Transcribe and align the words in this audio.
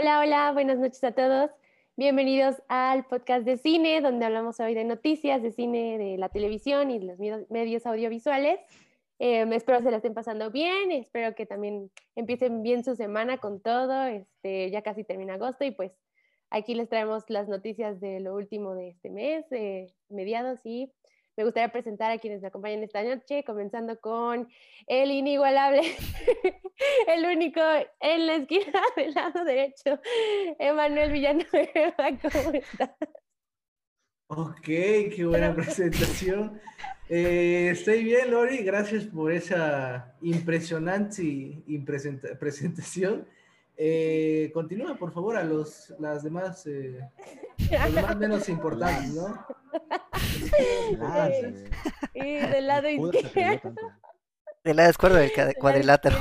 Hola, 0.00 0.20
hola, 0.20 0.52
buenas 0.52 0.78
noches 0.78 1.02
a 1.02 1.10
todos. 1.10 1.50
Bienvenidos 1.96 2.62
al 2.68 3.04
podcast 3.06 3.44
de 3.44 3.56
cine, 3.56 4.00
donde 4.00 4.26
hablamos 4.26 4.60
hoy 4.60 4.72
de 4.72 4.84
noticias 4.84 5.42
de 5.42 5.50
cine, 5.50 5.98
de 5.98 6.16
la 6.18 6.28
televisión 6.28 6.92
y 6.92 7.00
de 7.00 7.06
los 7.06 7.50
medios 7.50 7.84
audiovisuales. 7.84 8.60
Eh, 9.18 9.44
espero 9.50 9.82
se 9.82 9.90
la 9.90 9.96
estén 9.96 10.14
pasando 10.14 10.52
bien, 10.52 10.92
espero 10.92 11.34
que 11.34 11.46
también 11.46 11.90
empiecen 12.14 12.62
bien 12.62 12.84
su 12.84 12.94
semana 12.94 13.38
con 13.38 13.60
todo. 13.60 14.04
Este, 14.04 14.70
ya 14.70 14.82
casi 14.82 15.02
termina 15.02 15.34
agosto 15.34 15.64
y 15.64 15.72
pues 15.72 15.90
aquí 16.48 16.76
les 16.76 16.88
traemos 16.88 17.24
las 17.26 17.48
noticias 17.48 17.98
de 17.98 18.20
lo 18.20 18.36
último 18.36 18.76
de 18.76 18.90
este 18.90 19.10
mes, 19.10 19.46
mediados 20.08 20.60
y 20.62 20.92
me 21.38 21.44
gustaría 21.44 21.70
presentar 21.70 22.10
a 22.10 22.18
quienes 22.18 22.42
me 22.42 22.48
acompañan 22.48 22.82
esta 22.82 23.00
noche, 23.04 23.44
comenzando 23.44 24.00
con 24.00 24.48
el 24.88 25.10
inigualable, 25.12 25.82
el 27.06 27.24
único 27.26 27.60
en 28.00 28.26
la 28.26 28.34
esquina 28.34 28.82
del 28.96 29.14
lado 29.14 29.44
derecho, 29.44 30.00
Emanuel 30.58 31.12
Villanueva. 31.12 31.94
¿Cómo 32.22 32.52
estás? 32.52 32.90
Ok, 34.26 34.64
qué 34.64 35.26
buena 35.26 35.54
presentación. 35.54 36.60
Eh, 37.08 37.68
estoy 37.70 38.02
bien, 38.02 38.32
Lori, 38.32 38.58
gracias 38.64 39.04
por 39.04 39.30
esa 39.30 40.16
impresionante 40.20 41.62
presentación. 42.40 43.28
Eh, 43.80 44.50
continúa, 44.52 44.96
por 44.96 45.12
favor, 45.12 45.36
a 45.36 45.44
los 45.44 45.94
las 46.00 46.24
demás, 46.24 46.66
eh, 46.66 46.98
los 47.70 47.94
demás 47.94 48.16
menos 48.16 48.48
importantes, 48.48 49.14
¿no? 49.14 49.46
y 52.12 52.32
del 52.34 52.66
lado 52.66 52.88
izquierdo. 52.88 53.74
Del 54.64 54.76
lado 54.76 54.90
izquierdo 54.90 55.16
del 55.16 55.54
cuadrilátero. 55.54 56.16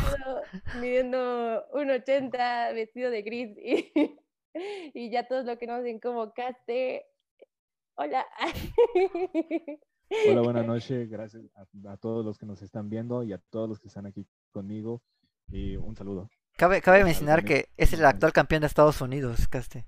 Midiendo 0.80 1.68
1,80, 1.74 2.76
vestido 2.76 3.10
de 3.10 3.24
gris 3.24 3.58
y, 3.58 3.92
y 4.94 5.10
ya 5.10 5.28
todos 5.28 5.46
lo 5.46 5.58
que 5.58 5.66
nos 5.66 5.82
convocaste. 6.00 7.08
Hola. 7.96 8.24
Hola, 10.30 10.42
buenas 10.42 10.68
noches. 10.68 11.10
Gracias 11.10 11.44
a, 11.56 11.98
todos 11.98 12.24
los 12.24 12.38
que 12.38 12.46
nos 12.46 12.62
están 12.62 12.88
viendo 12.88 13.24
y 13.24 13.34
a 13.34 13.40
todos 13.50 13.68
los 13.68 13.80
que 13.80 13.88
están 13.88 14.06
aquí 14.06 14.28
conmigo. 14.52 15.02
Y 15.50 15.76
un 15.76 15.96
saludo. 15.96 16.30
Cabe, 16.58 16.82
cabe 16.82 17.04
mencionar 17.04 17.46
que 17.46 17.70
es 17.78 17.94
el 17.94 18.04
actual 18.04 18.34
campeón 18.34 18.62
de 18.62 18.68
Estados 18.68 19.00
Unidos, 19.00 19.48
Caste. 19.48 19.86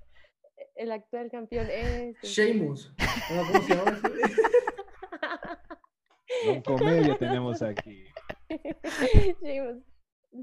El 0.76 0.92
actual 0.92 1.28
campeón 1.28 1.66
es. 1.68 2.16
Sheamus. 2.22 2.94
¿Cómo 3.28 3.62
se 3.62 3.74
llama? 3.74 4.00
Comedia 6.64 7.18
tenemos 7.18 7.60
aquí. 7.60 8.04
Sheamus. 9.42 9.82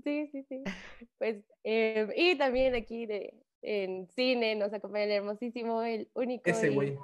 Sí, 0.04 0.28
sí, 0.34 0.44
sí. 0.50 0.64
Pues, 1.18 1.38
eh, 1.64 2.10
y 2.18 2.38
también 2.38 2.76
aquí 2.76 3.06
de, 3.06 3.34
en 3.62 4.10
cine 4.10 4.56
nos 4.56 4.74
acompaña 4.74 5.06
el 5.06 5.12
hermosísimo, 5.12 5.82
el 5.82 6.10
único. 6.14 6.50
Ese 6.50 6.72
güey. 6.72 6.98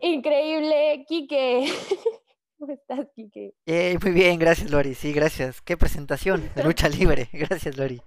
Increíble, 0.00 1.04
Quique. 1.06 1.66
¿Cómo 2.62 2.74
estás, 2.74 3.08
Quique? 3.16 3.54
muy 4.00 4.12
bien, 4.12 4.38
gracias, 4.38 4.70
Lori. 4.70 4.94
Sí, 4.94 5.12
gracias. 5.12 5.60
Qué 5.62 5.76
presentación 5.76 6.48
de 6.54 6.62
lucha 6.62 6.88
libre. 6.88 7.28
Gracias, 7.32 7.76
Lori. 7.76 8.00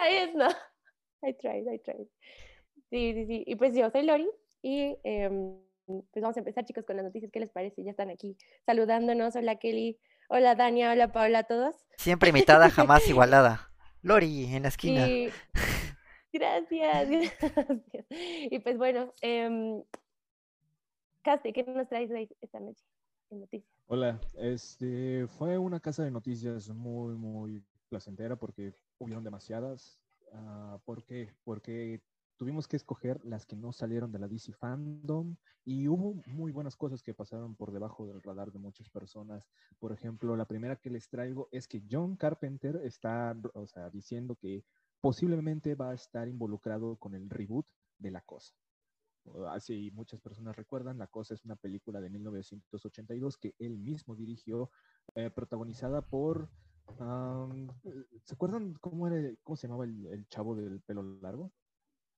Ahí 0.00 0.16
está. 0.16 0.48
I 1.22 1.32
tried, 1.34 1.72
I 1.72 1.78
tried. 1.78 2.08
Sí, 2.90 3.14
sí, 3.14 3.26
sí. 3.26 3.44
Y 3.46 3.54
pues 3.54 3.76
yo 3.76 3.88
soy 3.90 4.02
Lori 4.02 4.28
y 4.60 4.96
em, 5.04 5.56
pues 5.86 6.20
vamos 6.20 6.36
a 6.36 6.40
empezar, 6.40 6.64
chicos, 6.64 6.84
con 6.84 6.96
las 6.96 7.04
noticias. 7.04 7.30
¿Qué 7.30 7.38
les 7.38 7.50
parece? 7.50 7.84
Ya 7.84 7.92
están 7.92 8.10
aquí 8.10 8.36
saludándonos. 8.64 9.36
Hola, 9.36 9.54
Kelly. 9.54 10.00
Hola, 10.30 10.56
Dania. 10.56 10.90
Hola, 10.90 11.12
Paula, 11.12 11.38
a 11.38 11.44
todos. 11.44 11.76
Siempre 11.96 12.30
imitada, 12.30 12.70
jamás 12.70 13.06
igualada. 13.08 13.70
Lori, 14.02 14.52
en 14.52 14.64
la 14.64 14.68
esquina. 14.70 15.06
Gracias, 16.32 17.08
gracias. 17.08 18.06
Y 18.50 18.58
pues 18.58 18.78
bueno, 18.78 19.14
eh, 19.22 19.80
Caste, 21.22 21.52
¿qué 21.52 21.62
nos 21.62 21.88
traes 21.88 22.10
esta 22.40 22.58
noche 22.58 22.82
en 23.30 23.40
noticias? 23.42 23.75
Hola, 23.88 24.20
este 24.34 25.28
fue 25.28 25.58
una 25.58 25.78
casa 25.78 26.02
de 26.02 26.10
noticias 26.10 26.68
muy, 26.70 27.14
muy 27.14 27.64
placentera 27.88 28.34
porque 28.34 28.74
hubieron 28.98 29.22
demasiadas. 29.22 30.00
Uh, 30.32 30.80
¿Por 30.84 31.04
qué? 31.04 31.32
Porque 31.44 32.02
tuvimos 32.36 32.66
que 32.66 32.74
escoger 32.74 33.24
las 33.24 33.46
que 33.46 33.54
no 33.54 33.72
salieron 33.72 34.10
de 34.10 34.18
la 34.18 34.26
DC 34.26 34.54
Fandom 34.54 35.36
y 35.64 35.86
hubo 35.86 36.20
muy 36.26 36.50
buenas 36.50 36.74
cosas 36.74 37.00
que 37.00 37.14
pasaron 37.14 37.54
por 37.54 37.70
debajo 37.70 38.08
del 38.08 38.22
radar 38.22 38.50
de 38.50 38.58
muchas 38.58 38.90
personas. 38.90 39.46
Por 39.78 39.92
ejemplo, 39.92 40.34
la 40.34 40.48
primera 40.48 40.74
que 40.74 40.90
les 40.90 41.08
traigo 41.08 41.48
es 41.52 41.68
que 41.68 41.84
John 41.88 42.16
Carpenter 42.16 42.80
está, 42.82 43.36
o 43.54 43.68
sea, 43.68 43.88
diciendo 43.90 44.34
que 44.34 44.64
posiblemente 45.00 45.76
va 45.76 45.90
a 45.90 45.94
estar 45.94 46.26
involucrado 46.26 46.96
con 46.96 47.14
el 47.14 47.30
reboot 47.30 47.66
de 47.98 48.10
La 48.10 48.22
Cosa. 48.22 48.52
Así 49.48 49.90
muchas 49.92 50.20
personas 50.20 50.56
recuerdan, 50.56 50.98
La 50.98 51.06
Cosa 51.06 51.34
es 51.34 51.44
una 51.44 51.56
película 51.56 52.00
de 52.00 52.10
1982 52.10 53.38
que 53.38 53.54
él 53.58 53.78
mismo 53.78 54.14
dirigió, 54.14 54.70
eh, 55.14 55.30
protagonizada 55.30 56.02
por... 56.02 56.50
¿Se 58.22 58.34
acuerdan 58.34 58.74
cómo, 58.74 59.08
era, 59.08 59.34
cómo 59.42 59.56
se 59.56 59.66
llamaba 59.66 59.84
el, 59.84 60.26
chavo 60.28 60.54
del 60.54 60.80
pelo 60.82 61.02
largo? 61.20 61.52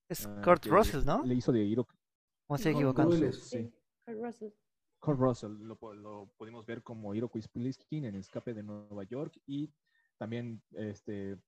Es 0.07 0.27
ah, 0.27 0.41
Kurt 0.43 0.65
Russell, 0.67 1.03
¿no? 1.05 1.23
Le 1.23 1.35
hizo 1.35 1.51
de 1.51 1.63
Hiro. 1.63 1.87
¿Cómo 2.47 2.57
se 2.57 2.71
equivocando? 2.71 3.31
Sí. 3.31 3.71
Kurt 4.05 4.21
Russell. 4.21 4.49
Kurt 4.99 5.19
Russell, 5.19 5.51
lo, 5.51 6.29
pudimos 6.37 6.65
ver 6.65 6.83
como 6.83 7.15
Hiro 7.15 7.29
Quispliskin 7.29 8.05
en 8.05 8.15
Escape 8.15 8.53
de 8.53 8.63
Nueva 8.63 9.03
York 9.03 9.39
y 9.47 9.73
también 10.17 10.61
este, 10.73 11.39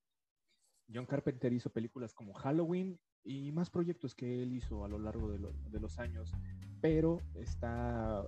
John 0.93 1.05
Carpenter 1.05 1.51
hizo 1.53 1.69
películas 1.69 2.13
como 2.13 2.33
Halloween 2.33 2.99
y 3.23 3.51
más 3.51 3.69
proyectos 3.69 4.15
que 4.15 4.43
él 4.43 4.53
hizo 4.53 4.83
a 4.83 4.87
lo 4.87 4.99
largo 4.99 5.29
de, 5.29 5.79
los 5.79 5.99
años, 5.99 6.33
pero 6.81 7.21
está 7.35 8.23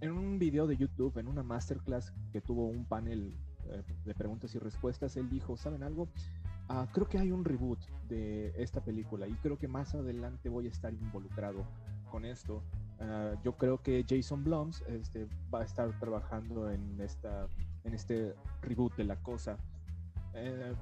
en 0.00 0.12
un 0.12 0.38
video 0.38 0.66
de 0.66 0.76
YouTube, 0.76 1.18
en 1.18 1.28
una 1.28 1.42
masterclass 1.42 2.12
que 2.32 2.40
tuvo 2.40 2.66
un 2.66 2.84
panel 2.84 3.34
eh, 3.70 3.82
de 4.04 4.14
preguntas 4.14 4.54
y 4.54 4.58
respuestas, 4.58 5.16
él 5.16 5.28
dijo, 5.28 5.56
¿saben 5.56 5.82
algo? 5.82 6.08
Ah, 6.68 6.86
creo 6.92 7.08
que 7.08 7.18
hay 7.18 7.32
un 7.32 7.44
reboot 7.44 7.78
de 8.08 8.52
esta 8.56 8.82
película 8.82 9.26
y 9.26 9.32
creo 9.36 9.56
que 9.56 9.68
más 9.68 9.94
adelante 9.94 10.48
voy 10.48 10.66
a 10.66 10.70
estar 10.70 10.92
involucrado 10.92 11.64
con 12.10 12.24
esto. 12.24 12.62
Ah, 13.00 13.34
yo 13.42 13.56
creo 13.56 13.80
que 13.82 14.04
Jason 14.08 14.44
Blum 14.44 14.70
este, 14.88 15.26
va 15.52 15.60
a 15.60 15.64
estar 15.64 15.98
trabajando 15.98 16.70
en, 16.70 17.00
esta, 17.00 17.46
en 17.84 17.94
este 17.94 18.34
reboot 18.62 18.96
de 18.96 19.04
la 19.04 19.16
cosa. 19.16 19.56
Eh, 20.34 20.74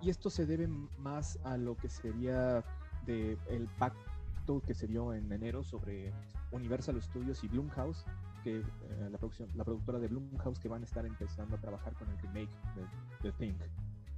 y 0.00 0.10
esto 0.10 0.30
se 0.30 0.46
debe 0.46 0.68
más 0.98 1.38
a 1.44 1.56
lo 1.56 1.76
que 1.76 1.88
sería 1.88 2.64
de 3.06 3.38
el 3.48 3.68
pacto 3.78 4.62
que 4.66 4.74
se 4.74 4.86
dio 4.86 5.14
en 5.14 5.30
enero 5.32 5.64
sobre 5.64 6.12
Universal 6.52 7.00
Studios 7.00 7.42
y 7.44 7.48
Blumhouse, 7.48 8.04
que 8.42 8.58
eh, 8.58 8.64
la, 9.10 9.18
producción, 9.18 9.48
la 9.54 9.64
productora 9.64 9.98
de 9.98 10.08
Blumhouse 10.08 10.58
que 10.58 10.68
van 10.68 10.82
a 10.82 10.84
estar 10.84 11.04
empezando 11.06 11.56
a 11.56 11.60
trabajar 11.60 11.94
con 11.94 12.08
el 12.10 12.18
remake 12.18 12.50
de, 12.76 12.84
The 13.22 13.32
Thing. 13.32 13.54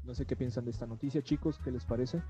No 0.05 0.15
sé 0.15 0.27
qué 0.27 0.37
piensan 0.37 0.65
de 0.65 0.73
esta 0.73 0.87
noticia, 0.87 1.23
chicos, 1.23 1.59
¿qué 1.63 1.71
les 1.71 1.85
parece? 1.85 2.23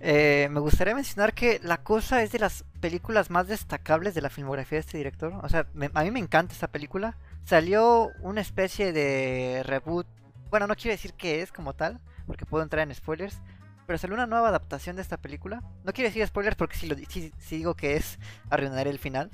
Eh, 0.00 0.48
me 0.50 0.60
gustaría 0.60 0.94
mencionar 0.94 1.32
que 1.32 1.60
La 1.62 1.78
Cosa 1.78 2.22
es 2.22 2.32
de 2.32 2.38
las 2.38 2.64
películas 2.80 3.30
más 3.30 3.48
destacables 3.48 4.14
de 4.14 4.20
la 4.20 4.28
filmografía 4.28 4.76
de 4.76 4.80
este 4.80 4.98
director. 4.98 5.32
O 5.42 5.48
sea, 5.48 5.66
a 5.94 6.04
mí 6.04 6.10
me 6.10 6.20
encanta 6.20 6.52
esta 6.52 6.68
película. 6.68 7.16
Salió 7.44 8.10
una 8.20 8.40
especie 8.40 8.92
de 8.92 9.62
reboot. 9.64 10.06
Bueno, 10.50 10.66
no 10.66 10.74
quiero 10.74 10.92
decir 10.92 11.14
que 11.14 11.40
es 11.40 11.52
como 11.52 11.74
tal, 11.74 12.00
porque 12.26 12.46
puedo 12.46 12.62
entrar 12.62 12.86
en 12.86 12.94
spoilers 12.94 13.40
pero 13.86 13.98
salió 13.98 14.14
una 14.14 14.26
nueva 14.26 14.48
adaptación 14.48 14.96
de 14.96 15.02
esta 15.02 15.16
película. 15.16 15.62
No 15.84 15.92
quiero 15.92 16.08
decir 16.08 16.26
spoilers 16.26 16.56
porque 16.56 16.76
si, 16.76 16.86
lo, 16.86 16.96
si, 16.96 17.32
digo 17.50 17.74
que 17.74 17.96
es 17.96 18.18
arruinar 18.50 18.88
el 18.88 18.98
final. 18.98 19.30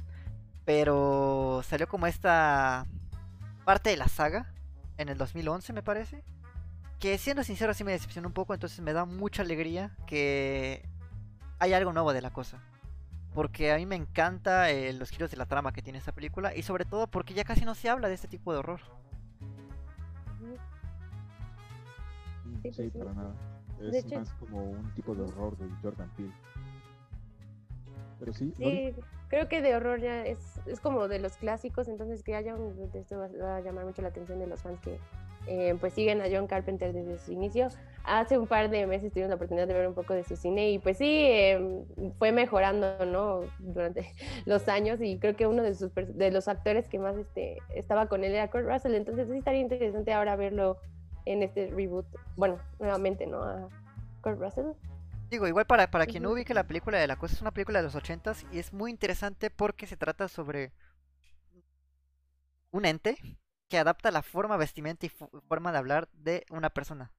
Pero 0.65 1.63
salió 1.65 1.89
como 1.89 2.07
esta 2.07 2.87
parte 3.65 3.91
de 3.91 3.97
la 3.97 4.09
saga 4.09 4.53
en 4.99 5.09
el 5.09 5.19
2011 5.19 5.73
me 5.73 5.83
parece. 5.83 6.25
Que 6.99 7.17
siendo 7.17 7.43
sincero 7.43 7.73
sí 7.73 7.83
me 7.83 7.93
decepcionó 7.93 8.29
un 8.29 8.35
poco, 8.35 8.53
entonces 8.53 8.81
me 8.81 8.93
da 8.93 9.07
mucha 9.07 9.43
alegría 9.43 9.97
que 10.07 10.87
hay 11.59 11.73
algo 11.73 11.93
nuevo 11.93 12.13
de 12.13 12.21
la 12.21 12.31
cosa. 12.31 12.59
Porque 13.35 13.73
a 13.73 13.77
mí 13.77 13.87
me 13.87 13.97
encanta 13.97 14.71
eh, 14.71 14.93
los 14.93 15.11
giros 15.11 15.31
de 15.31 15.37
la 15.37 15.47
trama 15.47 15.73
que 15.73 15.83
tiene 15.83 15.99
esta 15.99 16.13
película 16.13 16.55
y 16.55 16.63
sobre 16.63 16.85
todo 16.85 17.07
porque 17.07 17.33
ya 17.33 17.45
casi 17.45 17.65
no 17.65 17.75
se 17.75 17.89
habla 17.89 18.09
de 18.09 18.15
este 18.15 18.29
tipo 18.29 18.53
de 18.53 18.59
horror. 18.59 18.81
Sí, 22.73 22.91
para 22.91 23.15
nada. 23.15 23.35
Es 23.81 24.13
más 24.13 24.33
como 24.35 24.63
un 24.71 24.95
tipo 24.95 25.15
de 25.15 25.23
horror 25.23 25.57
de 25.57 25.69
Jordan 25.83 26.11
Peele. 26.17 26.33
Pero 28.19 28.33
sí, 28.35 28.53
sí 28.57 28.95
creo 29.31 29.49
que 29.49 29.63
de 29.63 29.75
horror 29.77 30.01
ya 30.01 30.27
es, 30.27 30.61
es 30.67 30.81
como 30.81 31.09
de 31.09 31.21
los 31.21 31.37
clásicos, 31.37 31.89
entonces 31.89 32.23
que 32.23 32.35
haya 32.35 32.55
un, 32.57 32.91
esto 32.93 33.17
va 33.41 33.57
a 33.57 33.61
llamar 33.61 33.87
mucho 33.87 34.03
la 34.03 34.09
atención 34.09 34.41
de 34.41 34.49
los 34.49 34.61
fans 34.61 34.81
que 34.81 34.99
eh, 35.47 35.75
pues 35.81 35.95
siguen 35.95 36.21
a 36.21 36.25
John 36.31 36.49
Carpenter 36.49 36.93
desde 36.93 37.19
su 37.19 37.33
inicio. 37.33 37.69
Hace 38.05 38.39
un 38.39 38.47
par 38.47 38.71
de 38.71 38.87
meses 38.87 39.13
tuvimos 39.13 39.31
la 39.31 39.37
oportunidad 39.37 39.69
de 39.69 39.75
ver 39.75 39.87
un 39.87 39.95
poco 39.95 40.15
de 40.15 40.25
su 40.25 40.37
cine 40.37 40.73
y 40.73 40.79
pues 40.81 40.99
sí, 40.99 41.27
em, 41.29 41.85
fue 42.19 42.33
mejorando, 42.33 43.07
¿no? 43.07 43.43
Durante 43.61 44.13
los 44.47 44.69
años 44.69 45.01
y 45.01 45.19
creo 45.19 45.37
que 45.37 45.47
uno 45.47 45.63
de, 45.63 45.75
sus, 45.75 45.95
de 45.95 46.31
los 46.33 46.49
actores 46.49 46.89
que 46.89 46.99
más 46.99 47.17
este, 47.17 47.59
estaba 47.75 48.07
con 48.07 48.25
él 48.25 48.33
era 48.33 48.51
Kurt 48.51 48.67
Russell, 48.67 48.95
entonces 48.95 49.29
sí 49.31 49.39
estaría 49.39 49.61
interesante 49.61 50.13
ahora 50.13 50.35
verlo 50.35 50.77
en 51.27 51.43
este 51.43 51.71
reboot, 51.71 52.07
bueno, 52.37 52.59
nuevamente, 52.79 53.27
¿no? 53.27 53.43
A 53.43 53.69
Kurt 54.23 54.39
Russell. 54.41 54.73
Digo, 55.31 55.47
igual 55.47 55.65
para, 55.67 55.91
para 55.91 56.07
quien 56.07 56.25
no 56.25 56.31
ubique 56.33 56.55
la 56.55 56.67
película 56.67 56.99
de 56.99 57.07
la 57.07 57.17
cosa, 57.17 57.35
es 57.35 57.41
una 57.41 57.53
película 57.53 57.79
de 57.79 57.85
los 57.85 57.95
ochentas 57.95 58.45
y 58.53 58.59
es 58.59 58.73
muy 58.73 58.91
interesante 58.91 59.49
porque 59.51 59.87
se 59.87 59.97
trata 59.97 60.27
sobre 60.29 60.73
un 62.73 62.85
ente 62.85 63.17
que 63.69 63.79
adapta 63.79 64.11
la 64.11 64.23
forma, 64.23 64.57
vestimenta 64.57 65.07
y 65.07 65.09
forma 65.09 65.71
de 65.73 65.79
hablar 65.79 66.09
de 66.13 66.45
una 66.51 66.71
persona. 66.71 67.13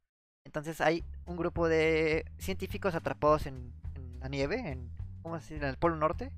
Entonces 0.44 0.82
hay 0.82 1.04
un 1.26 1.38
grupo 1.38 1.70
de 1.70 2.26
científicos 2.38 2.96
atrapados 2.96 3.46
en, 3.46 3.72
en 3.96 4.20
la 4.20 4.28
nieve, 4.28 4.58
en, 4.60 4.90
¿cómo 5.22 5.40
se 5.40 5.54
dice? 5.54 5.66
en 5.66 5.70
el 5.72 5.78
Polo 5.78 5.96
Norte, 5.96 6.32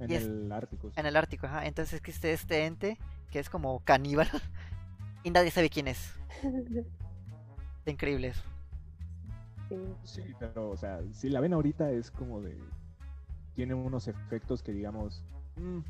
En 0.00 0.10
Y 0.10 0.14
es- 0.14 0.24
el 0.24 0.50
Ártico. 0.50 0.88
sí. 0.88 0.94
en 0.98 1.06
el 1.06 1.16
Ártico. 1.16 1.46
Ajá. 1.46 1.66
Entonces 1.66 1.94
existe 1.94 2.32
este 2.32 2.64
ente 2.66 2.98
que 3.30 3.38
es 3.38 3.48
como 3.50 3.80
caníbal 3.84 4.28
y 5.22 5.30
nadie 5.30 5.50
sabe 5.50 5.70
quién 5.70 5.88
es. 5.88 6.12
Está 7.78 7.90
increíble 7.90 8.28
eso. 8.28 8.42
Sí. 9.68 9.76
Sí, 10.04 10.34
pero, 10.38 10.70
o 10.70 10.76
sea, 10.76 11.00
si 11.12 11.28
la 11.28 11.40
ven 11.40 11.52
ahorita 11.52 11.90
es 11.90 12.10
como 12.10 12.40
de. 12.40 12.56
Tiene 13.54 13.74
unos 13.74 14.08
efectos 14.08 14.62
que 14.62 14.72
digamos. 14.72 15.22
"Mm", 15.56 15.80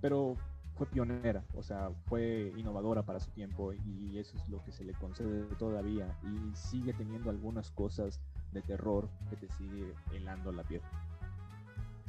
pero 0.00 0.36
fue 0.76 0.86
pionera, 0.86 1.44
o 1.54 1.62
sea, 1.62 1.90
fue 2.06 2.52
innovadora 2.56 3.02
para 3.04 3.20
su 3.20 3.30
tiempo 3.30 3.72
y 3.74 4.18
eso 4.18 4.36
es 4.38 4.48
lo 4.48 4.62
que 4.64 4.72
se 4.72 4.84
le 4.84 4.92
concede 4.94 5.44
todavía. 5.56 6.06
Y 6.24 6.56
sigue 6.56 6.92
teniendo 6.94 7.30
algunas 7.30 7.70
cosas 7.70 8.20
de 8.52 8.62
terror 8.62 9.08
que 9.30 9.36
te 9.36 9.48
sigue 9.54 9.94
helando 10.12 10.50
la 10.50 10.64
piel. 10.64 10.80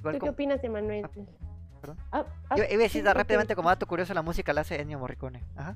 ¿Tú 0.01 0.17
qué 0.19 0.29
opinas, 0.29 0.63
Emanuel? 0.63 1.07
perdón. 1.81 1.97
Ah, 2.11 2.25
ah, 2.49 2.55
Yo 2.55 2.63
iba 2.63 2.75
a 2.75 2.77
decir 2.77 3.03
sí, 3.05 3.13
rápidamente 3.13 3.55
como 3.55 3.67
dato 3.69 3.85
curioso, 3.87 4.13
la 4.13 4.21
música 4.21 4.53
la 4.53 4.61
hace 4.61 4.81
Ennio 4.81 4.99
Morricone. 4.99 5.43
Ajá. 5.55 5.75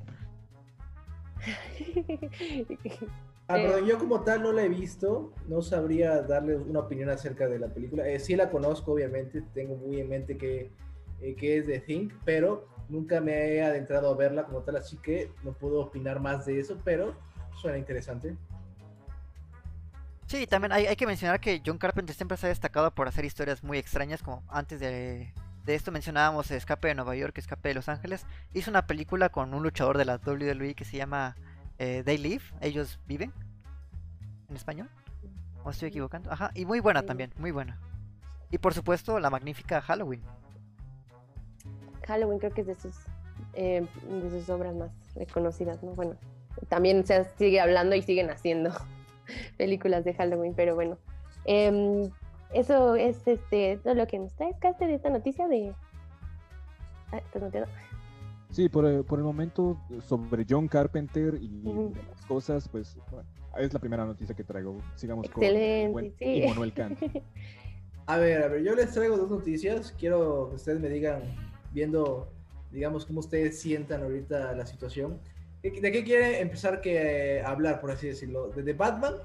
Ah, 3.50 3.60
Eh, 3.60 3.64
perdón, 3.64 3.86
yo 3.86 3.98
como 3.98 4.22
tal 4.24 4.44
no 4.44 4.52
la 4.52 4.64
he 4.64 4.70
visto, 4.70 5.32
no 5.48 5.62
sabría 5.62 6.22
darle 6.22 6.58
una 6.58 6.82
opinión 6.82 7.10
acerca 7.10 7.48
de 7.48 7.60
la 7.60 7.70
película. 7.70 8.06
Eh, 8.08 8.20
sí 8.20 8.36
la 8.36 8.50
conozco, 8.50 8.92
obviamente, 8.92 9.42
tengo 9.54 9.76
muy 9.78 10.02
en 10.02 10.10
mente 10.10 10.38
que, 10.38 10.70
eh, 11.22 11.36
que 11.36 11.58
es 11.58 11.66
de 11.68 11.80
Think, 11.80 12.14
pero 12.26 12.68
nunca 12.90 13.22
me 13.22 13.54
he 13.54 13.64
adentrado 13.64 14.10
a 14.14 14.18
verla 14.18 14.44
como 14.44 14.64
tal, 14.64 14.76
así 14.76 14.98
que 14.98 15.32
no 15.44 15.54
puedo 15.54 15.80
opinar 15.80 16.20
más 16.20 16.46
de 16.46 16.60
eso, 16.60 16.78
pero 16.84 17.16
suena 17.56 17.78
interesante. 17.78 18.36
Sí, 20.26 20.46
también 20.46 20.74
hay, 20.74 20.86
hay 20.88 20.98
que 20.98 21.08
mencionar 21.08 21.40
que 21.40 21.62
John 21.66 21.78
Carpenter 21.78 22.14
siempre 22.14 22.36
se 22.36 22.48
ha 22.48 22.50
destacado 22.50 22.92
por 22.92 23.08
hacer 23.08 23.24
historias 23.24 23.64
muy 23.64 23.78
extrañas, 23.78 24.22
como 24.22 24.44
antes 24.50 24.82
de, 24.82 25.32
de 25.68 25.76
esto 25.76 25.92
mencionábamos 25.92 26.50
Escape 26.50 26.88
de 26.88 26.96
Nueva 26.96 27.14
York, 27.18 27.38
Escape 27.38 27.68
de 27.68 27.76
Los 27.76 27.90
Ángeles. 27.90 28.26
Hizo 28.54 28.72
una 28.72 28.88
película 28.88 29.28
con 29.28 29.54
un 29.54 29.64
luchador 29.64 29.98
de 29.98 30.06
la 30.06 30.16
WWE 30.16 30.76
que 30.76 30.86
se 30.86 30.96
llama 30.96 31.36
eh, 31.78 32.04
They 32.06 32.18
Live, 32.18 32.44
ellos 32.62 33.02
viven, 33.06 33.34
en 34.50 34.56
español. 34.56 34.90
¿O 35.66 35.70
estoy 35.70 35.90
equivocando? 35.90 36.32
Ajá, 36.32 36.52
y 36.56 36.66
muy 36.66 36.80
buena 36.80 37.04
también, 37.04 37.34
muy 37.38 37.52
buena. 37.52 37.82
Y 38.50 38.60
por 38.60 38.74
supuesto 38.74 39.20
la 39.20 39.30
magnífica 39.30 39.82
Halloween. 39.82 40.22
Halloween 42.08 42.40
creo 42.40 42.54
que 42.54 42.62
es 42.62 42.68
de 42.68 42.76
sus, 42.76 42.96
eh, 43.54 43.86
de 44.10 44.30
sus 44.30 44.50
obras 44.50 44.74
más 44.74 44.92
reconocidas, 45.16 45.84
¿no? 45.84 45.92
Bueno, 45.92 46.16
también 46.70 47.06
se 47.06 47.26
sigue 47.38 47.60
hablando 47.60 47.94
y 47.94 48.02
siguen 48.02 48.30
haciendo 48.30 48.72
películas 49.58 50.06
de 50.06 50.14
Halloween, 50.14 50.54
pero 50.56 50.76
bueno. 50.76 50.98
Em, 51.44 52.10
eso 52.54 52.96
es 52.96 53.28
este, 53.28 53.78
todo 53.84 53.94
lo 53.96 54.08
que 54.08 54.20
nos 54.20 54.34
traes, 54.36 54.56
Caste, 54.60 54.88
de 54.88 54.96
esta 54.96 55.10
noticia 55.10 55.48
de... 55.48 55.74
Ah, 57.12 57.18
¿estás 57.18 57.42
muteado? 57.42 57.68
Sí, 58.52 58.70
por, 58.70 58.86
el- 58.86 59.04
por 59.04 59.20
el 59.20 59.26
momento 59.26 59.78
sobre 60.02 60.46
John 60.50 60.68
Carpenter 60.68 61.36
y 61.42 61.64
Ujú. 61.66 61.94
demás 61.94 62.26
cosas, 62.28 62.68
pues 62.70 62.98
bueno, 63.12 63.28
es 63.58 63.74
la 63.74 63.80
primera 63.80 64.06
noticia 64.06 64.34
que 64.36 64.44
traigo. 64.44 64.78
Sigamos 64.96 65.30
con 65.30 65.44
Excelente, 65.44 65.86
el 65.86 65.92
buen 65.92 66.14
sí. 66.18 66.44
Immanuel 66.44 66.74
Kant. 66.74 67.00
A 68.10 68.16
ver, 68.16 68.42
a 68.42 68.48
ver, 68.48 68.64
yo 68.64 68.74
les 68.74 68.94
traigo 68.94 69.18
dos 69.18 69.30
noticias. 69.30 69.94
Quiero 70.00 70.48
que 70.48 70.56
ustedes 70.56 70.80
me 70.80 70.88
digan, 70.88 71.20
viendo, 71.74 72.30
digamos, 72.72 73.06
cómo 73.06 73.20
ustedes 73.20 73.60
sientan 73.60 74.02
ahorita 74.02 74.54
la 74.54 74.66
situación. 74.66 75.20
¿De 75.62 75.72
de 75.72 75.92
qué 75.92 76.06
quieren 76.06 76.36
empezar 76.42 76.80
que 76.80 77.42
hablar, 77.46 77.82
por 77.82 77.92
así 77.92 78.08
decirlo? 78.08 78.48
¿De 78.48 78.64
The 78.64 78.72
Batman 78.72 79.16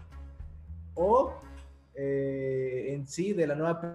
o 0.94 1.32
eh, 1.94 2.86
en 2.94 3.06
sí 3.06 3.32
de 3.32 3.46
la 3.46 3.54
nueva 3.54 3.80
pe- 3.80 3.88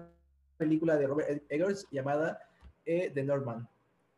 película 0.56 0.96
de 0.96 1.06
Robert 1.06 1.42
Eggers 1.48 1.86
llamada 1.90 2.40
eh, 2.86 3.10
The 3.14 3.22
Norman? 3.24 3.68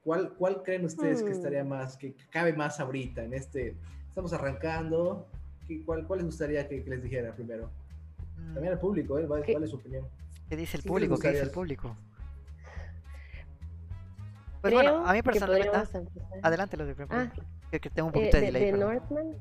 ¿Cuál, 0.05 0.33
¿Cuál 0.35 0.63
creen 0.63 0.85
ustedes 0.87 1.23
que 1.23 1.31
Hmm. 1.31 1.33
estaría 1.33 1.65
más, 1.65 1.97
que 1.97 2.15
cabe 2.31 2.53
más 2.55 2.81
ahorita 2.81 3.23
en 3.25 3.35
este? 3.35 3.77
Estamos 4.09 4.33
arrancando. 4.33 5.27
¿Qué- 5.69 5.83
¿Cuál, 5.85 6.07
cuál 6.07 6.19
les 6.21 6.27
gustaría 6.27 6.67
que, 6.69 6.83
que 6.83 6.91
les 6.91 7.03
dijera 7.03 7.33
primero? 7.35 7.71
Mm, 8.39 8.55
También 8.55 8.73
al 8.75 8.81
público, 8.81 9.19
¿eh? 9.19 9.27
¿Qué? 9.45 9.55
vale 9.55 9.67
su 9.67 9.77
opinión. 9.77 10.07
¿Qué 10.49 10.57
dice 10.57 10.77
el 10.79 10.83
¿qué 10.83 10.89
les 10.89 10.93
público? 10.93 11.19
¿Qué 11.19 11.29
dice 11.31 11.43
el 11.43 11.51
público? 11.51 11.97
Pues 14.61 14.75
Creo 14.75 14.83
bueno, 14.83 15.07
a 15.07 15.13
mí 15.13 15.23
personalmente... 15.23 15.71
ah, 15.75 15.85
adelante 16.43 16.77
los 16.77 16.87
de 16.89 17.07
Ah, 17.09 17.31
que, 17.71 17.81
que 17.81 17.89
tengo 17.91 18.09
un 18.09 18.15
eh, 18.15 18.19
poquito 18.19 18.37
de 18.37 18.41
de, 18.41 18.47
delay. 18.53 18.73
de. 18.73 18.79
Northman. 18.79 19.33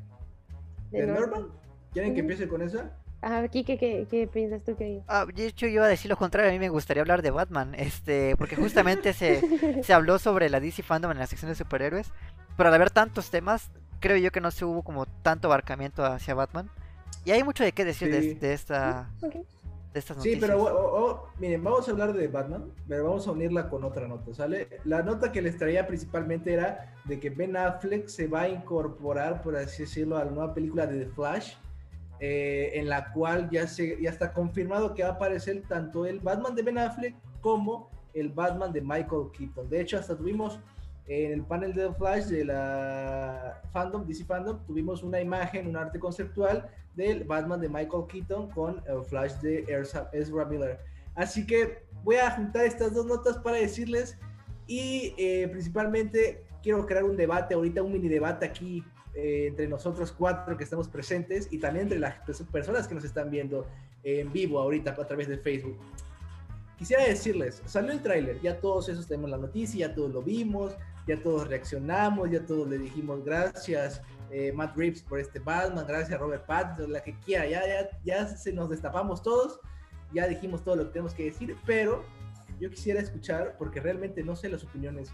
¿De. 0.91 1.07
Norman? 1.07 1.47
¿Quieren 1.93 2.13
que 2.13 2.19
empiece 2.21 2.47
con 2.47 2.61
esa? 2.61 2.95
Ah, 3.21 3.45
Kike, 3.51 3.77
¿qué, 3.77 4.07
qué 4.09 4.27
piensas 4.27 4.63
tú, 4.63 4.75
querido? 4.77 5.03
Ah, 5.07 5.25
de 5.25 5.47
hecho, 5.47 5.65
yo 5.67 5.73
iba 5.73 5.85
a 5.85 5.89
decir 5.89 6.09
lo 6.09 6.15
contrario. 6.17 6.49
A 6.49 6.53
mí 6.53 6.59
me 6.59 6.69
gustaría 6.69 7.01
hablar 7.01 7.21
de 7.21 7.31
Batman. 7.31 7.75
Este, 7.75 8.35
porque 8.37 8.55
justamente 8.55 9.11
se, 9.13 9.41
se 9.83 9.93
habló 9.93 10.19
sobre 10.19 10.49
la 10.49 10.59
DC 10.59 10.83
Fandom 10.83 11.11
en 11.11 11.19
la 11.19 11.27
sección 11.27 11.49
de 11.51 11.55
superhéroes. 11.55 12.11
Pero 12.55 12.69
al 12.69 12.75
haber 12.75 12.91
tantos 12.91 13.29
temas, 13.29 13.71
creo 13.99 14.15
yo 14.17 14.31
que 14.31 14.39
no 14.41 14.51
se 14.51 14.63
hubo 14.65 14.83
como 14.83 15.05
tanto 15.05 15.47
abarcamiento 15.47 16.05
hacia 16.05 16.33
Batman. 16.33 16.69
Y 17.25 17.31
hay 17.31 17.43
mucho 17.43 17.63
de 17.63 17.73
qué 17.73 17.83
decir 17.83 18.09
de, 18.11 18.21
Sí. 18.21 18.33
de 18.35 18.53
esta, 18.53 19.09
Ok. 19.21 19.33
de 19.33 19.99
estas 19.99 20.15
Sí, 20.23 20.29
noticias. 20.35 20.41
pero 20.51 20.63
o- 20.63 21.05
o- 21.11 21.29
miren, 21.39 21.61
vamos 21.61 21.87
a 21.87 21.91
hablar 21.91 22.13
de 22.13 22.27
Batman, 22.29 22.71
pero 22.87 23.03
vamos 23.03 23.27
a 23.27 23.31
unirla 23.31 23.69
con 23.69 23.83
otra 23.83 24.07
nota, 24.07 24.33
¿sale? 24.33 24.79
La 24.85 25.03
nota 25.03 25.31
que 25.33 25.41
les 25.41 25.57
traía 25.57 25.85
principalmente 25.87 26.53
era 26.53 26.95
de 27.03 27.19
que 27.19 27.29
Ben 27.29 27.57
Affleck 27.57 28.07
se 28.07 28.27
va 28.27 28.41
a 28.43 28.49
incorporar, 28.49 29.41
por 29.41 29.57
así 29.57 29.83
decirlo, 29.83 30.17
a 30.17 30.23
la 30.23 30.31
nueva 30.31 30.53
película 30.53 30.87
de 30.87 31.03
The 31.05 31.11
Flash, 31.11 31.53
eh, 32.19 32.71
en 32.73 32.89
la 32.89 33.11
cual 33.11 33.49
ya, 33.49 33.67
se, 33.67 34.01
ya 34.01 34.09
está 34.09 34.33
confirmado 34.33 34.93
que 34.93 35.03
va 35.03 35.09
a 35.09 35.13
aparecer 35.13 35.63
tanto 35.67 36.05
el 36.05 36.19
Batman 36.19 36.55
de 36.55 36.63
Ben 36.63 36.77
Affleck 36.77 37.15
como 37.41 37.89
el 38.13 38.29
Batman 38.29 38.73
de 38.73 38.81
Michael 38.81 39.31
Keaton. 39.37 39.69
De 39.69 39.81
hecho, 39.81 39.97
hasta 39.97 40.17
tuvimos 40.17 40.59
en 41.07 41.31
el 41.31 41.43
panel 41.43 41.73
de 41.73 41.91
Flash 41.93 42.25
de 42.25 42.45
la 42.45 43.61
fandom, 43.71 44.05
DC 44.05 44.25
Fandom, 44.25 44.59
tuvimos 44.67 45.01
una 45.01 45.19
imagen, 45.19 45.67
un 45.67 45.75
arte 45.75 45.99
conceptual 45.99 46.69
del 46.95 47.23
Batman 47.23 47.59
de 47.59 47.67
Michael 47.67 48.03
Keaton 48.07 48.51
con 48.51 48.83
el 48.87 49.03
Flash 49.05 49.33
de 49.41 49.65
Ezra, 49.67 50.09
Ezra 50.13 50.45
Miller. 50.45 50.79
Así 51.15 51.47
que 51.47 51.83
voy 52.03 52.17
a 52.17 52.29
juntar 52.31 52.65
estas 52.65 52.93
dos 52.93 53.05
notas 53.05 53.37
para 53.37 53.57
decirles 53.57 54.17
y 54.67 55.15
eh, 55.17 55.47
principalmente 55.51 56.45
quiero 56.61 56.85
crear 56.85 57.03
un 57.03 57.17
debate, 57.17 57.55
ahorita 57.55 57.81
un 57.81 57.91
mini 57.91 58.07
debate 58.07 58.45
aquí 58.45 58.83
eh, 59.13 59.47
entre 59.47 59.67
nosotros 59.67 60.11
cuatro 60.11 60.57
que 60.57 60.63
estamos 60.63 60.87
presentes 60.87 61.47
y 61.51 61.57
también 61.57 61.83
entre 61.83 61.99
las 61.99 62.15
pers- 62.25 62.45
personas 62.47 62.87
que 62.87 62.95
nos 62.95 63.03
están 63.03 63.29
viendo 63.29 63.67
en 64.03 64.31
vivo 64.31 64.59
ahorita 64.59 64.91
a 64.91 65.07
través 65.07 65.27
de 65.27 65.37
Facebook. 65.37 65.77
Quisiera 66.77 67.03
decirles, 67.03 67.61
salió 67.65 67.91
el 67.91 68.01
tráiler, 68.01 68.39
ya 68.41 68.59
todos 68.59 68.87
esos 68.87 69.05
tenemos 69.07 69.29
la 69.29 69.37
noticia, 69.37 69.87
ya 69.87 69.93
todos 69.93 70.13
lo 70.13 70.21
vimos, 70.21 70.73
ya 71.05 71.21
todos 71.21 71.47
reaccionamos, 71.47 72.31
ya 72.31 72.45
todos 72.45 72.69
le 72.69 72.77
dijimos 72.77 73.25
gracias 73.25 74.01
eh, 74.31 74.53
Matt 74.53 74.77
Reeves 74.77 75.01
por 75.01 75.19
este 75.19 75.39
Batman, 75.39 75.85
gracias 75.85 76.17
Robert 76.17 76.45
Pattinson, 76.45 76.93
la 76.93 77.01
que 77.01 77.19
quiera, 77.19 77.45
ya, 77.47 77.67
ya, 77.67 77.89
ya 78.05 78.27
se 78.27 78.53
nos 78.53 78.69
destapamos 78.69 79.21
todos, 79.21 79.59
ya 80.13 80.27
dijimos 80.27 80.63
todo 80.63 80.77
lo 80.77 80.85
que 80.85 80.91
tenemos 80.91 81.13
que 81.13 81.25
decir, 81.25 81.57
pero 81.65 82.05
yo 82.61 82.69
quisiera 82.69 83.01
escuchar, 83.01 83.55
porque 83.57 83.81
realmente 83.81 84.23
no 84.23 84.35
sé 84.35 84.47
las 84.47 84.63
opiniones 84.63 85.09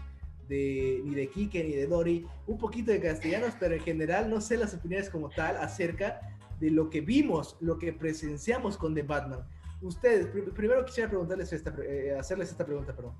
de, 0.48 1.00
ni 1.04 1.14
de 1.14 1.28
Kike 1.28 1.64
ni 1.64 1.72
de 1.74 1.86
Dori, 1.86 2.26
un 2.46 2.58
poquito 2.58 2.92
de 2.92 3.00
castellanos, 3.00 3.54
pero 3.58 3.74
en 3.74 3.80
general 3.80 4.30
no 4.30 4.40
sé 4.40 4.56
las 4.56 4.74
opiniones 4.74 5.10
como 5.10 5.28
tal 5.30 5.56
acerca 5.56 6.20
de 6.60 6.70
lo 6.70 6.88
que 6.88 7.00
vimos, 7.00 7.56
lo 7.60 7.78
que 7.78 7.92
presenciamos 7.92 8.76
con 8.76 8.94
The 8.94 9.02
Batman. 9.02 9.46
Ustedes, 9.82 10.32
pr- 10.32 10.52
primero 10.54 10.84
quisiera 10.84 11.08
preguntarles 11.10 11.52
esta, 11.52 11.74
eh, 11.86 12.16
hacerles 12.18 12.50
esta 12.50 12.64
pregunta, 12.64 12.94
perdón. 12.96 13.14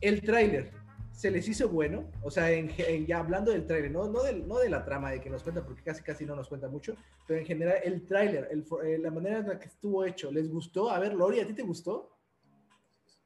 El 0.00 0.22
tráiler, 0.22 0.70
¿se 1.12 1.30
les 1.30 1.46
hizo 1.48 1.68
bueno? 1.68 2.04
O 2.22 2.30
sea, 2.30 2.50
en, 2.50 2.70
en- 2.78 3.04
ya 3.06 3.18
hablando 3.18 3.50
del 3.50 3.66
tráiler, 3.66 3.90
no, 3.90 4.08
no, 4.08 4.20
no 4.46 4.58
de 4.58 4.70
la 4.70 4.84
trama 4.84 5.10
de 5.10 5.20
que 5.20 5.28
nos 5.28 5.42
cuenta, 5.42 5.64
porque 5.64 5.82
casi 5.82 6.02
casi 6.02 6.24
no 6.24 6.34
nos 6.36 6.48
cuenta 6.48 6.68
mucho, 6.68 6.94
pero 7.26 7.38
en 7.40 7.44
general 7.46 7.76
el 7.84 8.06
tráiler, 8.06 8.48
eh, 8.84 8.98
la 8.98 9.10
manera 9.10 9.38
en 9.40 9.48
la 9.48 9.58
que 9.58 9.66
estuvo 9.66 10.04
hecho, 10.04 10.30
¿les 10.32 10.48
gustó? 10.50 10.90
A 10.90 10.98
ver, 11.00 11.12
Lori, 11.14 11.40
¿a 11.40 11.46
ti 11.46 11.52
te 11.52 11.62
gustó? 11.62 12.16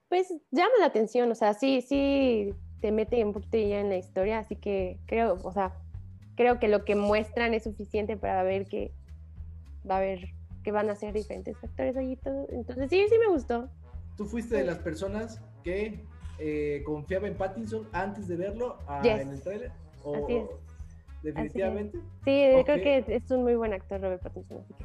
Pues 0.08 0.28
llama 0.50 0.72
la 0.80 0.86
atención, 0.86 1.30
o 1.30 1.34
sea, 1.34 1.54
sí, 1.54 1.80
sí 1.80 2.52
te 2.82 2.90
mete 2.92 3.24
un 3.24 3.32
poquito 3.32 3.56
ya 3.56 3.80
en 3.80 3.88
la 3.88 3.96
historia, 3.96 4.40
así 4.40 4.56
que 4.56 4.98
creo, 5.06 5.38
o 5.44 5.52
sea, 5.52 5.72
creo 6.34 6.58
que 6.58 6.66
lo 6.68 6.84
que 6.84 6.96
muestran 6.96 7.54
es 7.54 7.62
suficiente 7.62 8.16
para 8.16 8.42
ver 8.42 8.66
que 8.66 8.92
va 9.88 9.94
a 9.94 9.98
haber, 9.98 10.28
que 10.64 10.72
van 10.72 10.90
a 10.90 10.96
ser 10.96 11.14
diferentes 11.14 11.56
actores 11.62 11.96
allí 11.96 12.16
todo. 12.16 12.46
Entonces 12.50 12.90
sí, 12.90 13.06
sí 13.08 13.14
me 13.18 13.32
gustó. 13.32 13.68
¿Tú 14.16 14.26
fuiste 14.26 14.56
de 14.56 14.64
las 14.64 14.78
personas 14.78 15.40
que 15.62 16.00
eh, 16.38 16.82
confiaba 16.84 17.28
en 17.28 17.36
Pattinson 17.36 17.88
antes 17.92 18.26
de 18.26 18.36
verlo 18.36 18.76
ah, 18.88 19.00
Yes. 19.04 19.20
en 19.22 19.28
el 19.30 19.40
tráiler? 19.40 19.70
¿O- 20.04 20.16
Así 20.16 20.32
es. 20.36 20.48
Definitivamente. 21.22 21.98
Sí, 22.24 22.44
Ok. 22.56 22.64
creo 22.66 22.82
que 22.82 23.14
es 23.14 23.30
un 23.30 23.44
muy 23.44 23.54
buen 23.54 23.72
actor 23.72 24.00
Robert 24.00 24.22
Pattinson, 24.22 24.58
así 24.58 24.74
que 24.74 24.84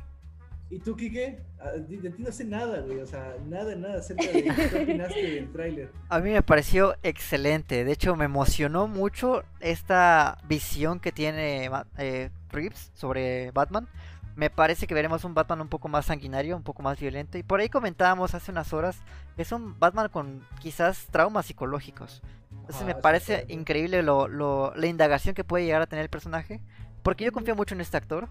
¿Y 0.70 0.80
tú, 0.80 0.96
Kike? 0.98 1.40
Ah, 1.62 1.72
de, 1.72 2.10
ti 2.10 2.22
no 2.24 2.32
sé 2.32 2.44
nada, 2.44 2.82
güey. 2.82 3.00
O 3.00 3.08
sea, 3.08 3.36
nada, 3.48 3.74
nada 3.76 4.00
acerca 4.00 4.24
de 4.26 4.44
qué 4.44 4.82
opinaste 4.84 5.22
del 5.32 5.52
tráiler. 5.54 5.92
A 6.10 6.20
mí 6.20 6.32
me 6.32 6.42
pareció 6.42 6.96
excelente. 7.04 7.86
De 7.86 7.92
hecho, 7.94 8.16
me 8.18 8.26
emocionó 8.26 8.88
mucho 8.88 9.44
esta 9.62 10.38
visión 10.48 11.00
que 11.00 11.12
tiene 11.14 11.70
eh, 11.98 12.30
Reeves 12.50 12.92
sobre 12.96 13.52
Batman. 13.52 13.88
Me 14.36 14.50
parece 14.50 14.88
que 14.88 14.94
veremos 14.94 15.24
un 15.24 15.34
Batman 15.34 15.62
un 15.62 15.70
poco 15.70 15.88
más 15.88 16.06
sanguinario, 16.08 16.58
un 16.58 16.64
poco 16.64 16.84
más 16.84 17.00
violento. 17.00 17.38
Y 17.38 17.44
por 17.44 17.60
ahí 17.62 17.70
comentábamos 17.70 18.36
hace 18.36 18.52
unas 18.52 18.72
horas 18.74 19.00
es 19.38 19.52
un 19.54 19.80
Batman 19.80 20.10
con 20.10 20.46
quizás 20.60 21.08
traumas 21.12 21.46
psicológicos. 21.46 22.22
Entonces 22.52 22.86
me 22.86 22.92
Ajá, 22.92 23.02
parece 23.02 23.46
increíble 23.48 24.04
lo, 24.04 24.28
lo- 24.28 24.74
la 24.76 24.88
indagación 24.88 25.34
que 25.34 25.44
puede 25.46 25.64
llegar 25.66 25.82
a 25.82 25.88
tener 25.88 26.04
el 26.04 26.10
personaje. 26.10 26.60
Porque 27.04 27.24
yo 27.24 27.32
confío 27.32 27.56
mucho 27.56 27.74
en 27.74 27.80
este 27.82 27.96
actor. 27.96 28.28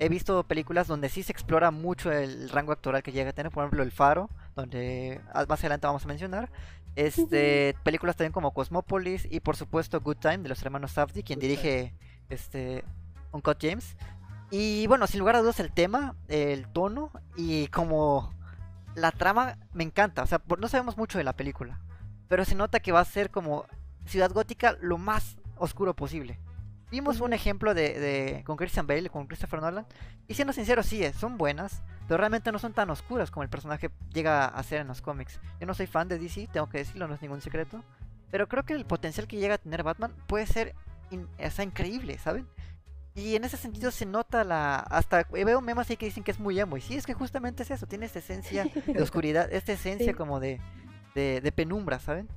He 0.00 0.08
visto 0.08 0.44
películas 0.44 0.86
donde 0.86 1.08
sí 1.08 1.22
se 1.22 1.32
explora 1.32 1.70
mucho 1.70 2.12
el 2.12 2.50
rango 2.50 2.72
actoral 2.72 3.02
que 3.02 3.12
llega 3.12 3.30
a 3.30 3.32
tener. 3.32 3.50
Por 3.50 3.64
ejemplo, 3.64 3.82
El 3.82 3.90
Faro, 3.90 4.30
donde 4.54 5.20
más 5.48 5.60
adelante 5.60 5.86
vamos 5.86 6.04
a 6.04 6.08
mencionar. 6.08 6.50
Este, 6.94 7.74
películas 7.84 8.16
también 8.16 8.32
como 8.32 8.52
Cosmópolis 8.52 9.26
y 9.30 9.40
por 9.40 9.56
supuesto 9.56 10.00
Good 10.00 10.16
Time 10.16 10.38
de 10.38 10.48
los 10.48 10.62
hermanos 10.62 10.92
Safdie, 10.92 11.22
quien 11.22 11.38
Good 11.38 11.46
Time. 11.46 11.56
dirige 11.56 11.94
este 12.28 12.84
Uncut 13.32 13.58
James. 13.60 13.96
Y 14.50 14.86
bueno, 14.86 15.06
sin 15.06 15.20
lugar 15.20 15.36
a 15.36 15.42
dudas 15.42 15.60
el 15.60 15.72
tema, 15.72 16.16
el 16.28 16.68
tono 16.68 17.12
y 17.36 17.68
como 17.68 18.32
la 18.94 19.10
trama 19.12 19.58
me 19.72 19.84
encanta. 19.84 20.22
O 20.22 20.26
sea, 20.26 20.40
no 20.58 20.68
sabemos 20.68 20.96
mucho 20.96 21.18
de 21.18 21.24
la 21.24 21.34
película, 21.34 21.80
pero 22.28 22.44
se 22.44 22.54
nota 22.54 22.80
que 22.80 22.92
va 22.92 23.00
a 23.00 23.04
ser 23.04 23.30
como 23.30 23.66
Ciudad 24.06 24.32
Gótica 24.32 24.76
lo 24.80 24.96
más 24.96 25.38
oscuro 25.56 25.94
posible. 25.94 26.40
Vimos 26.90 27.20
un 27.20 27.32
ejemplo 27.32 27.74
de, 27.74 27.98
de- 28.00 28.44
con 28.44 28.56
Christian 28.56 28.86
Bale, 28.86 29.10
con 29.10 29.26
Christopher 29.26 29.60
Nolan, 29.60 29.86
y 30.26 30.34
siendo 30.34 30.52
sincero, 30.52 30.82
sí, 30.82 31.02
eh, 31.04 31.12
son 31.12 31.36
buenas, 31.36 31.82
pero 32.06 32.16
realmente 32.18 32.50
no 32.50 32.58
son 32.58 32.72
tan 32.72 32.88
oscuras 32.90 33.30
como 33.30 33.42
el 33.44 33.50
personaje 33.50 33.90
llega 34.12 34.46
a 34.46 34.62
ser 34.62 34.80
en 34.80 34.88
los 34.88 35.02
cómics. 35.02 35.38
Yo 35.60 35.66
no 35.66 35.74
soy 35.74 35.86
fan 35.86 36.08
de 36.08 36.18
DC, 36.18 36.48
tengo 36.52 36.68
que 36.68 36.78
decirlo, 36.78 37.06
no 37.06 37.14
es 37.14 37.20
ningún 37.22 37.42
secreto, 37.42 37.84
pero 38.30 38.48
creo 38.48 38.64
que 38.64 38.72
el 38.72 38.86
potencial 38.86 39.26
que 39.26 39.36
llega 39.36 39.56
a 39.56 39.58
tener 39.58 39.82
Batman 39.82 40.14
puede 40.26 40.46
ser 40.46 40.74
in- 41.10 41.28
o 41.44 41.50
sea, 41.50 41.64
increíble, 41.64 42.16
¿saben? 42.18 42.46
Y 43.14 43.34
en 43.34 43.44
ese 43.44 43.56
sentido 43.56 43.90
se 43.90 44.06
nota 44.06 44.44
la... 44.44 44.76
Hasta 44.78 45.24
veo 45.32 45.60
memes 45.60 45.90
ahí 45.90 45.96
que 45.96 46.06
dicen 46.06 46.22
que 46.22 46.30
es 46.30 46.38
muy 46.38 46.60
emo. 46.60 46.76
Y 46.76 46.80
sí, 46.80 46.94
es 46.94 47.04
que 47.04 47.14
justamente 47.14 47.64
es 47.64 47.70
eso. 47.72 47.86
Tiene 47.88 48.06
esta 48.06 48.20
esencia 48.20 48.64
de 48.86 49.02
oscuridad, 49.02 49.52
esta 49.52 49.72
esencia 49.72 50.12
Sí. 50.12 50.14
como 50.14 50.38
de, 50.38 50.60
de, 51.16 51.40
de 51.40 51.50
penumbra, 51.52 51.98
¿saben? 51.98 52.28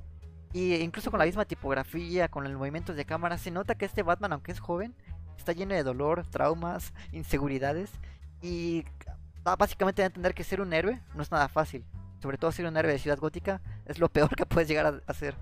Y 0.52 0.74
incluso 0.74 1.10
con 1.10 1.18
la 1.18 1.24
misma 1.24 1.44
tipografía, 1.44 2.28
con 2.28 2.44
los 2.44 2.52
movimientos 2.52 2.96
de 2.96 3.04
cámara, 3.04 3.38
se 3.38 3.50
nota 3.50 3.74
que 3.74 3.86
este 3.86 4.02
Batman, 4.02 4.34
aunque 4.34 4.52
es 4.52 4.60
joven, 4.60 4.94
está 5.36 5.52
lleno 5.52 5.74
de 5.74 5.82
dolor, 5.82 6.26
traumas, 6.26 6.92
inseguridades. 7.12 7.90
Y 8.42 8.84
básicamente 9.42 10.02
a 10.02 10.06
entender 10.06 10.34
que 10.34 10.44
ser 10.44 10.60
un 10.60 10.72
héroe 10.72 11.00
no 11.14 11.22
es 11.22 11.30
nada 11.30 11.48
fácil. 11.48 11.84
Sobre 12.20 12.38
todo 12.38 12.52
ser 12.52 12.66
un 12.66 12.76
héroe 12.76 12.92
de 12.92 12.98
Ciudad 12.98 13.18
Gótica 13.18 13.60
es 13.86 13.98
lo 13.98 14.08
peor 14.12 14.34
que 14.36 14.46
puedes 14.46 14.68
llegar 14.68 14.86
a 14.86 15.10
hacer. 15.10 15.34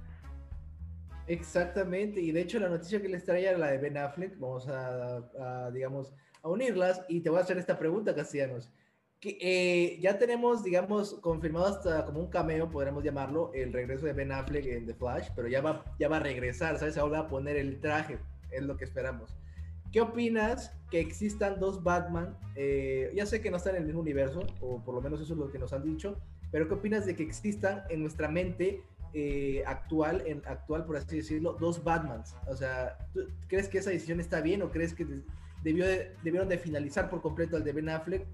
Exactamente, 1.26 2.20
y 2.20 2.32
de 2.32 2.40
hecho 2.40 2.58
la 2.58 2.68
noticia 2.68 3.00
que 3.00 3.08
les 3.08 3.24
traía 3.24 3.50
era 3.50 3.58
la 3.58 3.68
de 3.68 3.78
Ben 3.78 3.96
Affleck, 3.96 4.36
vamos 4.40 4.66
a, 4.66 5.18
a, 5.38 5.70
digamos, 5.70 6.12
a 6.42 6.48
unirlas, 6.48 7.02
y 7.08 7.20
te 7.20 7.30
voy 7.30 7.38
a 7.38 7.42
hacer 7.42 7.56
esta 7.56 7.78
pregunta, 7.78 8.12
Castellanos. 8.12 8.72
Que, 9.20 9.36
eh, 9.40 9.98
ya 10.00 10.18
tenemos, 10.18 10.64
digamos, 10.64 11.14
confirmado 11.20 11.66
hasta 11.66 12.06
como 12.06 12.20
un 12.20 12.28
cameo, 12.30 12.70
podríamos 12.70 13.04
llamarlo, 13.04 13.52
el 13.52 13.70
regreso 13.72 14.06
de 14.06 14.14
Ben 14.14 14.32
Affleck 14.32 14.64
en 14.64 14.86
The 14.86 14.94
Flash, 14.94 15.28
pero 15.36 15.46
ya 15.46 15.60
va, 15.60 15.84
ya 15.98 16.08
va 16.08 16.16
a 16.16 16.20
regresar, 16.20 16.78
¿sabes? 16.78 16.96
Ahora 16.96 17.20
va 17.20 17.26
a 17.26 17.28
poner 17.28 17.56
el 17.56 17.80
traje, 17.80 18.18
es 18.50 18.62
lo 18.62 18.78
que 18.78 18.84
esperamos. 18.84 19.36
¿Qué 19.92 20.00
opinas 20.00 20.72
que 20.90 21.00
existan 21.00 21.60
dos 21.60 21.82
Batman? 21.82 22.34
Eh, 22.56 23.12
ya 23.14 23.26
sé 23.26 23.42
que 23.42 23.50
no 23.50 23.58
están 23.58 23.74
en 23.74 23.82
el 23.82 23.86
mismo 23.88 24.00
universo, 24.00 24.40
o 24.62 24.82
por 24.82 24.94
lo 24.94 25.02
menos 25.02 25.20
eso 25.20 25.34
es 25.34 25.38
lo 25.38 25.50
que 25.50 25.58
nos 25.58 25.72
han 25.74 25.82
dicho, 25.84 26.16
pero 26.50 26.66
¿qué 26.66 26.74
opinas 26.74 27.04
de 27.04 27.14
que 27.14 27.22
existan 27.22 27.82
en 27.90 28.00
nuestra 28.00 28.26
mente 28.28 28.82
eh, 29.12 29.64
actual, 29.66 30.22
en 30.24 30.40
actual, 30.46 30.86
por 30.86 30.96
así 30.96 31.16
decirlo, 31.16 31.56
dos 31.60 31.82
Batmans. 31.82 32.36
O 32.46 32.54
sea, 32.56 32.96
¿tú 33.12 33.26
¿crees 33.48 33.68
que 33.68 33.78
esa 33.78 33.90
decisión 33.90 34.20
está 34.20 34.40
bien 34.40 34.62
o 34.62 34.70
crees 34.70 34.94
que 34.94 35.04
de- 35.04 35.22
debió 35.64 35.84
de- 35.84 36.12
debieron 36.22 36.48
de 36.48 36.56
finalizar 36.58 37.10
por 37.10 37.20
completo 37.20 37.56
al 37.56 37.64
de 37.64 37.72
Ben 37.72 37.88
Affleck 37.88 38.24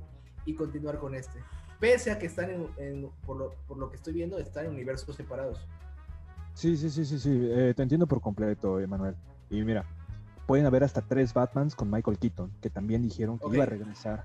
y 0.47 0.55
continuar 0.55 0.99
con 0.99 1.15
este? 1.15 1.39
Pese 1.79 2.11
a 2.11 2.19
que 2.19 2.27
están, 2.27 2.51
en, 2.51 2.69
en- 2.79 3.11
por, 3.27 3.37
lo, 3.37 3.55
por 3.69 3.77
lo 3.77 3.91
que 3.91 3.97
estoy 3.97 4.15
viendo, 4.15 4.39
están 4.39 4.65
en 4.67 4.71
universos 4.73 5.15
separados. 5.15 5.59
Sí, 6.55 6.77
sí, 6.79 6.89
sí, 6.89 7.05
sí, 7.05 7.19
sí. 7.19 7.31
eh, 7.51 7.75
te 7.77 7.83
entiendo 7.83 8.07
por 8.07 8.23
completo, 8.23 8.81
Emanuel. 8.81 9.15
Y 9.51 9.63
mira, 9.63 9.85
pueden 10.47 10.65
haber 10.65 10.85
hasta 10.85 11.03
tres 11.03 11.35
Batmans 11.35 11.75
con 11.75 11.91
Michael 11.91 12.19
Keaton, 12.19 12.51
que 12.63 12.71
también 12.71 13.03
dijeron 13.03 13.39
que 13.39 13.45
Ok. 13.47 13.55
iba 13.55 13.65
a 13.65 13.67
regresar. 13.67 14.25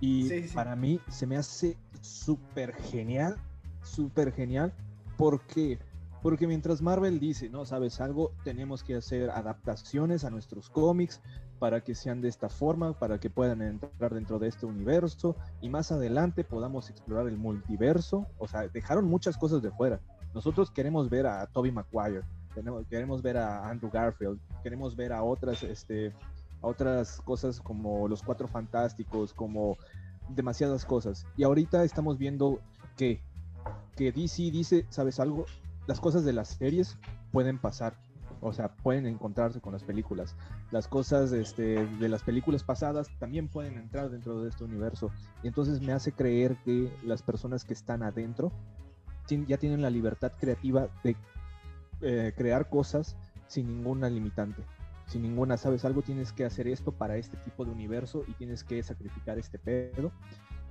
Y 0.00 0.28
sí, 0.28 0.46
sí. 0.48 0.54
para 0.54 0.76
mí 0.76 1.00
se 1.08 1.26
me 1.26 1.36
hace 1.36 1.76
súper 2.00 2.74
genial, 2.74 3.36
súper 3.82 4.32
genial. 4.32 4.72
¿Por 5.16 5.40
qué? 5.46 5.78
Porque 6.22 6.46
mientras 6.46 6.82
Marvel 6.82 7.18
dice, 7.18 7.48
no, 7.48 7.64
sabes 7.64 8.00
algo, 8.00 8.32
tenemos 8.44 8.82
que 8.84 8.94
hacer 8.96 9.30
adaptaciones 9.30 10.24
a 10.24 10.30
nuestros 10.30 10.68
cómics 10.70 11.20
para 11.58 11.82
que 11.82 11.94
sean 11.94 12.20
de 12.20 12.28
esta 12.28 12.48
forma, 12.48 12.92
para 12.98 13.18
que 13.18 13.30
puedan 13.30 13.62
entrar 13.62 14.14
dentro 14.14 14.38
de 14.38 14.48
este 14.48 14.66
universo 14.66 15.36
y 15.60 15.68
más 15.68 15.92
adelante 15.92 16.44
podamos 16.44 16.90
explorar 16.90 17.28
el 17.28 17.36
multiverso. 17.36 18.26
O 18.38 18.46
sea, 18.46 18.68
dejaron 18.68 19.06
muchas 19.06 19.36
cosas 19.36 19.62
de 19.62 19.70
fuera. 19.70 20.00
Nosotros 20.34 20.70
queremos 20.70 21.08
ver 21.08 21.26
a 21.26 21.46
Toby 21.46 21.72
Maguire, 21.72 22.22
queremos 22.88 23.22
ver 23.22 23.38
a 23.38 23.68
Andrew 23.68 23.90
Garfield, 23.90 24.38
queremos 24.62 24.94
ver 24.94 25.12
a 25.12 25.22
otras, 25.22 25.62
este, 25.62 26.12
otras 26.60 27.20
cosas 27.22 27.60
como 27.60 28.06
los 28.08 28.22
Cuatro 28.22 28.48
Fantásticos, 28.48 29.32
como 29.32 29.76
demasiadas 30.28 30.84
cosas. 30.84 31.26
Y 31.36 31.44
ahorita 31.44 31.84
estamos 31.84 32.18
viendo 32.18 32.60
que, 32.96 33.22
que 33.94 34.12
DC 34.12 34.50
dice, 34.50 34.86
¿sabes 34.90 35.20
algo? 35.20 35.46
Las 35.86 36.00
cosas 36.00 36.24
de 36.24 36.32
las 36.32 36.48
series 36.48 36.98
pueden 37.32 37.58
pasar. 37.58 37.94
O 38.46 38.52
sea, 38.52 38.68
pueden 38.68 39.06
encontrarse 39.06 39.60
con 39.60 39.72
las 39.72 39.82
películas. 39.82 40.36
Las 40.70 40.86
cosas 40.86 41.32
este, 41.32 41.84
de 41.84 42.08
las 42.08 42.22
películas 42.22 42.62
pasadas 42.62 43.08
también 43.18 43.48
pueden 43.48 43.76
entrar 43.76 44.08
dentro 44.08 44.40
de 44.40 44.48
este 44.48 44.62
universo. 44.62 45.10
Y 45.42 45.48
entonces 45.48 45.80
me 45.80 45.92
hace 45.92 46.12
creer 46.12 46.56
que 46.64 46.92
las 47.04 47.22
personas 47.22 47.64
que 47.64 47.74
están 47.74 48.04
adentro 48.04 48.52
ya 49.48 49.58
tienen 49.58 49.82
la 49.82 49.90
libertad 49.90 50.32
creativa 50.38 50.88
de 51.02 51.16
eh, 52.02 52.32
crear 52.36 52.68
cosas 52.68 53.16
sin 53.48 53.66
ninguna 53.66 54.08
limitante. 54.08 54.62
Sin 55.08 55.22
ninguna, 55.22 55.56
sabes, 55.56 55.84
algo 55.84 56.02
tienes 56.02 56.32
que 56.32 56.44
hacer 56.44 56.68
esto 56.68 56.92
para 56.92 57.16
este 57.16 57.36
tipo 57.38 57.64
de 57.64 57.72
universo 57.72 58.24
y 58.28 58.32
tienes 58.34 58.62
que 58.62 58.80
sacrificar 58.82 59.38
este 59.38 59.58
pedo. 59.58 60.12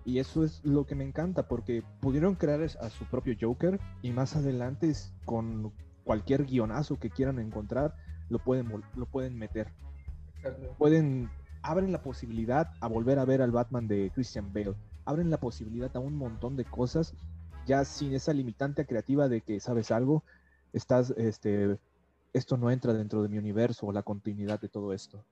Y 0.05 0.20
eso 0.20 0.46
es 0.46 0.63
lo 0.63 0.86
que 0.86 0.96
me 0.96 1.03
encanta, 1.03 1.48
porque 1.48 1.84
pudieron 2.00 2.36
crear 2.36 2.62
a 2.62 2.89
su 2.89 3.05
propio 3.05 3.36
Joker 3.39 3.79
y 4.01 4.12
más 4.12 4.36
adelante 4.36 4.94
con 5.25 5.74
cualquier 6.06 6.46
guionazo 6.46 6.98
que 6.98 7.10
quieran 7.10 7.40
encontrar, 7.40 7.96
lo 8.30 8.40
pueden, 8.40 8.72
lo 8.96 9.06
pueden 9.08 9.38
meter. 9.38 9.74
Exacto. 10.38 10.74
Pueden, 10.78 11.30
abren 11.62 11.92
la 11.92 12.02
posibilidad 12.02 12.72
a 12.80 12.88
volver 12.88 13.20
a 13.20 13.26
ver 13.26 13.42
al 13.42 13.52
Batman 13.52 13.88
de 13.88 14.12
Christian 14.14 14.54
Bale. 14.54 14.76
Abren 15.04 15.30
la 15.30 15.40
posibilidad 15.40 15.94
a 15.96 16.00
un 16.00 16.16
montón 16.16 16.56
de 16.56 16.64
cosas, 16.64 17.14
ya 17.66 17.84
sin 17.84 18.14
esa 18.14 18.32
limitante 18.34 18.86
creativa 18.86 19.28
de 19.28 19.42
que, 19.42 19.60
¿sabes 19.60 19.92
algo? 19.92 20.24
Estás, 20.72 21.12
este, 21.18 21.78
esto 22.34 22.58
no 22.58 22.72
entra 22.72 22.94
dentro 22.94 23.22
de 23.24 23.30
mi 23.30 23.38
universo 23.38 23.88
o 23.88 23.92
la 23.92 24.04
continuidad 24.04 24.60
de 24.62 24.70
todo 24.70 24.94
esto. 24.94 25.26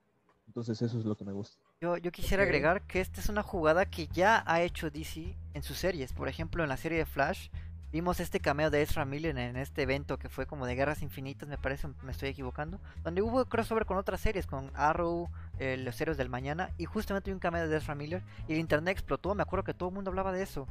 Entonces 0.46 0.80
eso 0.82 0.98
es 0.98 1.04
lo 1.04 1.16
que 1.16 1.24
me 1.24 1.32
gusta. 1.32 1.56
Yo, 1.80 1.96
yo 1.96 2.12
quisiera 2.12 2.42
agregar 2.42 2.82
que 2.82 3.00
esta 3.00 3.20
es 3.20 3.28
una 3.28 3.42
jugada 3.42 3.86
que 3.86 4.08
ya 4.08 4.42
ha 4.46 4.62
hecho 4.62 4.90
DC 4.90 5.36
en 5.54 5.62
sus 5.62 5.78
series. 5.78 6.12
Por 6.12 6.28
ejemplo, 6.28 6.62
en 6.62 6.68
la 6.68 6.76
serie 6.76 6.98
de 6.98 7.06
Flash, 7.06 7.48
vimos 7.94 8.18
este 8.18 8.40
cameo 8.40 8.70
de 8.70 8.82
Ezra 8.82 9.04
Miller 9.04 9.38
en 9.38 9.56
este 9.56 9.82
evento 9.82 10.18
que 10.18 10.28
fue 10.28 10.46
como 10.46 10.66
de 10.66 10.74
Guerras 10.74 11.00
Infinitas, 11.00 11.48
me 11.48 11.58
parece, 11.58 11.86
me 12.02 12.10
estoy 12.10 12.30
equivocando. 12.30 12.80
Donde 13.04 13.22
hubo 13.22 13.44
crossover 13.44 13.86
con 13.86 13.96
otras 13.98 14.20
series, 14.20 14.48
con 14.48 14.72
Arrow, 14.74 15.30
eh, 15.60 15.76
Los 15.76 16.00
Héroes 16.00 16.18
del 16.18 16.28
Mañana, 16.28 16.70
y 16.76 16.86
justamente 16.86 17.32
un 17.32 17.38
cameo 17.38 17.68
de 17.68 17.76
Ezra 17.76 17.94
Miller. 17.94 18.24
Y 18.48 18.54
el 18.54 18.58
internet 18.58 18.94
explotó, 18.94 19.36
me 19.36 19.44
acuerdo 19.44 19.62
que 19.62 19.74
todo 19.74 19.90
el 19.90 19.94
mundo 19.94 20.10
hablaba 20.10 20.32
de 20.32 20.42
eso. 20.42 20.66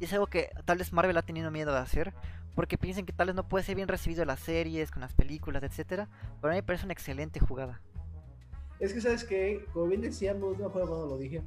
Y 0.00 0.04
es 0.04 0.12
algo 0.14 0.26
que 0.26 0.52
tal 0.64 0.78
vez 0.78 0.90
Marvel 0.90 1.18
ha 1.18 1.22
tenido 1.22 1.50
miedo 1.50 1.70
de 1.70 1.80
hacer, 1.80 2.14
porque 2.54 2.78
piensan 2.78 3.04
que 3.04 3.12
tal 3.12 3.26
vez 3.26 3.36
no 3.36 3.46
puede 3.46 3.62
ser 3.62 3.76
bien 3.76 3.86
recibido 3.86 4.22
en 4.22 4.28
las 4.28 4.40
series, 4.40 4.90
con 4.90 5.02
las 5.02 5.12
películas, 5.12 5.62
etcétera. 5.62 6.08
Pero 6.40 6.50
a 6.50 6.54
mí 6.54 6.60
me 6.60 6.62
parece 6.62 6.86
una 6.86 6.94
excelente 6.94 7.40
jugada. 7.40 7.82
Es 8.80 8.94
que, 8.94 9.02
¿sabes 9.02 9.24
qué? 9.24 9.66
Como 9.74 9.88
bien 9.88 10.00
decíamos, 10.00 10.56
no 10.56 10.60
me 10.60 10.70
acuerdo 10.70 10.88
cuando 10.88 11.06
lo 11.08 11.18
dije, 11.18 11.42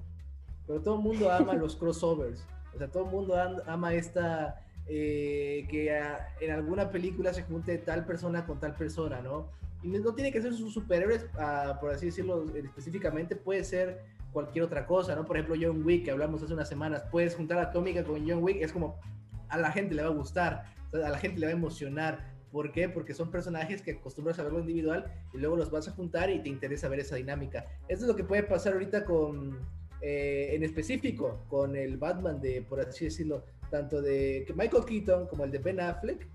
pero 0.67 0.79
todo 0.79 0.93
el 0.97 1.01
mundo 1.01 1.31
ama 1.31 1.55
los 1.55 1.75
crossovers. 1.75 2.45
O 2.75 2.77
sea, 2.77 2.87
todo 2.87 3.05
el 3.05 3.09
mundo 3.09 3.35
ama 3.65 3.95
esta, 3.95 4.61
eh, 4.89 5.67
que 5.69 5.91
ah, 5.91 6.29
en 6.39 6.51
alguna 6.51 6.89
película 6.89 7.33
se 7.33 7.43
junte 7.43 7.77
tal 7.79 8.05
persona 8.05 8.45
con 8.45 8.59
tal 8.59 8.73
persona, 8.75 9.21
¿no? 9.21 9.51
Y 9.83 9.89
no 9.89 10.13
tiene 10.15 10.31
que 10.31 10.41
ser 10.41 10.53
sus 10.53 10.73
superhéroes, 10.73 11.27
ah, 11.37 11.77
por 11.79 11.91
así 11.91 12.07
decirlo 12.07 12.45
específicamente, 12.55 13.35
puede 13.35 13.63
ser 13.63 14.01
cualquier 14.31 14.63
otra 14.65 14.85
cosa, 14.85 15.15
¿no? 15.15 15.25
Por 15.25 15.37
ejemplo, 15.37 15.55
John 15.59 15.83
Wick, 15.85 16.05
que 16.05 16.11
hablamos 16.11 16.41
hace 16.41 16.53
unas 16.53 16.69
semanas, 16.69 17.03
puedes 17.11 17.35
juntar 17.35 17.59
a 17.59 17.71
Cómica 17.71 18.03
con 18.03 18.27
John 18.27 18.43
Wick, 18.43 18.61
es 18.61 18.71
como 18.71 18.99
a 19.49 19.57
la 19.57 19.71
gente 19.71 19.95
le 19.95 20.03
va 20.03 20.09
a 20.09 20.11
gustar, 20.11 20.65
a 20.93 21.09
la 21.09 21.17
gente 21.17 21.39
le 21.39 21.47
va 21.47 21.51
a 21.51 21.55
emocionar. 21.55 22.37
¿Por 22.51 22.71
qué? 22.71 22.87
Porque 22.87 23.13
son 23.13 23.29
personajes 23.29 23.81
que 23.81 23.91
acostumbras 23.91 24.39
a 24.39 24.43
verlo 24.43 24.59
individual 24.59 25.11
y 25.33 25.37
luego 25.37 25.57
los 25.57 25.69
vas 25.69 25.87
a 25.89 25.91
juntar 25.91 26.29
y 26.29 26.39
te 26.39 26.49
interesa 26.49 26.87
ver 26.87 27.01
esa 27.01 27.17
dinámica. 27.17 27.65
Esto 27.89 28.05
es 28.05 28.07
lo 28.07 28.15
que 28.15 28.23
puede 28.23 28.43
pasar 28.43 28.73
ahorita 28.73 29.03
con, 29.03 29.59
eh, 30.01 30.51
en 30.53 30.63
específico 30.63 31.43
con 31.49 31.75
el 31.75 31.97
Batman 31.97 32.39
de, 32.39 32.61
por 32.61 32.79
así 32.79 33.05
decirlo, 33.05 33.43
tanto 33.69 34.01
de 34.01 34.45
Michael 34.55 34.85
Keaton 34.85 35.27
como 35.27 35.43
el 35.43 35.51
de 35.51 35.59
Ben 35.59 35.79
Affleck, 35.79 36.27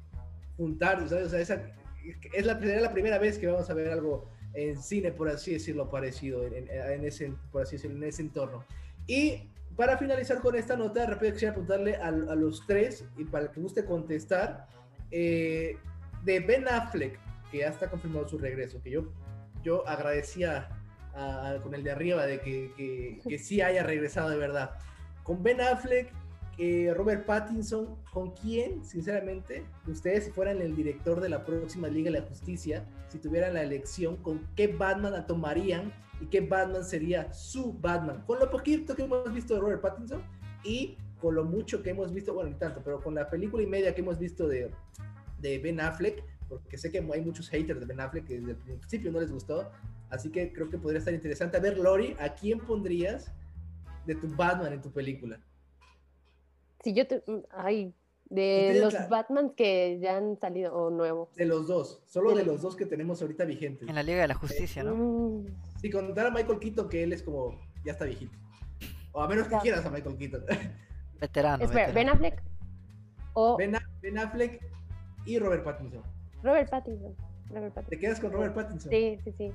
juntar, 0.57 1.09
¿sabes? 1.09 1.27
O 1.27 1.31
sea, 1.31 1.41
esa, 1.41 1.63
es 2.33 2.47
la, 2.47 2.55
la 2.55 2.93
primera 2.93 3.19
vez 3.19 3.39
que 3.39 3.47
vamos 3.47 3.69
a 3.71 3.75
ver 3.75 3.89
algo 3.91 4.29
en 4.55 4.81
cine, 4.83 5.13
por 5.13 5.29
así 5.29 5.53
decirlo, 5.53 5.91
parecido 5.91 6.47
en, 6.47 6.69
en, 6.69 7.05
ese, 7.05 7.33
por 7.51 7.63
así 7.63 7.77
decirlo, 7.77 7.97
en 7.97 8.05
ese 8.05 8.23
entorno. 8.23 8.65
Y 9.07 9.49
para 9.77 9.97
finalizar 9.97 10.41
con 10.41 10.55
esta 10.57 10.77
nota, 10.77 11.07
rápido 11.07 11.33
quisiera 11.33 11.55
preguntarle 11.55 11.97
a, 11.97 12.09
a 12.09 12.11
los 12.35 12.67
tres, 12.67 13.05
y 13.17 13.25
para 13.25 13.51
que 13.51 13.61
guste 13.61 13.85
contestar, 13.85 14.67
eh, 15.11 15.77
de 16.25 16.41
Ben 16.41 16.69
Affleck, 16.69 17.19
que 17.51 17.59
ya 17.59 17.69
está 17.69 17.89
confirmado 17.89 18.29
su 18.29 18.39
regreso, 18.39 18.83
que 18.83 18.91
yo, 18.91 19.13
yo 19.63 19.87
agradecía 19.87 20.69
con 21.63 21.75
el 21.75 21.85
de 21.85 21.91
arriba 21.91 22.25
de 22.25 22.41
que, 22.41 22.73
que, 22.75 23.21
que, 23.29 23.39
sí 23.39 23.61
haya 23.61 23.83
regresado 23.83 24.31
de 24.31 24.39
verdad. 24.39 24.71
Con 25.23 25.43
Ben 25.43 25.61
Affleck, 25.61 26.11
eh, 26.65 26.95
Robert 26.95 27.27
Pattinson, 27.27 27.97
¿con 28.13 28.31
quién, 28.31 28.85
sinceramente, 28.85 29.65
ustedes 29.89 30.27
si 30.27 30.31
fueran 30.31 30.63
el 30.63 30.77
director 30.77 31.21
de 31.21 31.29
la 31.29 31.45
próxima 31.45 31.89
Liga 31.89 32.13
de 32.13 32.21
la 32.21 32.25
Justicia, 32.25 32.87
si 33.09 33.19
tuvieran 33.19 33.55
la 33.55 33.65
elección, 33.65 34.17
con 34.19 34.47
qué 34.55 34.69
Batman 34.69 35.27
tomarían 35.27 35.93
y 36.21 36.27
qué 36.27 36.41
Batman 36.41 36.85
sería 36.85 37.33
su 37.33 37.73
Batman? 37.73 38.23
Con 38.29 38.39
lo 38.39 38.49
poquito 38.49 38.95
que 38.95 39.03
hemos 39.03 39.35
visto 39.35 39.55
de 39.55 39.61
Robert 39.61 39.83
Pattinson 39.83 40.23
y 40.63 40.97
con 41.21 41.35
lo 41.35 41.45
mucho 41.45 41.83
que 41.83 41.91
hemos 41.91 42.13
visto, 42.13 42.33
bueno, 42.33 42.51
ni 42.51 42.57
tanto, 42.57 42.81
pero 42.85 43.03
con 43.03 43.17
la 43.17 43.29
película 43.29 43.61
y 43.65 43.67
media 43.67 43.93
que 43.93 44.01
hemos 44.01 44.21
visto 44.21 44.47
de, 44.47 44.71
de 45.41 45.59
Ben 45.59 45.81
Affleck, 45.81 46.23
porque 46.49 46.79
sé 46.79 46.93
que 46.93 46.99
hay 46.99 47.23
muchos 47.23 47.49
haters 47.49 47.81
de 47.81 47.87
Ben 47.87 47.99
Affleck 47.99 48.25
que 48.25 48.39
desde 48.39 48.53
el 48.53 48.79
principio 48.79 49.11
no 49.11 49.19
les 49.19 49.33
gustó, 49.33 49.69
así 50.11 50.31
que 50.31 50.53
creo 50.53 50.71
que 50.71 50.79
podría 50.79 51.01
estar 51.01 51.13
interesante. 51.13 51.57
A 51.57 51.61
ver, 51.61 51.77
Lori, 51.77 52.15
¿a 52.21 52.33
quién 52.37 52.61
pondrías 52.61 53.33
de 54.07 54.15
tu 54.15 54.29
Batman 54.29 54.75
en 54.75 54.81
tu 54.81 54.93
película? 54.93 55.41
Si 56.83 56.95
yo 56.95 57.07
te. 57.07 57.23
Ay, 57.51 57.95
de 58.33 58.81
los 58.81 58.95
Batman 59.09 59.51
que 59.51 59.99
ya 60.01 60.17
han 60.17 60.39
salido 60.39 60.75
o 60.75 60.91
nuevos. 60.91 61.35
De 61.35 61.45
los 61.45 61.67
dos, 61.67 62.03
solo 62.07 62.35
de, 62.35 62.45
los 62.45 62.63
dos 62.63 62.77
que 62.77 62.87
tenemos 62.87 63.21
ahorita 63.21 63.45
vigentes. 63.45 63.89
En 63.89 63.95
la 63.95 64.03
Liga 64.03 64.23
de 64.23 64.29
la 64.29 64.35
Justicia, 64.35 64.83
¿no? 64.83 64.95
Mm. 64.95 65.47
Sí, 65.81 65.91
contar 65.91 66.27
a 66.27 66.31
Michael 66.31 66.59
Keaton 66.59 66.89
que 66.89 67.03
él 67.03 67.13
es 67.13 67.23
como. 67.23 67.61
Ya 67.85 67.93
está 67.93 68.05
viejito. 68.05 68.37
O 69.13 69.21
a 69.21 69.29
menos 69.29 69.49
que 69.49 69.59
quieras 69.59 69.85
a 69.85 69.91
Michael 69.91 70.17
Keaton. 70.17 70.45
Veterano. 71.21 71.63
Espera, 71.63 71.93
Ben 71.93 72.09
Affleck. 72.09 72.43
O... 73.35 73.57
Ben, 73.57 73.75
Affleck 74.19 74.61
y 75.25 75.39
Robert 75.39 75.65
Pattinson. 75.65 76.03
Robert 76.43 76.71
Pattinson. 76.71 77.15
Robert 77.51 77.89
¿Te 77.89 77.99
quedas 77.99 78.19
con 78.19 78.33
Robert 78.33 78.55
Pattinson? 78.55 78.91
Sí, 78.91 79.19
sí, 79.25 79.33
sí. 79.37 79.53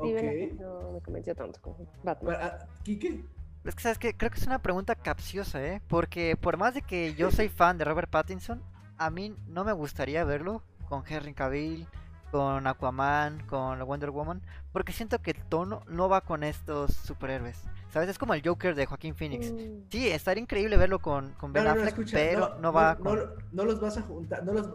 Sí, 0.00 0.12
ben 0.12 0.56
no 0.58 0.92
me 0.92 1.00
convenció 1.00 1.34
tanto 1.34 1.60
con 1.60 1.74
Batman. 2.02 2.36
¿Kike? 2.82 3.24
Es 3.64 3.74
que, 3.74 3.82
¿sabes 3.82 3.98
qué? 3.98 4.16
Creo 4.16 4.30
que 4.30 4.38
es 4.38 4.46
una 4.46 4.60
pregunta 4.60 4.94
capciosa, 4.94 5.64
¿eh? 5.64 5.80
Porque 5.88 6.36
por 6.36 6.56
más 6.56 6.74
de 6.74 6.82
que 6.82 7.14
yo 7.14 7.30
soy 7.30 7.48
fan 7.48 7.78
de 7.78 7.84
Robert 7.84 8.10
Pattinson, 8.10 8.62
a 8.98 9.10
mí 9.10 9.34
no 9.46 9.64
me 9.64 9.72
gustaría 9.72 10.24
verlo 10.24 10.62
con 10.88 11.04
Henry 11.06 11.32
Cavill, 11.32 11.86
con 12.30 12.66
Aquaman, 12.66 13.46
con 13.46 13.78
Wonder 13.84 14.10
Woman, 14.10 14.42
porque 14.72 14.92
siento 14.92 15.20
que 15.20 15.32
el 15.32 15.44
tono 15.44 15.82
no 15.86 16.08
va 16.08 16.22
con 16.22 16.42
estos 16.42 16.92
superhéroes. 16.94 17.62
¿Sabes? 17.92 18.08
Es 18.08 18.18
como 18.18 18.32
el 18.32 18.42
Joker 18.42 18.74
de 18.74 18.86
Joaquín 18.86 19.14
Phoenix. 19.14 19.52
Mm. 19.52 19.90
Sí, 19.90 20.08
estaría 20.08 20.42
increíble 20.42 20.78
verlo 20.78 20.98
con, 20.98 21.32
con 21.34 21.52
Ben 21.52 21.66
Affleck, 21.66 22.10
pero 22.10 22.58
no, 22.58 22.72
va 22.72 22.96
con... 22.96 23.20
No, 23.52 23.64
los 23.64 23.80
vas 23.80 23.98
a 23.98 24.02
juntar, 24.02 24.42
no 24.44 24.54
los... 24.54 24.70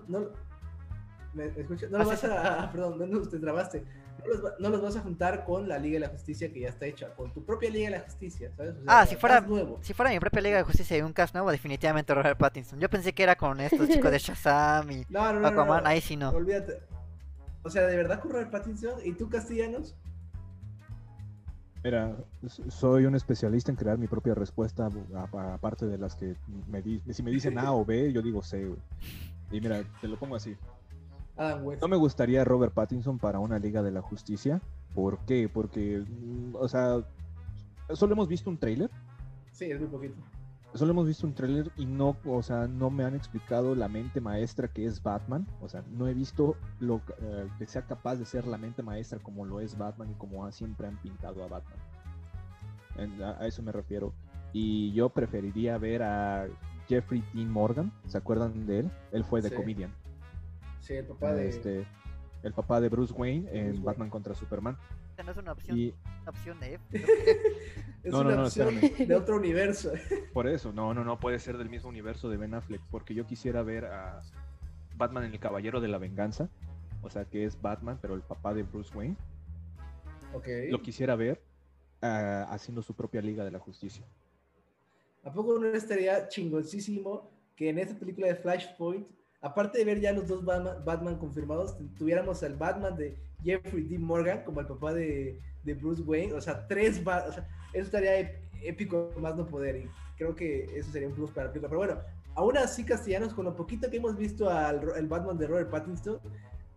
No, 1.37 1.51
¿me 1.55 1.61
escucha? 1.61 1.87
No 1.89 1.99
los 1.99 2.07
vas 2.07 2.23
a... 2.23 2.69
Perdón, 2.73 3.09
no, 3.09 3.21
te 3.21 3.39
trabaste 3.39 3.83
no 4.59 4.69
los, 4.69 4.81
vas 4.81 4.95
a 4.95 5.01
juntar 5.01 5.45
con 5.45 5.67
la 5.67 5.77
Liga 5.77 5.95
de 5.95 5.99
la 6.01 6.09
Justicia 6.09 6.51
que 6.51 6.61
ya 6.61 6.69
está 6.69 6.85
hecha, 6.85 7.13
con 7.15 7.33
tu 7.33 7.43
propia 7.43 7.69
Liga 7.69 7.85
de 7.89 7.97
la 7.97 8.03
Justicia, 8.03 8.51
¿sabes? 8.55 8.75
ah, 8.87 9.05
si 9.05 9.15
fuera, 9.15 9.45
si 9.81 9.93
fuera 9.93 10.11
mi 10.11 10.19
propia 10.19 10.41
Liga 10.41 10.57
de 10.57 10.63
Justicia 10.63 10.97
y 10.97 11.01
un 11.01 11.13
cast 11.13 11.33
nuevo, 11.33 11.51
definitivamente 11.51 12.13
Robert 12.13 12.37
Pattinson. 12.37 12.79
Yo 12.79 12.89
pensé 12.89 13.13
que 13.13 13.23
era 13.23 13.35
con 13.35 13.59
estos 13.59 13.87
chicos 13.89 14.11
de 14.11 14.19
Shazam 14.19 14.91
y 14.91 15.05
Aquaman, 15.15 15.85
ahí 15.87 16.01
sí 16.01 16.15
no. 16.15 16.29
Olvídate. 16.29 16.81
O 17.63 17.69
sea, 17.69 17.85
¿de 17.85 17.97
verdad 17.97 18.19
con 18.19 18.31
Robert 18.31 18.51
Pattinson? 18.51 18.99
¿Y 19.03 19.13
tú, 19.13 19.29
castellanos? 19.29 19.95
Mira, 21.83 22.17
soy 22.69 23.05
un 23.05 23.15
especialista 23.15 23.71
en 23.71 23.77
crear 23.77 23.97
mi 23.97 24.07
propia 24.07 24.33
respuesta, 24.33 24.89
aparte 25.53 25.85
de 25.85 25.97
las 25.97 26.15
que 26.15 26.35
me 26.67 26.81
si 27.13 27.23
me 27.23 27.31
dicen 27.31 27.57
A 27.59 27.71
o 27.71 27.85
B, 27.85 28.11
yo 28.11 28.21
digo 28.21 28.41
C. 28.41 28.73
Y 29.51 29.61
mira, 29.61 29.83
te 30.01 30.07
lo 30.07 30.17
pongo 30.17 30.35
así. 30.35 30.57
No 31.37 31.87
me 31.87 31.97
gustaría 31.97 32.43
Robert 32.43 32.73
Pattinson 32.73 33.19
para 33.19 33.39
una 33.39 33.59
Liga 33.59 33.83
de 33.83 33.91
la 33.91 34.01
Justicia. 34.01 34.61
¿Por 34.95 35.19
qué? 35.25 35.47
Porque, 35.47 36.03
mm, 36.07 36.55
o 36.55 36.67
sea, 36.67 37.03
solo 37.93 38.13
hemos 38.13 38.27
visto 38.27 38.49
un 38.49 38.57
tráiler. 38.57 38.89
Sí, 39.51 39.65
es 39.65 39.79
muy 39.79 39.89
poquito. 39.89 40.15
Solo 40.73 40.91
hemos 40.91 41.07
visto 41.07 41.25
un 41.25 41.33
tráiler 41.33 41.71
y 41.77 41.85
no, 41.85 42.17
o 42.25 42.41
sea, 42.41 42.67
no 42.67 42.89
me 42.89 43.03
han 43.03 43.15
explicado 43.15 43.73
la 43.75 43.87
mente 43.87 44.19
maestra 44.19 44.67
que 44.67 44.85
es 44.85 45.01
Batman. 45.01 45.47
O 45.61 45.69
sea, 45.69 45.83
no 45.91 46.07
he 46.07 46.13
visto 46.13 46.55
lo 46.79 47.01
eh, 47.19 47.47
que 47.57 47.65
sea 47.67 47.83
capaz 47.83 48.15
de 48.15 48.25
ser 48.25 48.45
la 48.47 48.57
mente 48.57 48.83
maestra 48.83 49.19
como 49.19 49.45
lo 49.45 49.59
es 49.59 49.77
Batman 49.77 50.11
y 50.11 50.15
como 50.15 50.51
siempre 50.51 50.87
han 50.87 50.97
pintado 50.97 51.43
a 51.43 51.47
Batman. 51.47 51.79
a, 53.23 53.45
eso 53.45 53.61
me 53.61 53.71
refiero. 53.71 54.13
Y 54.53 54.91
yo 54.93 55.09
preferiría 55.09 55.77
ver 55.77 56.03
a 56.03 56.47
Jeffrey 56.87 57.23
Dean 57.33 57.49
Morgan. 57.49 57.91
¿Se 58.07 58.17
acuerdan 58.17 58.65
de 58.65 58.79
él? 58.79 58.91
Él 59.11 59.23
fue 59.23 59.41
de 59.41 59.51
Comedian. 59.51 59.91
Sí, 60.87 60.93
el 60.93 61.05
papá 61.05 61.33
de... 61.33 61.49
Este, 61.49 61.85
el 62.43 62.53
papá 62.53 62.79
de 62.79 62.87
Bruce 62.87 63.13
Wayne 63.13 63.49
en 63.51 63.83
Batman 63.83 64.09
contra 64.09 64.33
Superman. 64.33 64.77
No 65.21 65.31
es 65.31 65.37
una 65.37 65.51
opción, 65.51 65.77
y... 65.77 65.93
una 66.21 66.29
opción 66.29 66.59
de 66.61 66.79
es 68.03 68.11
no, 68.11 68.21
una 68.21 68.35
no, 68.35 68.43
opción 68.45 68.79
de 68.79 69.15
otro 69.15 69.35
universo. 69.35 69.91
Por 70.33 70.47
eso, 70.47 70.71
no, 70.71 70.93
no, 70.93 71.03
no 71.03 71.19
puede 71.19 71.39
ser 71.39 71.57
del 71.57 71.69
mismo 71.69 71.89
universo 71.89 72.29
de 72.29 72.37
Ben 72.37 72.53
Affleck, 72.53 72.81
porque 72.89 73.13
yo 73.13 73.25
quisiera 73.25 73.63
ver 73.63 73.85
a 73.85 74.21
Batman 74.95 75.25
en 75.25 75.33
el 75.33 75.39
Caballero 75.39 75.81
de 75.81 75.89
la 75.89 75.97
Venganza, 75.97 76.49
o 77.01 77.09
sea 77.09 77.25
que 77.25 77.43
es 77.43 77.61
Batman, 77.61 77.99
pero 78.01 78.13
el 78.13 78.21
papá 78.21 78.53
de 78.53 78.63
Bruce 78.63 78.95
Wayne. 78.95 79.17
Okay. 80.35 80.71
Lo 80.71 80.81
quisiera 80.81 81.17
ver 81.17 81.41
uh, 82.01 82.49
haciendo 82.49 82.81
su 82.81 82.93
propia 82.93 83.21
Liga 83.21 83.43
de 83.43 83.51
la 83.51 83.59
Justicia. 83.59 84.05
¿A 85.23 85.33
poco 85.33 85.59
no 85.59 85.67
estaría 85.67 86.29
chingoncísimo 86.29 87.29
que 87.55 87.69
en 87.69 87.79
esta 87.79 87.99
película 87.99 88.27
de 88.27 88.35
Flashpoint 88.35 89.07
aparte 89.41 89.77
de 89.77 89.85
ver 89.85 89.99
ya 89.99 90.11
los 90.11 90.27
dos 90.27 90.43
Batman, 90.43 91.17
confirmados, 91.17 91.75
tuviéramos 91.97 92.43
al 92.43 92.55
Batman 92.55 92.95
de 92.95 93.17
Jeffrey 93.43 93.83
D. 93.83 93.99
Morgan 93.99 94.43
como 94.43 94.61
el 94.61 94.67
papá 94.67 94.93
de, 94.93 95.39
Bruce 95.81 96.01
Wayne, 96.01 96.33
o 96.33 96.39
sea, 96.39 96.65
tres 96.65 96.99
o 96.99 97.03
sea, 97.03 97.45
eso 97.73 97.85
estaría 97.85 98.39
épico 98.63 99.11
más 99.19 99.35
no 99.35 99.45
poder 99.45 99.75
y 99.75 99.89
creo 100.17 100.33
que 100.33 100.63
eso 100.77 100.89
sería 100.91 101.09
un 101.09 101.13
plus 101.13 101.29
para 101.31 101.47
la 101.47 101.53
película. 101.53 101.69
Pero 101.69 101.79
bueno, 101.79 102.01
aún 102.35 102.57
así 102.57 102.85
castellanos, 102.85 103.33
con 103.33 103.43
lo 103.43 103.53
poquito 103.53 103.89
que 103.89 103.97
hemos 103.97 104.15
visto 104.15 104.49
al 104.49 105.07
Batman 105.07 105.37
de 105.37 105.47
Robert 105.47 105.69
Pattinson, 105.69 106.19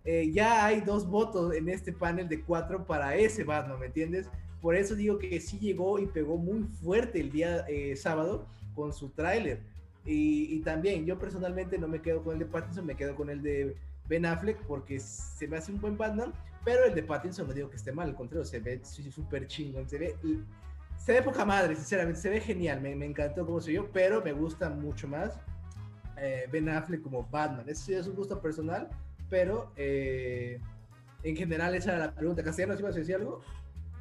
eh, 0.05 0.31
ya 0.33 0.65
hay 0.65 0.81
dos 0.81 1.09
votos 1.09 1.55
en 1.55 1.69
este 1.69 1.93
panel 1.93 2.29
de 2.29 2.43
cuatro 2.43 2.85
para 2.85 3.15
ese 3.17 3.45
Batman, 3.45 3.79
¿me 3.79 3.87
entiendes? 3.87 4.29
Por 4.61 4.75
eso 4.75 4.95
digo 4.95 5.19
que 5.19 5.41
sí 5.41 5.59
llegó 5.59 5.99
y 5.99 6.07
pegó 6.07 6.37
muy 6.37 6.63
fuerte 6.63 7.21
el 7.21 7.31
día 7.31 7.65
eh, 7.69 7.97
sábado 7.97 8.47
con 8.75 8.93
su 8.93 9.11
tráiler. 9.11 9.63
Y, 10.05 10.61
también 10.61 11.05
yo 11.05 11.19
personalmente 11.19 11.79
no 11.79 11.87
me 11.87 12.01
quedo 12.01 12.23
con 12.23 12.35
el 12.35 12.39
de 12.41 12.47
Pattinson, 12.47 12.87
me 12.87 12.97
quedo 12.97 13.15
con 13.15 13.31
el 13.31 13.43
de 13.43 13.77
Ben 14.09 14.25
Affleck 14.27 14.59
porque 14.63 14.99
se 14.99 15.47
me 15.47 15.59
hace 15.59 15.73
un 15.73 15.81
buen 15.81 15.97
Batman, 15.97 16.33
pero 16.65 16.85
el 16.85 16.95
de 16.95 17.03
Pattinson 17.03 17.47
no 17.47 17.55
digo 17.55 17.71
que 17.71 17.77
esté 17.77 17.93
mal, 17.93 18.09
al 18.09 18.15
contrario, 18.15 18.45
se 18.45 18.61
ve 18.61 18.81
súper 18.83 19.47
chingón, 19.47 19.89
se 19.89 19.99
ve, 19.99 20.17
se 20.97 21.13
ve 21.13 21.23
poca 21.23 21.45
madre, 21.45 21.77
sinceramente, 21.77 22.21
se 22.21 22.31
ve 22.31 22.41
genial, 22.41 22.81
me, 22.81 22.97
me 22.97 23.07
encantó 23.07 23.45
cómo 23.45 23.61
se 23.61 23.73
vio, 23.73 23.91
pero 23.93 24.23
me 24.23 24.33
gusta 24.33 24.71
mucho 24.71 25.07
más 25.07 25.39
eh, 26.21 26.47
Ben 26.51 26.69
Affleck 26.69 27.03
como 27.03 27.27
Batman. 27.31 27.65
Ese 27.69 27.99
es 27.99 28.07
un 28.07 28.15
gusto 28.15 28.41
personal, 28.41 28.89
pero 29.29 29.73
eh, 29.77 30.61
en 31.23 31.37
general 31.37 31.75
esa 31.75 31.95
era 31.95 32.07
la 32.07 32.15
pregunta. 32.15 32.43
¿Castellanos 32.43 32.81
ibas 32.81 32.95
a 32.95 32.99
decir 32.99 33.15
algo? 33.15 33.41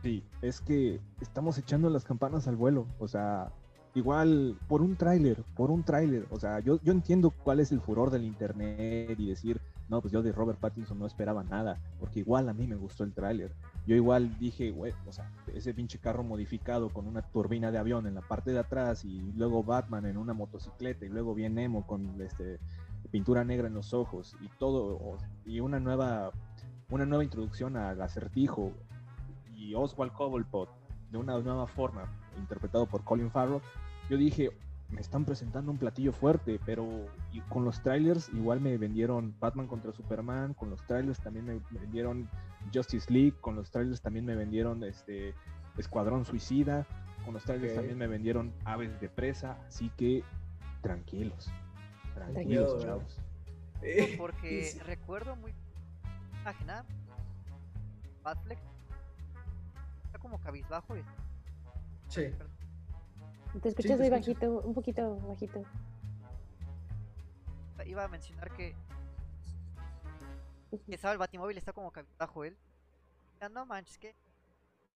Sí, 0.04 0.24
es 0.42 0.62
que 0.62 1.00
estamos 1.22 1.58
echando 1.58 1.90
las 1.90 2.04
campanas 2.04 2.48
al 2.48 2.56
vuelo, 2.56 2.88
o 3.00 3.08
sea, 3.08 3.52
igual 3.96 4.58
por 4.68 4.82
un 4.82 4.96
tráiler, 4.96 5.44
por 5.56 5.72
un 5.72 5.84
tráiler, 5.84 6.26
o 6.30 6.40
sea, 6.40 6.60
yo, 6.60 6.80
yo 6.84 6.92
entiendo 6.92 7.32
cuál 7.32 7.60
es 7.60 7.72
el 7.72 7.82
furor 7.82 8.12
del 8.12 8.24
internet 8.24 9.20
y 9.20 9.28
decir, 9.28 9.62
no, 9.90 10.02
pues 10.02 10.14
yo 10.14 10.22
de 10.22 10.32
Robert 10.32 10.60
Pattinson 10.60 11.00
no 11.00 11.08
esperaba 11.08 11.44
nada, 11.44 11.80
porque 12.00 12.20
igual 12.20 12.48
a 12.48 12.54
mí 12.54 12.68
me 12.68 12.76
gustó 12.76 13.04
el 13.04 13.14
tráiler. 13.14 13.52
Yo 13.88 13.96
igual 13.96 14.38
dije, 14.38 14.70
güey, 14.70 14.94
o 15.08 15.12
sea, 15.12 15.32
ese 15.54 15.74
pinche 15.74 15.98
carro 15.98 16.24
modificado 16.24 16.90
con 16.90 17.08
una 17.08 17.24
turbina 17.24 17.72
de 17.72 17.80
avión 17.80 18.06
en 18.06 18.14
la 18.14 18.22
parte 18.22 18.52
de 18.52 18.60
atrás 18.60 19.04
y 19.04 19.20
luego 19.36 19.64
Batman 19.64 20.06
en 20.06 20.18
una 20.18 20.34
motocicleta 20.34 21.06
y 21.06 21.10
luego 21.10 21.34
bien 21.34 21.56
Nemo 21.56 21.88
con 21.88 22.22
este 22.22 22.60
pintura 23.12 23.44
negra 23.44 23.68
en 23.68 23.74
los 23.74 23.94
ojos 23.96 24.36
y 24.42 24.50
todo 24.60 25.18
y 25.46 25.62
una 25.62 25.80
nueva 25.80 26.32
una 26.92 27.06
nueva 27.06 27.24
introducción 27.24 27.76
al 27.76 28.00
acertijo 28.02 28.72
y 29.56 29.74
Oswald 29.74 30.12
Cobblepot 30.12 30.70
de 31.10 31.18
una 31.18 31.40
nueva 31.40 31.66
forma 31.66 32.04
interpretado 32.38 32.86
por 32.86 33.04
Colin 33.04 33.32
Farrell, 33.32 33.62
yo 34.10 34.18
dije, 34.18 34.52
me 34.90 35.02
están 35.02 35.24
presentando 35.24 35.72
un 35.72 35.78
platillo 35.78 36.12
fuerte, 36.12 36.60
pero 36.66 36.88
con 37.48 37.64
los 37.64 37.82
trailers 37.84 38.30
igual 38.30 38.60
me 38.60 38.76
vendieron 38.78 39.36
Batman 39.40 39.68
contra 39.68 39.92
Superman, 39.92 40.54
con 40.56 40.70
los 40.72 40.82
trailers 40.88 41.20
también 41.20 41.46
me 41.46 41.62
vendieron 41.80 42.28
Justice 42.74 43.12
League, 43.12 43.36
con 43.40 43.56
los 43.56 43.70
trailers 43.70 44.02
también 44.02 44.26
me 44.26 44.36
vendieron 44.36 44.84
este 44.84 45.34
Escuadrón 45.78 46.26
Suicida, 46.26 46.86
Con 47.24 47.34
los 47.36 47.44
trailers 47.44 47.76
también 47.76 47.98
me 47.98 48.08
vendieron 48.08 48.52
aves 48.66 49.00
de 49.00 49.10
presa, 49.10 49.58
así 49.68 49.92
que 49.98 50.24
tranquilos. 50.82 51.52
Tranquilo, 52.16 52.34
Tranquilos, 52.34 52.74
¿verdad? 52.74 52.88
chavos. 52.88 53.22
Eh, 53.82 54.16
Porque 54.18 54.64
sí. 54.74 54.80
recuerdo 54.80 55.36
muy. 55.36 55.54
Imaginar. 56.42 56.86
Batfleck. 58.24 58.60
Está 60.06 60.20
como 60.20 60.40
cabizbajo 60.40 60.98
y. 60.98 61.04
Sí. 62.10 62.24
Te 63.54 63.60
te 63.60 63.70
escuchas 63.70 63.98
muy 63.98 64.08
escucho. 64.08 64.32
bajito, 64.32 64.62
un 64.62 64.74
poquito 64.74 65.16
bajito. 65.28 65.64
Iba 67.86 68.04
a 68.04 68.08
mencionar 68.08 68.52
que. 68.56 68.76
Que 70.86 70.96
estaba 70.96 71.14
el 71.14 71.20
batimóvil, 71.20 71.58
está 71.58 71.72
como 71.74 71.92
cabizbajo 71.92 72.44
él. 72.44 72.58
Ya 73.40 73.50
no 73.50 73.66
manches, 73.66 73.98
que. 73.98 74.16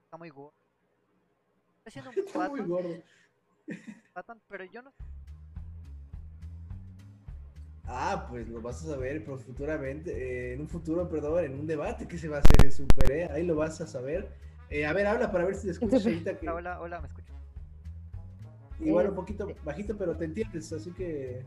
Está 0.04 0.17
muy 0.17 0.30
gordo. 0.30 0.54
Está 1.78 1.89
haciendo 1.89 2.10
un 2.12 2.17
Está 2.28 2.49
muy 2.49 2.62
gordo. 2.62 3.04
Batman, 4.13 4.41
pero 4.47 4.65
yo 4.65 4.82
no. 4.82 4.93
Ah, 7.86 8.28
pues 8.30 8.47
lo 8.47 8.62
vas 8.62 8.82
a 8.84 8.88
saber 8.88 9.23
pero 9.26 9.38
futuramente, 9.38 10.12
eh, 10.12 10.54
en 10.54 10.62
un 10.62 10.69
futuro, 10.69 11.10
perdón, 11.10 11.43
en 11.43 11.60
un 11.60 11.67
debate 11.67 12.08
que 12.08 12.17
se 12.17 12.30
va 12.30 12.38
a 12.38 12.39
hacer 12.39 12.65
en 12.65 12.71
Super, 12.71 13.12
¿eh? 13.12 13.30
Ahí 13.32 13.43
lo 13.43 13.56
vas 13.56 13.82
a 13.82 13.88
saber. 13.88 14.32
Eh, 14.73 14.88
a 14.88 14.93
ver, 14.93 15.05
habla 15.05 15.31
para 15.31 15.45
ver 15.45 15.53
si 15.55 15.67
te 15.67 15.71
escuchas 15.73 15.99
Super. 16.01 16.13
ahorita. 16.13 16.39
Que, 16.39 16.49
Hola, 16.49 16.79
hola, 16.79 16.81
hola, 16.81 17.01
me 17.01 17.07
escucho. 17.07 17.33
igual 18.79 19.05
un 19.05 19.12
Eh, 19.13 19.15
poquito 19.15 19.47
bajito, 19.63 19.95
pero 19.95 20.17
te 20.17 20.25
entiendes, 20.25 20.73
así 20.73 20.89
que... 20.93 21.45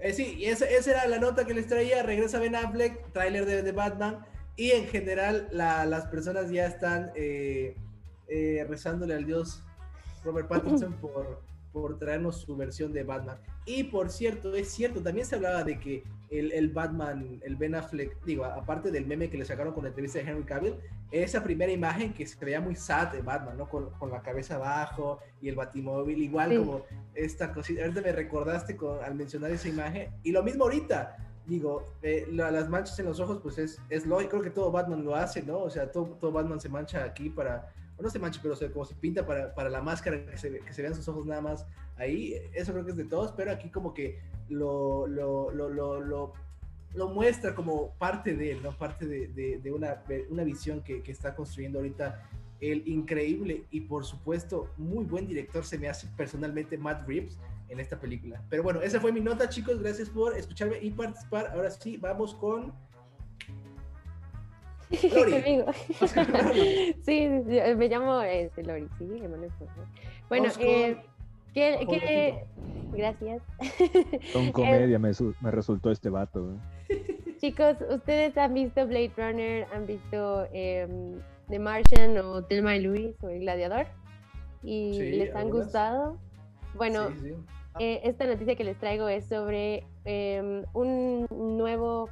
Eh, 0.00 0.12
sí, 0.12 0.34
y 0.36 0.46
esa, 0.46 0.66
esa 0.68 0.90
era 0.90 1.06
la 1.06 1.18
nota 1.20 1.44
que 1.44 1.54
les 1.54 1.68
traía. 1.68 2.02
Regresa 2.02 2.40
Ben 2.40 2.56
Affleck, 2.56 3.12
tráiler 3.12 3.46
de, 3.46 3.62
de 3.62 3.70
Batman. 3.70 4.26
Y 4.56 4.72
en 4.72 4.88
general 4.88 5.46
la- 5.52 5.86
las 5.86 6.06
personas 6.06 6.50
ya 6.50 6.66
están 6.66 7.12
eh, 7.14 7.76
eh, 8.26 8.66
rezándole 8.68 9.14
al 9.14 9.24
dios 9.24 9.62
Robert 10.24 10.48
Pattinson 10.48 10.92
por, 10.94 11.40
por 11.72 12.00
traernos 12.00 12.40
su 12.40 12.56
versión 12.56 12.92
de 12.92 13.04
Batman. 13.04 13.38
Y 13.64 13.84
por 13.84 14.10
cierto, 14.10 14.56
es 14.56 14.70
cierto, 14.72 15.00
también 15.00 15.24
se 15.24 15.36
hablaba 15.36 15.62
de 15.62 15.78
que 15.78 16.02
el, 16.32 16.50
el 16.52 16.68
Batman, 16.70 17.40
el 17.44 17.56
Ben 17.56 17.74
Affleck, 17.74 18.22
digo, 18.24 18.44
aparte 18.44 18.90
del 18.90 19.06
meme 19.06 19.28
que 19.30 19.36
le 19.38 19.44
sacaron 19.44 19.72
con 19.74 19.82
la 19.84 19.90
entrevista 19.90 20.18
de 20.18 20.28
Henry 20.30 20.44
Cavill, 20.44 20.74
esa 21.10 21.42
primera 21.44 21.70
imagen 21.70 22.12
que 22.14 22.26
se 22.26 22.42
veía 22.44 22.60
muy 22.60 22.74
sad 22.74 23.08
de 23.12 23.20
Batman, 23.22 23.56
¿no? 23.58 23.68
Con, 23.68 23.90
con 23.98 24.10
la 24.10 24.22
cabeza 24.22 24.54
abajo 24.56 25.18
y 25.40 25.48
el 25.48 25.56
batimóvil, 25.56 26.22
igual 26.22 26.50
Sí. 26.50 26.56
como 26.56 26.82
esta 27.14 27.52
cosita. 27.52 27.82
Ahorita 27.82 28.00
me 28.00 28.12
recordaste 28.12 28.76
con, 28.76 29.04
al 29.04 29.14
mencionar 29.14 29.50
esa 29.50 29.68
imagen. 29.68 30.10
Y 30.22 30.32
lo 30.32 30.42
mismo 30.42 30.64
ahorita, 30.64 31.16
digo, 31.46 31.96
eh, 32.02 32.26
la- 32.30 32.50
las 32.50 32.68
manchas 32.70 32.98
en 32.98 33.06
los 33.06 33.20
ojos, 33.20 33.40
pues 33.42 33.58
es, 33.58 33.78
es 33.90 34.06
lógico, 34.06 34.30
creo 34.30 34.42
que 34.42 34.50
todo 34.50 34.70
Batman 34.72 35.04
lo 35.04 35.14
hace, 35.14 35.42
¿no? 35.42 35.58
O 35.58 35.68
sea, 35.70 35.90
todo, 35.92 36.16
todo 36.20 36.32
Batman 36.32 36.60
se 36.60 36.68
mancha 36.70 37.04
aquí 37.04 37.28
para, 37.28 37.68
no 38.00 38.10
se 38.10 38.18
mancha, 38.18 38.40
pero 38.42 38.54
o 38.54 38.72
como 38.72 38.84
se 38.84 38.94
pinta 38.94 39.26
para, 39.26 39.54
para 39.54 39.70
la 39.70 39.80
máscara, 39.80 40.24
que 40.26 40.36
se, 40.36 40.58
que 40.60 40.72
se 40.72 40.82
vean 40.82 40.94
sus 40.94 41.06
ojos 41.08 41.26
nada 41.26 41.40
más 41.40 41.66
ahí. 41.96 42.34
Eso 42.52 42.72
creo 42.72 42.84
que 42.84 42.92
es 42.92 42.96
de 42.96 43.04
todos, 43.04 43.32
pero 43.32 43.52
aquí 43.52 43.70
como 43.70 43.94
que 43.94 44.20
lo, 44.48 45.06
lo, 45.06 45.50
lo, 45.50 45.68
lo, 45.68 46.32
lo, 46.94 47.08
muestra 47.08 47.54
como 47.54 47.94
parte 47.94 48.34
de 48.34 48.52
él, 48.52 48.62
¿no? 48.62 48.76
Parte 48.76 49.06
de, 49.06 49.28
de, 49.28 49.58
de 49.58 49.72
una, 49.72 50.02
una 50.30 50.44
visión 50.44 50.82
que, 50.82 51.02
que 51.02 51.12
está 51.12 51.34
construyendo 51.34 51.78
ahorita 51.78 52.28
el 52.60 52.86
increíble 52.86 53.64
y 53.72 53.80
por 53.80 54.04
supuesto 54.04 54.70
muy 54.76 55.04
buen 55.04 55.26
director 55.26 55.64
se 55.64 55.78
me 55.78 55.88
hace 55.88 56.06
personalmente 56.16 56.78
Matt 56.78 57.06
Reeves 57.08 57.36
en 57.68 57.80
esta 57.80 57.98
película. 57.98 58.40
Pero 58.48 58.62
bueno, 58.62 58.80
esa 58.82 59.00
fue 59.00 59.12
mi 59.12 59.20
nota, 59.20 59.48
chicos. 59.48 59.80
Gracias 59.80 60.08
por 60.08 60.36
escucharme 60.36 60.78
y 60.80 60.90
participar. 60.90 61.48
Ahora 61.54 61.70
sí, 61.70 61.96
vamos 61.96 62.34
con. 62.34 62.72
Lori. 65.14 65.32
Conmigo. 65.42 65.66
sí, 67.02 67.02
sí, 67.04 67.42
sí, 67.48 67.74
me 67.76 67.88
llamo 67.88 68.20
este, 68.22 68.62
Lori, 68.64 68.88
sí, 68.98 69.08
Jorge. 69.08 69.48
Bueno, 70.28 70.48
eh, 70.60 70.96
¿qué, 71.54 71.78
qué- 71.88 72.44
Gracias. 72.92 73.42
Con 74.32 74.46
Eh, 74.48 74.52
comedia 74.52 74.98
me, 74.98 75.14
su- 75.14 75.34
me 75.40 75.50
resultó 75.50 75.90
este 75.90 76.10
vato. 76.10 76.52
¿eh? 76.90 77.36
Chicos, 77.40 77.76
¿ustedes 77.90 78.36
han 78.36 78.52
visto 78.54 78.86
Blade 78.86 79.12
Runner? 79.16 79.66
¿Han 79.74 79.86
visto 79.86 80.46
em, 80.52 81.18
The 81.48 81.58
Martian 81.58 82.18
o 82.18 82.44
Thelma 82.44 82.76
y 82.76 82.82
Louise 82.82 83.16
o 83.22 83.28
El 83.30 83.40
Gladiador? 83.40 83.86
¿Y 84.62 84.94
Sí, 84.94 85.10
les 85.12 85.30
han 85.34 85.42
algunas. 85.46 85.64
gustado? 85.66 86.18
Bueno, 86.74 87.08
Sí, 87.08 87.16
sí. 87.22 87.34
eh, 87.80 88.00
esta 88.04 88.26
noticia 88.26 88.54
que 88.56 88.64
les 88.64 88.76
traigo 88.78 89.08
es 89.08 89.24
sobre 89.26 89.84
em, 90.04 90.64
un 90.74 91.26
nuevo... 91.30 92.08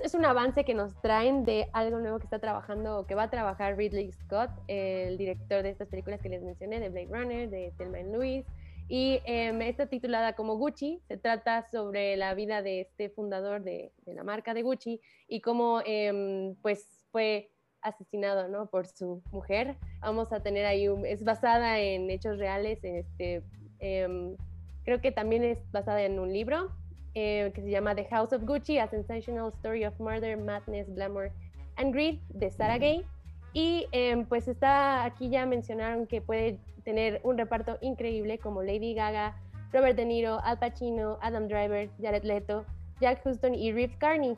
Es, 0.00 0.14
un 0.14 0.24
avance 0.24 0.64
que 0.64 0.72
nos 0.72 0.94
traen 1.02 1.44
de 1.44 1.68
algo 1.74 1.98
nuevo 1.98 2.18
que 2.18 2.24
está 2.24 2.38
trabajando 2.38 3.00
o 3.00 3.06
que 3.06 3.14
va 3.14 3.24
a 3.24 3.30
trabajar 3.30 3.76
Ridley 3.76 4.10
Scott, 4.10 4.50
el 4.66 5.18
director 5.18 5.62
de 5.62 5.68
estas 5.68 5.88
películas 5.88 6.18
que 6.22 6.30
les 6.30 6.42
mencioné, 6.42 6.80
de 6.80 6.88
Blade 6.88 7.08
Runner, 7.10 7.50
de 7.50 7.74
Thelma 7.76 7.98
Louise. 8.00 8.48
Y 8.88 9.20
em, 9.26 9.60
está 9.60 9.86
titulada 9.86 10.32
como 10.32 10.56
Gucci. 10.56 11.02
Se 11.08 11.18
trata 11.18 11.68
sobre 11.70 12.16
la 12.16 12.32
vida 12.32 12.62
de 12.62 12.80
este 12.80 13.10
fundador 13.10 13.64
de, 13.64 13.92
la 14.06 14.24
marca 14.24 14.54
de 14.54 14.62
Gucci 14.62 14.98
y 15.28 15.42
cómo 15.42 15.82
em, 15.84 16.54
pues 16.62 17.04
fue 17.10 17.50
asesinado 17.82 18.48
¿no? 18.48 18.70
por 18.70 18.86
su 18.86 19.22
mujer. 19.30 19.76
Vamos 20.00 20.32
a 20.32 20.40
tener 20.40 20.64
ahí, 20.64 20.88
un- 20.88 21.04
es 21.04 21.22
basada 21.22 21.78
en 21.80 22.08
hechos 22.08 22.38
reales, 22.38 22.82
este, 22.82 23.42
em, 23.78 24.36
creo 24.84 25.02
que 25.02 25.12
también 25.12 25.44
es 25.44 25.58
basada 25.70 26.02
en 26.02 26.18
un 26.18 26.32
libro 26.32 26.70
eh, 27.14 27.52
que 27.54 27.62
se 27.62 27.70
llama 27.70 27.94
The 27.94 28.04
House 28.06 28.32
of 28.32 28.44
Gucci, 28.44 28.78
A 28.78 28.88
Sensational 28.88 29.52
Story 29.58 29.84
of 29.84 29.98
Murder, 30.00 30.36
Madness, 30.36 30.88
Glamour 30.94 31.30
and 31.76 31.92
Greed 31.92 32.18
de 32.30 32.50
Sarah 32.50 32.78
Gay. 32.78 33.04
Y 33.52 33.86
em, 33.92 34.24
pues 34.24 34.48
está 34.48 35.04
aquí 35.04 35.28
ya 35.28 35.44
mencionaron 35.44 36.06
que 36.06 36.22
puede 36.22 36.58
tener 36.84 37.20
un 37.22 37.36
reparto 37.36 37.78
increíble 37.80 38.38
como 38.38 38.62
Lady 38.62 38.94
Gaga, 38.94 39.36
Robert 39.72 39.96
De 39.96 40.04
Niro, 40.04 40.40
Al 40.42 40.58
Pacino, 40.58 41.18
Adam 41.20 41.48
Driver, 41.48 41.90
Jared 42.00 42.24
Leto, 42.24 42.64
Jack 43.00 43.22
Houston 43.24 43.54
y 43.54 43.72
Reeve 43.72 43.94
Carney. 43.98 44.36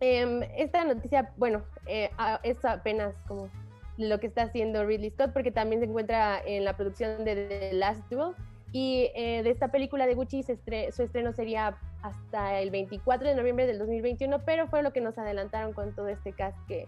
Em, 0.00 0.42
esta 0.56 0.84
noticia, 0.84 1.32
bueno, 1.36 1.62
eh, 1.86 2.10
es 2.44 2.64
apenas 2.64 3.14
como 3.26 3.48
lo 3.96 4.20
que 4.20 4.28
está 4.28 4.42
haciendo 4.42 4.84
Ridley 4.84 5.10
Scott 5.10 5.32
porque 5.32 5.50
también 5.50 5.80
se 5.80 5.88
encuentra 5.88 6.40
en 6.46 6.64
la 6.64 6.76
producción 6.76 7.24
de 7.24 7.34
The 7.48 7.72
Last 7.72 8.08
Duel 8.08 8.34
y 8.72 9.10
eh, 9.14 9.42
de 9.42 9.50
esta 9.50 9.68
película 9.68 10.06
de 10.06 10.14
Gucci 10.14 10.42
se 10.42 10.54
estre- 10.58 10.90
su 10.92 11.02
estreno 11.02 11.32
sería 11.32 11.76
hasta 12.02 12.60
el 12.60 12.70
24 12.70 13.28
de 13.28 13.34
noviembre 13.34 13.66
del 13.66 13.78
2021, 13.78 14.40
pero 14.44 14.66
fue 14.68 14.82
lo 14.82 14.92
que 14.92 15.00
nos 15.00 15.16
adelantaron 15.18 15.72
con 15.72 15.94
todo 15.94 16.08
este 16.08 16.32
cast 16.32 16.56
que 16.66 16.86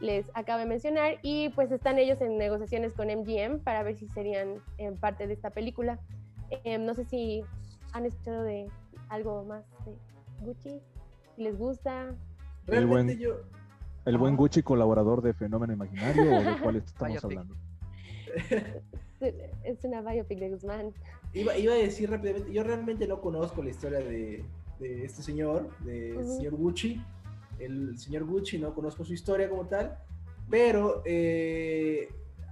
les 0.00 0.26
acabo 0.34 0.58
de 0.58 0.66
mencionar 0.66 1.18
y 1.22 1.48
pues 1.50 1.70
están 1.72 1.98
ellos 1.98 2.20
en 2.20 2.36
negociaciones 2.36 2.92
con 2.92 3.08
MGM 3.08 3.60
para 3.60 3.82
ver 3.82 3.96
si 3.96 4.06
serían 4.08 4.56
eh, 4.78 4.92
parte 5.00 5.26
de 5.26 5.32
esta 5.34 5.50
película. 5.50 5.98
Eh, 6.64 6.78
no 6.78 6.94
sé 6.94 7.04
si 7.04 7.42
han 7.92 8.04
escuchado 8.04 8.42
de 8.42 8.66
algo 9.08 9.44
más 9.44 9.64
de 9.86 9.94
Gucci, 10.44 10.80
si 11.36 11.42
les 11.42 11.56
gusta. 11.56 12.08
El 12.66 12.86
buen- 12.86 13.06
Realmente 13.06 13.16
yo. 13.18 13.36
¿El 14.04 14.18
buen. 14.18 14.36
Gucci 14.36 14.62
colaborador 14.62 15.22
de 15.22 15.32
Fenómeno 15.32 15.72
Imaginario 15.72 16.36
o 16.36 16.42
de 16.42 16.58
cuál 16.60 16.76
estamos 16.84 17.12
Biopic. 17.22 17.38
hablando? 17.38 17.54
Es 19.20 19.84
una 19.84 20.00
biopic 20.02 20.38
de 20.38 20.50
Guzmán. 20.50 20.92
Iba, 21.32 21.56
iba 21.56 21.72
a 21.74 21.76
decir 21.76 22.10
rápidamente, 22.10 22.52
yo 22.52 22.62
realmente 22.62 23.06
no 23.06 23.20
conozco 23.20 23.62
la 23.62 23.70
historia 23.70 23.98
de, 23.98 24.44
de 24.78 25.04
este 25.04 25.22
señor, 25.22 25.70
de 25.80 26.16
Ujú. 26.18 26.36
señor 26.36 26.54
Gucci. 26.56 27.00
El 27.58 27.98
señor 27.98 28.24
Gucci 28.24 28.58
no 28.58 28.74
conozco 28.74 29.04
su 29.04 29.12
historia 29.14 29.48
como 29.48 29.66
tal, 29.66 29.96
pero 30.50 31.02
eh, 31.04 32.08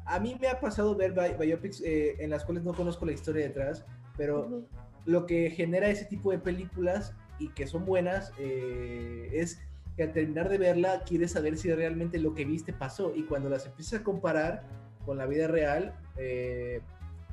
a 0.07 0.19
mí 0.21 0.37
me 0.41 0.49
ha 0.49 0.61
pasado 0.61 0.95
ver 0.97 1.13
bi- 1.13 1.37
biopics 1.47 1.81
eh, 1.83 2.17
en 2.19 2.31
las 2.31 2.45
cuales 2.45 2.65
no 2.65 2.73
conozco 2.75 3.05
la 3.05 3.13
historia 3.13 3.45
detrás, 3.47 3.85
pero 4.17 4.47
Ujú. 4.47 4.67
lo 5.07 5.27
que 5.27 5.51
genera 5.51 5.89
ese 5.89 6.05
tipo 6.05 6.31
de 6.31 6.39
películas 6.39 7.15
y 7.39 7.49
que 7.49 7.67
son 7.67 7.85
buenas 7.85 8.33
eh, 8.39 9.29
es 9.33 9.59
que 9.97 10.05
al 10.05 10.13
terminar 10.13 10.49
de 10.49 10.59
verla 10.59 11.03
quieres 11.05 11.33
saber 11.33 11.59
si 11.59 11.71
realmente 11.73 12.19
lo 12.19 12.35
que 12.35 12.45
viste 12.45 12.73
pasó 12.73 13.13
y 13.15 13.25
cuando 13.25 13.49
las 13.51 13.67
empiezas 13.67 14.01
a 14.01 14.05
comparar 14.05 14.65
con 15.05 15.19
la 15.19 15.27
vida 15.27 15.47
real 15.49 15.95
eh, 16.17 16.81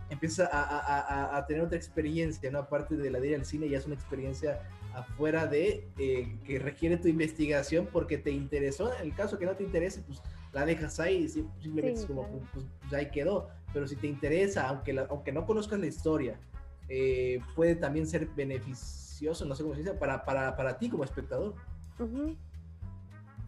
empiezas 0.09 0.49
a, 0.51 0.63
a- 0.63 0.99
a- 1.33 1.37
a 1.37 1.45
tener 1.45 1.61
otra 1.63 1.77
experiencia, 1.77 2.49
¿no? 2.51 2.59
Aparte 2.59 2.95
de 2.97 3.09
la 3.11 3.19
de 3.19 3.29
ir 3.29 3.35
al 3.35 3.45
cine 3.45 3.69
ya 3.69 3.77
es 3.77 3.85
una 3.85 3.95
experiencia 3.95 4.61
afuera 4.93 5.45
de 5.45 5.87
eh, 5.99 6.35
que 6.45 6.57
requiere 6.59 6.97
tu 6.97 7.07
investigación 7.07 7.87
porque 7.91 8.17
te 8.17 8.31
interesó, 8.31 8.91
en 8.95 9.01
el 9.03 9.13
caso 9.15 9.37
que 9.37 9.45
no 9.45 9.53
te 9.55 9.63
interese 9.63 10.01
pues 10.01 10.21
la 10.51 10.65
dejas 10.65 10.99
ahí 10.99 11.25
y 11.25 11.27
sim- 11.29 11.47
simplemente 11.61 11.97
Sí, 11.97 12.03
es 12.03 12.07
como 12.07 12.23
claro. 12.27 12.39
pues, 12.53 12.65
pues, 12.81 12.93
ahí 12.93 13.11
quedó, 13.11 13.49
pero 13.71 13.87
si 13.87 13.95
te 13.95 14.07
interesa, 14.07 14.67
aunque, 14.67 14.93
la- 14.93 15.05
aunque 15.09 15.31
no 15.31 15.45
conozcas 15.45 15.79
la 15.79 15.85
historia, 15.85 16.39
eh, 16.87 17.39
puede 17.55 17.75
también 17.75 18.07
ser 18.07 18.25
beneficioso, 18.29 19.45
no 19.45 19.53
sé 19.53 19.61
cómo 19.61 19.75
se 19.75 19.81
dice, 19.81 19.93
para, 19.93 20.25
para, 20.25 20.55
para 20.55 20.75
ti 20.79 20.89
como 20.89 21.03
espectador. 21.03 21.53
Ujú. 21.99 22.35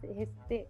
Este, 0.03 0.67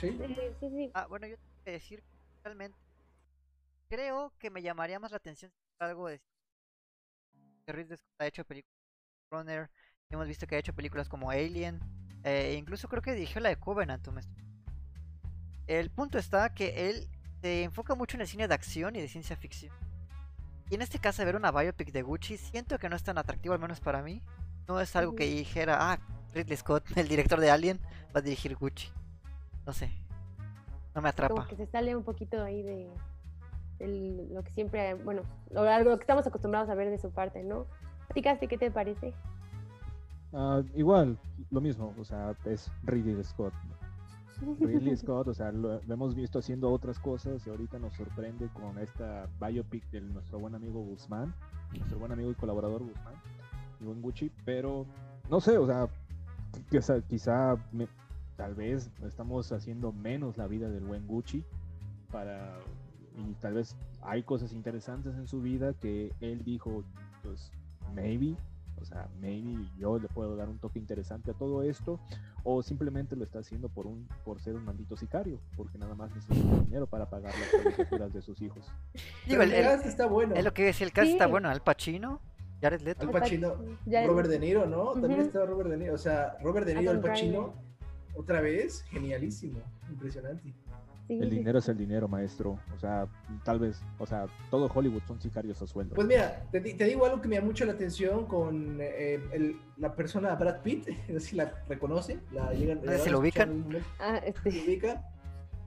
¿Sí? 0.00 0.06
eh, 0.08 0.54
sí, 0.60 0.68
sí. 0.70 0.90
Ah, 0.94 1.06
bueno, 1.08 1.26
yo 1.26 1.36
tengo 1.36 1.50
que 1.64 1.70
decir 1.72 2.00
que 2.02 2.08
realmente 2.44 2.78
creo 3.88 4.32
que 4.38 4.50
me 4.50 4.62
llamaría 4.62 4.98
más 4.98 5.10
la 5.10 5.18
atención 5.18 5.52
algo 5.78 6.08
de 6.08 6.20
que 7.66 7.72
Ridley 7.72 7.96
Scott 7.96 8.08
ha 8.20 8.26
hecho 8.26 8.44
películas 8.44 8.74
Runner, 9.30 9.70
hemos 10.10 10.26
visto 10.26 10.46
que 10.46 10.56
ha 10.56 10.58
hecho 10.58 10.74
películas 10.74 11.08
como 11.08 11.30
Alien, 11.30 11.80
eh, 12.24 12.56
incluso 12.58 12.88
creo 12.88 13.02
que 13.02 13.12
dirigió 13.14 13.40
la 13.40 13.48
de 13.50 13.56
Covenant. 13.56 14.06
¿o 14.08 14.12
me 14.12 14.20
estoy- 14.20 14.42
El 15.66 15.90
punto 15.90 16.18
está 16.18 16.52
que 16.52 16.90
él 16.90 17.08
se 17.42 17.62
enfoca 17.62 17.94
mucho 17.94 18.16
en 18.16 18.22
el 18.22 18.26
cine 18.26 18.48
de 18.48 18.54
acción 18.54 18.96
y 18.96 19.00
de 19.00 19.08
ciencia 19.08 19.36
ficción. 19.36 19.72
Y 20.68 20.74
en 20.74 20.82
este 20.82 20.98
caso, 20.98 21.24
ver 21.24 21.36
una 21.36 21.50
biopic 21.52 21.90
de 21.92 22.02
Gucci, 22.02 22.36
siento 22.36 22.78
que 22.78 22.88
no 22.88 22.96
es 22.96 23.02
tan 23.02 23.18
atractivo, 23.18 23.54
al 23.54 23.60
menos 23.60 23.80
para 23.80 24.02
mí. 24.02 24.22
No 24.68 24.80
es 24.80 24.94
algo 24.96 25.14
que 25.16 25.24
dijera, 25.26 25.78
ah, 25.92 25.98
Ridley 26.34 26.56
Scott, 26.56 26.84
el 26.96 27.08
director 27.08 27.40
de 27.40 27.50
Alien, 27.50 27.80
va 28.14 28.18
a 28.20 28.22
dirigir 28.22 28.56
Gucci. 28.56 28.88
No 29.70 29.74
sé. 29.74 29.88
No 30.96 31.00
me 31.00 31.10
atrapa. 31.10 31.32
Como 31.32 31.46
que 31.46 31.54
se 31.54 31.64
sale 31.66 31.94
un 31.94 32.02
poquito 32.02 32.42
ahí 32.42 32.60
de, 32.60 32.90
lo 34.32 34.42
que 34.42 34.50
siempre, 34.50 34.94
bueno, 34.94 35.22
lo, 35.52 35.62
lo, 35.84 35.96
que 35.96 36.02
estamos 36.02 36.26
acostumbrados 36.26 36.68
a 36.70 36.74
ver 36.74 36.90
de 36.90 36.98
su 36.98 37.12
parte, 37.12 37.44
¿no? 37.44 37.66
Platicaste, 38.08 38.48
¿qué 38.48 38.58
te 38.58 38.72
parece? 38.72 39.14
Uh, 40.32 40.64
igual, 40.74 41.16
lo 41.52 41.60
mismo, 41.60 41.94
o 42.00 42.04
sea, 42.04 42.34
es 42.46 42.68
Ridley 42.82 43.22
Scott. 43.22 43.54
Ridley 44.58 44.96
Scott, 44.96 45.28
o 45.28 45.34
sea, 45.34 45.52
lo, 45.52 45.80
hemos 45.82 46.16
visto 46.16 46.40
haciendo 46.40 46.68
otras 46.72 46.98
cosas 46.98 47.46
y 47.46 47.50
ahorita 47.50 47.78
nos 47.78 47.94
sorprende 47.94 48.48
con 48.48 48.76
esta 48.76 49.28
biopic 49.40 49.88
de 49.92 50.00
nuestro 50.00 50.40
buen 50.40 50.56
amigo 50.56 50.80
Guzmán, 50.80 51.32
nuestro 51.78 52.00
buen 52.00 52.10
amigo 52.10 52.32
y 52.32 52.34
colaborador 52.34 52.82
Guzmán, 52.82 53.14
y 53.80 53.84
buen 53.84 54.02
Gucci, 54.02 54.32
pero 54.44 54.84
no 55.30 55.40
sé, 55.40 55.58
o 55.58 55.66
sea, 55.66 55.88
quizá, 56.70 57.00
quizá 57.02 57.56
me, 57.70 57.86
tal 58.40 58.54
vez 58.54 58.90
estamos 59.06 59.52
haciendo 59.52 59.92
menos 59.92 60.38
la 60.38 60.46
vida 60.46 60.70
del 60.70 60.82
buen 60.82 61.06
Gucci 61.06 61.44
para 62.10 62.58
y 63.14 63.34
tal 63.34 63.52
vez 63.52 63.76
hay 64.00 64.22
cosas 64.22 64.54
interesantes 64.54 65.14
en 65.14 65.26
su 65.26 65.42
vida 65.42 65.74
que 65.74 66.10
él 66.22 66.42
dijo, 66.42 66.82
pues 67.22 67.52
maybe 67.94 68.34
o 68.80 68.84
sea, 68.86 69.10
maybe 69.20 69.62
yo 69.76 69.98
le 69.98 70.08
puedo 70.08 70.36
dar 70.36 70.48
un 70.48 70.58
toque 70.58 70.78
interesante 70.78 71.32
a 71.32 71.34
todo 71.34 71.62
esto, 71.62 72.00
o 72.42 72.62
simplemente 72.62 73.14
lo 73.14 73.24
está 73.24 73.40
haciendo 73.40 73.68
por 73.68 73.86
un 73.86 74.08
por 74.24 74.40
ser 74.40 74.54
un 74.54 74.64
maldito 74.64 74.96
sicario, 74.96 75.38
porque 75.54 75.76
nada 75.76 75.94
más 75.94 76.10
necesita 76.14 76.60
dinero 76.64 76.86
para 76.86 77.10
pagar 77.10 77.34
las 77.38 77.62
colegiaturas 77.62 78.10
de 78.14 78.22
sus 78.22 78.40
hijos. 78.40 78.64
Digo, 79.28 79.42
el, 79.42 79.50
cast 79.50 79.84
está 79.84 80.06
bueno. 80.06 80.34
Es 80.34 80.42
lo 80.42 80.54
que 80.54 80.64
decía, 80.64 80.86
el 80.86 80.94
cast 80.94 81.10
está 81.10 81.26
bueno, 81.26 81.50
Al 81.50 81.60
Pacino. 81.60 82.22
Jared 82.62 82.80
Leto. 82.80 83.02
Al 83.02 83.10
Pacino, 83.10 83.54
Robert 84.06 84.30
De 84.30 84.38
Niro, 84.38 84.64
¿no? 84.66 84.92
También 84.92 85.20
estaba 85.20 85.44
Robert 85.44 85.68
De 85.68 85.76
Niro. 85.76 85.94
O 85.94 85.98
sea, 85.98 86.38
Robert 86.42 86.66
De 86.66 86.74
Niro, 86.74 86.90
Al 86.90 87.00
Pacino, 87.00 87.69
otra 88.14 88.40
vez, 88.40 88.82
genialísimo, 88.90 89.60
impresionante. 89.88 90.52
El 91.18 91.28
dinero 91.28 91.58
es 91.58 91.68
el 91.68 91.76
dinero, 91.76 92.06
maestro. 92.06 92.60
O 92.74 92.78
sea, 92.78 93.08
tal 93.44 93.58
vez, 93.58 93.82
o 93.98 94.06
sea, 94.06 94.26
todo 94.48 94.70
Hollywood 94.72 95.02
son 95.08 95.20
sicarios 95.20 95.60
a 95.60 95.66
sueldo. 95.66 95.96
Pues 95.96 96.06
mira, 96.06 96.44
te, 96.52 96.60
digo 96.60 97.04
algo 97.04 97.20
que 97.20 97.26
me 97.26 97.36
da 97.36 97.42
mucho 97.42 97.64
la 97.64 97.72
atención 97.72 98.26
con 98.26 98.78
eh, 98.80 99.56
la 99.76 99.96
persona 99.96 100.34
Brad 100.36 100.62
Pitt, 100.62 100.88
no 101.08 101.18
sé 101.18 101.26
si 101.26 101.36
la 101.36 101.52
reconoce, 101.68 102.20
la 102.32 102.52
llegan, 102.52 102.80
¿Se 102.98 103.10
lo 103.10 103.18
ubican? 103.18 103.64
Ah, 103.98 104.20
este. 104.24 104.52
¿Se 104.52 104.64
ubican? 104.64 105.02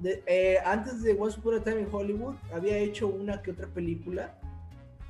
Eh, 0.03 0.57
antes 0.65 1.01
de 1.01 1.13
Once 1.19 1.39
Upon 1.39 1.55
a 1.55 1.63
Time 1.63 1.81
in 1.81 1.87
Hollywood, 1.91 2.35
había 2.53 2.77
hecho 2.77 3.07
una 3.07 3.41
que 3.41 3.51
otra 3.51 3.67
película, 3.67 4.39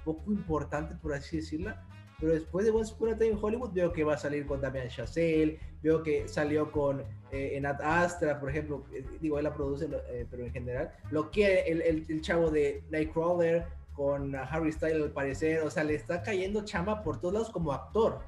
poco 0.04 0.32
importante 0.32 0.96
por 0.96 1.14
así 1.14 1.38
decirla, 1.38 1.84
pero 2.20 2.34
después 2.34 2.66
de 2.66 2.72
Once 2.72 2.94
Upon 2.94 3.10
a 3.10 3.18
Time 3.18 3.32
in 3.32 3.40
Hollywood 3.42 3.74
veo 3.74 3.92
que 3.92 4.04
va 4.04 4.14
a 4.14 4.18
salir 4.18 4.46
con 4.46 4.62
Damien 4.62 4.90
Chazelle, 4.90 5.60
veo 5.82 6.02
que 6.02 6.28
salió 6.28 6.72
con 6.72 7.02
eh, 7.32 7.58
en 7.58 7.66
Astra, 7.66 8.40
por 8.40 8.50
ejemplo, 8.50 8.86
eh, 8.94 9.04
digo, 9.20 9.38
él 9.38 9.44
la 9.44 9.54
produce, 9.54 9.90
eh, 10.10 10.28
pero 10.30 10.46
en 10.46 10.52
general, 10.52 10.92
lo 11.10 11.32
que 11.32 11.62
el, 11.62 11.82
el, 11.82 12.22
chavo 12.22 12.52
de 12.52 12.84
Nightcrawler 12.92 13.66
con 13.94 14.36
Harry 14.36 14.72
Styles 14.72 15.02
al 15.02 15.12
parecer, 15.12 15.62
o 15.62 15.70
sea, 15.70 15.84
le 15.84 15.96
está 15.96 16.22
cayendo 16.22 16.64
chamba 16.64 17.04
por 17.04 17.20
todos 17.20 17.34
lados 17.34 17.50
como 17.50 17.72
actor. 17.72 18.20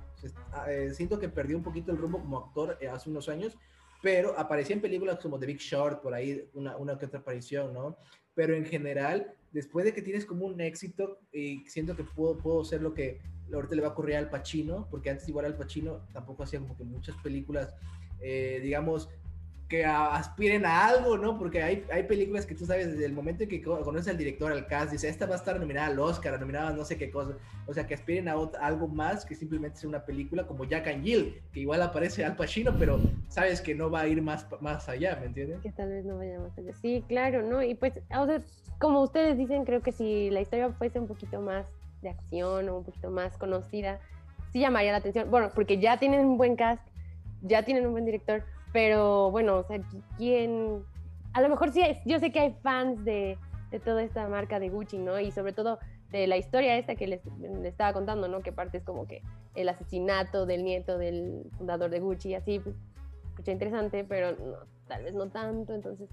Ah, 0.52 0.66
siento 0.92 1.20
que 1.20 1.30
perdió 1.30 1.56
un 1.56 1.64
poquito 1.64 1.92
el 1.92 1.98
rumbo 1.98 2.20
como 2.20 2.40
actor 2.40 2.78
hace 2.92 3.10
unos 3.10 3.30
años, 3.30 3.56
pero 4.02 4.38
aparecía 4.40 4.76
en 4.76 4.82
películas 4.82 5.20
como 5.20 5.38
The 5.38 5.46
Big 5.46 5.60
Short, 5.60 6.02
por 6.02 6.14
ahí 6.14 6.50
una, 6.54 6.76
una 6.78 6.98
que 6.98 7.06
otra 7.06 7.20
aparición, 7.20 7.74
¿no? 7.74 7.96
Pero 8.36 8.56
en 8.56 8.66
general, 8.66 9.34
después 9.52 9.86
de 9.86 9.94
que 9.94 10.02
tienes 10.02 10.26
como 10.26 10.46
un 10.46 10.62
éxito, 10.62 11.20
y 11.32 11.66
siento 11.68 11.96
que 11.96 12.04
puedo, 12.04 12.38
puedo 12.38 12.64
ser 12.64 12.82
lo 12.82 12.94
que 12.94 13.22
ahorita 13.54 13.76
le 13.76 13.82
va 13.82 13.90
a 13.90 13.92
ocurrir 13.92 14.18
al 14.18 14.30
Pacino, 14.30 14.88
porque 14.92 15.10
antes 15.10 15.28
igual 15.28 15.46
al 15.46 15.58
Pacino 15.58 16.06
tampoco 16.14 16.44
hacía 16.44 16.60
como 16.60 16.78
que 16.78 16.84
muchas 16.84 17.16
películas, 17.18 17.74
eh, 18.22 18.60
digamos, 18.62 19.10
que 19.68 19.84
aspiren 19.84 20.66
a 20.66 20.88
algo, 20.88 21.18
¿no? 21.18 21.40
Porque 21.40 21.64
hay, 21.64 21.86
hay 21.92 22.04
películas 22.04 22.46
que 22.46 22.54
tú 22.54 22.66
sabes 22.66 22.92
desde 22.92 23.06
el 23.06 23.14
momento 23.14 23.44
en 23.44 23.50
que 23.50 23.64
conoces 23.64 24.08
al 24.08 24.18
director, 24.18 24.52
al 24.52 24.68
cast, 24.68 24.92
dice, 24.92 25.10
esta 25.10 25.26
va 25.26 25.34
a 25.34 25.38
estar 25.38 25.60
nominada 25.60 25.88
al 25.88 26.00
Oscar, 26.00 26.40
nominada 26.40 26.70
a 26.70 26.74
no 26.74 26.86
sé 26.86 26.98
qué 26.98 27.10
cosa. 27.10 27.32
O 27.66 27.74
sea, 27.74 27.88
que 27.88 27.96
aspiren 27.96 28.28
a, 28.28 28.36
algo 28.62 28.88
más 28.88 29.26
que 29.26 29.34
simplemente 29.34 29.80
ser 29.80 29.90
una 29.90 30.06
película 30.06 30.46
como 30.46 30.66
Jack 30.66 30.88
and 30.88 31.04
Jill, 31.04 31.42
que 31.52 31.62
igual 31.62 31.82
aparece 31.82 32.24
Al 32.24 32.36
Pacino, 32.36 32.76
pero 32.78 33.00
sabes 33.28 33.60
que 33.60 33.74
no 33.74 33.90
va 33.90 34.02
a 34.02 34.08
ir 34.08 34.22
más, 34.22 34.46
más 34.62 34.88
allá, 34.88 35.18
¿me 35.20 35.28
entiendes? 35.28 35.62
Que 35.62 35.72
tal 35.72 35.90
vez 35.90 36.06
no 36.06 36.18
vaya 36.18 36.40
más 36.40 36.56
allá. 36.58 36.74
Sí, 36.76 37.04
claro, 37.08 37.42
¿no? 37.42 37.64
Y 37.64 37.74
pues, 37.74 37.94
sea, 38.08 38.44
como 38.80 39.02
ustedes 39.02 39.36
dicen, 39.36 39.66
creo 39.66 39.82
que 39.82 39.92
si 39.92 40.30
la 40.30 40.42
historia 40.42 40.70
fuese 40.74 41.00
un 41.00 41.08
poquito 41.08 41.42
más 41.42 41.66
de 42.04 42.10
acción 42.10 42.70
o 42.70 42.78
un 42.78 42.84
poquito 42.84 43.10
más 43.10 43.36
conocida, 43.38 44.00
sí 44.52 44.60
llamaría 44.60 44.92
la 44.92 45.00
atención. 45.00 45.32
Bueno, 45.32 45.50
porque 45.56 45.80
ya 45.80 45.98
tienen 45.98 46.20
un 46.20 46.38
buen 46.38 46.56
cast, 46.56 46.84
ya 47.42 47.64
tienen 47.64 47.88
un 47.88 47.94
buen 47.94 48.06
director, 48.06 48.44
pero 48.76 49.32
bueno, 49.32 49.60
o 49.60 49.64
sea, 49.64 49.80
¿quién? 50.18 50.84
A 51.32 51.40
lo 51.40 51.48
mejor 51.48 51.72
sí, 51.72 51.82
yo 52.04 52.20
sé 52.20 52.34
que 52.34 52.42
hay 52.42 52.58
fans 52.62 53.06
de, 53.06 53.38
de 53.72 53.80
toda 53.80 54.04
esta 54.04 54.28
marca 54.28 54.60
de 54.60 54.68
Gucci, 54.68 54.98
¿no? 54.98 55.18
Y 55.18 55.32
sobre 55.32 55.54
todo 55.54 55.80
de 56.12 56.28
la 56.28 56.36
historia 56.36 56.76
esta 56.76 56.96
que 56.96 57.08
les, 57.08 57.22
estaba 57.64 57.94
contando, 57.94 58.28
¿no? 58.28 58.42
Que 58.42 58.52
parte 58.52 58.80
es 58.80 58.84
como 58.84 59.08
que 59.08 59.22
el 59.54 59.70
asesinato 59.70 60.46
del 60.46 60.66
nieto 60.66 60.98
del 60.98 61.50
fundador 61.58 61.90
de 61.90 62.02
Gucci, 62.02 62.36
así, 62.36 62.60
pues, 62.60 62.76
escucha 63.30 63.54
interesante, 63.54 64.04
pero 64.04 64.34
no, 64.34 64.58
tal 64.90 65.04
vez 65.06 65.14
no 65.14 65.30
tanto, 65.30 65.74
entonces 65.74 66.10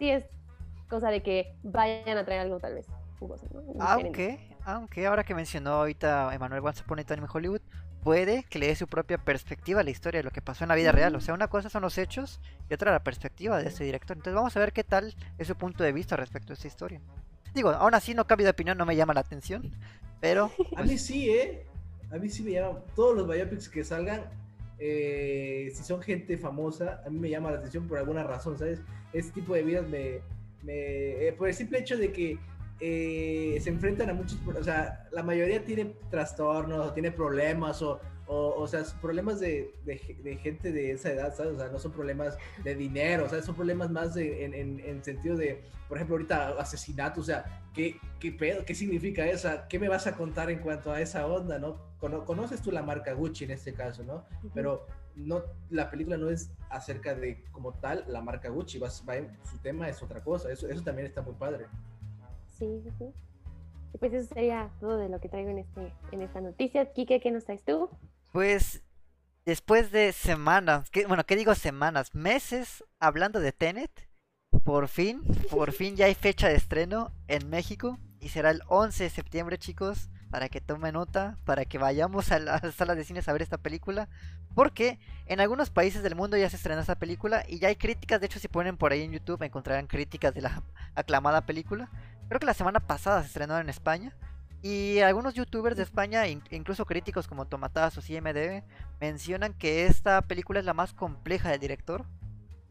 sí 0.00 0.10
es 0.10 0.24
cosa 0.88 1.10
de 1.10 1.22
que 1.22 1.54
vayan 1.62 2.18
a 2.18 2.24
traer 2.24 2.40
algo 2.40 2.58
tal 2.58 2.74
vez 2.74 2.88
jugoso, 3.20 3.46
¿no? 3.54 3.62
Aunque, 3.84 4.56
aunque 4.64 5.06
ahora 5.06 5.22
que 5.22 5.36
mencionó 5.36 5.74
ahorita 5.74 6.34
Emanuel 6.34 6.64
Once 6.64 6.82
Upon 6.82 6.98
a 6.98 7.04
Time 7.04 7.20
in 7.20 7.28
Hollywood, 7.32 7.62
puede 8.02 8.44
que 8.44 8.58
le 8.58 8.68
dé 8.68 8.76
su 8.76 8.86
propia 8.86 9.18
perspectiva 9.18 9.80
a 9.80 9.84
la 9.84 9.90
historia 9.90 10.18
de 10.18 10.24
lo 10.24 10.30
que 10.30 10.42
pasó 10.42 10.64
en 10.64 10.68
la 10.68 10.74
vida 10.74 10.92
real. 10.92 11.14
O 11.14 11.20
sea, 11.20 11.34
una 11.34 11.48
cosa 11.48 11.68
son 11.68 11.82
los 11.82 11.98
hechos 11.98 12.40
y 12.68 12.74
otra 12.74 12.92
la 12.92 13.02
perspectiva 13.02 13.58
de 13.58 13.68
ese 13.68 13.84
director. 13.84 14.16
Entonces 14.16 14.34
vamos 14.34 14.56
a 14.56 14.60
ver 14.60 14.72
qué 14.72 14.84
tal 14.84 15.14
es 15.38 15.46
su 15.46 15.56
punto 15.56 15.84
de 15.84 15.92
vista 15.92 16.16
respecto 16.16 16.52
a 16.52 16.54
esta 16.54 16.68
historia. 16.68 17.00
Digo, 17.54 17.70
aún 17.70 17.94
así 17.94 18.14
no 18.14 18.26
cambio 18.26 18.46
de 18.46 18.50
opinión, 18.50 18.78
no 18.78 18.86
me 18.86 18.96
llama 18.96 19.14
la 19.14 19.20
atención, 19.20 19.70
pero... 20.20 20.52
A 20.76 20.82
mí 20.82 20.90
pues 20.90 21.04
sí, 21.04 21.30
¿eh? 21.30 21.66
A 22.10 22.16
mí 22.16 22.28
sí 22.28 22.42
me 22.42 22.52
llama. 22.52 22.78
Todos 22.94 23.16
los 23.16 23.28
biopics 23.28 23.68
que 23.68 23.84
salgan, 23.84 24.24
eh, 24.78 25.70
si 25.74 25.82
son 25.82 26.00
gente 26.00 26.38
famosa, 26.38 27.02
a 27.04 27.10
mí 27.10 27.18
me 27.18 27.28
llama 27.30 27.50
la 27.50 27.58
atención 27.58 27.86
por 27.86 27.98
alguna 27.98 28.24
razón, 28.24 28.58
¿sabes? 28.58 28.80
Este 29.12 29.32
tipo 29.32 29.54
de 29.54 29.62
vidas 29.62 29.88
me... 29.88 30.20
me 30.62 31.26
eh, 31.26 31.34
por 31.36 31.48
el 31.48 31.54
simple 31.54 31.80
hecho 31.80 31.96
de 31.96 32.12
que 32.12 32.38
eh, 32.80 33.58
se 33.60 33.68
enfrentan 33.68 34.08
a 34.10 34.14
muchos, 34.14 34.38
o 34.46 34.64
sea, 34.64 35.06
la 35.12 35.22
mayoría 35.22 35.64
tiene 35.64 35.94
trastornos, 36.10 36.86
o 36.86 36.92
tiene 36.92 37.12
problemas, 37.12 37.82
o, 37.82 38.00
o, 38.26 38.66
sea, 38.66 38.84
problemas 39.00 39.40
de, 39.40 39.74
de, 39.84 39.98
gente 40.36 40.72
de 40.72 40.92
esa 40.92 41.12
edad, 41.12 41.34
¿sabes? 41.34 41.54
O 41.54 41.58
sea, 41.58 41.68
no 41.68 41.78
son 41.78 41.92
problemas 41.92 42.38
de 42.62 42.74
dinero, 42.74 43.24
o 43.24 43.28
sea, 43.28 43.42
son 43.42 43.54
problemas 43.54 43.90
más 43.90 44.16
en, 44.16 44.54
en, 44.54 45.04
sentido 45.04 45.36
de, 45.36 45.62
por 45.88 45.98
ejemplo, 45.98 46.14
ahorita 46.14 46.50
asesinato, 46.50 47.20
o 47.20 47.24
sea, 47.24 47.44
¿qué, 47.74 47.98
qué 48.18 48.32
pedo? 48.32 48.64
¿Qué 48.64 48.74
significa 48.74 49.26
eso? 49.26 49.50
¿Qué 49.68 49.78
me 49.78 49.88
vas 49.88 50.06
a 50.06 50.16
contar 50.16 50.50
en 50.50 50.60
cuanto 50.60 50.92
a 50.92 51.00
esa 51.00 51.26
onda, 51.26 51.58
no? 51.58 51.90
Conoces 51.98 52.62
tú 52.62 52.70
la 52.70 52.82
marca 52.82 53.12
Gucci 53.12 53.44
en 53.44 53.50
este 53.50 53.74
caso, 53.74 54.04
¿no? 54.04 54.24
Pero 54.54 54.86
no, 55.16 55.42
la 55.68 55.90
película 55.90 56.16
no 56.16 56.30
es 56.30 56.50
acerca 56.70 57.14
de 57.14 57.42
como 57.50 57.74
tal 57.74 58.04
la 58.08 58.22
marca 58.22 58.48
Gucci, 58.48 58.78
va, 58.78 58.88
su 58.88 59.04
tema 59.60 59.88
es 59.88 60.02
otra 60.02 60.22
cosa, 60.22 60.50
eso, 60.50 60.68
eso 60.68 60.82
también 60.82 61.08
está 61.08 61.20
muy 61.20 61.34
padre. 61.34 61.66
Sí, 62.60 62.66
sí, 62.98 63.06
Y 63.94 63.98
pues 63.98 64.12
eso 64.12 64.34
sería 64.34 64.70
todo 64.80 64.98
de 64.98 65.08
lo 65.08 65.18
que 65.18 65.30
traigo 65.30 65.48
en, 65.48 65.58
este, 65.58 65.92
en 66.12 66.20
esta 66.20 66.42
noticia. 66.42 66.92
Kike, 66.92 67.20
¿qué 67.20 67.30
nos 67.30 67.46
traes 67.46 67.64
tú? 67.64 67.88
Pues 68.32 68.82
después 69.46 69.90
de 69.90 70.12
semanas, 70.12 70.90
bueno, 71.08 71.24
¿qué 71.24 71.36
digo 71.36 71.54
semanas? 71.54 72.14
Meses 72.14 72.84
hablando 72.98 73.40
de 73.40 73.52
Tenet, 73.52 73.90
por 74.62 74.88
fin, 74.88 75.22
por 75.50 75.72
fin 75.72 75.96
ya 75.96 76.04
hay 76.04 76.14
fecha 76.14 76.48
de 76.48 76.56
estreno 76.56 77.12
en 77.28 77.48
México 77.48 77.98
y 78.20 78.28
será 78.28 78.50
el 78.50 78.60
11 78.68 79.04
de 79.04 79.10
septiembre, 79.10 79.56
chicos, 79.56 80.10
para 80.30 80.50
que 80.50 80.60
tomen 80.60 80.92
nota, 80.92 81.38
para 81.46 81.64
que 81.64 81.78
vayamos 81.78 82.30
a 82.30 82.38
las 82.38 82.74
salas 82.74 82.96
de 82.98 83.04
cines 83.04 83.26
a 83.26 83.32
ver 83.32 83.40
esta 83.40 83.56
película, 83.56 84.10
porque 84.54 84.98
en 85.24 85.40
algunos 85.40 85.70
países 85.70 86.02
del 86.02 86.14
mundo 86.14 86.36
ya 86.36 86.50
se 86.50 86.56
estrenó 86.56 86.82
esta 86.82 86.98
película 86.98 87.42
y 87.48 87.58
ya 87.58 87.68
hay 87.68 87.76
críticas, 87.76 88.20
de 88.20 88.26
hecho 88.26 88.38
si 88.38 88.48
ponen 88.48 88.76
por 88.76 88.92
ahí 88.92 89.02
en 89.02 89.12
YouTube 89.12 89.42
encontrarán 89.42 89.86
críticas 89.86 90.34
de 90.34 90.42
la 90.42 90.62
aclamada 90.94 91.46
película. 91.46 91.90
Creo 92.30 92.38
que 92.38 92.46
la 92.46 92.54
semana 92.54 92.78
pasada 92.78 93.22
se 93.22 93.26
estrenó 93.26 93.58
en 93.58 93.68
España. 93.68 94.16
Y 94.62 95.00
algunos 95.00 95.34
youtubers 95.34 95.76
de 95.76 95.82
España, 95.82 96.28
incluso 96.28 96.86
críticos 96.86 97.26
como 97.26 97.48
Tomatazos 97.48 98.08
y 98.08 98.20
MDB, 98.20 98.62
mencionan 99.00 99.52
que 99.52 99.86
esta 99.86 100.22
película 100.22 100.60
es 100.60 100.64
la 100.64 100.72
más 100.72 100.94
compleja 100.94 101.50
del 101.50 101.58
director. 101.58 102.04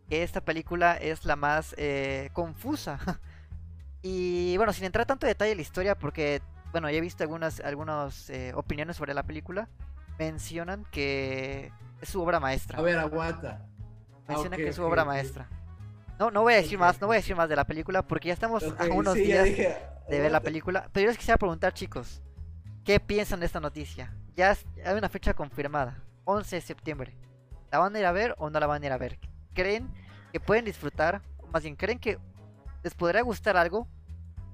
Que 0.07 0.23
esta 0.23 0.39
película 0.39 0.95
es 0.95 1.25
la 1.25 1.35
más 1.35 1.75
eh, 1.77 2.29
confusa. 2.31 2.99
y 4.01 4.55
bueno, 4.55 4.71
sin 4.71 4.85
entrar 4.85 5.05
tanto 5.05 5.25
en 5.25 5.31
detalle 5.31 5.51
en 5.51 5.57
la 5.57 5.63
historia, 5.63 5.97
porque 5.97 6.41
bueno, 6.71 6.89
ya 6.89 6.97
he 6.97 7.01
visto 7.01 7.25
algunas, 7.25 7.59
algunas 7.59 8.29
eh, 8.29 8.53
opiniones 8.55 8.95
sobre 8.95 9.13
la 9.13 9.23
película. 9.23 9.67
Mencionan 10.17 10.85
que 10.89 11.73
es 11.99 12.07
su 12.07 12.21
obra 12.21 12.39
maestra. 12.39 12.79
A 12.79 12.81
ver, 12.81 12.97
aguanta. 12.97 13.67
Mencionan 14.25 14.57
que 14.57 14.69
es 14.69 14.75
su 14.77 14.83
obra 14.83 15.03
maestra. 15.03 15.49
No, 16.19 16.29
no 16.31 16.41
voy 16.41 16.53
a 16.53 16.57
decir 16.57 16.77
más, 16.77 16.99
no 16.99 17.07
voy 17.07 17.15
a 17.15 17.19
decir 17.19 17.35
más 17.37 17.49
de 17.49 17.55
la 17.55 17.65
película 17.65 18.05
porque 18.05 18.27
ya 18.27 18.33
estamos 18.33 18.63
Ok, 18.63 18.79
a 18.79 18.85
unos 18.93 19.13
sí, 19.13 19.21
días 19.21 19.45
dije, 19.45 19.77
de 20.09 20.19
ver 20.19 20.31
la 20.31 20.41
película. 20.41 20.89
Pero 20.91 21.05
yo 21.05 21.09
les 21.09 21.17
quisiera 21.17 21.37
preguntar, 21.37 21.73
chicos, 21.73 22.21
¿qué 22.83 22.99
piensan 22.99 23.39
de 23.39 23.45
esta 23.45 23.59
noticia? 23.59 24.13
Ya 24.35 24.55
hay 24.85 24.97
una 24.97 25.09
fecha 25.09 25.33
confirmada, 25.33 26.03
11 26.25 26.57
de 26.57 26.61
septiembre. 26.61 27.15
¿La 27.71 27.79
van 27.79 27.95
a 27.95 27.99
ir 27.99 28.05
a 28.05 28.11
ver 28.11 28.35
o 28.37 28.49
no 28.49 28.59
la 28.59 28.67
van 28.67 28.83
a 28.83 28.85
ir 28.85 28.91
a 28.91 28.97
ver? 28.97 29.17
¿Creen 29.53 29.89
que 30.31 30.39
pueden 30.39 30.65
disfrutar? 30.65 31.21
O 31.37 31.47
Más 31.47 31.63
bien, 31.63 31.75
¿creen 31.75 31.99
que 31.99 32.17
les 32.83 32.93
podrá 32.95 33.21
gustar 33.21 33.57
algo 33.57 33.87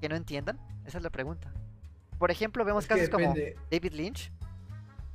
que 0.00 0.08
no 0.08 0.16
entiendan? 0.16 0.58
Esa 0.86 0.98
es 0.98 1.04
la 1.04 1.10
pregunta. 1.10 1.52
Por 2.18 2.30
ejemplo, 2.30 2.64
vemos 2.64 2.84
Es 2.84 2.88
casos 2.88 3.08
como. 3.08 3.34
David 3.70 3.92
Lynch, 3.92 4.32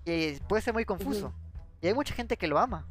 que 0.06 0.40
puede 0.48 0.62
ser 0.62 0.74
muy 0.74 0.86
confuso. 0.86 1.34
Y 1.82 1.88
hay 1.88 1.94
mucha 1.94 2.14
gente 2.14 2.38
que 2.38 2.48
lo 2.48 2.60
ama, 2.60 2.86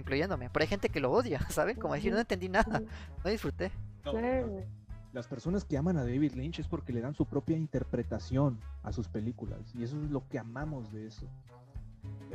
incluyéndome. 0.00 0.50
Pero 0.50 0.62
hay 0.62 0.68
gente 0.68 0.88
que 0.88 1.00
lo 1.00 1.12
odia, 1.12 1.40
¿saben? 1.50 1.78
Como 1.78 1.94
decir, 1.94 2.12
no 2.12 2.18
entendí 2.18 2.48
nada, 2.48 2.82
no 3.24 3.30
disfruté. 3.30 3.70
No, 4.04 4.12
claro. 4.12 4.46
no. 4.46 4.80
Las 5.12 5.26
personas 5.26 5.64
que 5.64 5.76
aman 5.76 5.96
a 5.96 6.04
David 6.04 6.34
Lynch 6.34 6.60
es 6.60 6.68
porque 6.68 6.92
le 6.92 7.00
dan 7.00 7.14
su 7.14 7.26
propia 7.26 7.56
interpretación 7.56 8.60
a 8.84 8.92
sus 8.92 9.08
películas. 9.08 9.74
Y 9.74 9.82
eso 9.82 10.00
es 10.00 10.10
lo 10.10 10.28
que 10.28 10.38
amamos 10.38 10.92
de 10.92 11.08
eso. 11.08 11.26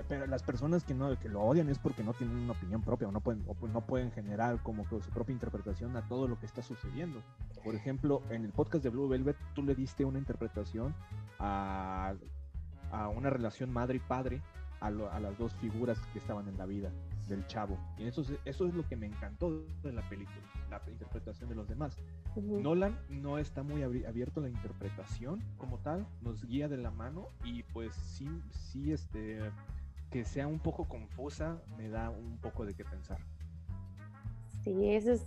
Pero 0.09 0.27
las 0.27 0.43
personas 0.43 0.83
que 0.83 0.93
no 0.93 1.17
que 1.17 1.29
lo 1.29 1.41
odian 1.41 1.69
es 1.69 1.79
porque 1.79 2.03
no 2.03 2.13
tienen 2.13 2.35
una 2.35 2.51
opinión 2.51 2.81
propia 2.81 3.07
o 3.07 3.11
no 3.11 3.21
pueden, 3.21 3.43
o 3.47 3.53
pues 3.53 3.71
no 3.71 3.81
pueden 3.81 4.11
generar 4.11 4.61
como 4.61 4.83
que 4.87 5.01
su 5.01 5.09
propia 5.09 5.33
interpretación 5.33 5.95
a 5.95 6.07
todo 6.07 6.27
lo 6.27 6.37
que 6.37 6.45
está 6.45 6.61
sucediendo. 6.61 7.23
Por 7.63 7.75
ejemplo, 7.75 8.21
en 8.29 8.43
el 8.43 8.51
podcast 8.51 8.83
de 8.83 8.89
Blue 8.89 9.07
Velvet 9.07 9.37
tú 9.53 9.63
le 9.63 9.73
diste 9.73 10.03
una 10.03 10.19
interpretación 10.19 10.93
a, 11.39 12.13
a 12.91 13.07
una 13.07 13.29
relación 13.29 13.71
madre 13.71 13.95
y 13.95 13.99
padre 13.99 14.41
a, 14.85 14.89
lo- 14.91 15.11
a 15.11 15.19
las 15.19 15.37
dos 15.37 15.53
figuras 15.55 15.99
que 16.13 16.19
estaban 16.19 16.47
en 16.47 16.57
la 16.57 16.65
vida 16.65 16.91
del 17.27 17.45
chavo. 17.47 17.77
Y 17.97 18.03
eso 18.05 18.21
es, 18.21 18.31
eso 18.45 18.67
es 18.67 18.73
lo 18.73 18.87
que 18.87 18.95
me 18.95 19.07
encantó 19.07 19.65
de 19.83 19.91
la 19.91 20.07
película, 20.09 20.37
la 20.69 20.81
interpretación 20.91 21.49
de 21.49 21.55
los 21.55 21.67
demás. 21.67 21.97
Ujú. 22.35 22.59
Nolan 22.61 22.97
no 23.09 23.37
está 23.37 23.63
muy 23.63 23.81
abierto 23.83 24.39
a 24.39 24.43
la 24.43 24.49
interpretación 24.49 25.41
como 25.57 25.79
tal, 25.79 26.05
nos 26.21 26.45
guía 26.45 26.67
de 26.67 26.77
la 26.77 26.91
mano 26.91 27.27
y 27.43 27.63
pues 27.63 27.95
sí, 27.95 28.27
sí, 28.51 28.91
este, 28.91 29.39
que 30.11 30.23
sea 30.23 30.47
un 30.47 30.59
poco 30.59 30.85
confusa 30.87 31.61
me 31.77 31.89
da 31.89 32.09
un 32.09 32.37
poco 32.37 32.65
de 32.65 32.73
qué 32.75 32.85
pensar. 32.85 33.17
Sí, 34.63 34.89
eso 34.95 35.11
es 35.11 35.23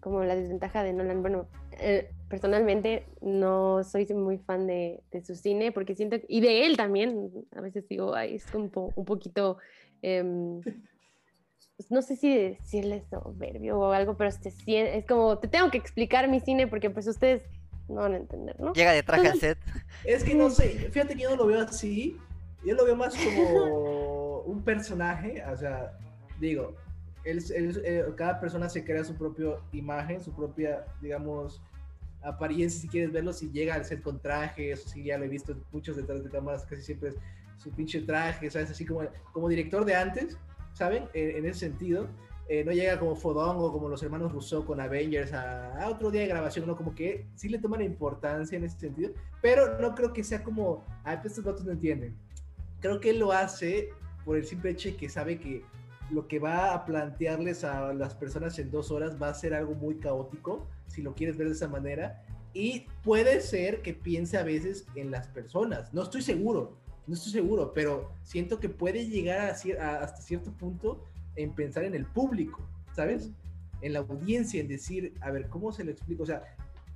como 0.00 0.22
la 0.24 0.34
desventaja 0.36 0.82
de 0.82 0.92
Nolan. 0.92 1.22
Bueno, 1.22 1.48
eh, 1.80 2.10
personalmente 2.28 3.04
no 3.20 3.82
soy 3.84 4.06
muy 4.14 4.38
fan 4.38 4.66
de, 4.66 5.02
de 5.10 5.24
su 5.24 5.34
cine 5.34 5.72
porque 5.72 5.94
siento, 5.94 6.16
y 6.28 6.40
de 6.40 6.66
él 6.66 6.76
también, 6.76 7.30
a 7.56 7.60
veces 7.60 7.86
digo, 7.88 8.14
ay, 8.14 8.34
es 8.36 8.46
como 8.46 8.64
un, 8.64 8.70
po- 8.70 8.92
un 8.96 9.04
poquito, 9.04 9.58
em, 10.02 10.60
pues, 11.76 11.90
no 11.90 12.02
sé 12.02 12.16
si 12.16 12.36
decirle 12.36 13.04
soberbio 13.10 13.78
o 13.78 13.92
algo, 13.92 14.16
pero 14.16 14.30
se 14.30 14.48
es 14.48 15.04
como, 15.06 15.38
te 15.38 15.48
tengo 15.48 15.70
que 15.70 15.78
explicar 15.78 16.28
mi 16.28 16.40
cine 16.40 16.66
porque 16.66 16.90
pues 16.90 17.06
ustedes 17.06 17.42
no 17.88 17.96
van 18.02 18.14
a 18.14 18.16
entender, 18.16 18.58
¿no? 18.60 18.72
Llega 18.74 18.92
de 18.92 19.02
traje 19.02 19.28
al 19.28 19.38
set. 19.38 19.58
Es 20.04 20.22
que 20.24 20.34
no 20.34 20.50
sé, 20.50 20.68
fíjate 20.90 21.14
que 21.14 21.22
yo 21.22 21.30
no 21.30 21.36
lo 21.36 21.46
veo 21.46 21.60
así. 21.60 22.16
Yo 22.64 22.74
lo 22.74 22.84
veo 22.84 22.96
más 22.96 23.14
como 23.16 24.40
un 24.46 24.62
personaje. 24.62 25.42
O 25.44 25.56
sea, 25.56 25.96
digo, 26.40 26.74
él, 27.24 27.42
él- 27.54 27.82
eh, 27.84 28.04
cada 28.16 28.40
persona 28.40 28.68
se 28.68 28.84
crea 28.84 29.04
su 29.04 29.14
propia 29.16 29.56
imagen, 29.72 30.20
su 30.20 30.32
propia, 30.32 30.84
digamos, 31.00 31.60
apariencia, 32.22 32.80
si 32.80 32.88
quieres 32.88 33.12
verlo, 33.12 33.32
si 33.32 33.50
llega 33.50 33.74
al 33.74 33.84
set 33.84 34.02
con 34.02 34.20
traje, 34.20 34.72
eso 34.72 34.88
sí, 34.88 35.04
ya 35.04 35.18
lo 35.18 35.24
he 35.24 35.28
visto 35.28 35.56
muchos 35.72 35.96
detrás 35.96 36.24
de 36.24 36.30
cámaras, 36.30 36.64
casi 36.66 36.82
siempre 36.82 37.10
es 37.10 37.16
su 37.58 37.70
pinche 37.70 38.00
traje, 38.02 38.50
¿sabes? 38.50 38.70
Así 38.70 38.84
como, 38.84 39.02
como 39.32 39.48
director 39.48 39.84
de 39.84 39.94
antes, 39.94 40.36
¿saben? 40.72 41.04
En, 41.14 41.36
en 41.38 41.46
ese 41.46 41.60
sentido. 41.60 42.08
eh, 42.50 42.64
no 42.64 42.72
llega 42.72 42.98
como 42.98 43.14
Fodongo, 43.14 43.70
como 43.70 43.90
los 43.90 44.02
hermanos 44.02 44.32
Rousseau 44.32 44.64
con 44.64 44.80
Avengers 44.80 45.34
a, 45.34 45.82
a 45.82 45.88
otro 45.90 46.10
día 46.10 46.22
de 46.22 46.28
grabación, 46.28 46.66
¿no? 46.66 46.76
Como 46.76 46.94
que 46.94 47.26
sí 47.34 47.48
le 47.50 47.58
toman 47.58 47.82
importancia 47.82 48.56
en 48.56 48.64
ese 48.64 48.78
sentido, 48.78 49.10
pero 49.42 49.78
no 49.80 49.94
creo 49.94 50.14
que 50.14 50.24
sea 50.24 50.42
como, 50.42 50.82
pues 51.04 51.26
estos 51.26 51.44
vatos 51.44 51.64
no 51.66 51.72
entienden. 51.72 52.16
Creo 52.80 53.00
que 53.00 53.10
él 53.10 53.18
lo 53.18 53.32
hace 53.32 53.90
por 54.24 54.36
el 54.38 54.46
simple 54.46 54.70
hecho 54.70 54.88
de 54.88 54.96
que 54.96 55.08
sabe 55.10 55.38
que 55.38 55.62
lo 56.10 56.26
que 56.26 56.38
va 56.38 56.74
a 56.74 56.84
plantearles 56.86 57.64
a 57.64 57.92
las 57.92 58.14
personas 58.14 58.58
en 58.58 58.70
dos 58.70 58.90
horas 58.90 59.20
va 59.20 59.28
a 59.28 59.34
ser 59.34 59.54
algo 59.54 59.74
muy 59.74 59.96
caótico, 59.96 60.66
si 60.86 61.02
lo 61.02 61.14
quieres 61.14 61.36
ver 61.36 61.48
de 61.48 61.54
esa 61.54 61.68
manera, 61.68 62.22
y 62.54 62.86
puede 63.02 63.40
ser 63.40 63.82
que 63.82 63.92
piense 63.92 64.38
a 64.38 64.42
veces 64.42 64.86
en 64.94 65.10
las 65.10 65.28
personas. 65.28 65.92
No 65.92 66.02
estoy 66.02 66.22
seguro, 66.22 66.78
no 67.06 67.14
estoy 67.14 67.32
seguro, 67.32 67.72
pero 67.74 68.10
siento 68.22 68.58
que 68.58 68.68
puede 68.68 69.06
llegar 69.06 69.38
a 69.50 69.52
a- 69.82 70.02
hasta 70.02 70.22
cierto 70.22 70.50
punto 70.52 71.04
en 71.36 71.52
pensar 71.54 71.84
en 71.84 71.94
el 71.94 72.06
público, 72.06 72.60
¿sabes? 72.96 73.30
En 73.80 73.92
la 73.92 74.00
audiencia, 74.00 74.60
en 74.60 74.68
decir, 74.68 75.14
a 75.20 75.30
ver, 75.30 75.48
¿cómo 75.48 75.72
se 75.72 75.84
lo 75.84 75.90
explico? 75.90 76.22
O 76.22 76.26
sea, 76.26 76.42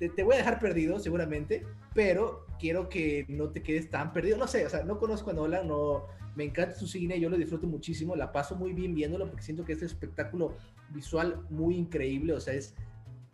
te, 0.03 0.09
te 0.09 0.23
voy 0.25 0.35
a 0.35 0.39
dejar 0.39 0.59
perdido 0.59 0.99
seguramente, 0.99 1.65
pero 1.95 2.45
quiero 2.59 2.89
que 2.89 3.25
no 3.29 3.51
te 3.51 3.63
quedes 3.63 3.89
tan 3.89 4.13
perdido. 4.13 4.37
No 4.37 4.49
sé, 4.49 4.67
o 4.67 4.69
sea, 4.69 4.83
no 4.83 4.99
conozco 4.99 5.31
a 5.31 5.33
Nolan, 5.33 5.69
no, 5.69 6.07
me 6.35 6.45
encanta 6.45 6.75
su 6.75 6.89
cine, 6.89 7.21
yo 7.21 7.31
lo 7.31 7.37
disfruto 7.37 7.69
muchísimo, 7.69 8.17
la 8.17 8.33
paso 8.33 8.57
muy 8.57 8.73
bien 8.73 8.95
viéndolo 8.95 9.29
porque 9.29 9.45
siento 9.45 9.65
que 9.65 9.75
es 9.75 9.79
un 9.79 9.87
espectáculo 9.87 10.57
visual 10.91 11.47
muy 11.51 11.77
increíble, 11.77 12.33
o 12.33 12.41
sea, 12.41 12.55
es 12.55 12.75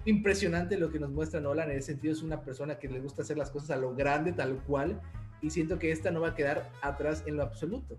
impresionante 0.05 0.77
lo 0.77 0.91
que 0.91 0.99
nos 0.99 1.11
muestra 1.11 1.41
Nolan, 1.41 1.71
en 1.71 1.79
ese 1.79 1.93
sentido 1.93 2.13
es 2.13 2.23
una 2.23 2.43
persona 2.43 2.79
que 2.79 2.89
le 2.89 3.01
gusta 3.01 3.23
hacer 3.23 3.39
las 3.39 3.51
cosas 3.51 3.71
a 3.71 3.77
lo 3.77 3.95
grande, 3.95 4.33
tal 4.33 4.63
cual, 4.65 5.01
y 5.41 5.51
siento 5.51 5.79
que 5.79 5.91
esta 5.91 6.11
no 6.11 6.21
va 6.21 6.29
a 6.29 6.35
quedar 6.35 6.71
atrás 6.83 7.25
en 7.27 7.37
lo 7.37 7.45
absoluto. 7.45 7.97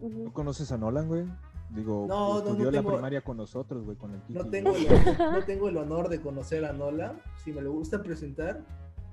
¿No 0.00 0.32
conoces 0.32 0.72
a 0.72 0.78
Nolan, 0.78 1.06
güey? 1.06 1.24
Digo, 1.70 2.06
No, 2.08 2.42
no, 2.42 2.54
no 2.54 2.64
la 2.70 2.70
tengo- 2.80 2.92
primaria 2.92 3.20
con 3.20 3.36
nosotros, 3.36 3.84
güey, 3.84 3.96
con 3.96 4.12
el 4.14 4.20
Kiki. 4.22 4.34
No 4.38 4.46
tengo, 4.48 4.76
el, 4.76 4.86
no 5.18 5.44
tengo 5.44 5.68
el 5.68 5.76
honor 5.76 6.08
de 6.08 6.20
conocer 6.20 6.64
a 6.64 6.72
Nolan, 6.72 7.20
si 7.42 7.52
me 7.52 7.60
lo 7.62 7.72
gusta 7.72 8.02
presentar, 8.02 8.60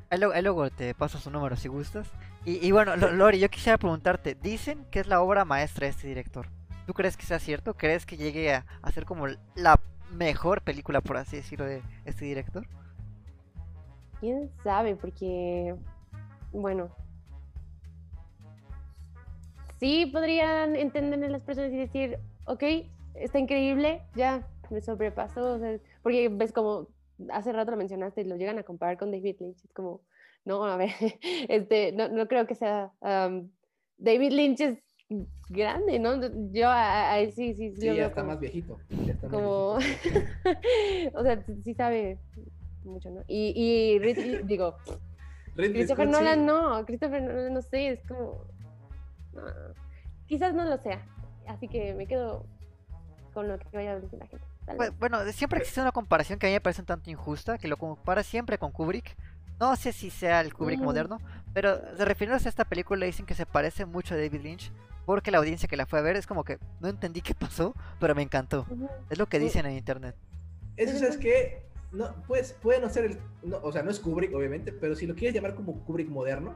Ahí 0.10 0.20
luego, 0.20 0.34
ahí 0.34 0.42
luego 0.42 0.70
te 0.70 0.94
paso 0.94 1.18
su 1.20 1.32
número 1.32 1.56
si 1.56 1.70
gustas. 1.70 2.12
Y, 2.44 2.66
y 2.68 2.72
bueno, 2.74 2.98
Lo- 2.98 3.14
Lori, 3.14 3.40
yo 3.40 3.50
quisiera 3.50 3.78
preguntarte, 3.78 4.36
dicen 4.36 4.86
que 4.92 5.00
es 5.00 5.08
la 5.08 5.22
obra 5.22 5.46
maestra 5.46 5.86
de 5.86 5.92
este 5.92 6.08
director. 6.08 6.48
¿Tú 6.86 6.94
crees 6.94 7.16
que 7.16 7.26
sea 7.26 7.40
cierto? 7.40 7.76
¿Crees 7.76 8.06
que 8.06 8.18
llegue 8.18 8.54
a, 8.54 8.66
a 8.82 8.92
ser 8.92 9.06
como 9.06 9.28
la 9.56 9.80
mejor 10.12 10.62
película, 10.64 11.00
por 11.00 11.16
así 11.16 11.38
decirlo, 11.38 11.64
de 11.66 11.82
este 12.04 12.26
director? 12.26 12.68
¿Quién 14.20 14.52
sabe? 14.66 14.98
Porque, 14.98 15.76
bueno, 16.52 16.90
sí 19.80 20.08
podrían 20.12 20.76
entender 20.76 21.20
las 21.32 21.44
personas 21.44 21.72
y 21.72 21.78
decir, 21.78 22.20
ok, 22.46 22.64
está 23.16 23.40
increíble, 23.40 24.02
ya 24.16 24.48
me 24.70 24.82
sobrepasó. 24.82 25.54
o 25.54 25.60
sea, 25.60 25.78
porque 26.04 26.30
ves 26.30 26.52
como, 26.52 26.88
hace 27.32 27.52
rato 27.52 27.72
lo 27.72 27.78
mencionaste, 27.78 28.24
lo 28.26 28.36
llegan 28.38 28.58
a 28.60 28.64
comparar 28.64 28.98
con 28.98 29.12
David 29.12 29.38
Lynch. 29.40 29.64
Es 29.64 29.74
como, 29.74 30.02
no, 30.46 30.64
a 30.66 30.78
ver, 30.78 30.90
este, 31.50 31.92
no, 31.92 32.08
no 32.10 32.28
creo 32.28 32.48
que 32.48 32.56
sea. 32.56 32.92
um, 33.02 33.50
David 33.98 34.32
Lynch 34.32 34.62
es 34.62 34.78
grande, 35.50 36.00
¿no? 36.00 36.20
Yo 36.54 36.70
a, 36.70 37.14
a- 37.16 37.26
sí, 37.32 37.54
sí, 37.54 37.74
sí, 37.76 37.86
lo 37.88 37.94
ya 37.94 38.06
está 38.08 38.22
como- 38.22 38.28
más 38.34 38.40
viejito. 38.40 38.80
ya 39.06 39.12
está 39.14 39.28
más 39.28 39.36
como 39.36 39.78
viejito. 39.78 40.20
o 41.20 41.24
sea 41.24 41.44
sí- 41.46 41.62
sí 41.64 41.74
sabe 41.74 42.18
mucho 42.86 43.10
no 43.12 43.22
y, 43.28 43.54
y 43.56 44.00
Ridley- 44.00 44.42
digo 44.46 44.76
Ridley 45.56 45.74
Christopher 45.74 46.08
Scott, 46.08 46.16
sí. 46.18 46.24
Nolan 46.24 46.46
no 46.46 46.86
Christopher 46.86 47.22
Nolan 47.22 47.54
no 47.54 47.62
sé 47.62 47.90
es 47.90 48.00
como 48.08 48.46
no, 49.34 49.42
quizás 50.28 50.54
no 50.56 50.64
lo 50.66 50.78
sea 50.78 51.06
así 51.52 51.68
que 51.68 51.94
me 51.94 52.08
quedo 52.08 52.46
con 53.34 53.48
lo 53.48 53.58
que 53.58 53.66
vaya 53.74 53.92
a 53.92 54.00
decir 54.00 54.20
la 54.20 54.28
gente 54.28 54.46
vez. 54.78 54.92
Bueno, 55.00 55.24
siempre 55.32 55.60
existe 55.60 55.82
una 55.82 55.92
comparación 55.92 56.40
que 56.40 56.48
a 56.48 56.50
mí 56.50 56.54
me 56.54 56.62
parece 56.62 56.82
un 56.82 56.88
tanto 56.88 57.10
injusta, 57.10 57.58
que 57.58 57.68
lo 57.68 57.78
compara 57.78 58.24
siempre 58.24 58.58
con 58.58 58.72
Kubrick. 58.72 59.16
No 59.60 59.76
sé 59.76 59.92
si 59.94 60.10
sea 60.10 60.42
el 60.42 60.54
Kubrick 60.54 60.80
Ujú. 60.80 60.88
moderno, 60.88 61.20
pero 61.54 61.78
de 61.78 62.06
refiriéndose 62.06 62.48
a 62.48 62.50
esta 62.50 62.66
película 62.66 63.06
dicen 63.06 63.26
que 63.26 63.36
se 63.36 63.46
parece 63.46 63.86
mucho 63.86 64.16
a 64.16 64.18
David 64.18 64.42
Lynch, 64.42 64.72
porque 65.06 65.30
la 65.30 65.38
audiencia 65.38 65.68
que 65.68 65.78
la 65.78 65.86
fue 65.86 66.00
a 66.00 66.02
ver 66.02 66.16
es 66.16 66.26
como 66.26 66.44
que 66.44 66.58
no 66.80 66.88
entendí 66.88 67.22
qué 67.22 67.36
pasó, 67.36 67.76
pero 68.00 68.16
me 68.16 68.24
encantó. 68.24 68.66
Es 69.10 69.20
lo 69.20 69.28
que 69.28 69.40
dicen 69.40 69.66
en 69.66 69.78
internet. 69.78 70.16
Eso 70.78 71.06
es 71.06 71.18
que, 71.18 71.64
no, 71.92 72.16
pues, 72.28 72.54
puede 72.54 72.80
no 72.80 72.90
ser 72.90 73.06
el, 73.06 73.20
no, 73.44 73.60
o 73.62 73.72
sea, 73.72 73.84
no 73.84 73.92
es 73.92 74.00
Kubrick, 74.00 74.34
obviamente, 74.34 74.72
pero 74.72 74.96
si 74.96 75.06
lo 75.06 75.14
quieres 75.14 75.36
llamar 75.36 75.54
como 75.54 75.84
Kubrick 75.84 76.10
moderno, 76.10 76.56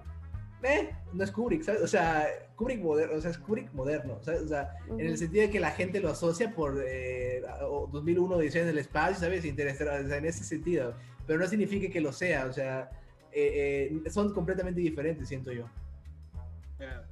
eh, 0.66 0.89
no 1.13 1.24
es 1.24 1.32
Kubrick, 1.32 1.63
¿sabes? 1.63 1.82
O 1.82 1.88
sea, 1.88 2.26
Kubrick 2.55 2.82
moderno, 2.82 3.18
o 3.18 3.22
sea, 3.22 3.32
es 3.32 3.38
Kubrick 3.38 3.72
moderno, 3.74 4.18
¿sabes? 4.22 4.41
O 4.41 4.47
sea, 4.47 4.76
en 4.89 4.99
el 5.01 5.18
sentido 5.18 5.43
de 5.43 5.49
que 5.49 5.59
la 5.59 5.72
gente 5.72 5.99
lo 5.99 6.09
asocia 6.09 6.53
por 6.53 6.82
eh, 6.86 7.41
o 7.61 7.88
2001 7.91 8.36
Odisea 8.36 8.63
en 8.63 8.70
el 8.70 8.78
espacio, 8.78 9.18
¿sabes? 9.20 9.45
Interestelar, 9.45 10.03
o 10.03 10.07
sea, 10.07 10.18
en 10.18 10.26
ese 10.26 10.43
sentido, 10.43 10.93
pero 11.28 11.39
no 11.39 11.47
significa 11.47 11.91
que 11.91 12.01
lo 12.01 12.11
sea, 12.11 12.45
o 12.47 12.53
sea, 12.53 12.89
eh, 13.32 13.91
eh, 14.05 14.09
son 14.09 14.34
completamente 14.34 14.82
diferentes, 14.82 15.28
siento 15.28 15.51
yo. 15.51 15.66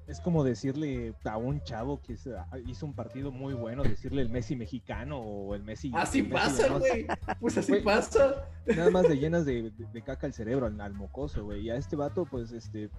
Es 0.07 0.19
como 0.19 0.43
decirle 0.43 1.13
a 1.23 1.37
un 1.37 1.63
chavo 1.63 2.01
que 2.01 2.17
ah, 2.37 2.57
hizo 2.67 2.85
un 2.85 2.93
partido 2.93 3.31
muy 3.31 3.53
bueno, 3.53 3.81
decirle 3.81 4.21
el 4.21 4.29
Messi 4.29 4.57
mexicano 4.57 5.19
o 5.19 5.55
el 5.55 5.63
Messi. 5.63 5.89
Así 5.95 6.19
el 6.19 6.27
Messi 6.27 6.33
pasa, 6.33 6.77
güey, 6.77 7.07
pues 7.39 7.57
así 7.57 7.71
Güey. 7.71 7.83
pasa. 7.83 8.49
Nada 8.65 8.91
más 8.91 9.07
le 9.07 9.17
llenas 9.17 9.45
de, 9.45 9.71
de- 9.71 9.85
de 9.93 10.01
caca 10.01 10.27
el 10.27 10.33
cerebro 10.33 10.65
al, 10.65 10.79
al 10.81 10.93
mocoso, 10.93 11.45
güey. 11.45 11.61
Y 11.61 11.69
a 11.69 11.77
este 11.77 11.95
vato, 11.95 12.25
pues, 12.25 12.51
este, 12.51 12.89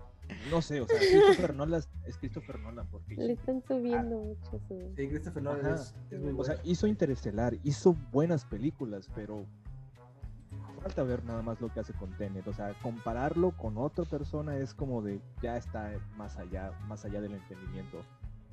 no 0.51 0.61
sé, 0.63 0.81
o 0.81 0.87
sea, 0.87 0.99
Christopher 0.99 1.55
Nolan 1.55 1.83
es 2.07 2.17
Christopher 2.19 2.59
Nolan, 2.61 2.87
porque 2.91 3.15
le 3.17 3.33
están 3.33 3.63
subiendo 3.67 4.17
mucho 4.19 4.59
su 4.69 4.93
Sí, 4.97 5.09
Christopher 5.09 5.43
Nolan 5.43 5.67
Ajá. 5.67 5.75
es, 5.77 5.95
es 6.11 6.21
muy 6.21 6.31
O 6.31 6.37
bueno. 6.37 6.45
sea, 6.45 6.61
hizo 6.65 6.87
Interestelar, 6.87 7.57
hizo 7.63 7.95
buenas 8.13 8.45
películas, 8.45 9.09
pero 9.15 9.47
falta 10.83 11.03
ver 11.03 11.25
nada 11.25 11.41
más 11.43 11.61
lo 11.61 11.73
que 11.73 11.81
hace 11.81 11.93
con 11.95 12.15
Tenet. 12.19 12.47
O 12.47 12.53
sea, 12.53 12.75
compararlo 12.83 13.53
con 13.53 13.79
otra 13.79 14.05
persona 14.05 14.57
es 14.59 14.75
como 14.75 15.01
de 15.03 15.21
ya 15.43 15.57
está 15.57 15.93
más 16.17 16.37
allá, 16.37 16.73
más 16.89 17.05
allá 17.05 17.21
del 17.21 17.33
entendimiento. 17.35 18.05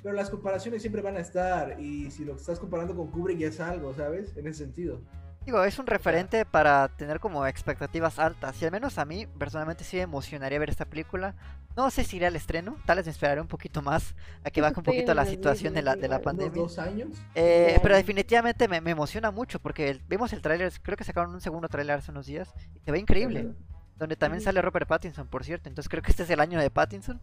Pero 0.01 0.15
las 0.15 0.30
comparaciones 0.30 0.82
siempre 0.82 1.01
van 1.01 1.17
a 1.17 1.19
estar 1.19 1.80
y 1.80 2.09
si 2.09 2.26
lo 2.26 2.36
estás 2.36 2.59
comparando 2.59 2.95
con 2.95 3.11
Kubrick 3.11 3.38
ya 3.38 3.47
es 3.47 3.59
algo, 3.59 3.93
¿sabes? 3.93 4.36
En 4.38 4.47
ese 4.47 4.63
sentido. 4.63 5.01
Digo, 5.45 5.63
es 5.63 5.79
un 5.79 5.87
referente 5.87 6.45
para 6.45 6.87
tener 6.89 7.19
como 7.19 7.47
expectativas 7.47 8.19
altas. 8.19 8.61
Y 8.61 8.65
al 8.65 8.71
menos 8.71 8.99
a 8.99 9.05
mí, 9.05 9.25
personalmente, 9.25 9.83
sí 9.83 9.97
me 9.97 10.03
emocionaría 10.03 10.59
ver 10.59 10.69
esta 10.69 10.85
película. 10.85 11.33
No 11.75 11.89
sé 11.89 12.03
si 12.03 12.17
iré 12.17 12.27
al 12.27 12.35
estreno. 12.35 12.77
Tal 12.85 12.97
vez 12.97 13.07
me 13.07 13.11
esperaré 13.11 13.41
un 13.41 13.47
poquito 13.47 13.81
más 13.81 14.13
a 14.43 14.51
que 14.51 14.61
baje 14.61 14.75
un 14.77 14.83
poquito 14.83 15.15
la 15.15 15.25
situación 15.25 15.73
de 15.73 15.81
la, 15.81 15.95
de 15.95 16.07
la 16.07 16.21
pandemia. 16.21 16.61
¿Dos 16.61 16.77
años? 16.77 17.09
Eh, 17.33 17.79
pero 17.81 17.95
definitivamente 17.95 18.67
me, 18.67 18.81
me, 18.81 18.91
emociona 18.91 19.31
mucho 19.31 19.59
porque 19.59 19.99
vimos 20.07 20.31
el 20.31 20.43
tráiler, 20.43 20.71
creo 20.81 20.95
que 20.95 21.03
sacaron 21.03 21.33
un 21.33 21.41
segundo 21.41 21.67
tráiler 21.69 21.97
hace 21.97 22.11
unos 22.11 22.27
días. 22.27 22.53
Y 22.75 22.79
se 22.79 22.91
ve 22.91 22.99
increíble. 22.99 23.53
Donde 23.97 24.15
también 24.15 24.41
sale 24.41 24.61
Robert 24.61 24.87
Pattinson, 24.87 25.27
por 25.27 25.43
cierto. 25.43 25.69
Entonces 25.69 25.89
creo 25.89 26.03
que 26.03 26.11
este 26.11 26.21
es 26.21 26.29
el 26.29 26.39
año 26.39 26.59
de 26.59 26.69
Pattinson. 26.69 27.19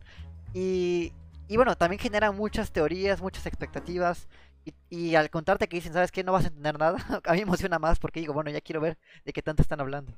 Y, 0.54 1.12
y 1.46 1.56
bueno, 1.56 1.76
también 1.76 2.00
genera 2.00 2.32
muchas 2.32 2.72
teorías, 2.72 3.20
muchas 3.20 3.46
expectativas. 3.46 4.26
Y, 4.90 5.14
al 5.14 5.30
contarte 5.30 5.68
que 5.68 5.76
dicen, 5.76 5.92
¿sabes 5.92 6.10
qué? 6.10 6.24
No 6.24 6.32
vas 6.32 6.44
a 6.44 6.48
entender 6.48 6.78
nada. 6.78 6.98
a 7.24 7.32
mí 7.32 7.38
me 7.38 7.42
emociona 7.42 7.78
más 7.78 7.98
porque 7.98 8.20
digo, 8.20 8.32
bueno, 8.32 8.50
ya 8.50 8.60
quiero 8.60 8.80
ver 8.80 8.98
de 9.24 9.32
qué 9.32 9.42
tanto 9.42 9.62
están 9.62 9.80
hablando. 9.80 10.12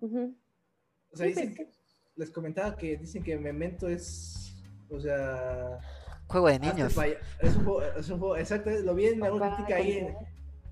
O 0.00 1.16
sea, 1.16 1.26
dicen 1.26 1.54
que, 1.54 1.68
les 2.16 2.30
comentaba 2.30 2.76
que 2.76 2.96
dicen 2.96 3.22
que 3.22 3.36
Memento 3.38 3.88
es, 3.88 4.56
o 4.88 5.00
sea... 5.00 5.78
Juego 6.26 6.48
de 6.48 6.60
niños. 6.60 6.96
Es 7.40 7.56
un 7.56 7.64
juego, 7.64 7.82
es 7.82 8.08
un 8.08 8.18
juego 8.18 8.36
exacto, 8.36 8.70
lo 8.70 8.94
vi 8.94 9.06
en 9.06 9.20
una 9.20 9.56
crítica 9.56 9.76
ahí 9.76 9.98
en, 9.98 10.14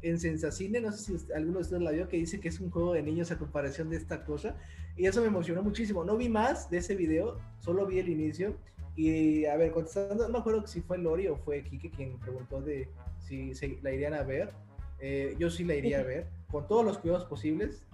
en 0.02 0.20
Sensacine, 0.20 0.80
no 0.80 0.92
sé 0.92 1.18
si 1.18 1.32
alguno 1.32 1.58
de 1.58 1.62
ustedes 1.62 1.82
la 1.82 1.90
vio, 1.90 2.08
que 2.08 2.16
dice 2.16 2.40
que 2.40 2.48
es 2.48 2.60
un 2.60 2.70
juego 2.70 2.92
de 2.92 3.02
niños 3.02 3.30
a 3.30 3.38
comparación 3.38 3.90
de 3.90 3.96
esta 3.96 4.24
cosa. 4.24 4.54
Y 4.96 5.06
eso 5.06 5.20
me 5.20 5.28
emocionó 5.28 5.62
muchísimo. 5.62 6.04
No 6.04 6.16
vi 6.16 6.28
más 6.28 6.70
de 6.70 6.78
ese 6.78 6.94
video, 6.94 7.38
solo 7.60 7.86
vi 7.86 7.98
el 7.98 8.08
inicio. 8.08 8.56
Y 8.98 9.46
a 9.46 9.56
ver, 9.56 9.70
contestando, 9.70 10.24
no 10.24 10.32
me 10.32 10.38
acuerdo 10.40 10.66
si 10.66 10.80
fue 10.80 10.98
Lori 10.98 11.28
o 11.28 11.36
fue 11.36 11.62
Kike 11.62 11.88
quien 11.92 12.18
preguntó 12.18 12.60
de 12.60 12.88
si 13.20 13.54
se, 13.54 13.78
la 13.80 13.92
irían 13.92 14.12
a 14.12 14.24
ver. 14.24 14.50
Eh, 14.98 15.36
yo 15.38 15.50
sí 15.50 15.62
la 15.62 15.76
iría 15.76 16.00
a 16.00 16.02
ver, 16.02 16.26
con 16.50 16.66
todos 16.66 16.84
los 16.84 16.98
cuidados 16.98 17.24
posibles. 17.26 17.84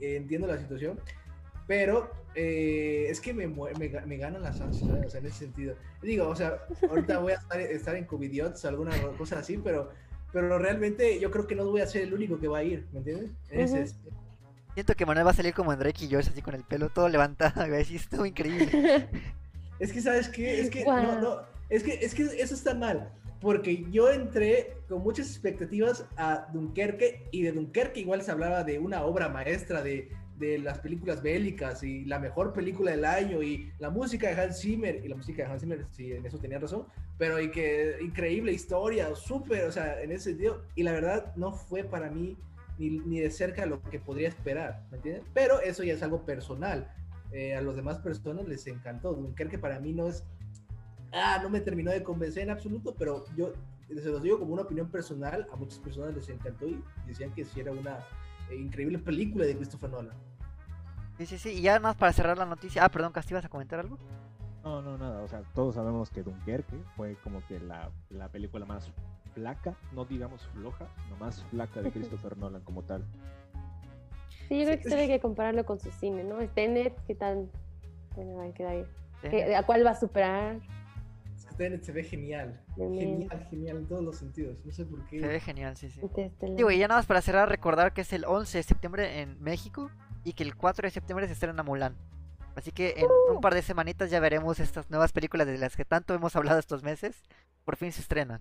Eh, 0.00 0.16
entiendo 0.16 0.46
la 0.46 0.58
situación, 0.58 1.00
pero 1.66 2.10
eh, 2.34 3.06
es 3.08 3.22
que 3.22 3.32
me, 3.32 3.48
me, 3.48 3.88
me, 3.88 4.16
ganan 4.18 4.42
las 4.42 4.60
ansias, 4.60 4.90
o 5.06 5.08
sea, 5.08 5.20
en 5.20 5.26
ese 5.26 5.38
sentido. 5.38 5.76
Digo, 6.02 6.28
o 6.28 6.36
sea, 6.36 6.58
ahorita 6.90 7.20
voy 7.20 7.32
a 7.32 7.36
estar, 7.36 7.58
estar 7.58 7.96
en 7.96 8.04
Covidiots, 8.04 8.66
alguna 8.66 8.92
cosa 9.16 9.38
así, 9.38 9.56
pero, 9.56 9.90
pero 10.30 10.58
realmente 10.58 11.18
yo 11.20 11.30
creo 11.30 11.46
que 11.46 11.54
no 11.54 11.64
voy 11.64 11.80
a 11.80 11.86
ser 11.86 12.02
el 12.02 12.12
único 12.12 12.38
que 12.38 12.48
va 12.48 12.58
a 12.58 12.64
ir, 12.64 12.86
¿me 12.92 12.98
entiendes? 12.98 13.30
Siento 14.74 14.94
que 14.94 15.06
Manuel 15.06 15.26
va 15.26 15.30
a 15.30 15.34
salir 15.34 15.54
como 15.54 15.74
Drake 15.74 16.04
y 16.04 16.08
George, 16.08 16.28
así 16.28 16.42
con 16.42 16.54
el 16.54 16.64
pelo 16.64 16.90
todo 16.90 17.08
levantado, 17.08 17.66
y 17.66 17.70
va 17.70 17.76
a 17.76 17.78
decir, 17.78 17.96
estuvo 17.96 18.26
increíble. 18.26 19.08
Es 19.80 19.92
que, 19.92 20.00
¿sabes 20.00 20.28
qué? 20.28 20.60
Es 20.60 20.70
que, 20.70 20.84
no, 20.84 21.20
no, 21.20 21.40
es 21.68 21.82
que, 21.82 21.94
es 21.94 22.14
que 22.14 22.22
eso 22.22 22.54
está 22.54 22.74
mal. 22.74 23.12
Porque 23.40 23.86
yo 23.90 24.10
entré 24.10 24.76
con 24.88 25.02
muchas 25.02 25.28
expectativas 25.28 26.04
a 26.16 26.46
Dunkerque 26.52 27.26
y 27.30 27.42
de 27.42 27.52
Dunkerque 27.52 28.00
igual 28.00 28.22
se 28.22 28.30
hablaba 28.30 28.62
de 28.64 28.78
una 28.78 29.02
obra 29.02 29.30
maestra 29.30 29.82
de, 29.82 30.10
de 30.40 30.58
las 30.58 30.78
películas 30.78 31.22
bélicas 31.22 31.82
y 31.82 32.04
la 32.06 32.18
mejor 32.18 32.52
película 32.52 32.90
del 32.90 33.04
año 33.04 33.42
y 33.42 33.70
la 33.78 33.90
música 33.90 34.28
de 34.28 34.40
Hans 34.40 34.60
Zimmer 34.60 35.00
y 35.04 35.08
la 35.08 35.16
música 35.16 35.44
de 35.44 35.52
Hans 35.52 35.60
Zimmer, 35.60 35.86
sí, 35.90 36.12
en 36.12 36.24
eso 36.26 36.38
tenía 36.38 36.58
razón, 36.58 36.86
pero 37.18 37.38
y 37.38 37.50
que 37.50 37.96
increíble 38.00 38.50
historia, 38.52 39.14
súper, 39.14 39.64
o 39.64 39.72
sea, 39.72 40.02
en 40.02 40.10
ese 40.12 40.30
sentido, 40.30 40.62
y 40.74 40.82
la 40.82 40.92
verdad 40.92 41.36
no 41.36 41.52
fue 41.52 41.84
para 41.84 42.10
mí 42.10 42.36
ni, 42.78 42.98
ni 43.00 43.20
de 43.20 43.30
cerca 43.30 43.66
lo 43.66 43.82
que 43.82 44.00
podría 44.00 44.28
esperar, 44.28 44.82
¿me 44.90 44.96
entiendes? 44.96 45.24
Pero 45.34 45.60
eso 45.60 45.84
ya 45.84 45.92
es 45.92 46.02
algo 46.02 46.24
personal. 46.24 46.90
Eh, 47.32 47.54
a 47.54 47.60
los 47.60 47.76
demás 47.76 47.98
personas 47.98 48.46
les 48.48 48.66
encantó. 48.66 49.12
Dunkerque 49.14 49.58
para 49.58 49.78
mí 49.80 49.92
no 49.92 50.08
es, 50.08 50.24
ah, 51.12 51.38
no 51.42 51.50
me 51.50 51.60
terminó 51.60 51.90
de 51.90 52.02
convencer 52.02 52.42
en 52.42 52.50
absoluto, 52.50 52.94
pero 52.98 53.24
yo 53.36 53.52
se 53.88 54.08
los 54.08 54.22
digo 54.22 54.38
como 54.38 54.52
una 54.52 54.62
opinión 54.62 54.88
personal, 54.88 55.46
a 55.52 55.56
muchas 55.56 55.78
personas 55.78 56.14
les 56.14 56.28
encantó 56.28 56.66
y 56.66 56.82
decían 57.06 57.32
que 57.32 57.44
sí 57.44 57.60
era 57.60 57.72
una 57.72 57.98
eh, 58.50 58.56
increíble 58.56 58.98
película 58.98 59.44
de 59.44 59.56
Christopher 59.56 59.90
Nolan. 59.90 60.16
Sí, 61.18 61.26
sí, 61.26 61.38
sí, 61.38 61.48
y 61.50 61.60
ya 61.62 61.78
más 61.80 61.96
para 61.96 62.12
cerrar 62.12 62.38
la 62.38 62.46
noticia, 62.46 62.84
ah, 62.84 62.88
perdón, 62.88 63.12
Casti, 63.12 63.34
¿vas 63.34 63.44
a 63.44 63.48
comentar 63.48 63.80
algo? 63.80 63.98
No, 64.62 64.82
no, 64.82 64.98
nada, 64.98 65.22
o 65.22 65.28
sea, 65.28 65.42
todos 65.54 65.74
sabemos 65.74 66.10
que 66.10 66.22
Dunkerque 66.22 66.82
fue 66.96 67.16
como 67.22 67.44
que 67.46 67.60
la, 67.60 67.90
la 68.10 68.28
película 68.28 68.64
más 68.66 68.90
flaca, 69.34 69.76
no 69.92 70.04
digamos 70.04 70.46
floja, 70.48 70.86
no 71.08 71.16
más 71.16 71.42
flaca 71.44 71.82
de 71.82 71.90
Christopher 71.92 72.36
Nolan 72.36 72.62
como 72.62 72.82
tal. 72.82 73.04
Sí, 74.50 74.58
yo 74.58 74.64
creo 74.64 74.78
que 74.78 74.88
tiene 74.88 75.06
que 75.06 75.20
compararlo 75.20 75.64
con 75.64 75.78
su 75.78 75.92
cine, 75.92 76.24
¿no? 76.24 76.38
Tenet, 76.48 76.92
¿qué 77.06 77.14
tal? 77.14 77.48
¿A 79.56 79.62
cuál 79.62 79.86
va 79.86 79.90
a 79.90 79.94
superar? 79.94 80.58
Es 81.36 81.44
que 81.44 81.54
Tenet 81.54 81.84
se 81.84 81.92
ve 81.92 82.02
genial. 82.02 82.60
Genial, 82.74 83.46
genial 83.48 83.76
en 83.76 83.86
todos 83.86 84.02
los 84.02 84.16
sentidos. 84.16 84.58
No 84.64 84.72
sé 84.72 84.84
por 84.86 85.06
qué. 85.06 85.20
Se 85.20 85.28
ve 85.28 85.38
genial, 85.38 85.76
sí, 85.76 85.88
sí. 85.88 86.00
Digo, 86.56 86.68
y 86.72 86.78
ya 86.78 86.88
nada 86.88 86.98
más 86.98 87.06
para 87.06 87.20
cerrar, 87.20 87.48
recordar 87.48 87.92
que 87.92 88.00
es 88.00 88.12
el 88.12 88.24
11 88.24 88.58
de 88.58 88.62
septiembre 88.64 89.20
en 89.20 89.40
México 89.40 89.88
y 90.24 90.32
que 90.32 90.42
el 90.42 90.56
4 90.56 90.88
de 90.88 90.90
septiembre 90.90 91.28
se 91.28 91.34
estrena 91.34 91.62
Mulan. 91.62 91.94
Así 92.56 92.72
que 92.72 92.94
en 92.96 93.06
un 93.30 93.36
uh. 93.36 93.40
par 93.40 93.54
de 93.54 93.62
semanitas 93.62 94.10
ya 94.10 94.18
veremos 94.18 94.58
estas 94.58 94.90
nuevas 94.90 95.12
películas 95.12 95.46
de 95.46 95.58
las 95.58 95.76
que 95.76 95.84
tanto 95.84 96.12
hemos 96.12 96.34
hablado 96.34 96.58
estos 96.58 96.82
meses. 96.82 97.22
Por 97.64 97.76
fin 97.76 97.92
se 97.92 98.00
estrenan. 98.00 98.40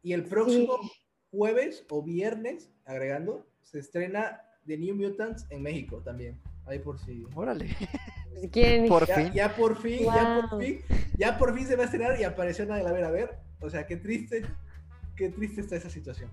Y 0.00 0.12
el 0.12 0.22
próximo 0.22 0.78
jueves 1.32 1.84
o 1.90 2.04
viernes, 2.04 2.70
agregando, 2.84 3.48
se 3.62 3.80
estrena 3.80 4.44
de 4.64 4.78
New 4.78 4.94
Mutants 4.94 5.46
en 5.50 5.62
México 5.62 5.98
también. 6.04 6.38
Ahí 6.66 6.78
por 6.78 6.98
si. 6.98 7.24
Órale. 7.34 7.68
¿Quién? 8.52 8.86
Por 8.88 9.06
ya, 9.06 9.14
fin. 9.14 9.32
Ya 9.32 9.56
por 9.56 9.76
fin, 9.76 10.04
ya 10.04 10.48
por 10.50 10.62
fin, 10.62 10.80
ya 11.18 11.38
por 11.38 11.56
fin 11.56 11.66
se 11.66 11.76
va 11.76 11.82
a 11.82 11.84
estrenar 11.86 12.20
y 12.20 12.24
apareció 12.24 12.66
nadie 12.66 12.84
la 12.84 12.92
ver 12.92 13.04
a 13.04 13.10
ver. 13.10 13.38
O 13.60 13.68
sea, 13.68 13.86
qué 13.86 13.96
triste, 13.96 14.42
qué 15.16 15.30
triste 15.30 15.60
está 15.60 15.76
esa 15.76 15.90
situación. 15.90 16.30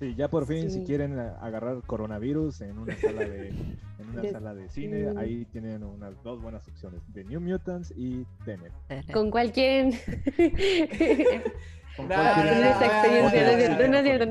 Sí, 0.00 0.14
ya 0.14 0.28
por 0.28 0.46
fin, 0.46 0.70
si 0.70 0.82
quieren 0.82 1.18
agarrar 1.18 1.82
coronavirus 1.84 2.62
en 2.62 2.78
una 2.78 2.96
sala 2.96 3.20
de, 3.20 3.48
en 3.98 4.08
una 4.10 4.30
sala 4.30 4.54
de 4.54 4.66
cine, 4.70 5.12
ahí 5.18 5.44
tienen 5.52 5.84
unas 5.84 6.22
dos 6.22 6.40
buenas 6.40 6.66
opciones, 6.66 7.02
The 7.12 7.24
New 7.24 7.38
Mutants 7.42 7.92
y 7.94 8.24
Tenet. 8.46 8.72
¿Con 9.12 9.30
cuál 9.30 9.52
quieren? 9.52 9.92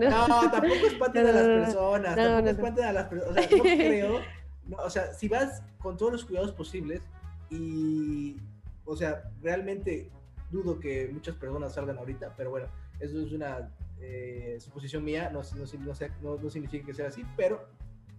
No, 0.09 0.51
tampoco 0.51 0.87
espanten 0.87 1.27
a 1.27 1.31
las 1.31 1.45
personas. 1.45 2.15
tampoco 2.15 2.49
espanten 2.49 2.85
a 2.85 2.93
las 2.93 3.05
personas. 3.05 3.31
O 3.31 3.47
sea, 3.47 3.57
no 3.57 3.63
creo. 3.63 4.19
o 4.77 4.89
sea, 4.89 5.13
si 5.13 5.27
vas 5.27 5.61
con 5.79 5.97
todos 5.97 6.11
los 6.11 6.25
cuidados 6.25 6.51
posibles 6.51 7.01
y. 7.49 8.37
O 8.85 8.95
sea, 8.95 9.23
realmente 9.41 10.09
dudo 10.49 10.79
que 10.79 11.09
muchas 11.11 11.35
personas 11.35 11.73
salgan 11.73 11.97
ahorita, 11.97 12.33
pero 12.35 12.49
bueno, 12.49 12.67
eso 12.99 13.21
es 13.21 13.31
una 13.31 13.69
eh, 14.01 14.57
suposición 14.59 15.03
mía, 15.03 15.29
no, 15.31 15.41
no, 15.55 16.37
no, 16.37 16.49
significa 16.49 16.85
que 16.85 16.93
sea 16.93 17.07
así, 17.07 17.23
pero 17.35 17.67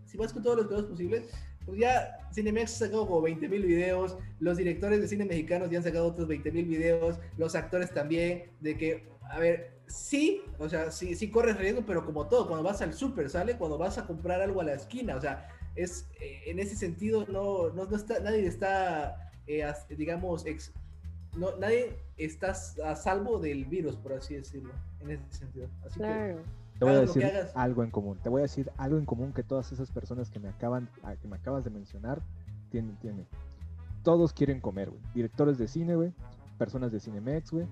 si 0.05 0.17
vas 0.17 0.33
con 0.33 0.43
todos 0.43 0.59
los 0.59 0.67
cuidados 0.67 0.91
posibles, 0.91 1.25
pues 1.67 1.81
ya 1.81 2.29
Cinemex 2.33 2.75
ha 2.75 2.87
sacado 2.87 3.07
como 3.07 3.23
20 3.23 3.49
mil 3.49 3.65
videos, 3.65 4.17
los 4.39 4.57
directores 4.57 5.01
de 5.01 5.09
cine 5.09 5.25
mexicanos 5.25 5.71
ya 5.71 5.79
han 5.79 5.85
sacado 5.85 6.07
otros 6.07 6.29
20 6.29 6.53
mil 6.53 6.67
videos, 6.67 7.19
los 7.37 7.55
actores 7.55 7.93
también, 7.93 8.51
de 8.61 8.77
que 8.77 9.09
a 9.31 9.39
ver, 9.39 9.71
sí, 9.87 10.43
o 10.59 10.69
sea, 10.69 10.91
sí, 10.91 11.15
sí 11.15 11.31
corres 11.31 11.57
riesgo, 11.57 11.83
pero 11.87 12.05
como 12.05 12.27
todo, 12.27 12.49
cuando 12.49 12.65
vas 12.65 12.83
al 12.83 12.93
súper, 12.95 13.31
¿sale? 13.31 13.57
Cuando 13.57 13.79
vas 13.79 13.97
a 13.97 14.07
comprar 14.07 14.41
algo 14.41 14.61
a 14.61 14.65
la 14.65 14.75
esquina, 14.75 15.15
o 15.15 15.21
sea, 15.21 15.49
es, 15.77 16.09
eh, 16.21 16.43
en 16.47 16.59
ese 16.59 16.75
sentido, 16.75 17.25
no, 17.29 17.71
no, 17.71 17.85
está, 17.95 18.19
nadie 18.19 18.47
está, 18.47 19.31
eh, 19.47 19.73
digamos, 19.97 20.45
no, 21.37 21.57
nadie 21.59 21.97
está 22.17 22.55
a 22.85 22.97
salvo 22.97 23.39
del 23.39 23.67
virus, 23.67 23.97
por 23.97 24.15
así 24.15 24.35
decirlo, 24.35 24.73
en 24.99 25.11
ese 25.11 25.31
sentido. 25.31 25.69
Así 25.87 26.01
que, 26.01 26.37
te 26.81 26.85
voy 26.85 26.95
a 26.95 27.01
decir 27.01 27.31
algo 27.55 27.85
en 27.85 27.91
común. 27.91 28.19
Te 28.21 28.31
voy 28.31 28.41
a 28.41 28.43
decir 28.43 28.73
algo 28.79 28.99
en 28.99 29.05
común 29.05 29.33
que 29.33 29.45
todas 29.45 29.71
esas 29.71 29.93
personas 29.93 30.31
que 30.31 30.41
me 30.41 30.49
acaban, 30.49 30.89
que 31.23 31.29
me 31.29 31.37
acabas 31.37 31.63
de 31.63 31.71
mencionar 31.71 32.21
tienen, 32.71 32.97
tienen. 32.97 33.27
Todos 34.03 34.33
quieren 34.33 34.61
comer, 34.61 34.89
güey. 34.91 35.03
Directores 35.15 35.59
de 35.59 35.69
cine, 35.69 35.95
güey. 35.95 36.15
Personas 36.59 36.91
de 36.91 36.99
Cinemex, 36.99 37.53
güey 37.53 37.67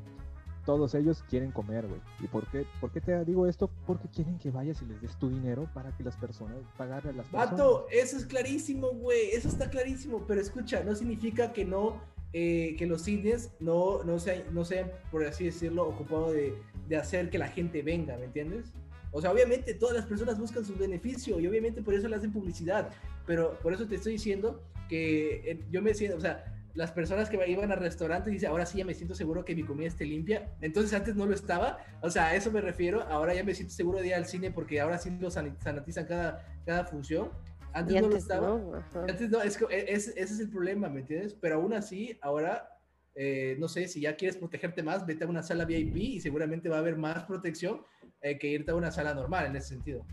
todos 0.69 0.95
ellos 0.95 1.25
quieren 1.31 1.51
comer, 1.51 1.87
güey. 1.87 1.99
¿Y 2.21 2.27
por 2.27 2.47
qué, 2.51 2.67
por 2.79 2.93
qué 2.93 3.01
te 3.01 3.25
digo 3.25 3.47
esto? 3.47 3.71
Porque 3.87 4.07
quieren 4.07 4.39
que 4.39 4.51
vayas 4.51 4.83
y 4.83 4.85
les 4.85 5.01
des 5.01 5.19
tu 5.19 5.31
dinero 5.31 5.67
para 5.73 5.97
que 5.97 6.05
las 6.05 6.15
personas, 6.19 6.59
pagarle 6.77 7.09
a 7.09 7.13
las 7.15 7.27
personas. 7.27 7.53
Vato, 7.53 7.87
eso 7.91 8.19
es 8.19 8.27
clarísimo, 8.27 8.89
güey. 8.89 9.31
Eso 9.31 9.49
está 9.49 9.71
clarísimo. 9.71 10.27
Pero 10.27 10.43
escucha, 10.43 10.85
no 10.85 10.95
significa 10.95 11.55
que 11.55 11.65
no, 11.65 12.03
eh, 12.35 12.77
que 12.79 12.85
los 12.85 13.01
cines 13.01 13.51
no, 13.61 14.05
no, 14.05 14.19
sean, 14.19 14.43
no 14.53 14.67
sean, 14.67 14.93
por 15.11 15.25
así 15.25 15.47
decirlo, 15.47 15.89
ocupados 15.89 16.35
de, 16.35 16.59
de 16.87 16.97
hacer 16.99 17.31
que 17.31 17.39
la 17.39 17.49
gente 17.49 17.81
venga, 17.81 18.19
¿me 18.19 18.27
entiendes? 18.27 18.67
O 19.11 19.23
sea, 19.23 19.33
obviamente 19.33 19.73
todas 19.73 19.97
las 19.97 20.05
personas 20.05 20.39
buscan 20.39 20.67
su 20.67 20.75
beneficio 20.75 21.41
y 21.41 21.47
obviamente 21.47 21.81
por 21.81 21.95
eso 21.95 22.09
le 22.09 22.17
hacen 22.17 22.31
publicidad. 22.31 22.91
Pero 23.27 23.59
por 23.61 23.73
eso 23.73 23.87
te 23.89 23.95
estoy 23.95 24.13
diciendo 24.13 24.63
que 24.91 25.51
eh, 25.51 25.65
yo 25.71 25.81
me 25.81 25.95
siento, 25.95 26.19
o 26.19 26.21
sea, 26.21 26.58
las 26.79 26.93
personas 26.93 27.29
que 27.29 27.37
iban 27.51 27.73
al 27.73 27.79
restaurante 27.81 28.31
dicen, 28.31 28.51
ahora 28.51 28.65
sí 28.65 28.79
ya 28.79 28.85
me 28.85 28.95
siento 28.95 29.15
seguro 29.15 29.45
que 29.45 29.55
mi 29.57 29.65
comida 29.65 29.89
esté 29.89 30.05
limpia. 30.07 30.55
Entonces 30.61 30.95
antes 30.95 31.17
no 31.17 31.27
lo 31.27 31.35
estaba. 31.35 31.79
O 32.03 32.09
sea, 32.09 32.27
a 32.29 32.35
eso 32.37 32.53
me 32.53 32.61
refiero. 32.61 33.03
Ahora 33.03 33.35
ya 33.35 33.43
me 33.43 33.53
siento 33.55 33.75
seguro 33.75 33.99
de 33.99 34.07
ir 34.07 34.15
al 34.15 34.27
cine 34.27 34.53
porque 34.53 34.81
ahora 34.81 34.97
sí 34.99 35.11
lo 35.21 35.29
sanitizan 35.31 36.07
cada, 36.07 36.47
cada 36.65 36.85
función. 36.85 37.31
Antes 37.73 37.97
Y 37.97 38.01
no 38.01 38.03
lo 38.03 38.07
antes 38.07 38.23
estaba. 38.23 38.47
no. 38.47 38.73
Antes 39.09 39.29
no, 39.29 39.43
es 39.43 39.57
que 39.59 39.65
e- 39.75 39.93
es- 39.93 40.09
ese 40.09 40.21
es 40.35 40.39
el 40.41 40.51
problema, 40.51 40.89
¿me 40.89 41.01
entiendes? 41.01 41.35
Pero 41.35 41.57
aún 41.57 41.73
así, 41.75 42.17
ahora, 42.23 42.71
eh, 43.17 43.57
no 43.59 43.67
sé, 43.67 43.89
si 43.89 44.01
ya 44.01 44.15
quieres 44.17 44.37
protegerte 44.37 44.83
más, 44.85 45.05
vete 45.05 45.25
a 45.25 45.27
una 45.27 45.43
sala 45.43 45.65
VIP 45.65 45.97
y 45.97 46.21
seguramente 46.21 46.69
va 46.69 46.77
a 46.77 46.79
haber 46.79 46.97
más 46.97 47.25
protección 47.25 47.83
eh, 48.23 48.39
que 48.39 48.47
irte 48.47 48.71
a 48.71 48.77
una 48.77 48.93
sala 48.93 49.15
normal 49.15 49.47
en 49.47 49.57
ese 49.57 49.69
sentido. 49.71 50.07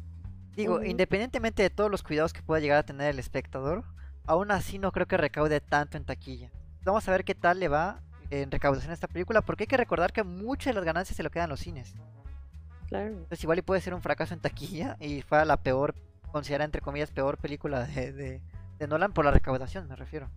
Digo, 0.55 0.84
independientemente 0.84 1.61
de 1.63 1.70
todos 1.70 1.91
los 1.91 2.01
cuidados 2.01 2.34
que 2.34 2.41
pueda 2.41 2.59
llegar 2.61 2.78
a 2.80 2.84
tener 2.84 3.09
el 3.11 3.20
espectador, 3.20 3.84
aún 4.28 4.51
así 4.51 4.80
no 4.80 4.91
creo 4.91 5.05
que 5.07 5.17
recaude 5.17 5.61
tanto 5.61 5.97
en 5.97 6.05
taquilla. 6.05 6.51
Vamos 6.84 7.07
a 7.07 7.11
ver 7.11 7.23
qué 7.26 7.36
tal 7.36 7.59
le 7.59 7.67
va 7.67 8.01
en 8.30 8.51
recaudación 8.51 8.91
a 8.91 8.93
esta 8.93 9.07
película, 9.07 9.41
porque 9.41 9.63
hay 9.63 9.67
que 9.67 9.78
recordar 9.78 10.11
que 10.13 10.23
muchas 10.23 10.67
de 10.67 10.73
las 10.73 10.84
ganancias 10.86 11.15
se 11.17 11.23
lo 11.23 11.30
quedan 11.30 11.49
los 11.49 11.59
cines. 11.59 11.93
Claro. 12.88 13.07
Entonces 13.07 13.43
igual 13.43 13.59
y 13.59 13.61
puede 13.63 13.82
ser 13.82 13.93
un 13.93 14.01
fracaso 14.01 14.34
en 14.34 14.39
taquilla 14.39 14.97
y 14.99 15.21
fue 15.21 15.43
la 15.45 15.57
peor, 15.57 15.95
considerada 16.32 16.65
entre 16.65 16.82
comillas, 16.82 17.11
peor 17.11 17.38
película 17.38 17.86
de, 17.86 18.11
de- 18.13 18.41
de 18.80 18.88
Nolan 18.88 19.13
por 19.13 19.23
la 19.26 19.32
recaudación, 19.32 19.88
me 19.88 19.95
refiero. 19.95 20.30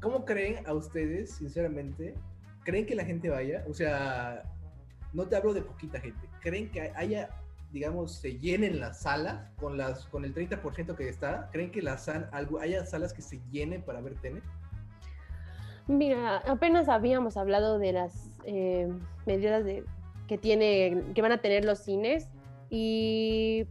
¿Cómo 0.00 0.24
creen 0.24 0.66
a 0.66 0.72
ustedes, 0.74 1.32
sinceramente, 1.32 2.14
creen 2.64 2.86
que 2.86 2.94
la 2.94 3.04
gente 3.04 3.30
vaya? 3.30 3.64
O 3.68 3.74
sea, 3.74 4.42
no 5.12 5.26
te 5.26 5.36
hablo 5.36 5.54
de 5.54 5.62
poquita 5.62 5.98
gente. 6.00 6.28
¿Creen 6.40 6.70
que 6.70 6.92
haya, 6.94 7.30
digamos, 7.72 8.16
se 8.16 8.38
llenen 8.38 8.80
las 8.80 9.02
salas 9.02 9.50
con, 9.56 9.76
las, 9.76 10.06
con 10.06 10.24
el 10.24 10.34
30% 10.34 10.96
que 10.96 11.08
está? 11.08 11.48
¿Creen 11.52 11.70
que 11.70 11.82
las, 11.82 12.08
haya 12.08 12.84
salas 12.84 13.12
que 13.12 13.22
se 13.22 13.40
llenen 13.50 13.82
para 13.82 14.00
ver 14.00 14.14
Tenet? 14.20 14.42
Mira, 15.86 16.38
apenas 16.46 16.88
habíamos 16.88 17.36
hablado 17.36 17.78
de 17.78 17.92
las 17.92 18.30
eh, 18.44 18.88
medidas 19.26 19.64
de, 19.64 19.84
que, 20.28 20.38
tiene, 20.38 21.02
que 21.14 21.22
van 21.22 21.32
a 21.32 21.38
tener 21.38 21.64
los 21.64 21.80
cines 21.80 22.28
y 22.68 23.66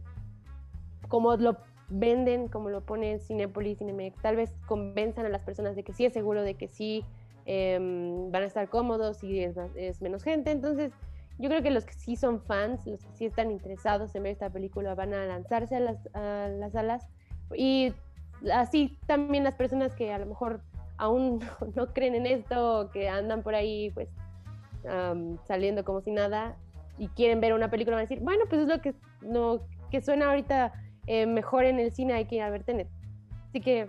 como 1.08 1.36
lo 1.36 1.56
venden, 1.88 2.48
como 2.48 2.70
lo 2.70 2.82
pone 2.82 3.18
Cinepolis, 3.18 3.78
Cinemex, 3.78 4.20
tal 4.20 4.36
vez 4.36 4.54
convenzan 4.66 5.26
a 5.26 5.28
las 5.28 5.42
personas 5.42 5.74
de 5.76 5.82
que 5.82 5.92
sí 5.92 6.04
es 6.04 6.12
seguro, 6.12 6.42
de 6.42 6.54
que 6.54 6.68
sí 6.68 7.04
em, 7.46 8.30
van 8.30 8.42
a 8.42 8.46
estar 8.46 8.68
cómodos 8.68 9.24
y 9.24 9.40
es, 9.40 9.56
es 9.74 10.00
menos 10.00 10.22
gente. 10.22 10.50
Entonces, 10.50 10.92
yo 11.40 11.48
creo 11.48 11.62
que 11.62 11.70
los 11.70 11.86
que 11.86 11.94
sí 11.94 12.16
son 12.16 12.42
fans, 12.42 12.86
los 12.86 13.02
que 13.02 13.12
sí 13.14 13.26
están 13.26 13.50
interesados 13.50 14.14
en 14.14 14.22
ver 14.22 14.32
esta 14.32 14.50
película, 14.50 14.94
van 14.94 15.14
a 15.14 15.24
lanzarse 15.24 15.76
a 15.76 15.80
las, 15.80 16.14
a 16.14 16.48
las 16.48 16.72
salas. 16.72 17.08
Y 17.56 17.94
así 18.52 18.98
también 19.06 19.44
las 19.44 19.54
personas 19.54 19.94
que 19.94 20.12
a 20.12 20.18
lo 20.18 20.26
mejor 20.26 20.60
aún 20.98 21.40
no 21.74 21.92
creen 21.92 22.14
en 22.14 22.26
esto, 22.26 22.90
que 22.92 23.08
andan 23.08 23.42
por 23.42 23.54
ahí 23.54 23.90
pues 23.90 24.08
am, 24.88 25.38
saliendo 25.46 25.84
como 25.84 26.02
si 26.02 26.10
nada 26.10 26.56
y 26.98 27.08
quieren 27.08 27.40
ver 27.40 27.54
una 27.54 27.70
película, 27.70 27.96
van 27.96 28.04
a 28.04 28.08
decir, 28.08 28.20
bueno, 28.20 28.44
pues 28.48 28.60
es 28.60 28.68
lo 28.68 28.80
que, 28.82 28.94
lo 29.22 29.66
que 29.90 30.02
suena 30.02 30.28
ahorita 30.28 30.72
eh, 31.06 31.26
mejor 31.26 31.64
en 31.64 31.80
el 31.80 31.90
cine, 31.92 32.12
hay 32.12 32.26
que 32.26 32.36
ir 32.36 32.42
a 32.42 32.50
ver 32.50 32.64
Tenet. 32.64 32.88
Así 33.48 33.62
que 33.62 33.88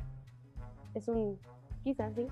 es 0.94 1.08
un, 1.10 1.38
quizás, 1.84 2.16
sí. 2.16 2.28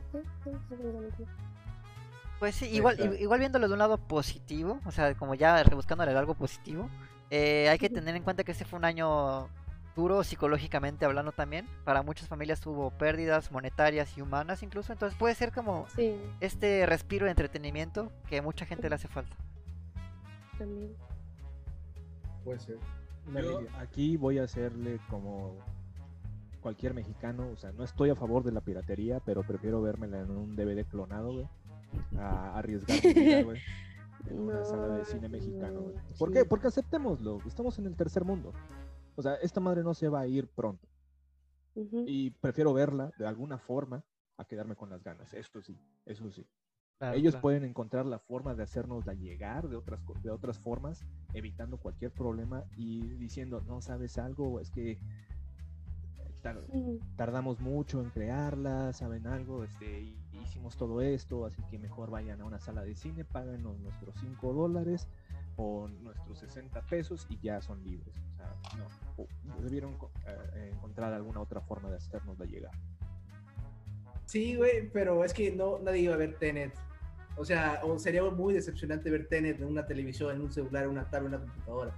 Pues 2.39 2.55
sí, 2.55 2.65
igual, 2.67 2.95
Exacto. 2.95 3.17
igual 3.21 3.39
viéndolo 3.39 3.67
de 3.67 3.73
un 3.73 3.79
lado 3.79 3.97
positivo, 3.97 4.79
o 4.85 4.91
sea, 4.91 5.13
como 5.15 5.35
ya 5.35 5.61
rebuscándole 5.63 6.11
algo 6.11 6.35
positivo, 6.35 6.89
eh, 7.29 7.67
hay 7.69 7.77
que 7.77 7.89
tener 7.89 8.15
en 8.15 8.23
cuenta 8.23 8.43
que 8.43 8.53
este 8.53 8.63
fue 8.65 8.79
un 8.79 8.85
año 8.85 9.49
duro 9.95 10.23
psicológicamente 10.23 11.03
hablando 11.03 11.33
también. 11.33 11.67
Para 11.83 12.01
muchas 12.01 12.29
familias 12.29 12.61
tuvo 12.61 12.91
pérdidas 12.91 13.51
monetarias 13.51 14.17
y 14.17 14.21
humanas 14.21 14.63
incluso, 14.63 14.93
entonces 14.93 15.17
puede 15.19 15.35
ser 15.35 15.51
como 15.51 15.85
Sí, 15.95 16.15
este 16.39 16.85
respiro 16.85 17.25
de 17.25 17.31
entretenimiento 17.31 18.11
que 18.29 18.37
a 18.37 18.41
mucha 18.41 18.65
gente 18.65 18.87
le 18.87 18.95
hace 18.95 19.09
falta. 19.09 19.35
también. 20.57 20.93
Puede 22.45 22.59
ser. 22.59 22.77
Una 23.27 23.41
Yo 23.41 23.59
lidia. 23.59 23.79
aquí 23.81 24.15
voy 24.17 24.39
a 24.39 24.43
hacerle 24.43 24.99
como 25.09 25.57
cualquier 26.61 26.93
mexicano, 26.93 27.47
o 27.53 27.57
sea, 27.57 27.71
no 27.73 27.83
estoy 27.83 28.09
a 28.09 28.15
favor 28.15 28.43
de 28.43 28.51
la 28.53 28.61
piratería, 28.61 29.19
pero 29.25 29.43
prefiero 29.43 29.81
vérmela 29.81 30.19
en 30.21 30.31
un 30.31 30.55
DVD 30.55 30.85
clonado, 30.85 31.31
güey, 31.33 31.47
a 32.17 32.57
arriesgar 32.57 32.97
mi 33.03 33.13
vida, 33.13 33.43
güey, 33.43 33.61
en 34.27 34.39
una 34.39 34.63
sala 34.65 34.87
de 34.97 35.05
cine 35.05 35.29
mexicano, 35.29 35.81
güey. 35.81 35.95
No, 35.95 36.01
¿Por 36.17 36.29
sí. 36.29 36.33
qué? 36.35 36.45
Porque 36.45 36.67
aceptémoslo, 36.67 37.39
estamos 37.45 37.77
en 37.79 37.85
el 37.87 37.95
tercer 37.95 38.23
mundo. 38.23 38.53
O 39.15 39.21
sea, 39.21 39.35
esta 39.35 39.59
madre 39.59 39.83
no 39.83 39.93
se 39.93 40.07
va 40.09 40.21
a 40.21 40.27
ir 40.27 40.47
pronto 40.47 40.87
y 42.05 42.31
prefiero 42.31 42.73
verla 42.73 43.11
de 43.17 43.25
alguna 43.27 43.57
forma 43.57 44.03
a 44.37 44.45
quedarme 44.45 44.75
con 44.75 44.89
las 44.89 45.03
ganas. 45.03 45.33
Esto 45.33 45.61
sí, 45.61 45.77
eso 46.05 46.29
sí. 46.29 46.45
Claro, 46.97 47.15
Ellos 47.17 47.33
claro. 47.35 47.41
pueden 47.41 47.63
encontrar 47.63 48.05
la 48.05 48.19
forma 48.19 48.53
de 48.55 48.63
hacernosla 48.63 49.13
llegar 49.13 49.69
de 49.69 49.77
otras, 49.77 50.01
de 50.21 50.29
otras 50.31 50.59
formas, 50.59 51.05
evitando 51.33 51.77
cualquier 51.77 52.11
problema 52.11 52.65
y 52.75 53.01
diciendo, 53.15 53.61
no 53.65 53.81
sabes 53.81 54.17
algo, 54.17 54.59
es 54.59 54.69
que 54.71 54.91
eh, 54.91 54.99
tar- 56.41 56.65
tardamos 57.15 57.61
mucho 57.61 58.01
en 58.01 58.09
crearla, 58.09 58.91
saben 58.91 59.27
algo, 59.27 59.63
este, 59.63 60.01
y- 60.01 60.18
hicimos 60.41 60.77
todo 60.77 61.01
esto, 61.01 61.45
así 61.45 61.61
que 61.69 61.77
mejor 61.77 62.09
vayan 62.09 62.41
a 62.41 62.45
una 62.45 62.59
sala 62.59 62.83
de 62.83 62.95
cine, 62.95 63.25
páganos 63.25 63.79
nuestros 63.79 64.15
5 64.19 64.53
dólares 64.53 65.07
o 65.57 65.87
nuestros 65.87 66.39
60 66.39 66.81
pesos 66.83 67.27
y 67.29 67.39
ya 67.39 67.61
son 67.61 67.83
libres. 67.83 68.15
O 68.33 68.35
sea, 68.37 68.55
no, 69.45 69.61
debieron 69.61 69.97
eh, 70.25 70.71
encontrar 70.73 71.13
alguna 71.13 71.41
otra 71.41 71.61
forma 71.61 71.89
de 71.89 71.97
hacernosla 71.97 72.45
llegar. 72.45 72.71
Sí, 74.25 74.55
güey, 74.55 74.89
pero 74.91 75.23
es 75.23 75.33
que 75.33 75.51
no, 75.51 75.79
nadie 75.79 76.01
iba 76.01 76.13
a 76.13 76.17
ver 76.17 76.37
Tenet. 76.37 76.73
O 77.35 77.45
sea, 77.45 77.81
sería 77.97 78.23
muy 78.23 78.53
decepcionante 78.53 79.09
ver 79.09 79.27
Tenet 79.27 79.59
en 79.59 79.67
una 79.67 79.85
televisión, 79.85 80.35
en 80.35 80.41
un 80.41 80.51
celular, 80.51 80.83
en 80.83 80.91
una 80.91 81.09
tablet, 81.09 81.33
en 81.33 81.39
una 81.39 81.45
computadora. 81.45 81.95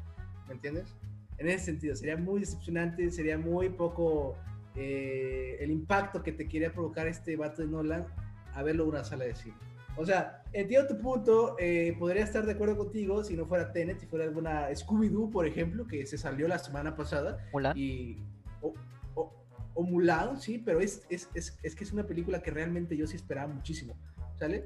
¿Me 0.47 0.53
entiendes? 0.53 0.95
En 1.37 1.47
ese 1.49 1.65
sentido, 1.65 1.95
sería 1.95 2.17
muy 2.17 2.39
decepcionante, 2.39 3.09
sería 3.11 3.37
muy 3.37 3.69
poco 3.69 4.35
eh, 4.75 5.57
el 5.59 5.71
impacto 5.71 6.23
que 6.23 6.31
te 6.31 6.47
quería 6.47 6.71
provocar 6.71 7.07
este 7.07 7.35
vato 7.35 7.61
de 7.61 7.67
Nolan 7.67 8.05
a 8.53 8.63
verlo 8.63 8.83
en 8.83 8.89
una 8.89 9.03
sala 9.03 9.25
de 9.25 9.35
cine. 9.35 9.55
O 9.97 10.05
sea, 10.05 10.43
entiendo 10.53 10.87
tu 10.87 10.97
punto, 11.01 11.55
eh, 11.59 11.95
podría 11.99 12.23
estar 12.23 12.45
de 12.45 12.53
acuerdo 12.53 12.77
contigo 12.77 13.23
si 13.23 13.35
no 13.35 13.45
fuera 13.45 13.73
Tenet, 13.73 13.99
si 13.99 14.05
fuera 14.05 14.23
alguna 14.25 14.69
Scooby-Doo, 14.71 15.29
por 15.29 15.45
ejemplo, 15.45 15.85
que 15.85 16.05
se 16.05 16.17
salió 16.17 16.47
la 16.47 16.59
semana 16.59 16.95
pasada 16.95 17.45
Mulan. 17.51 17.77
y 17.77 18.17
o, 18.61 18.73
o- 19.15 19.33
o 19.73 19.83
Mulan, 19.83 20.39
sí, 20.39 20.57
pero 20.59 20.79
es, 20.79 21.05
es, 21.09 21.29
es, 21.33 21.57
es 21.61 21.75
que 21.75 21.83
es 21.83 21.91
una 21.91 22.07
película 22.07 22.41
que 22.41 22.51
realmente 22.51 22.95
yo 22.95 23.05
sí 23.05 23.17
esperaba 23.17 23.47
muchísimo, 23.53 23.93
¿sale? 24.39 24.65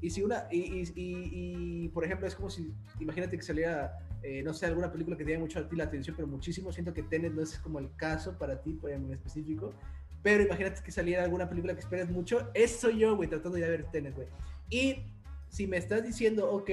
Y 0.00 0.10
si 0.10 0.22
una, 0.22 0.46
y, 0.50 0.58
y, 0.60 0.82
y- 0.94 1.84
y, 1.84 1.88
por 1.88 2.04
ejemplo, 2.04 2.26
es 2.28 2.34
como 2.36 2.48
si, 2.48 2.72
imagínate 3.00 3.36
que 3.36 3.42
saliera, 3.42 3.98
eh, 4.22 4.42
no 4.42 4.54
sé, 4.54 4.66
alguna 4.66 4.90
película 4.92 5.16
que 5.16 5.24
te 5.24 5.32
llame 5.32 5.42
mucho 5.42 5.58
a 5.58 5.68
ti 5.68 5.76
la 5.76 5.84
atención, 5.84 6.14
pero 6.16 6.28
muchísimo, 6.28 6.72
siento 6.72 6.94
que 6.94 7.02
Tenet 7.02 7.32
no 7.34 7.42
es 7.42 7.58
como 7.58 7.80
el 7.80 7.94
caso 7.96 8.38
para 8.38 8.62
ti 8.62 8.72
por- 8.74 8.90
en 8.92 9.12
específico, 9.12 9.74
pero 10.22 10.42
imagínate 10.42 10.82
que 10.82 10.92
saliera 10.92 11.24
alguna 11.24 11.48
película 11.48 11.74
que 11.74 11.80
esperas 11.80 12.10
mucho, 12.10 12.50
eso 12.54 12.80
soy 12.88 12.98
yo, 12.98 13.16
güey, 13.16 13.28
tratando 13.28 13.56
de 13.56 13.60
ir 13.60 13.66
a 13.66 13.70
ver 13.70 13.84
Tenet, 13.90 14.14
güey. 14.14 14.28
Y 14.68 15.04
si 15.48 15.66
me 15.66 15.76
estás 15.76 16.02
diciendo, 16.04 16.50
ok, 16.50 16.70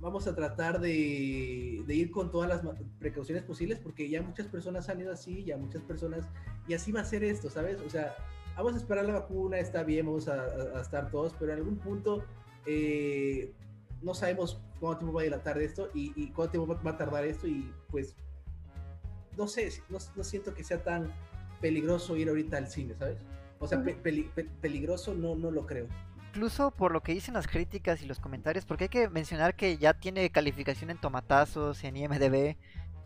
vamos 0.00 0.26
a 0.26 0.34
tratar 0.34 0.80
de, 0.80 1.82
de 1.86 1.94
ir 1.94 2.10
con 2.10 2.30
todas 2.30 2.48
las 2.48 2.60
precauciones 2.98 3.44
posibles, 3.44 3.78
porque 3.78 4.08
ya 4.08 4.22
muchas 4.22 4.46
personas 4.46 4.88
han 4.88 5.00
ido 5.00 5.12
así, 5.12 5.44
ya 5.44 5.56
muchas 5.56 5.82
personas, 5.82 6.24
y 6.68 6.74
así 6.74 6.92
va 6.92 7.00
a 7.00 7.04
ser 7.04 7.24
esto, 7.24 7.48
¿sabes? 7.50 7.80
O 7.80 7.88
sea, 7.90 8.14
vamos 8.56 8.74
a 8.74 8.76
esperar 8.78 9.04
la 9.06 9.14
vacuna, 9.14 9.58
está 9.58 9.82
bien, 9.84 10.06
vamos 10.06 10.28
a, 10.28 10.42
a- 10.44 10.80
estar 10.80 11.10
todos, 11.10 11.34
pero 11.38 11.52
en 11.52 11.58
algún 11.58 11.76
punto 11.76 12.24
eh, 12.66 13.52
no 14.02 14.14
sabemos 14.14 14.60
cuánto 14.80 14.98
tiempo 15.00 15.14
va 15.14 15.22
a 15.22 15.24
dilatar 15.24 15.58
esto 15.58 15.90
y, 15.94 16.12
y 16.16 16.30
cuánto 16.32 16.52
tiempo 16.52 16.78
va 16.84 16.90
a 16.90 16.96
tardar 16.96 17.24
esto, 17.24 17.46
y 17.46 17.70
pues, 17.90 18.14
no 19.36 19.46
sé, 19.46 19.70
no, 19.88 19.98
no 20.16 20.24
siento 20.24 20.54
que 20.54 20.64
sea 20.64 20.82
tan 20.82 21.12
peligroso 21.60 22.16
ir 22.16 22.28
ahorita 22.28 22.56
al 22.56 22.68
cine, 22.68 22.94
¿sabes? 22.98 23.18
O 23.58 23.66
sea, 23.66 23.82
pe- 23.82 23.94
peli- 23.94 24.30
pe- 24.34 24.44
peligroso 24.60 25.14
no, 25.14 25.34
no 25.34 25.50
lo 25.50 25.66
creo. 25.66 25.86
Incluso 26.28 26.70
por 26.70 26.92
lo 26.92 27.02
que 27.02 27.12
dicen 27.14 27.34
las 27.34 27.46
críticas 27.46 28.02
y 28.02 28.06
los 28.06 28.20
comentarios, 28.20 28.66
porque 28.66 28.84
hay 28.84 28.88
que 28.90 29.08
mencionar 29.08 29.54
que 29.56 29.78
ya 29.78 29.94
tiene 29.94 30.28
calificación 30.30 30.90
en 30.90 30.98
tomatazos, 30.98 31.82
en 31.84 31.96
IMDB. 31.96 32.56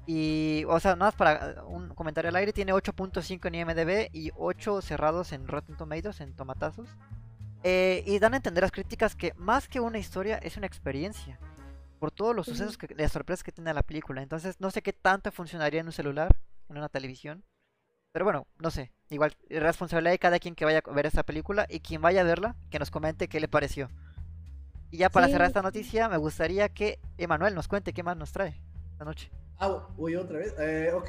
Y, 0.06 0.64
o 0.66 0.80
sea, 0.80 0.96
nada 0.96 1.06
más 1.06 1.14
para 1.14 1.62
un 1.64 1.90
comentario 1.94 2.30
al 2.30 2.36
aire, 2.36 2.52
tiene 2.52 2.72
8.5 2.72 3.46
en 3.46 3.54
IMDB 3.54 4.08
y 4.12 4.32
8 4.34 4.80
cerrados 4.82 5.30
en 5.32 5.46
Rotten 5.46 5.76
Tomatoes, 5.76 6.20
en 6.20 6.34
tomatazos. 6.34 6.88
Eh, 7.62 8.02
y 8.06 8.18
dan 8.18 8.32
a 8.34 8.38
entender 8.38 8.62
las 8.64 8.72
críticas 8.72 9.14
que 9.14 9.32
más 9.36 9.68
que 9.68 9.78
una 9.78 9.98
historia 9.98 10.38
es 10.38 10.56
una 10.56 10.66
experiencia. 10.66 11.38
Por 12.00 12.10
todos 12.10 12.34
los 12.34 12.46
sucesos, 12.46 12.78
que, 12.78 12.92
las 12.96 13.12
sorpresas 13.12 13.44
que 13.44 13.52
tiene 13.52 13.72
la 13.74 13.82
película. 13.82 14.22
Entonces, 14.22 14.56
no 14.58 14.70
sé 14.72 14.82
qué 14.82 14.92
tanto 14.94 15.30
funcionaría 15.30 15.80
en 15.80 15.86
un 15.86 15.92
celular, 15.92 16.34
en 16.68 16.78
una 16.78 16.88
televisión. 16.88 17.44
Pero 18.12 18.24
bueno, 18.24 18.46
no 18.58 18.70
sé. 18.70 18.90
Igual, 19.10 19.36
responsabilidad 19.48 20.12
de 20.12 20.18
cada 20.18 20.38
quien 20.38 20.54
que 20.54 20.64
vaya 20.64 20.82
a 20.84 20.92
ver 20.92 21.06
esta 21.06 21.22
película 21.24 21.66
y 21.68 21.80
quien 21.80 22.00
vaya 22.00 22.20
a 22.20 22.24
verla, 22.24 22.56
que 22.70 22.78
nos 22.78 22.90
comente 22.90 23.28
qué 23.28 23.40
le 23.40 23.48
pareció. 23.48 23.88
Y 24.90 24.98
ya 24.98 25.10
para 25.10 25.26
Sí, 25.26 25.32
cerrar 25.32 25.48
esta 25.48 25.62
noticia, 25.62 26.08
me 26.08 26.16
gustaría 26.16 26.68
que 26.68 26.98
Emanuel 27.18 27.54
nos 27.54 27.68
cuente 27.68 27.92
qué 27.92 28.02
más 28.02 28.16
nos 28.16 28.32
trae 28.32 28.60
esta 28.92 29.04
noche. 29.04 29.30
Ah, 29.58 29.88
voy 29.96 30.16
otra 30.16 30.38
vez. 30.38 30.54
Eh, 30.58 30.90
ok, 30.94 31.08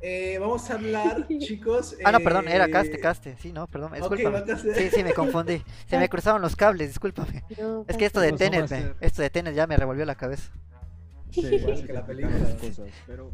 eh, 0.00 0.38
vamos 0.40 0.68
a 0.70 0.74
hablar, 0.74 1.26
chicos. 1.38 1.96
Ah, 2.04 2.12
no, 2.12 2.20
perdón, 2.20 2.46
era 2.48 2.66
eh, 2.66 2.70
Caste, 2.70 2.98
Caste. 3.00 3.36
Sí, 3.40 3.52
no, 3.52 3.66
perdón, 3.66 3.92
discúlpame. 3.94 4.44
Caste. 4.44 4.74
Sí, 4.74 4.90
sí, 4.96 5.02
me 5.04 5.14
confundí. 5.14 5.62
Se 5.88 5.98
me 5.98 6.08
cruzaron 6.08 6.42
los 6.42 6.54
cables, 6.54 6.88
discúlpame. 6.88 7.42
No, 7.60 7.84
Es 7.88 7.96
que 7.96 8.06
esto 8.06 8.20
de 8.20 8.32
Tenet, 8.32 8.70
esto 9.00 9.22
de 9.22 9.30
Tenet 9.30 9.54
ya 9.54 9.66
me 9.66 9.76
revolvió 9.76 10.04
la 10.04 10.14
cabeza. 10.14 10.52
Sí, 11.30 11.40
Igual 11.44 11.84
que 11.86 11.92
la 11.92 12.06
película. 12.06 12.38
cosas, 12.60 12.88
pero 13.06 13.32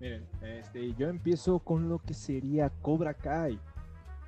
Miren, 0.00 0.26
este, 0.42 0.92
yo 0.94 1.08
empiezo 1.08 1.58
con 1.60 1.88
lo 1.88 1.98
que 1.98 2.14
sería 2.14 2.70
Cobra 2.82 3.14
Kai. 3.14 3.58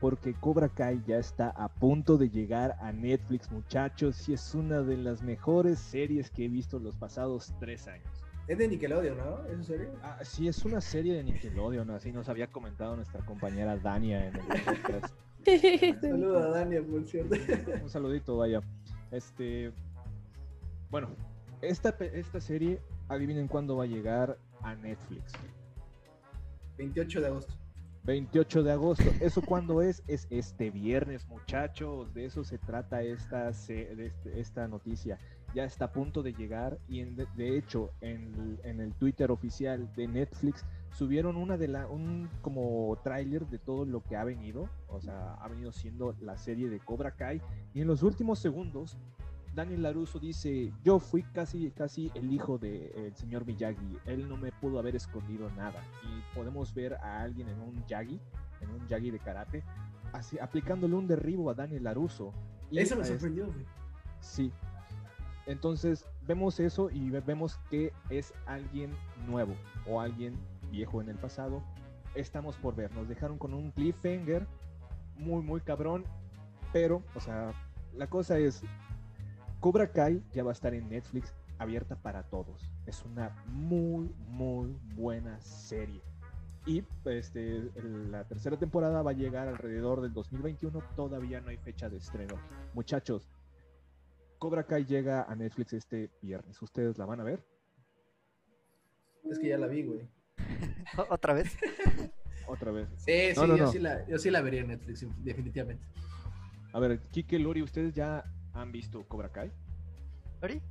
Porque 0.01 0.35
Cobra 0.35 0.69
Kai 0.69 1.03
ya 1.07 1.19
está 1.19 1.49
a 1.51 1.69
punto 1.69 2.19
de 2.19 2.29
llegar 2.29 2.77
a 2.81 2.93
Netflix, 2.93 3.51
muchachos, 3.51 4.29
y 4.29 4.35
es 4.35 4.55
una 4.55 4.83
de 4.83 4.99
las 4.99 5.23
mejores 5.23 5.79
series 5.79 6.31
que 6.31 6.45
he 6.45 6.49
visto 6.49 6.79
los 6.79 6.95
pasados 6.97 7.55
tres 7.59 7.89
años. 7.89 8.07
Es 8.47 8.59
de 8.59 8.69
Nickelodeon, 8.69 9.17
¿no? 9.17 9.45
¿Es 9.47 9.67
serie? 9.67 9.89
Ah, 10.03 10.19
sí, 10.23 10.47
es 10.47 10.65
una 10.65 10.81
serie 10.81 11.15
de 11.15 11.25
Nickelodeon, 11.25 11.91
así 11.91 12.13
nos 12.13 12.29
había 12.29 12.47
comentado 12.47 12.95
nuestra 12.95 13.25
compañera 13.25 13.77
Dania 13.77 14.29
en 14.29 14.37
el 14.37 14.43
podcast. 14.47 15.15
Saludos 16.01 16.45
a 16.45 16.49
Dania, 16.51 16.83
por 16.83 17.05
cierto. 17.07 17.35
Un 17.83 17.91
saludito, 17.91 18.37
vaya. 18.37 18.61
Este, 19.11 19.73
bueno, 20.91 21.09
esta, 21.61 21.89
esta 21.89 22.41
serie, 22.41 22.81
adivinen 23.09 23.49
cuándo 23.49 23.77
va 23.77 23.85
a 23.85 23.89
llegar 23.89 24.39
a 24.63 24.75
Netflix. 24.77 25.33
28 26.79 27.21
de 27.21 27.27
agosto. 27.27 27.55
28 28.05 28.63
de 28.63 28.73
agosto. 28.73 29.05
¿Eso 29.21 29.43
cuándo 29.43 29.83
es? 29.83 30.03
Es 30.07 30.29
este 30.31 30.71
viernes, 30.71 31.27
muchachos. 31.27 32.15
De 32.15 32.27
eso 32.27 32.45
se 32.45 32.57
trata 32.57 33.03
esta, 33.03 33.49
este, 33.49 34.13
esta 34.41 34.69
noticia. 34.69 35.19
Ya 35.55 35.65
está 35.65 35.87
a 35.87 35.93
punto 35.93 36.23
de 36.23 36.33
llegar 36.33 36.79
y 36.87 37.03
de, 37.03 37.57
hecho 37.57 37.91
en, 38.01 38.59
en, 38.63 38.81
el 38.81 38.93
Twitter 38.95 39.31
oficial 39.31 39.91
de 39.95 40.07
Netflix 40.07 40.65
subieron 40.93 41.37
una 41.37 41.57
de 41.57 41.69
la, 41.69 41.87
un 41.89 42.29
como 42.43 42.99
tráiler 43.03 43.47
de 43.47 43.59
todo 43.59 43.85
lo 43.85 44.03
que 44.03 44.17
ha 44.17 44.25
venido. 44.25 44.69
O 44.89 45.01
sea, 45.01 45.35
ha 45.35 45.49
venido 45.49 45.73
siendo 45.73 46.15
la 46.21 46.37
serie 46.37 46.69
de 46.69 46.79
Cobra 46.79 47.13
Kai. 47.13 47.41
Y 47.75 47.81
en 47.81 47.89
los 47.89 48.03
últimos 48.03 48.39
segundos 48.39 48.97
Daniel 49.57 49.83
Laruso 49.85 50.19
dice, 50.19 50.71
yo 50.85 50.99
fui 50.99 51.23
casi, 51.23 51.71
casi 51.71 52.13
el 52.15 52.31
hijo 52.31 52.59
del 52.59 53.17
señor 53.17 53.47
Miyagi, 53.47 53.99
él 54.05 54.29
no 54.29 54.37
me 54.37 54.53
pudo 54.53 54.79
haber 54.79 54.95
escondido 54.95 55.51
nada. 55.53 55.83
Y 56.03 56.37
podemos 56.37 56.75
ver 56.75 56.93
a 56.95 57.23
alguien 57.23 57.49
en 57.49 57.59
un 57.61 57.83
Yagi, 57.87 58.21
en 58.61 58.71
un 58.71 58.87
Yagi 58.87 59.11
de 59.11 59.19
karate, 59.19 59.65
así, 60.13 60.39
aplicándole 60.39 60.95
un 60.95 61.09
derribo 61.09 61.49
a 61.49 61.55
Daniel 61.55 61.85
Laruso. 61.85 62.35
Y 62.71 62.81
eso 62.81 62.97
me 62.97 63.05
sorprendió, 63.07 63.47
güey. 63.47 63.65
Sí. 64.21 64.53
Entonces 65.47 66.05
vemos 66.27 66.61
eso 66.61 66.91
y 66.91 67.09
vemos 67.09 67.59
que 67.71 67.95
es 68.11 68.35
alguien 68.45 68.91
nuevo 69.27 69.55
o 69.89 70.03
alguien 70.03 70.39
viejo 70.71 71.01
en 71.01 71.09
el 71.09 71.17
pasado. 71.17 71.63
Estamos 72.15 72.57
por 72.57 72.77
ver. 72.77 72.95
Nos 72.95 73.09
dejaron 73.09 73.39
con 73.39 73.55
un 73.55 73.71
cliffhanger 73.71 74.47
muy, 75.17 75.43
muy 75.43 75.63
cabrón. 75.63 76.05
Pero, 76.75 77.03
o 77.15 77.21
sea, 77.21 77.55
la 77.95 78.07
cosa 78.09 78.39
es, 78.39 78.63
Cobra 79.67 79.91
Kai 79.91 80.23
ya 80.33 80.45
va 80.45 80.51
a 80.51 80.53
estar 80.53 80.73
en 80.75 80.89
Netflix 80.89 81.35
abierta 81.59 81.97
para 81.97 82.23
todos. 82.23 82.71
Es 82.87 83.05
una 83.05 83.35
muy, 83.49 84.15
muy 84.29 84.79
buena 84.95 85.41
serie. 85.41 86.01
Y 86.67 86.85
este, 87.07 87.69
la 88.09 88.23
tercera 88.29 88.57
temporada 88.57 89.03
va 89.03 89.11
a 89.11 89.15
llegar 89.15 89.49
alrededor 89.49 90.03
del 90.03 90.13
2021. 90.13 90.81
Todavía 90.95 91.41
no 91.41 91.49
hay 91.49 91.57
fecha 91.57 91.89
de 91.89 91.97
estreno. 91.97 92.37
Muchachos, 92.75 93.29
Cobra 94.39 94.63
Kai 94.63 94.85
llega 94.85 95.25
a 95.25 95.35
Netflix 95.35 95.73
este 95.73 96.13
viernes. 96.23 96.63
¿Ustedes 96.63 96.97
la 96.97 97.07
van 97.07 97.23
a 97.23 97.25
ver? 97.25 97.45
Es 99.29 99.37
que 99.41 99.49
ya 99.49 99.59
la 99.59 99.67
vi, 99.67 99.83
güey. 99.83 100.09
¿Otra 101.11 101.35
vez? 101.35 101.57
Otra 102.47 102.71
vez. 102.71 102.89
Sí, 102.99 103.35
sí, 103.35 103.59
yo, 103.59 103.67
Sí 103.73 103.81
la, 103.81 104.07
yo 104.07 104.17
sí 104.17 104.31
la 104.31 104.43
vería 104.43 104.61
en 104.61 104.69
Netflix, 104.69 105.05
definitivamente. 105.25 105.85
A 106.73 106.79
ver, 106.79 107.01
Kike, 107.01 107.41
Lori, 107.41 107.63
¿ustedes 107.63 107.95
ya 107.95 108.23
¿Han 108.57 108.73
visto 108.73 109.05
Cobra 109.07 109.29
Kai? 109.29 109.51
¿Lori? 110.41 110.63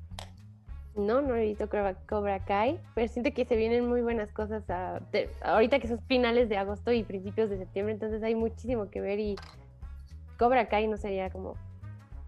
No, 0.96 1.22
no 1.22 1.36
he 1.36 1.46
visto 1.46 1.70
Cobra 2.08 2.40
Kai, 2.46 2.80
pero 2.96 3.08
siento 3.08 3.32
que 3.34 3.46
se 3.46 3.56
vienen 3.56 3.88
muy 3.88 4.02
buenas 4.02 4.32
cosas 4.32 4.64
ahorita 5.44 5.80
que 5.80 5.88
son 5.88 6.00
finales 6.08 6.50
de 6.50 6.58
agosto 6.58 6.92
y 6.92 7.04
principios 7.04 7.50
de 7.50 7.58
septiembre, 7.58 7.94
entonces 7.94 8.24
hay 8.24 8.34
muchísimo 8.34 8.90
que 8.90 9.02
ver 9.02 9.20
y 9.20 9.36
Cobra 10.40 10.68
Kai 10.68 10.88
no 10.88 10.98
sería 10.98 11.30
como 11.30 11.56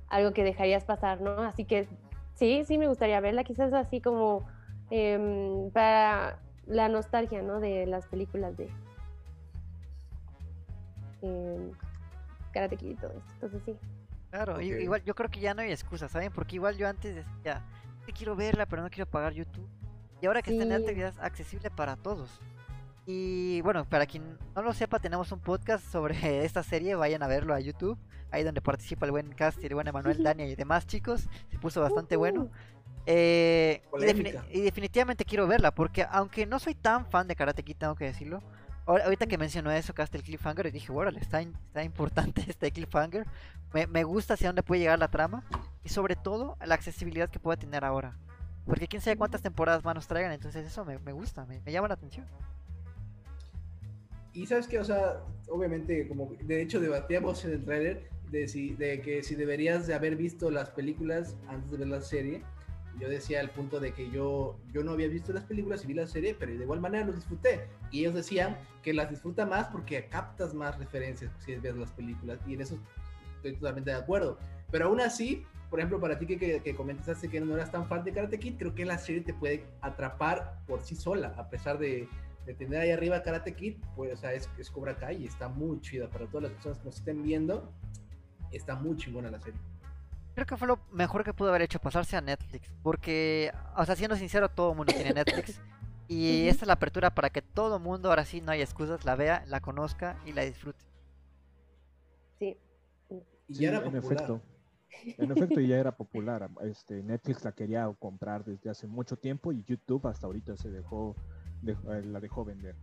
algo 0.10 0.32
que 0.32 0.43
dejarías 0.43 0.84
pasar, 0.84 1.22
¿no? 1.22 1.41
Así 1.41 1.66
que 1.66 1.88
sí, 2.36 2.64
sí 2.66 2.78
me 2.78 2.88
gustaría 2.88 3.20
verla, 3.20 3.43
quizás 3.43 3.74
así 3.74 3.99
como 3.99 4.45
em, 4.89 5.72
para 5.72 6.39
la 6.66 6.89
nostalgia, 6.89 7.41
¿no? 7.41 7.60
De 7.60 7.86
las 7.86 8.05
películas 8.08 8.55
de 8.58 8.70
eh, 11.22 11.72
Karate 12.51 12.78
Kid 12.78 12.91
y 12.91 12.95
todo 12.95 13.12
esto, 13.12 13.34
entonces 13.34 13.62
sí. 13.66 13.97
Claro, 14.30 14.62
igual 14.62 15.04
yo 15.04 15.16
creo 15.16 15.30
que 15.30 15.40
ya 15.40 15.54
no 15.54 15.62
hay 15.62 15.72
excusa, 15.72 16.10
¿saben? 16.10 16.32
Porque 16.32 16.56
igual 16.56 16.78
yo 16.78 16.88
antes 16.88 17.16
decía, 17.16 17.64
quiero 18.12 18.36
verla, 18.36 18.66
pero 18.66 18.82
no 18.82 18.90
quiero 18.90 19.10
pagar 19.10 19.34
YouTube. 19.34 19.68
Y 20.22 20.26
ahora 20.26 20.42
que 20.42 20.52
está 20.52 20.64
en 20.64 20.70
Netflix 20.70 21.00
es 21.00 21.20
accesible 21.20 21.70
para 21.70 21.96
todos. 21.96 22.30
Y 23.06 23.62
bueno, 23.62 23.86
para 23.86 24.06
quien 24.06 24.38
no 24.56 24.62
lo 24.62 24.74
sepa, 24.74 25.00
tenemos 25.00 25.32
un 25.32 25.40
podcast 25.40 25.86
sobre 25.90 26.16
esta 26.46 26.64
serie, 26.64 26.96
vayan 26.96 27.24
a 27.24 27.28
verlo 27.28 27.54
a 27.54 27.60
YouTube, 27.60 27.98
ahí 28.32 28.44
donde 28.44 28.62
participa 28.62 29.06
el 29.06 29.12
buen 29.12 29.32
Casti, 29.32 29.68
el 29.68 29.76
buen 29.76 29.88
Emanuel 29.88 30.24
Dania 30.24 30.48
y 30.48 30.56
demás 30.56 30.88
chicos, 30.88 31.28
se 31.50 31.60
puso 31.60 31.82
bastante 31.82 32.16
bueno. 32.16 32.50
Eh, 33.06 33.82
y, 34.52 34.62
definitivamente 34.62 35.24
quiero 35.24 35.48
verla, 35.48 35.72
porque 35.72 36.06
aunque 36.10 36.46
no 36.46 36.60
soy 36.60 36.76
tan 36.76 37.06
fan 37.06 37.28
de 37.30 37.38
Karate 37.38 37.64
Kid, 37.64 37.78
tengo 37.78 37.96
que 37.96 38.04
decirlo, 38.04 38.44
ahorita 38.88 39.28
que 39.28 39.38
mencionó 39.38 39.72
eso, 39.72 39.94
que 39.94 40.02
hasta 40.02 40.18
el 40.18 40.24
cliffhanger, 40.24 40.68
y 40.68 40.72
dije, 40.72 40.92
órale, 40.92 41.20
está, 41.20 41.42
está 41.42 41.84
importante 41.84 42.44
este 42.48 42.72
cliffhanger. 42.72 43.26
Me, 43.74 43.86
me, 43.88 44.04
gusta 44.04 44.36
hacia 44.36 44.50
dónde 44.50 44.64
puede 44.64 44.82
llegar 44.82 44.98
la 45.00 45.10
trama. 45.10 45.44
Y 45.84 45.90
sobre 45.90 46.16
todo, 46.16 46.58
la 46.66 46.76
accesibilidad 46.76 47.30
que 47.30 47.40
puede 47.40 47.58
tener 47.58 47.84
ahora. 47.84 48.18
Porque 48.66 48.88
quién 48.88 49.02
sabe 49.02 49.18
cuántas 49.18 49.42
temporadas 49.42 49.84
más 49.84 49.96
nos 49.96 50.08
traigan, 50.08 50.34
entonces 50.34 50.66
eso 50.66 50.84
me, 50.84 51.00
me 51.00 51.14
gusta, 51.14 51.46
me, 51.46 51.62
me, 51.62 51.72
llama 51.72 51.88
la 51.88 51.94
atención. 51.94 52.26
Y 54.34 54.46
sabes 54.46 54.68
que, 54.68 54.78
o 54.80 54.84
sea, 54.84 55.22
obviamente, 55.50 56.08
como 56.08 56.34
de 56.42 56.62
hecho 56.62 56.80
debatíamos 56.80 57.44
en 57.46 57.54
el 57.54 57.64
trailer 57.64 58.10
de, 58.30 58.48
si, 58.48 58.74
de 58.74 59.02
que 59.02 59.24
si 59.24 59.36
deberías 59.36 59.88
de 59.88 59.94
haber 59.94 60.18
visto 60.18 60.52
las 60.52 60.70
películas 60.70 61.38
antes 61.48 61.72
de 61.72 61.78
ver 61.78 61.88
la 61.88 62.02
serie 62.02 62.44
yo 63.00 63.10
decía 63.10 63.41
el 63.41 63.50
punto 63.50 63.80
de 63.80 63.93
que 63.93 64.10
yo, 64.10 64.60
yo 64.74 64.84
no 64.84 64.91
había 64.91 65.08
visto 65.08 65.32
las 65.34 65.43
películas 65.43 65.84
y 65.84 65.88
vi 65.88 65.93
la 65.93 66.08
serie, 66.08 66.36
pero 66.38 66.52
de 66.52 66.64
igual 66.64 66.80
manera 66.80 67.06
los 67.06 67.16
disfruté. 67.16 67.68
Y 67.91 68.02
ellos 68.02 68.16
decían 68.16 68.58
que 68.82 68.93
las 68.93 69.10
disfruta 69.10 69.45
más 69.45 69.68
porque 69.68 70.08
captas 70.08 70.54
más 70.54 70.78
referencias 70.78 71.32
si 71.39 71.56
ves 71.56 71.76
las 71.76 71.91
películas. 71.91 72.39
Y 72.48 72.56
en 72.56 72.62
eso 72.62 72.78
estoy 73.36 73.54
totalmente 73.54 73.91
de 73.91 73.98
acuerdo. 73.98 74.39
Pero 74.72 74.86
aún 74.86 75.00
así, 75.00 75.45
por 75.70 75.80
ejemplo, 75.80 76.00
para 76.00 76.18
ti 76.18 76.26
que, 76.26 76.38
que, 76.38 76.62
que 76.62 76.76
comentaste 76.76 77.30
que 77.30 77.39
no 77.39 77.54
eras 77.56 77.72
tan 77.72 77.88
fan 77.88 78.04
de 78.04 78.14
Karate 78.14 78.39
Kid, 78.39 78.56
creo 78.58 78.74
que 78.74 78.86
la 78.86 78.98
serie 78.98 79.22
te 79.22 79.34
puede 79.34 79.66
atrapar 79.82 80.60
por 80.66 80.82
sí 80.82 80.95
sola, 80.95 81.34
a 81.38 81.50
pesar 81.50 81.78
de, 81.78 82.08
de 82.45 82.54
tener 82.54 82.82
ahí 82.82 82.91
arriba 82.91 83.22
Karate 83.22 83.54
Kid, 83.54 83.76
pues, 83.95 84.14
o 84.14 84.18
sea, 84.18 84.34
es, 84.34 84.50
es 84.58 84.72
Cobra 84.72 84.95
Kai 84.95 85.24
y 85.24 85.26
está 85.28 85.50
muy 85.50 85.82
chida 85.82 86.10
para 86.10 86.26
todas 86.26 86.43
las 86.43 86.52
personas 86.54 86.80
que 86.80 86.86
nos 86.86 86.95
estén 86.95 87.22
viendo. 87.22 87.72
Está 88.52 88.76
muy 88.76 88.95
chingona 88.95 89.30
la 89.30 89.39
serie 89.39 89.60
creo 90.38 90.46
que 90.46 90.56
fue 90.56 90.68
lo 90.68 90.78
mejor 90.92 91.24
que 91.24 91.34
pudo 91.34 91.50
haber 91.50 91.64
hecho, 91.64 91.80
pasarse 91.80 92.16
a 92.16 92.22
Netflix. 92.22 92.72
Porque, 92.84 93.52
o 93.76 93.84
sea, 93.86 93.96
siendo 93.96 94.16
sincero, 94.16 94.50
todo 94.50 94.70
el 94.70 94.78
mundo 94.78 94.94
tiene 94.94 95.12
Netflix. 95.12 95.60
Y 96.08 96.48
esta 96.48 96.64
es 96.64 96.68
la 96.68 96.74
apertura 96.74 97.16
para 97.16 97.32
que 97.32 97.42
todo 97.42 97.78
el 97.78 97.82
mundo, 97.82 98.10
ahora 98.10 98.24
sí, 98.24 98.40
no 98.40 98.52
hay 98.52 98.62
excusas, 98.62 99.04
la 99.04 99.16
vea, 99.16 99.44
la 99.48 99.62
conozca 99.62 100.22
y 100.28 100.34
la 100.34 100.44
disfrute. 100.44 100.86
Sí. 102.38 102.56
Y 103.48 103.54
ya 103.56 103.70
era 103.70 103.84
en 103.84 103.96
efecto. 103.96 104.40
En 105.18 105.32
efecto, 105.32 105.60
ya 105.60 105.78
era 105.78 105.98
popular. 105.98 106.48
Este, 106.62 107.02
Netflix 107.02 107.44
la 107.44 107.52
quería 107.54 107.92
comprar 107.98 108.46
desde 108.46 108.70
hace 108.70 108.86
mucho 108.86 109.18
tiempo 109.18 109.52
y 109.52 109.64
YouTube 109.64 110.06
hasta 110.06 110.28
ahorita 110.28 110.56
se 110.56 110.70
dejó, 110.70 111.16
eh, 111.66 112.04
la 112.06 112.20
dejó 112.20 112.46
vender. 112.46 112.76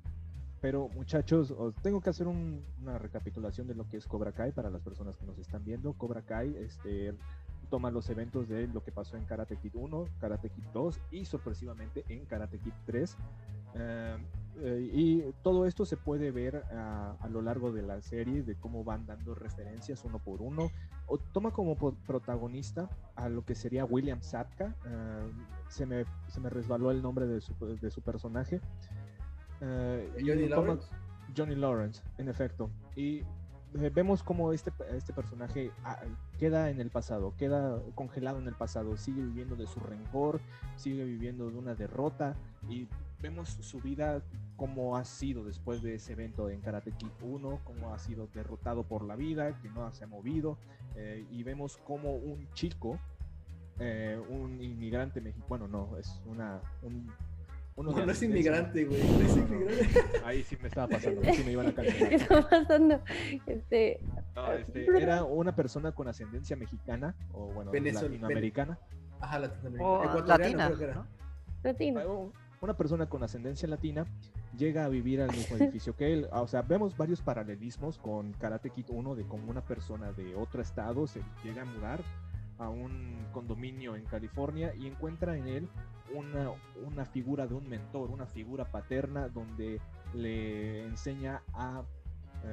Pero 0.65 0.89
muchachos, 0.89 1.51
os 1.51 1.75
tengo 1.83 2.01
que 2.01 2.09
hacer 2.09 2.27
una 2.27 2.97
recapitulación 2.97 3.67
de 3.67 3.75
lo 3.75 3.87
que 3.87 3.99
es 3.99 4.07
Cobra 4.07 4.33
Kai 4.33 4.51
para 4.51 4.71
las 4.71 4.81
personas 4.81 5.15
que 5.15 5.27
nos 5.27 5.37
están 5.39 5.63
viendo. 5.63 5.93
Cobra 5.93 6.23
Kai 6.23 6.57
este, 6.57 7.13
toma 7.69 7.91
los 7.91 8.09
eventos 8.09 8.49
de 8.49 8.67
lo 8.69 8.83
que 8.83 8.91
pasó 8.91 9.19
en 9.19 9.27
Karate 9.27 9.59
Kid 9.59 9.73
1, 9.75 10.07
Karate 10.19 10.49
Kid 10.49 10.65
2 10.73 11.01
y 11.11 11.27
sorpresivamente 11.27 12.07
en 12.09 12.25
Karate 12.25 12.61
Kid 12.61 12.73
3. 12.87 13.17
Eh, 13.75 14.17
eh, 14.61 14.91
y 14.91 15.23
todo 15.43 15.67
esto 15.67 15.85
se 15.85 15.99
puede 15.99 16.31
ver 16.31 16.57
a, 16.73 17.29
lo 17.29 17.43
largo 17.43 17.71
de 17.71 17.83
la 17.83 18.01
serie, 18.01 18.43
de 18.43 18.55
cómo 18.55 18.85
van 18.85 19.05
dando 19.05 19.35
referencias 19.35 20.03
uno 20.07 20.19
por 20.19 20.41
uno. 20.41 20.71
O 21.09 21.19
toma 21.19 21.51
como 21.51 21.77
protagonista 21.77 22.89
a 23.17 23.29
lo 23.29 23.45
que 23.45 23.55
sería 23.55 23.85
William 23.85 24.23
Satka. 24.23 24.75
Eh, 24.87 25.31
se, 25.69 25.85
me, 25.85 26.07
se 26.29 26.41
me 26.41 26.49
resbaló 26.49 26.91
el 26.91 27.03
nombre 27.03 27.27
de 27.27 27.43
su, 27.43 27.55
de 27.55 27.91
su 27.91 28.01
personaje. 28.01 28.63
Eh, 29.61 30.23
Johnny 30.25 30.49
Lawrence. 30.49 30.89
Johnny 31.37 31.55
Lawrence, 31.55 32.03
en 32.19 32.29
efecto. 32.29 32.71
Y 32.97 33.21
eh, 33.21 33.91
vemos 33.93 34.23
como 34.23 34.53
este, 34.53 34.73
este 34.93 35.13
personaje 35.13 35.71
ah, 35.85 36.01
queda 36.39 36.71
en 36.71 36.81
el 36.81 36.91
pasado, 36.91 37.35
queda 37.37 37.81
congelado 37.95 38.39
en 38.39 38.47
el 38.47 38.55
pasado, 38.55 38.97
sigue 38.97 39.23
viviendo 39.23 39.57
de 39.57 39.67
su 39.67 39.81
rencor, 39.81 40.41
sigue 40.77 41.05
viviendo 41.05 41.51
de 41.51 41.59
una 41.59 41.75
derrota 41.75 42.37
y 42.69 42.87
vemos 43.21 43.49
su 43.49 43.81
vida 43.81 44.23
como 44.57 44.97
ha 44.97 45.05
sido 45.05 45.45
después 45.45 45.83
de 45.83 45.95
ese 45.95 46.13
evento 46.13 46.51
en 46.51 46.61
Karate 46.61 46.93
Kid 46.93 47.11
1, 47.23 47.61
como 47.65 47.93
ha 47.93 47.99
sido 47.99 48.29
derrotado 48.33 48.85
por 48.85 49.03
la 49.03 49.17
vida, 49.17 49.59
que 49.61 49.69
no 49.71 49.91
se 49.93 50.05
ha 50.05 50.07
movido 50.07 50.57
eh, 50.95 51.27
y 51.31 51.43
vemos 51.43 51.77
como 51.79 52.15
un 52.15 52.47
chico, 52.53 52.99
un 54.29 54.63
inmigrante 54.63 55.21
mexicano, 55.21 55.49
bueno, 55.49 55.67
no, 55.67 55.97
es 55.99 56.21
una, 56.27 56.61
un 56.83 57.11
Uno 57.77 57.91
No, 57.91 58.13
es 58.13 58.23
inmigrante, 58.23 58.85
güey. 58.85 59.03
No 59.03 59.21
es 59.21 59.37
inmigrante. 59.37 60.01
Ahí 60.25 60.43
sí 60.45 60.57
me 60.63 60.69
estaba 60.69 60.89
pasando, 60.89 61.21
sí 61.35 61.43
me 61.45 61.53
iban 61.53 61.67
a 61.67 61.71
¿Qué 61.71 61.77
cancelar. 61.77 62.13
está 62.13 62.49
pasando? 62.49 63.01
Este, 63.47 64.01
No, 64.37 64.53
este, 64.53 64.87
era 65.03 65.25
una 65.25 65.57
persona 65.57 65.93
con 65.93 66.07
ascendencia 66.09 66.57
mexicana 66.57 67.15
o 67.33 67.47
bueno, 67.53 67.73
latinoamericana. 67.73 68.79
Ajá, 69.21 69.39
latinoamericano. 69.41 70.15
O 70.15 70.23
latina, 70.27 70.67
creo 70.67 70.79
que 70.79 70.85
era. 70.85 70.95
¿no? 70.95 71.07
latino. 71.65 72.01
o 72.07 72.33
Una 72.61 72.77
persona 72.77 73.09
con 73.09 73.23
ascendencia 73.25 73.69
latina 73.69 74.07
llega 74.57 74.85
a 74.85 74.89
vivir 74.89 75.21
al 75.21 75.33
mismo 75.33 75.57
edificio 75.57 75.97
que 75.97 76.13
él. 76.13 76.29
Ah, 76.31 76.43
O 76.43 76.47
sea, 76.47 76.63
vemos 76.63 76.97
varios 76.97 77.23
paralelismos 77.23 77.99
con 77.99 78.33
Karate 78.35 78.71
Kid 78.71 78.87
1 78.89 79.17
de 79.17 79.25
cómo 79.25 79.51
una 79.51 79.63
persona 79.63 80.13
de 80.13 80.37
otro 80.37 80.63
estado 80.63 81.09
se 81.09 81.21
llega 81.43 81.63
a 81.63 81.65
mudar 81.65 82.01
a 82.59 82.69
un 82.69 83.17
condominio 83.33 83.97
en 83.97 84.05
California 84.05 84.73
y 84.79 84.87
encuentra 84.87 85.37
en 85.37 85.49
él 85.49 85.69
una, 86.13 86.51
una 86.85 87.05
figura 87.05 87.47
de 87.47 87.55
un 87.55 87.69
mentor, 87.69 88.11
una 88.11 88.27
figura 88.27 88.65
paterna 88.71 89.29
donde 89.29 89.81
le 90.15 90.85
enseña 90.87 91.43
a, 91.55 91.83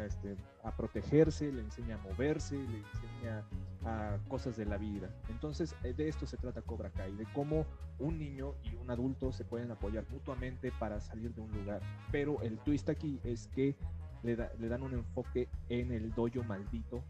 este, 0.06 0.36
a 0.64 0.72
protegerse, 0.76 1.52
le 1.52 1.62
enseña 1.62 1.96
a 1.96 1.98
moverse, 2.00 2.56
le 2.56 2.78
enseña 2.80 3.44
a 3.86 4.18
cosas 4.30 4.56
de 4.58 4.66
la 4.66 4.78
vida. 4.78 5.10
Entonces, 5.30 5.76
eh, 5.84 5.94
de 5.94 6.08
esto 6.08 6.26
se 6.26 6.38
trata 6.38 6.62
Cobra 6.62 6.90
Kai, 6.92 7.16
de 7.16 7.26
cómo 7.34 7.66
un 8.00 8.18
niño 8.18 8.54
y 8.64 8.76
un 8.76 8.90
adulto 8.90 9.32
se 9.32 9.44
pueden 9.44 9.72
apoyar 9.72 10.06
mutuamente 10.12 10.72
para 10.80 11.00
salir 11.02 11.34
de 11.34 11.42
un 11.42 11.52
lugar. 11.52 11.82
Pero 12.12 12.42
el 12.42 12.58
twist 12.60 12.90
aquí 12.90 13.20
es 13.24 13.48
que 13.48 13.76
le, 14.24 14.36
da- 14.36 14.52
le 14.60 14.68
dan 14.70 14.84
un 14.84 14.94
enfoque 14.94 15.50
en 15.70 15.92
el 15.92 16.14
dojo 16.14 16.44
maldito 16.48 17.04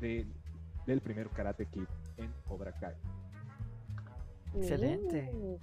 de- 0.00 0.26
del 0.86 1.00
primer 1.00 1.28
Karate 1.30 1.66
Kid 1.66 1.86
en 2.18 2.32
Cobra 2.46 2.72
Kai. 2.72 2.94
Excelente. 4.56 5.30
Mm, 5.32 5.56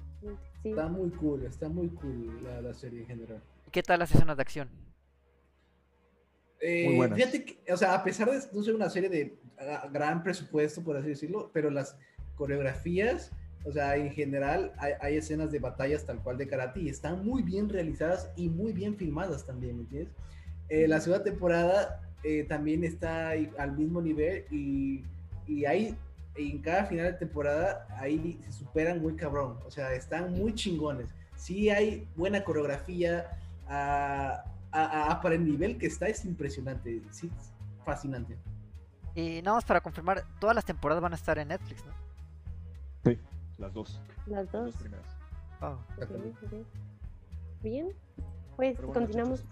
Sí. 0.63 0.69
Está 0.69 0.87
muy 0.87 1.11
cool, 1.11 1.45
está 1.45 1.69
muy 1.69 1.89
cool 1.89 2.43
la, 2.43 2.59
la 2.59 2.73
serie 2.73 3.01
en 3.01 3.05
general. 3.05 3.43
¿Qué 3.71 3.83
tal 3.83 3.99
las 3.99 4.13
escenas 4.15 4.35
de 4.35 4.41
acción? 4.41 4.69
Eh, 6.59 6.85
Muy 6.87 6.95
buenas. 6.95 7.17
Fíjate 7.19 7.45
que, 7.45 7.71
o 7.71 7.77
sea, 7.77 7.93
a 7.93 8.03
pesar 8.03 8.31
de 8.31 8.39
no 8.51 8.63
ser 8.63 8.73
una 8.73 8.89
serie 8.89 9.09
de 9.09 9.37
ah, 9.59 9.87
gran 9.91 10.23
presupuesto, 10.23 10.81
por 10.83 10.97
así 10.97 11.09
decirlo, 11.09 11.51
pero 11.53 11.69
las 11.69 11.95
coreografías, 12.35 13.31
o 13.65 13.71
sea, 13.71 13.95
en 13.97 14.11
general 14.11 14.71
hay, 14.77 14.93
hay 14.99 15.17
escenas 15.17 15.51
de 15.51 15.59
batallas 15.59 16.05
tal 16.05 16.23
cual 16.23 16.37
de 16.37 16.47
karate 16.47 16.79
y 16.81 16.89
están 16.89 17.23
muy 17.23 17.43
bien 17.43 17.69
realizadas 17.69 18.31
y 18.35 18.49
muy 18.49 18.73
bien 18.73 18.95
filmadas 18.95 19.45
también, 19.45 19.75
¿me 19.75 19.83
entiendes? 19.83 20.13
Eh, 20.69 20.87
la 20.87 20.99
segunda 21.01 21.23
temporada 21.23 22.01
eh, 22.23 22.43
también 22.49 22.83
está 22.83 23.29
al 23.29 23.77
mismo 23.77 24.01
nivel 24.01 24.45
y, 24.49 25.03
y 25.45 25.65
ahí 25.65 25.95
en 26.35 26.61
cada 26.61 26.85
final 26.85 27.05
de 27.05 27.13
temporada 27.13 27.87
ahí 27.99 28.39
se 28.43 28.51
superan 28.51 29.01
muy 29.01 29.15
cabrón, 29.15 29.57
o 29.65 29.71
sea, 29.71 29.93
están 29.93 30.33
muy 30.33 30.53
chingones. 30.53 31.09
Sí 31.35 31.69
hay 31.69 32.07
buena 32.15 32.43
coreografía, 32.43 33.39
a- 33.67 34.43
a- 34.71 35.21
para 35.21 35.35
el 35.35 35.45
nivel 35.45 35.77
que 35.77 35.87
está 35.87 36.07
es 36.07 36.25
impresionante, 36.25 37.01
sí, 37.11 37.31
es 37.39 37.51
fascinante. 37.85 38.37
Y 39.15 39.41
nada 39.41 39.55
más 39.57 39.65
para 39.65 39.79
confirmar, 39.81 40.25
todas 40.39 40.55
las 40.55 40.65
temporadas 40.65 41.01
van 41.01 41.13
a 41.13 41.15
estar 41.15 41.37
en 41.39 41.47
Netflix, 41.47 41.85
¿no? 41.85 41.93
Sí, 43.05 43.19
las 43.57 43.73
dos, 43.73 44.01
Las 44.27 44.43
las 44.43 44.51
dos. 44.51 44.65
dos 44.65 44.75
primeras. 44.81 45.05
Exactamente. 45.97 46.45
ok. 46.45 46.65
Bien. 47.63 47.89
Pues 48.57 48.77
bueno, 48.77 48.93
continuamos. 48.93 49.43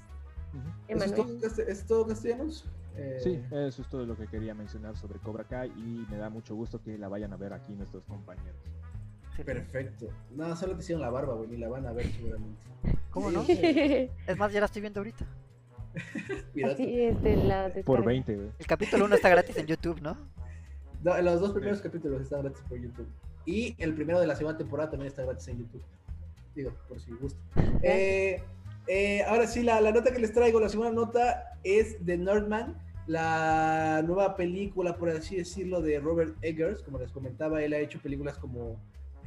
muchachos. 0.54 0.84
¿Eso 0.88 1.04
es 1.06 1.16
todo, 1.16 1.64
es 1.68 1.86
todo 1.86 2.08
castellanos? 2.08 2.66
Eh, 2.96 3.20
Sí, 3.24 3.42
eso 3.52 3.82
es 3.82 3.90
todo 3.90 4.06
lo 4.06 4.16
que 4.16 4.28
quería 4.28 4.54
mencionar 4.54 4.96
sobre 4.98 5.20
Cobra 5.20 5.44
Kai 5.46 5.70
y 5.70 6.06
me 6.10 6.18
da 6.18 6.30
mucho 6.30 6.56
gusto 6.56 6.82
que 6.82 6.98
la 6.98 7.08
vayan 7.08 7.34
a 7.34 7.38
ver 7.38 7.54
aquí 7.54 7.74
nuestros 7.74 8.04
compañeros. 8.06 8.56
Perfecto. 9.44 10.08
No, 10.32 10.56
solo 10.56 10.76
te 10.76 10.82
hicieron 10.82 11.02
la 11.02 11.10
barba, 11.10 11.34
güey, 11.34 11.50
ni 11.50 11.58
la 11.58 11.68
van 11.68 11.88
a 11.88 11.92
ver 11.92 12.06
seguramente. 12.12 12.62
¿Cómo 13.10 13.32
no? 13.32 13.44
Es 13.48 14.38
más, 14.38 14.54
ya 14.54 14.60
la 14.60 14.68
estoy 14.68 14.82
viendo 14.82 15.00
ahorita. 15.00 15.26
Así 16.72 17.02
es 17.02 17.22
de 17.22 17.36
la 17.38 17.64
Por 17.64 17.74
descarga. 17.76 18.06
20, 18.06 18.36
güey. 18.36 18.50
El 18.60 18.66
capítulo 18.68 19.06
1 19.06 19.16
está 19.16 19.30
gratis 19.30 19.58
en 19.58 19.66
YouTube, 19.68 20.02
¿no? 20.02 20.18
No, 21.04 21.22
los 21.22 21.42
dos 21.42 21.52
primeros 21.52 21.82
capítulos 21.82 22.22
están 22.22 22.42
gratis 22.44 22.64
por 22.68 22.80
YouTube. 22.80 23.08
Y 23.46 23.76
el 23.78 23.94
primero 23.94 24.20
de 24.20 24.28
la 24.28 24.36
segunda 24.36 24.58
temporada 24.58 24.90
también 24.92 25.08
está 25.08 25.24
gratis 25.24 25.48
en 25.50 25.60
YouTube. 25.60 25.84
Digo, 26.56 26.72
por 26.88 27.00
si 27.00 27.12
gusta. 27.14 27.40
Eh, 27.82 28.42
eh, 28.88 29.24
ahora 29.24 29.48
sí, 29.48 29.64
la, 29.64 29.80
la 29.82 29.92
nota 29.92 30.12
que 30.12 30.20
les 30.20 30.34
traigo, 30.34 30.60
la 30.60 30.70
segunda 30.70 30.92
nota 30.92 31.58
es 31.64 32.04
de 32.06 32.18
Nordman, 32.18 32.78
la 33.08 34.02
nueva 34.06 34.36
película, 34.36 34.96
por 34.98 35.10
así 35.10 35.36
decirlo, 35.38 35.82
de 35.82 36.00
Robert 36.00 36.36
Eggers. 36.42 36.82
Como 36.84 37.00
les 37.00 37.12
comentaba, 37.12 37.62
él 37.64 37.74
ha 37.74 37.80
hecho 37.80 38.00
películas 38.00 38.38
como 38.38 38.80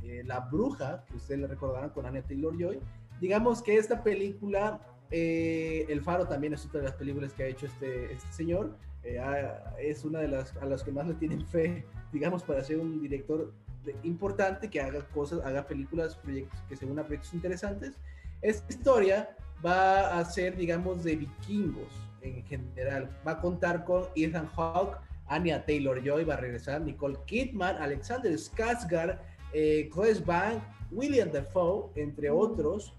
eh, 0.02 0.22
La 0.24 0.40
Bruja, 0.40 1.04
que 1.08 1.16
ustedes 1.16 1.40
le 1.40 1.46
recordarán 1.46 1.90
con 1.90 2.06
Anya 2.06 2.22
Taylor-Joy. 2.22 2.80
Digamos 3.20 3.62
que 3.62 3.76
esta 3.76 4.02
película, 4.02 4.80
eh, 5.10 5.84
El 5.88 6.00
Faro 6.02 6.26
también 6.26 6.52
es 6.54 6.64
otra 6.66 6.80
de 6.80 6.86
las 6.86 6.94
películas 6.96 7.32
que 7.32 7.42
ha 7.44 7.46
hecho 7.46 7.66
este, 7.66 8.12
este 8.12 8.32
señor. 8.32 8.76
Eh, 9.04 9.18
ha- 9.18 9.74
es 9.78 10.04
una 10.04 10.20
de 10.20 10.28
las 10.28 10.56
a 10.56 10.66
las 10.66 10.82
que 10.82 10.90
más 10.92 11.06
le 11.06 11.14
tienen 11.14 11.46
fe, 11.46 11.84
digamos, 12.12 12.42
para 12.42 12.62
ser 12.64 12.78
un 12.78 13.00
director 13.00 13.52
de- 13.84 13.94
importante 14.02 14.68
que 14.68 14.80
haga 14.80 15.00
cosas, 15.08 15.40
haga 15.44 15.66
películas, 15.66 16.16
proyectos 16.16 16.60
que 16.68 16.76
se 16.76 16.84
unan 16.86 17.00
a 17.00 17.06
proyectos 17.06 17.32
interesantes. 17.34 17.94
Esta 18.42 18.72
historia 18.72 19.36
va 19.64 20.18
a 20.18 20.24
ser, 20.24 20.56
digamos, 20.56 21.04
de 21.04 21.16
vikingos 21.16 21.92
en 22.20 22.42
general. 22.44 23.10
Va 23.26 23.32
a 23.32 23.40
contar 23.40 23.84
con 23.84 24.04
Ethan 24.14 24.48
Hawke, 24.56 24.98
Anya 25.28 25.64
Taylor-Joy, 25.64 26.24
va 26.24 26.34
a 26.34 26.38
regresar 26.38 26.80
Nicole 26.80 27.18
Kidman, 27.26 27.76
Alexander 27.76 28.32
Skarsgård, 28.32 29.18
eh, 29.52 29.88
Chloe 29.92 30.14
Bank, 30.24 30.62
William 30.90 31.30
Dafoe, 31.30 31.90
entre 31.96 32.30
otros. 32.30 32.94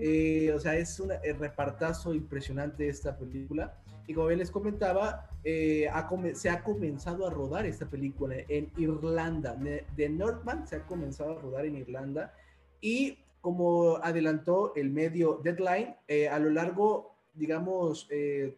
Eh, 0.00 0.52
o 0.54 0.60
sea, 0.60 0.74
es 0.76 0.98
un 1.00 1.10
repartazo 1.38 2.14
impresionante 2.14 2.88
esta 2.88 3.16
película. 3.16 3.74
Y 4.06 4.14
como 4.14 4.28
bien 4.28 4.38
les 4.38 4.50
comentaba, 4.50 5.28
eh, 5.44 5.88
ha 5.92 6.08
se 6.34 6.48
ha 6.48 6.62
comenzado 6.62 7.26
a 7.26 7.30
rodar 7.30 7.66
esta 7.66 7.86
película 7.86 8.36
en 8.48 8.70
Irlanda. 8.76 9.56
De 9.96 10.08
Northman 10.08 10.66
se 10.66 10.76
ha 10.76 10.86
comenzado 10.86 11.32
a 11.32 11.42
rodar 11.42 11.66
en 11.66 11.76
Irlanda. 11.76 12.32
Y 12.80 13.18
como 13.46 13.98
adelantó 14.02 14.74
el 14.74 14.90
medio 14.90 15.40
Deadline, 15.40 15.94
eh, 16.08 16.28
a 16.28 16.36
lo 16.40 16.50
largo, 16.50 17.14
digamos, 17.32 18.08
eh, 18.10 18.56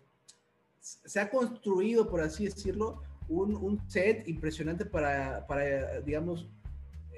se 0.80 1.20
ha 1.20 1.28
construido, 1.28 2.09
por 2.09 2.22
así 2.22 2.47
decirlo, 2.47 3.03
un, 3.28 3.55
un 3.55 3.86
set 3.91 4.26
impresionante 4.26 4.86
para, 4.86 5.47
para 5.47 6.01
digamos, 6.01 6.49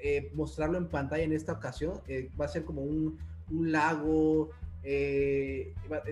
eh, 0.03 0.29
mostrarlo 0.33 0.77
en 0.79 0.89
pantalla 0.89 1.23
en 1.23 1.31
esta 1.31 1.53
ocasión. 1.53 2.01
Va 2.37 2.43
a 2.43 2.49
ser 2.49 2.65
como 2.65 2.81
un, 2.81 3.17
un 3.49 3.71
lago, 3.71 4.49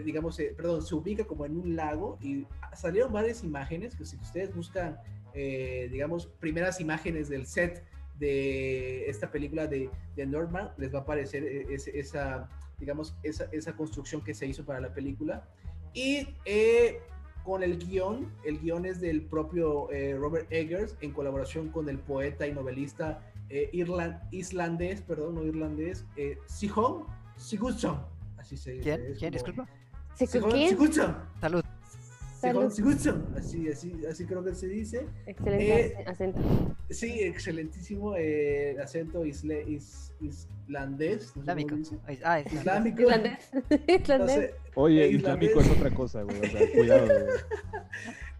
digamos, 0.06 0.38
perdón, 0.56 0.82
se 0.82 0.96
ubica 0.96 1.26
como 1.26 1.46
en 1.46 1.58
un 1.58 1.76
lago 1.76 2.18
y 2.22 2.48
salieron 2.74 3.12
varias 3.12 3.44
imágenes 3.44 3.98
que 3.98 4.06
si 4.06 4.16
ustedes 4.16 4.56
buscan, 4.56 4.98
digamos, 5.34 6.26
primeras 6.40 6.80
imágenes 6.80 7.28
del 7.28 7.46
set 7.46 7.84
de 8.20 9.10
esta 9.10 9.32
película 9.32 9.68
de, 9.68 9.90
de 10.16 10.26
Norman, 10.26 10.72
les 10.78 10.94
va 10.94 11.00
a 11.00 11.02
aparecer 11.02 11.44
eh, 11.44 11.66
ese- 11.70 11.98
esa, 12.00 12.50
digamos, 12.80 13.16
esa, 13.24 13.46
esa 13.52 13.74
construcción 13.76 14.24
que 14.24 14.34
se 14.34 14.46
hizo 14.46 14.66
para 14.66 14.80
la 14.82 14.94
película. 14.94 15.48
Y 15.94 16.28
eh, 16.46 17.00
con 17.44 17.64
el 17.64 17.78
guion, 17.80 18.32
el 18.44 18.60
guion 18.60 18.86
es 18.86 19.00
del 19.02 19.22
propio 19.24 19.90
eh, 19.92 20.16
Robert 20.18 20.48
Eggers 20.52 20.96
en 21.02 21.12
colaboración 21.14 21.70
con 21.70 21.90
el 21.90 21.98
poeta 21.98 22.46
y 22.46 22.54
novelista 22.54 23.22
eh, 23.50 23.70
irlan- 23.74 24.22
islandés, 24.32 25.02
perdón, 25.02 25.36
no 25.36 25.44
irlandés, 25.44 26.06
eh, 26.16 26.38
Sihon 26.46 27.06
Sigurdsson. 27.38 28.06
Así 28.38 28.56
se 28.58 28.74
dice. 28.74 28.84
¿Quién? 28.84 29.02
es 29.12 29.18
¿Quién? 29.18 29.34
como- 29.34 29.66
Disculpa. 30.20 30.58
Sigurdsson. 30.70 31.16
Salud. 31.40 31.64
Salud. 32.40 32.64
Así, 33.38 33.68
así, 33.70 33.94
así 34.10 34.26
creo 34.26 34.44
que 34.44 34.56
se 34.56 34.68
dice. 34.68 35.06
Excelente 35.26 35.86
Eh, 35.88 36.04
acento. 36.08 36.40
Sí, 36.90 37.20
excelentísimo 37.20 38.16
eh, 38.16 38.78
acento 38.82 39.26
isle- 39.26 39.66
is- 39.68 40.14
islandés. 40.22 41.36
no 41.36 41.42
Islámico. 41.42 41.76
Ah, 42.24 42.40
Islámico. 42.40 43.02
Islandés. 43.02 43.50
No 43.70 43.96
Islandés. 43.96 44.36
sé, 44.36 44.56
Oye, 44.76 45.06
Eh, 45.06 45.12
islámico 45.12 45.60
islandés. 45.60 45.72
es 45.72 45.78
otra 45.78 45.96
cosa, 45.96 46.24
güey. 46.24 46.38
O 46.40 46.46
sea, 46.46 46.72
cuidado, 46.74 47.06
güey. 47.08 47.38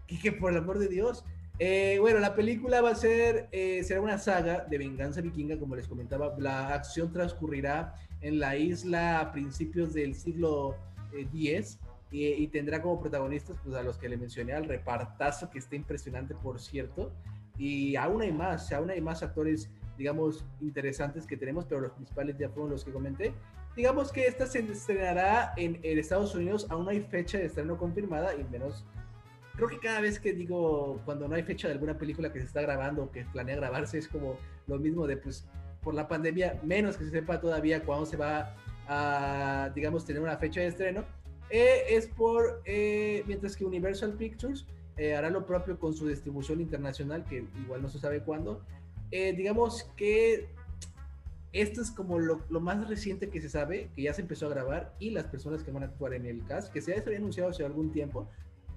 y 0.08 0.18
que 0.18 0.32
por 0.32 0.52
el 0.52 0.58
amor 0.58 0.78
de 0.78 0.88
Dios. 0.88 1.24
Eh, 1.58 1.98
bueno, 2.00 2.20
la 2.20 2.34
película 2.34 2.80
va 2.80 2.90
a 2.92 2.94
ser, 2.94 3.48
eh, 3.52 3.84
será 3.84 4.00
una 4.00 4.16
saga 4.16 4.64
de 4.64 4.78
venganza 4.78 5.20
vikinga, 5.20 5.58
como 5.58 5.76
les 5.76 5.86
comentaba. 5.86 6.34
La 6.38 6.68
acción 6.72 7.12
transcurrirá 7.12 7.94
en 8.22 8.38
la 8.38 8.56
isla 8.56 9.20
a 9.20 9.30
principios 9.32 9.92
del 9.92 10.14
siglo 10.14 10.74
eh, 11.12 11.26
X 11.34 11.78
y, 12.10 12.26
y 12.26 12.46
tendrá 12.48 12.82
como 12.82 13.00
protagonistas 13.00 13.56
pues, 13.62 13.76
a 13.76 13.82
los 13.82 13.96
que 13.96 14.08
le 14.08 14.16
mencioné, 14.16 14.52
al 14.52 14.64
repartazo 14.64 15.50
que 15.50 15.58
está 15.58 15.76
impresionante, 15.76 16.34
por 16.34 16.60
cierto. 16.60 17.12
Y 17.58 17.96
aún 17.96 18.22
hay 18.22 18.32
más, 18.32 18.72
aún 18.72 18.90
hay 18.90 19.00
más 19.00 19.22
actores, 19.22 19.70
digamos, 19.98 20.44
interesantes 20.60 21.26
que 21.26 21.36
tenemos, 21.36 21.66
pero 21.66 21.80
los 21.80 21.92
principales 21.92 22.36
ya 22.38 22.48
fueron 22.48 22.70
los 22.70 22.84
que 22.84 22.92
comenté. 22.92 23.34
Digamos 23.76 24.10
que 24.10 24.26
esta 24.26 24.46
se 24.46 24.60
estrenará 24.60 25.52
en, 25.56 25.78
en 25.82 25.98
Estados 25.98 26.34
Unidos, 26.34 26.66
aún 26.70 26.84
no 26.84 26.90
hay 26.90 27.00
fecha 27.00 27.38
de 27.38 27.46
estreno 27.46 27.76
confirmada, 27.76 28.34
y 28.34 28.44
menos 28.44 28.84
creo 29.56 29.68
que 29.68 29.78
cada 29.78 30.00
vez 30.00 30.18
que 30.18 30.32
digo, 30.32 31.02
cuando 31.04 31.28
no 31.28 31.34
hay 31.34 31.42
fecha 31.42 31.68
de 31.68 31.74
alguna 31.74 31.98
película 31.98 32.32
que 32.32 32.40
se 32.40 32.46
está 32.46 32.62
grabando 32.62 33.04
o 33.04 33.10
que 33.10 33.24
planea 33.26 33.56
grabarse, 33.56 33.98
es 33.98 34.08
como 34.08 34.38
lo 34.66 34.78
mismo 34.78 35.06
de, 35.06 35.18
pues, 35.18 35.46
por 35.82 35.92
la 35.92 36.08
pandemia, 36.08 36.58
menos 36.62 36.96
que 36.96 37.04
se 37.04 37.10
sepa 37.10 37.40
todavía 37.40 37.84
cuándo 37.84 38.06
se 38.06 38.16
va 38.16 38.56
a, 38.88 39.70
digamos, 39.74 40.06
tener 40.06 40.22
una 40.22 40.38
fecha 40.38 40.60
de 40.60 40.68
estreno, 40.68 41.04
eh, 41.50 41.82
es 41.88 42.06
por, 42.06 42.62
eh, 42.64 43.24
mientras 43.26 43.56
que 43.56 43.64
Universal 43.64 44.14
Pictures 44.14 44.66
eh, 44.96 45.14
hará 45.14 45.30
lo 45.30 45.46
propio 45.46 45.78
con 45.78 45.94
su 45.94 46.06
distribución 46.06 46.60
internacional, 46.60 47.24
que 47.24 47.44
igual 47.62 47.82
no 47.82 47.88
se 47.88 47.98
sabe 47.98 48.20
cuándo. 48.20 48.64
digamos 49.10 49.90
que 49.96 50.48
esto 51.52 51.82
es 51.82 51.90
como 51.90 52.20
lo, 52.20 52.42
lo, 52.48 52.60
más 52.60 52.88
reciente 52.88 53.28
que 53.28 53.40
se 53.40 53.48
sabe, 53.48 53.90
que 53.96 54.02
ya 54.02 54.14
se 54.14 54.22
empezó 54.22 54.46
a 54.46 54.50
grabar, 54.50 54.94
y 55.00 55.10
las 55.10 55.26
personas 55.26 55.64
que 55.64 55.72
van 55.72 55.82
a 55.82 55.86
actuar 55.86 56.14
en 56.14 56.26
el 56.26 56.44
cast, 56.46 56.72
que 56.72 56.80
se 56.80 56.92
había 56.94 57.16
anunciado 57.16 57.50
hace 57.50 57.64
algún 57.64 57.90
tiempo, 57.90 58.28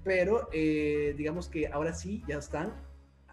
pero 0.02 0.48
digamos 0.52 1.48
que 1.48 1.68
ahora 1.68 1.94
sí 1.94 2.22
ya 2.28 2.38
están 2.38 2.74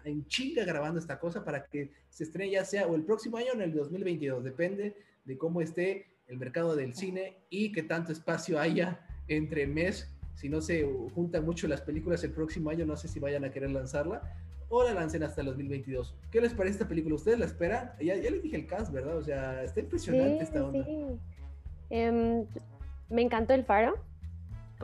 en 0.04 0.26
chinga 0.26 0.64
grabando 0.64 0.98
esta 0.98 1.18
cosa 1.18 1.44
para 1.44 1.66
que 1.66 1.90
se 2.08 2.24
estrene 2.24 2.50
ya 2.50 2.64
sea 2.64 2.86
o 2.86 2.94
el 2.94 3.02
próximo 3.02 3.36
año 3.36 3.48
o 3.52 3.54
en 3.54 3.62
el 3.62 3.74
2022, 3.74 4.44
depende 4.44 4.96
de 5.24 5.36
cómo 5.36 5.60
esté 5.60 6.06
el 6.28 6.38
mercado 6.38 6.76
del 6.76 6.94
cine 6.94 7.36
y 7.50 7.72
qué 7.72 7.82
tanto 7.82 8.12
espacio 8.12 8.58
haya 8.58 9.06
entre 9.28 9.66
mes. 9.66 10.08
Si 10.34 10.48
no 10.48 10.60
se 10.60 10.88
juntan 11.14 11.44
mucho 11.44 11.68
las 11.68 11.80
películas 11.80 12.24
el 12.24 12.32
próximo 12.32 12.70
año, 12.70 12.84
no 12.84 12.96
sé 12.96 13.08
si 13.08 13.20
vayan 13.20 13.44
a 13.44 13.50
querer 13.50 13.70
lanzarla 13.70 14.22
o 14.68 14.82
la 14.82 14.94
lancen 14.94 15.22
hasta 15.22 15.42
el 15.42 15.48
2022. 15.48 16.14
¿Qué 16.30 16.40
les 16.40 16.54
parece 16.54 16.74
esta 16.74 16.88
película? 16.88 17.14
¿Ustedes 17.14 17.38
la 17.38 17.44
esperan? 17.44 17.92
Ya, 18.00 18.16
ya 18.16 18.30
les 18.30 18.42
dije 18.42 18.56
el 18.56 18.66
cast, 18.66 18.90
¿verdad? 18.90 19.18
O 19.18 19.22
sea, 19.22 19.62
está 19.62 19.80
impresionante 19.80 20.42
esta 20.42 20.64
onda. 20.64 20.86
Em, 21.90 22.46
me 23.10 23.20
encantó 23.20 23.52
El 23.52 23.64
Faro 23.64 23.94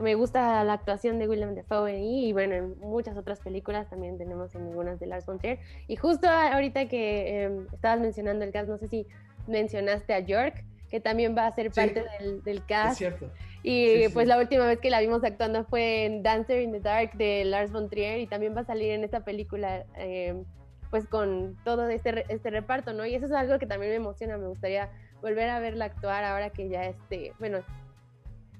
me 0.01 0.15
gusta 0.15 0.63
la 0.63 0.73
actuación 0.73 1.19
de 1.19 1.27
William 1.27 1.55
Dafoe 1.55 1.99
y 1.99 2.33
bueno, 2.33 2.55
en 2.55 2.79
muchas 2.79 3.17
otras 3.17 3.39
películas 3.39 3.89
también 3.89 4.17
tenemos 4.17 4.53
en 4.55 4.67
algunas 4.67 4.99
de 4.99 5.07
Lars 5.07 5.25
von 5.25 5.39
Trier. 5.39 5.59
Y 5.87 5.95
justo 5.95 6.27
ahorita 6.27 6.87
que 6.87 7.43
em, 7.43 7.67
estabas 7.73 7.99
mencionando 7.99 8.45
el 8.45 8.51
cast, 8.51 8.69
no 8.69 8.77
sé 8.77 8.87
si 8.87 9.07
mencionaste 9.47 10.13
a 10.13 10.19
York, 10.19 10.63
que 10.89 10.99
también 10.99 11.35
va 11.35 11.47
a 11.47 11.55
ser 11.55 11.71
parte 11.71 12.03
del, 12.19 12.43
del, 12.43 12.65
cast. 12.65 12.93
Es 12.93 12.97
cierto. 12.97 13.31
Y 13.61 14.07
pues 14.09 14.27
la 14.27 14.37
última 14.37 14.65
vez 14.65 14.79
que 14.79 14.89
la 14.89 15.01
vimos 15.01 15.23
actuando 15.23 15.65
fue 15.65 16.05
en 16.05 16.23
Dancer 16.23 16.61
in 16.61 16.71
the 16.71 16.79
Dark 16.79 17.13
de 17.17 17.43
Lars 17.43 17.71
von 17.71 17.89
Trier 17.89 18.19
y 18.19 18.27
también 18.27 18.55
va 18.55 18.61
a 18.61 18.65
salir 18.65 18.91
en 18.91 19.03
esta 19.03 19.25
película 19.25 19.85
em, 19.95 20.45
pues 20.89 21.07
con 21.07 21.57
todo 21.65 21.87
este, 21.89 22.25
este 22.29 22.49
reparto, 22.49 22.93
¿no? 22.93 23.05
Y 23.05 23.15
eso 23.15 23.25
es 23.25 23.31
algo 23.31 23.59
que 23.59 23.65
también 23.65 23.91
me 23.91 23.97
emociona, 23.97 24.37
me 24.37 24.47
gustaría 24.47 24.89
volver 25.21 25.49
a 25.49 25.59
verla 25.59 25.85
actuar 25.85 26.23
ahora 26.23 26.49
que 26.49 26.69
ya 26.69 26.85
esté, 26.85 27.33
bueno, 27.39 27.59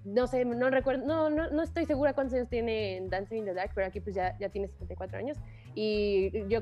no 0.05 0.27
sé, 0.27 0.45
no 0.45 0.69
recuerdo, 0.69 1.05
no, 1.05 1.29
no, 1.29 1.49
no, 1.49 1.61
estoy 1.61 1.85
segura 1.85 2.13
cuántos 2.13 2.35
años 2.35 2.49
tiene 2.49 3.01
Dancing 3.09 3.37
in 3.37 3.45
the 3.45 3.53
Dark, 3.53 3.71
pero 3.75 3.87
aquí 3.87 3.99
pues 3.99 4.15
ya, 4.15 4.37
ya 4.39 4.49
tiene 4.49 4.67
74 4.67 5.17
años. 5.17 5.37
Y 5.75 6.31
yo, 6.47 6.61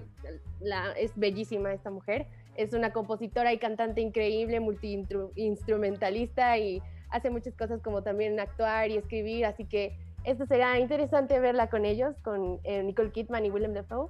la, 0.60 0.92
es 0.94 1.12
bellísima 1.16 1.74
esta 1.74 1.92
mujer, 1.92 2.28
es 2.56 2.74
una 2.74 2.92
compositora 2.92 3.54
y 3.54 3.58
cantante 3.58 4.02
increíble, 4.02 4.60
multi-instrumentalista 4.60 6.58
y 6.58 6.82
hace 7.10 7.30
muchas 7.30 7.56
cosas 7.56 7.82
como 7.82 8.04
también 8.04 8.40
actuar 8.40 8.90
y 8.90 8.98
escribir, 8.98 9.46
así 9.46 9.66
que 9.66 9.98
esto 10.24 10.46
será 10.46 10.80
interesante 10.80 11.40
verla 11.40 11.70
con 11.70 11.86
ellos, 11.86 12.16
con 12.22 12.60
eh, 12.64 12.84
Nicole 12.84 13.12
Kidman 13.12 13.46
y 13.46 13.50
Willem 13.50 13.74
Dafoe. 13.74 14.10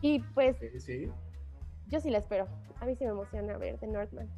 Y 0.00 0.20
pues, 0.34 0.56
sí, 0.78 1.08
yo 1.88 2.00
sí 2.00 2.10
la 2.10 2.18
espero, 2.18 2.46
a 2.80 2.86
mí 2.86 2.94
sí 2.96 3.04
me 3.04 3.10
emociona 3.10 3.56
ver 3.58 3.78
The 3.78 3.86
Northman. 3.86 4.28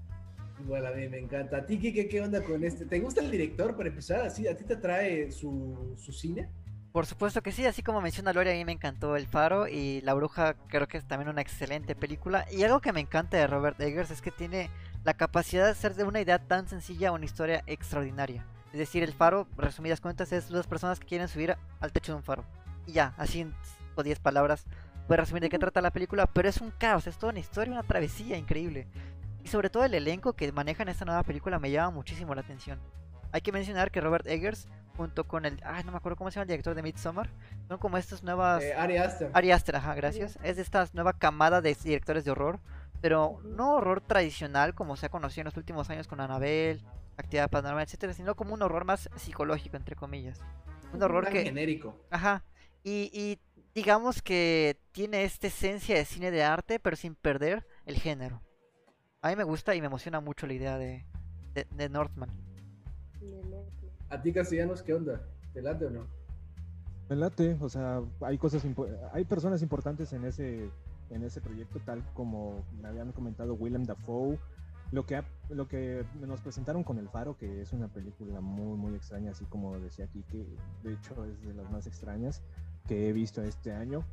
Igual 0.61 0.87
a 0.87 0.93
mí 0.93 1.09
me 1.09 1.19
encanta. 1.19 1.59
¿A 1.59 1.67
ti, 1.67 1.79
Kike, 1.79 2.09
qué 2.09 2.21
onda 2.21 2.43
con 2.43 2.63
este? 2.63 2.87
¿Te 2.87 3.01
gusta 3.01 3.21
el 3.21 3.31
director 3.31 3.77
para 3.77 3.89
empezar? 3.89 4.21
¿Así, 4.21 4.47
¿A 4.47 4.57
ti 4.57 4.65
te 4.65 4.75
atrae 4.75 5.31
su, 5.33 5.95
su 5.97 6.13
cine? 6.13 6.49
Por 6.93 7.07
supuesto 7.07 7.43
que 7.43 7.51
sí, 7.51 7.67
así 7.67 7.83
como 7.83 8.01
menciona 8.01 8.33
Lori, 8.33 8.51
a 8.51 8.53
mí 8.53 8.65
me 8.65 8.71
encantó 8.71 9.17
El 9.17 9.27
Faro 9.27 9.67
y 9.67 10.01
La 10.03 10.15
Bruja 10.15 10.55
creo 10.69 10.87
que 10.87 10.97
es 10.97 11.05
también 11.05 11.29
una 11.29 11.41
excelente 11.41 11.97
película. 11.97 12.47
Y 12.53 12.63
algo 12.63 12.81
que 12.81 12.93
me 12.93 13.01
encanta 13.01 13.37
de 13.37 13.49
Robert 13.49 13.81
Eggers 13.81 14.13
es 14.13 14.23
que 14.23 14.31
tiene 14.31 14.71
la 15.05 15.15
capacidad 15.15 15.65
de 15.67 15.71
hacer 15.71 15.95
de 15.95 16.05
una 16.05 16.21
idea 16.21 16.39
tan 16.39 16.67
sencilla 16.67 17.13
una 17.13 17.27
historia 17.27 17.63
extraordinaria. 17.67 18.45
Es 18.73 18.79
decir, 18.79 19.03
El 19.03 19.13
Faro, 19.13 19.47
resumidas 19.57 20.01
cuentas, 20.01 20.33
es 20.33 20.49
dos 20.49 20.67
personas 20.67 20.99
que 20.99 21.07
quieren 21.07 21.29
subir 21.29 21.57
al 21.81 21.93
techo 21.93 22.13
de 22.13 22.17
un 22.17 22.25
faro. 22.25 22.45
Y 22.87 22.93
ya, 22.93 23.15
así 23.19 23.43
en 23.43 23.55
10 24.03 24.19
palabras, 24.19 24.67
puede 25.07 25.21
resumir 25.21 25.43
de 25.43 25.51
qué 25.51 25.59
trata 25.59 25.81
la 25.81 25.93
película, 25.93 26.27
pero 26.27 26.49
es 26.49 26.61
un 26.61 26.73
caos, 26.73 27.07
es 27.07 27.19
toda 27.19 27.31
una 27.31 27.41
historia, 27.41 27.73
una 27.73 27.83
travesía 27.83 28.37
increíble. 28.37 28.89
Y 29.45 29.49
sobre 29.49 29.71
todo 29.71 29.85
el 29.85 29.95
elenco 29.95 30.33
que 30.33 30.51
maneja 30.53 30.83
en 30.83 30.89
esta 30.89 31.05
nueva 31.05 31.23
película 31.23 31.59
me 31.59 31.71
llama 31.71 31.91
muchísimo 31.91 32.35
la 32.35 32.41
atención. 32.41 32.81
Hay 33.31 33.43
que 33.43 33.53
mencionar 33.53 33.91
que 33.91 34.01
Robert 34.01 34.27
Eggers, 34.27 34.69
junto 34.97 35.25
con 35.25 35.45
el. 35.45 35.61
Ah, 35.65 35.83
no 35.85 35.93
me 35.93 35.99
acuerdo 35.99 36.17
cómo 36.17 36.31
se 36.31 36.37
llama 36.37 36.45
el 36.45 36.49
director 36.49 36.75
de 36.75 36.83
Midsommar. 36.83 37.29
Son 37.69 37.79
como 37.79 37.99
estas 37.99 38.23
nuevas. 38.23 38.63
Eh, 38.63 38.75
Ari 38.75 38.97
Aster. 38.97 39.31
Ari 39.35 39.51
Aster, 39.51 39.77
ajá, 39.77 39.95
gracias. 39.95 40.39
Es 40.43 40.57
de 40.57 40.63
esta 40.63 40.89
nueva 40.95 41.13
camada 41.13 41.61
de 41.61 41.75
directores 41.75 42.25
de 42.25 42.31
horror. 42.31 42.61
Pero 43.05 43.39
no 43.45 43.75
horror 43.75 44.01
tradicional 44.01 44.75
como 44.75 44.97
se 44.97 45.05
ha 45.05 45.09
conocido 45.11 45.43
en 45.43 45.45
los 45.45 45.59
últimos 45.59 45.91
años 45.91 46.09
con 46.09 46.23
Annabelle, 46.23 46.83
Actividad 47.19 47.51
Paranormal, 47.51 47.85
etcétera, 47.85 48.15
sino 48.15 48.35
como 48.35 48.55
un 48.55 48.63
horror 48.63 48.87
más 48.87 49.11
psicológico, 49.17 49.77
entre 49.77 49.95
comillas. 49.95 50.41
Un 50.91 51.03
horror 51.03 51.29
que. 51.29 51.43
genérico. 51.43 52.01
Ajá. 52.09 52.45
Y, 52.83 53.11
y 53.13 53.39
digamos 53.75 54.23
que 54.23 54.79
tiene 54.93 55.25
esta 55.25 55.49
esencia 55.49 55.97
de 55.97 56.07
cine 56.07 56.31
de 56.31 56.45
arte, 56.45 56.81
pero 56.81 56.97
sin 56.97 57.15
perder 57.15 57.67
el 57.85 57.97
género. 57.97 58.41
A 59.21 59.29
mí 59.29 59.37
me 59.37 59.45
gusta 59.45 59.75
y 59.75 59.83
me 59.83 59.89
emociona 59.89 60.21
mucho 60.21 60.47
la 60.47 60.55
idea 60.55 60.79
de, 60.79 61.05
de, 61.53 61.89
Northman. 61.91 62.31
¿A 64.09 64.23
ti, 64.23 64.33
Castellanos, 64.33 64.83
qué 64.83 64.95
onda? 64.95 65.21
¿Te 65.53 65.61
late 65.61 65.85
o 65.85 65.91
no? 65.91 66.07
Me 67.11 67.17
late, 67.17 67.59
o 67.61 67.69
sea, 67.69 68.01
hay 68.23 68.39
cosas, 68.39 68.67
hay 69.13 69.27
personas 69.27 69.61
importantes 69.61 70.11
en 70.15 70.25
ese, 70.25 70.71
en 71.11 71.23
ese 71.23 71.41
proyecto, 71.41 71.81
tal 71.81 72.03
como 72.15 72.65
me 72.81 72.89
habían 72.89 73.13
comentado 73.13 73.55
Willem 73.55 73.85
Dafoe, 73.85 74.39
lo 74.91 75.07
que, 75.07 75.23
lo 75.51 75.67
que 75.67 76.05
nos 76.21 76.41
presentaron 76.41 76.85
con 76.85 76.99
El 76.99 77.09
Faro, 77.09 77.37
que 77.37 77.63
es 77.63 77.73
una 77.73 77.89
película 77.89 78.41
muy, 78.41 78.77
muy 78.77 78.95
extraña, 78.95 79.33
así 79.33 79.45
como 79.47 79.79
decía 79.79 80.05
aquí, 80.05 80.23
que 80.31 80.47
de 80.83 80.95
hecho 80.95 81.25
es 81.25 81.41
de 81.43 81.55
las 81.55 81.71
más 81.71 81.87
extrañas 81.87 82.43
que 82.87 83.09
he 83.09 83.13
visto 83.13 83.43
este 83.43 83.73
año. 83.73 84.05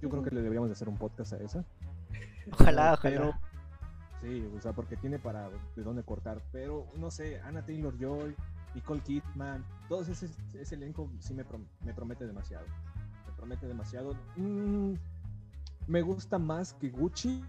Yo 0.00 0.08
creo 0.08 0.22
que 0.22 0.30
le 0.30 0.42
deberíamos 0.42 0.68
de 0.68 0.72
hacer 0.72 0.88
un 0.88 0.96
podcast 0.96 1.34
a 1.34 1.36
esa. 1.38 1.64
Ojalá, 2.52 2.94
ojalá. 2.94 3.40
Sí, 4.20 4.48
o 4.56 4.60
sea, 4.60 4.72
porque 4.72 4.96
tiene 4.96 5.18
para 5.18 5.50
de 5.76 5.82
dónde 5.82 6.02
cortar. 6.02 6.42
Pero 6.52 6.86
no 6.96 7.10
sé, 7.10 7.40
Anna 7.40 7.64
Taylor 7.64 7.96
Joy, 7.98 8.34
Nicole 8.74 9.00
Kidman, 9.00 9.64
todo 9.88 10.02
ese, 10.02 10.28
ese 10.54 10.74
elenco 10.74 11.10
sí 11.20 11.34
me, 11.34 11.44
me, 11.84 11.94
promete 11.94 12.26
demasiado. 12.26 12.66
Me 13.26 13.32
promete 13.36 13.66
demasiado. 13.66 14.14
Mm, 14.36 14.94
me 15.88 16.02
gusta 16.02 16.38
más 16.38 16.74
que 16.74 16.90
Gucci, 16.90 17.42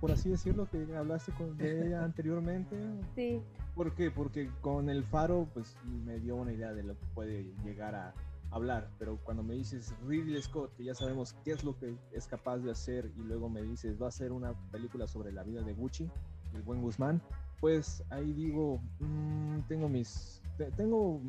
por 0.00 0.10
así 0.10 0.28
decirlo, 0.28 0.68
que 0.68 0.94
hablaste 0.96 1.32
con 1.32 1.56
de 1.56 1.86
ella 1.86 2.04
anteriormente. 2.04 2.76
Sí. 3.14 3.40
¿Por 3.74 3.94
qué? 3.94 4.10
Porque 4.10 4.50
con 4.60 4.90
el 4.90 5.04
faro, 5.04 5.48
pues 5.54 5.76
me 6.04 6.18
dio 6.18 6.36
una 6.36 6.52
idea 6.52 6.72
de 6.72 6.82
lo 6.82 6.98
que 6.98 7.06
puede 7.14 7.54
llegar 7.64 7.94
a, 7.94 8.14
hablar, 8.50 8.88
pero 9.00 9.18
cuando 9.24 9.42
me 9.42 9.54
dices 9.54 9.92
Ridley 10.06 10.40
Scott, 10.40 10.72
que 10.76 10.84
ya 10.84 10.94
sabemos 10.94 11.34
qué 11.44 11.50
es 11.50 11.64
lo 11.64 11.76
que 11.76 11.96
es 12.12 12.28
capaz 12.28 12.58
de 12.58 12.70
hacer, 12.70 13.10
y 13.16 13.22
luego 13.22 13.48
me 13.48 13.62
dices 13.62 14.00
va 14.00 14.08
a 14.08 14.12
ser 14.12 14.30
una 14.30 14.54
película 14.70 15.08
sobre 15.08 15.32
la 15.32 15.42
vida 15.42 15.62
de 15.62 15.72
Gucci, 15.72 16.08
el 16.54 16.62
buen 16.62 16.80
Guzmán, 16.80 17.20
pues 17.60 18.04
ahí 18.10 18.32
digo, 18.32 18.80
mm, 19.00 19.62
tengo 19.66 19.88
mis 19.88 20.40
tengo 20.76 21.20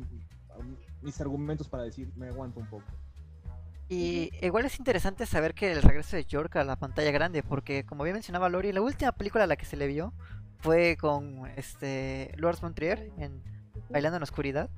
mis 1.02 1.20
argumentos 1.20 1.68
para 1.68 1.82
decir, 1.82 2.12
me 2.14 2.28
aguanto 2.28 2.60
un 2.60 2.66
poco. 2.66 2.84
Y 3.88 4.32
igual 4.42 4.64
es 4.64 4.78
interesante 4.78 5.26
saber 5.26 5.54
que 5.54 5.70
el 5.70 5.82
regreso 5.82 6.16
de 6.16 6.24
York 6.24 6.56
a 6.56 6.64
la 6.64 6.76
pantalla 6.76 7.12
grande, 7.12 7.42
porque 7.42 7.84
como 7.84 8.02
bien 8.02 8.14
mencionaba 8.14 8.48
Lori, 8.48 8.72
la 8.72 8.80
última 8.80 9.12
película 9.12 9.44
a 9.44 9.46
la 9.46 9.56
que 9.56 9.64
se 9.64 9.76
le 9.76 9.86
vio 9.86 10.12
fue 10.58 10.96
con 10.96 11.46
este 11.56 12.32
Lord 12.36 12.58
Montrier 12.62 13.12
en 13.18 13.42
Bailando 13.88 14.16
en 14.16 14.20
la 14.20 14.24
Oscuridad. 14.24 14.70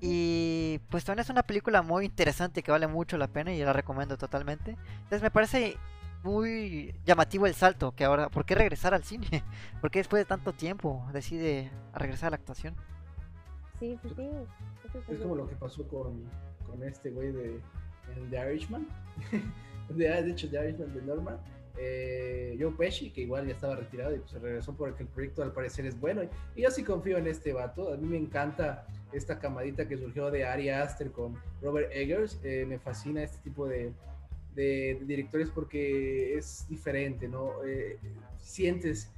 Y 0.00 0.80
pues 0.90 1.04
también 1.04 1.22
es 1.22 1.30
una 1.30 1.44
película 1.44 1.80
muy 1.80 2.04
interesante 2.04 2.62
que 2.62 2.72
vale 2.72 2.86
mucho 2.86 3.16
la 3.16 3.28
pena 3.28 3.54
y 3.54 3.62
la 3.62 3.72
recomiendo 3.72 4.18
totalmente. 4.18 4.76
Entonces 4.96 5.22
me 5.22 5.30
parece 5.30 5.76
muy 6.24 6.94
llamativo 7.04 7.46
el 7.46 7.54
salto 7.54 7.92
que 7.92 8.04
ahora, 8.04 8.28
¿por 8.28 8.44
qué 8.44 8.54
regresar 8.54 8.92
al 8.92 9.04
cine? 9.04 9.26
¿Por 9.80 9.90
qué 9.90 10.00
después 10.00 10.20
de 10.20 10.24
tanto 10.24 10.52
tiempo 10.52 11.06
decide 11.12 11.70
regresar 11.94 12.28
a 12.28 12.30
la 12.30 12.36
actuación? 12.36 12.74
Sí, 13.78 13.98
sí, 14.02 14.12
sí. 14.16 14.28
Es, 15.08 15.20
como 15.20 15.34
lo 15.34 15.48
que 15.48 15.56
pasó 15.56 15.86
con, 15.88 16.24
con 16.66 16.82
este 16.82 17.10
güey 17.10 17.32
de 17.32 17.60
The 18.30 18.38
Irishman. 18.38 18.86
de, 19.88 20.30
hecho, 20.30 20.48
The 20.48 20.68
Irishman 20.68 20.94
de 20.94 21.02
Norman 21.02 21.38
eh, 21.76 22.56
Joe 22.58 22.72
Pesci, 22.72 23.10
que 23.10 23.22
igual 23.22 23.46
ya 23.46 23.54
estaba 23.54 23.76
retirado 23.76 24.14
y 24.14 24.18
pues 24.18 24.30
se 24.30 24.38
regresó 24.38 24.76
porque 24.76 25.02
el 25.02 25.08
proyecto 25.08 25.42
al 25.42 25.52
parecer 25.52 25.86
es 25.86 25.98
bueno. 25.98 26.22
Y 26.54 26.62
yo 26.62 26.70
sí 26.70 26.84
confío 26.84 27.18
en 27.18 27.26
este 27.26 27.52
vato. 27.52 27.92
A 27.92 27.96
mí 27.96 28.06
me 28.06 28.16
encanta 28.16 28.86
esta 29.12 29.38
camadita 29.38 29.88
que 29.88 29.96
surgió 29.96 30.30
de 30.30 30.44
Ari 30.44 30.68
Aster 30.70 31.10
con 31.10 31.36
Robert 31.60 31.90
Eggers. 31.92 32.40
Eh, 32.44 32.64
me 32.66 32.78
fascina 32.78 33.22
este 33.22 33.38
tipo 33.38 33.66
de, 33.66 33.92
directores 34.54 35.50
porque 35.50 36.36
es 36.36 36.64
diferente, 36.68 37.26
¿no? 37.26 37.64
Eh, 37.64 37.98
sientes 38.38 39.12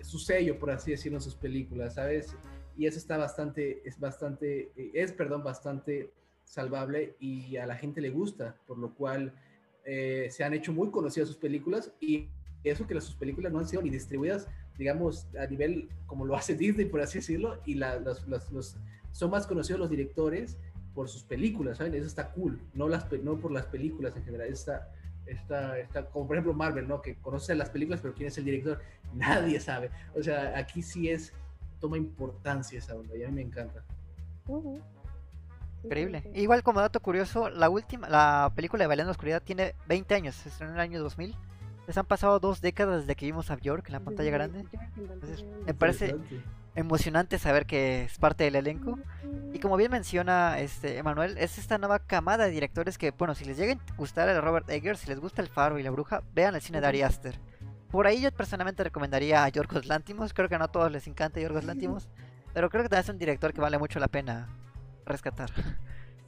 su 0.00 0.20
sello, 0.20 0.56
por 0.56 0.70
así 0.70 0.92
decirlo, 0.92 1.18
en 1.18 1.22
sus 1.22 1.34
películas, 1.34 1.94
¿sabes? 1.94 2.36
Y 2.76 2.86
eso 2.86 2.98
está 2.98 3.16
bastante, 3.16 3.82
es 3.84 3.98
bastante, 3.98 4.70
es, 4.94 5.10
perdón, 5.10 5.42
bastante 5.42 6.12
salvable 6.48 7.16
y 7.20 7.56
a 7.56 7.66
la 7.66 7.76
gente 7.76 8.00
le 8.00 8.10
gusta, 8.10 8.56
por 8.66 8.78
lo 8.78 8.94
cual 8.94 9.34
se 9.84 10.44
han 10.44 10.52
hecho 10.52 10.72
muy 10.74 10.90
conocidas 10.90 11.28
sus 11.28 11.38
películas 11.38 11.90
y 11.98 12.28
eso 12.62 12.86
que 12.86 13.00
sus 13.00 13.14
películas 13.14 13.50
no 13.50 13.58
han 13.58 13.66
sido 13.66 13.80
ni 13.80 13.88
distribuidas 13.88 14.46
digamos, 14.78 15.26
a 15.38 15.46
nivel 15.46 15.88
como 16.06 16.24
lo 16.24 16.36
hace 16.36 16.54
Disney, 16.54 16.86
por 16.86 17.00
así 17.00 17.18
decirlo, 17.18 17.60
y 17.66 17.74
la, 17.74 17.98
los, 17.98 18.76
son 19.10 19.30
más 19.30 19.46
conocidos 19.46 19.80
los 19.80 19.90
directores 19.90 20.56
por 20.94 21.08
sus 21.08 21.24
películas, 21.24 21.78
¿saben? 21.78 21.94
Eso 21.94 22.06
está 22.06 22.30
cool, 22.30 22.60
no, 22.72 22.88
las, 22.88 23.10
no 23.22 23.38
por 23.38 23.50
las 23.50 23.66
películas 23.66 24.16
en 24.16 24.24
general, 24.24 24.48
está, 24.48 24.90
está, 25.26 25.78
está, 25.78 26.06
como 26.06 26.28
por 26.28 26.36
ejemplo 26.36 26.54
Marvel, 26.54 26.86
¿no? 26.86 27.02
Que 27.02 27.16
conoce 27.16 27.54
las 27.56 27.70
películas, 27.70 28.00
pero 28.00 28.14
quién 28.14 28.28
es 28.28 28.38
el 28.38 28.44
director, 28.44 28.80
nadie 29.14 29.58
sabe. 29.60 29.90
O 30.14 30.22
sea, 30.22 30.56
aquí 30.56 30.80
sí 30.80 31.10
es, 31.10 31.32
toma 31.80 31.98
importancia 31.98 32.78
esa 32.78 32.94
onda, 32.94 33.16
y 33.16 33.24
a 33.24 33.28
mí 33.28 33.34
me 33.34 33.42
encanta. 33.42 33.84
Increíble. 35.84 36.22
sí, 36.22 36.30
sí. 36.34 36.40
Igual 36.40 36.62
como 36.62 36.80
dato 36.80 37.00
curioso, 37.00 37.50
la 37.50 37.68
última, 37.68 38.08
la 38.08 38.52
película 38.54 38.84
de 38.84 38.88
Bailando 38.88 39.10
en 39.10 39.12
la 39.12 39.12
Oscuridad 39.12 39.42
tiene 39.42 39.74
20 39.86 40.14
años, 40.14 40.34
se 40.34 40.48
estrenó 40.48 40.72
en 40.72 40.76
el 40.76 40.82
año 40.82 41.00
2000. 41.00 41.36
Les 41.86 41.96
han 41.96 42.04
pasado 42.04 42.38
dos 42.38 42.60
décadas 42.60 43.00
desde 43.00 43.16
que 43.16 43.24
vimos 43.24 43.50
a 43.50 43.56
Bjork 43.56 43.86
en 43.86 43.92
la 43.94 44.00
pantalla 44.00 44.30
grande. 44.30 44.66
Entonces, 44.96 45.44
me 45.64 45.72
parece 45.72 46.16
emocionante 46.74 47.38
saber 47.38 47.64
que 47.64 48.04
es 48.04 48.18
parte 48.18 48.44
del 48.44 48.56
elenco. 48.56 48.98
Y 49.54 49.58
como 49.58 49.76
bien 49.76 49.90
menciona 49.90 50.60
este 50.60 50.98
Emanuel, 50.98 51.38
es 51.38 51.58
esta 51.58 51.78
nueva 51.78 51.98
camada 51.98 52.44
de 52.44 52.50
directores 52.50 52.98
que, 52.98 53.10
bueno, 53.12 53.34
si 53.34 53.46
les 53.46 53.56
llega 53.56 53.72
a 53.72 53.94
gustar 53.96 54.28
el 54.28 54.42
Robert 54.42 54.68
Eggers, 54.68 55.00
si 55.00 55.08
les 55.08 55.18
gusta 55.18 55.40
el 55.40 55.48
Faro 55.48 55.78
y 55.78 55.82
la 55.82 55.90
Bruja, 55.90 56.22
vean 56.34 56.54
el 56.54 56.60
cine 56.60 56.80
de 56.80 56.86
Ari 56.86 57.02
Aster. 57.02 57.40
Por 57.90 58.06
ahí 58.06 58.20
yo 58.20 58.30
personalmente 58.32 58.84
recomendaría 58.84 59.44
a 59.44 59.48
Yorgos 59.48 59.86
Lantimos, 59.86 60.34
creo 60.34 60.48
que 60.50 60.58
no 60.58 60.64
a 60.64 60.68
todos 60.68 60.92
les 60.92 61.06
encanta 61.06 61.40
Yorgos 61.40 61.64
Lantimos, 61.64 62.06
pero 62.52 62.68
creo 62.68 62.82
que 62.82 62.90
también 62.90 63.04
es 63.04 63.08
un 63.08 63.18
director 63.18 63.54
que 63.54 63.62
vale 63.62 63.78
mucho 63.78 63.98
la 63.98 64.08
pena 64.08 64.46
rescatar. 65.08 65.50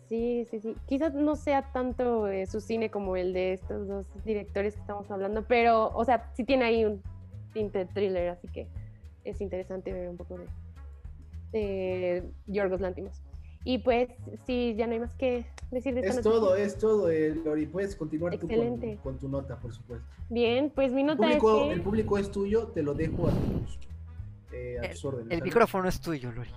Sí, 0.09 0.45
sí, 0.51 0.59
sí. 0.61 0.74
Quizás 0.87 1.14
no 1.14 1.37
sea 1.37 1.70
tanto 1.72 2.26
eh, 2.26 2.47
su 2.47 2.61
cine 2.61 2.91
como 2.91 3.14
el 3.16 3.33
de 3.33 3.53
estos 3.53 3.87
dos 3.87 4.07
directores 4.24 4.74
que 4.74 4.81
estamos 4.81 5.09
hablando, 5.11 5.45
pero, 5.47 5.89
o 5.95 6.05
sea, 6.05 6.31
sí 6.35 6.43
tiene 6.45 6.64
ahí 6.64 6.85
un 6.85 7.01
tinte 7.53 7.85
thriller, 7.87 8.31
así 8.31 8.49
que 8.49 8.66
es 9.24 9.41
interesante 9.41 9.93
ver 9.93 10.09
un 10.09 10.16
poco 10.16 10.39
de, 10.39 10.47
de 11.53 12.24
Yorgos 12.47 12.81
Lantimos. 12.81 13.22
Y 13.62 13.78
pues, 13.78 14.09
sí, 14.47 14.74
ya 14.76 14.87
no 14.87 14.95
hay 14.95 15.01
más 15.01 15.12
que 15.14 15.45
decir 15.70 15.93
de 15.95 16.01
esta 16.01 16.11
Es 16.11 16.16
noticia. 16.16 16.31
todo, 16.41 16.57
es 16.57 16.78
todo, 16.78 17.11
eh, 17.11 17.35
Lori. 17.45 17.66
Puedes 17.66 17.95
continuar 17.95 18.33
tú 18.39 18.49
con, 18.49 18.51
Excelente. 18.57 18.99
con 19.03 19.18
tu 19.18 19.28
nota, 19.28 19.59
por 19.59 19.72
supuesto. 19.72 20.07
Bien, 20.31 20.72
pues 20.74 20.93
mi 20.93 21.03
El 21.03 21.09
nota 21.09 21.18
público, 21.18 21.66
es 21.66 21.72
el 21.76 21.83
público 21.83 22.18
es 22.18 22.31
tuyo, 22.31 22.68
te 22.68 22.83
lo 22.83 22.95
dejo 22.95 23.28
a 23.28 23.31
tus, 23.33 23.78
eh, 24.53 24.78
a 24.81 24.87
El- 24.87 24.97
órdenes. 25.05 25.31
El 25.39 25.43
micrófono 25.43 25.89
es 25.89 26.01
tuyo, 26.01 26.33
Lori. 26.33 26.51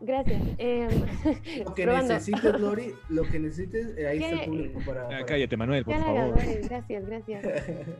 Gracias. 0.00 0.42
em, 0.58 0.88
Lo 1.64 1.74
que 1.74 1.82
probando. 1.84 2.14
necesites, 2.14 2.60
Lori, 2.60 2.94
lo 3.08 3.22
que 3.24 3.38
necesites, 3.38 3.96
eh, 3.96 4.06
ahí 4.08 4.18
está 4.22 4.36
¿Qué? 4.36 4.44
el 4.44 4.50
público 4.50 4.80
para. 4.86 5.02
Ah, 5.02 5.08
para- 5.08 5.24
cállate, 5.26 5.56
Manuel, 5.56 5.84
por 5.84 5.94
favor. 5.96 6.34
grabé, 6.34 6.60
gracias, 6.68 7.06
gracias. 7.06 7.44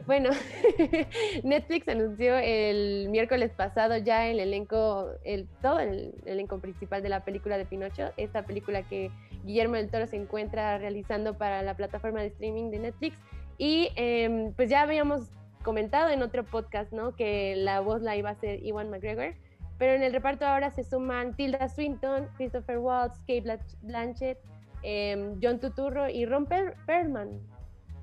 Bueno, 0.06 0.30
Netflix 1.42 1.88
anunció 1.88 2.36
el 2.36 3.08
miércoles 3.10 3.50
pasado 3.56 3.96
ya 3.98 4.26
el 4.28 4.40
elenco, 4.40 5.08
el, 5.24 5.46
todo 5.62 5.80
el 5.80 6.14
elenco 6.24 6.58
principal 6.58 7.02
de 7.02 7.08
la 7.08 7.24
película 7.24 7.58
de 7.58 7.64
Pinocho, 7.64 8.10
esta 8.16 8.44
película 8.44 8.82
que 8.82 9.10
Guillermo 9.44 9.76
del 9.76 9.90
Toro 9.90 10.06
se 10.06 10.16
encuentra 10.16 10.78
realizando 10.78 11.36
para 11.38 11.62
la 11.62 11.74
plataforma 11.76 12.20
de 12.20 12.28
streaming 12.28 12.70
de 12.70 12.78
Netflix. 12.80 13.16
Y 13.58 13.88
em, 13.96 14.52
pues 14.52 14.68
ya 14.68 14.82
habíamos 14.82 15.30
comentado 15.62 16.10
en 16.10 16.22
otro 16.22 16.44
podcast, 16.44 16.92
¿no? 16.92 17.16
Que 17.16 17.56
la 17.56 17.80
voz 17.80 18.02
la 18.02 18.16
iba 18.16 18.30
a 18.30 18.34
ser 18.34 18.62
Iwan 18.64 18.90
McGregor. 18.90 19.34
Pero 19.78 19.92
en 19.92 20.02
el 20.02 20.12
reparto 20.12 20.46
ahora 20.46 20.70
se 20.70 20.84
suman 20.84 21.34
Tilda 21.36 21.68
Swinton, 21.68 22.28
Christopher 22.36 22.78
Waltz, 22.78 23.18
Kate 23.20 23.42
Blanch- 23.42 23.76
Blanchett, 23.82 24.38
em, 24.82 25.38
John 25.42 25.60
Tuturro 25.60 26.08
y 26.08 26.24
Ron 26.24 26.46
Per- 26.46 26.74
Perlman. 26.86 27.40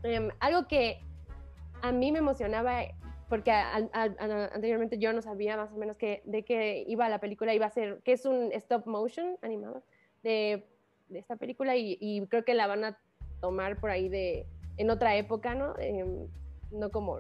Em, 0.04 0.30
algo 0.40 0.68
que 0.68 1.00
a 1.82 1.92
mí 1.92 2.12
me 2.12 2.20
emocionaba 2.20 2.82
porque 3.30 3.52
anteriormente 3.52 5.00
yo 5.00 5.12
no 5.12 5.22
sabía 5.22 5.58
más 5.58 5.72
o 5.72 5.76
menos 5.76 5.98
que, 5.98 6.22
de 6.26 6.44
qué 6.44 6.84
iba 6.88 7.10
la 7.10 7.20
película, 7.20 7.54
iba 7.54 7.66
a 7.66 7.70
ser, 7.72 8.02
que 8.04 8.12
es 8.12 8.26
un 8.26 8.52
stop 8.52 8.86
motion 8.86 9.38
animado 9.42 9.82
de, 10.22 10.68
esta 11.12 11.36
película 11.36 11.76
y, 11.76 11.98
y 12.00 12.26
creo 12.28 12.46
que 12.46 12.54
la 12.54 12.68
van 12.68 12.84
a 12.84 12.98
tomar 13.42 13.80
por 13.80 13.90
ahí 13.90 14.08
de, 14.08 14.46
en 14.78 14.90
otra 14.92 15.16
época, 15.16 15.56
¿no? 15.56 15.78
Em, 15.80 16.28
no 16.72 16.92
como 16.92 17.20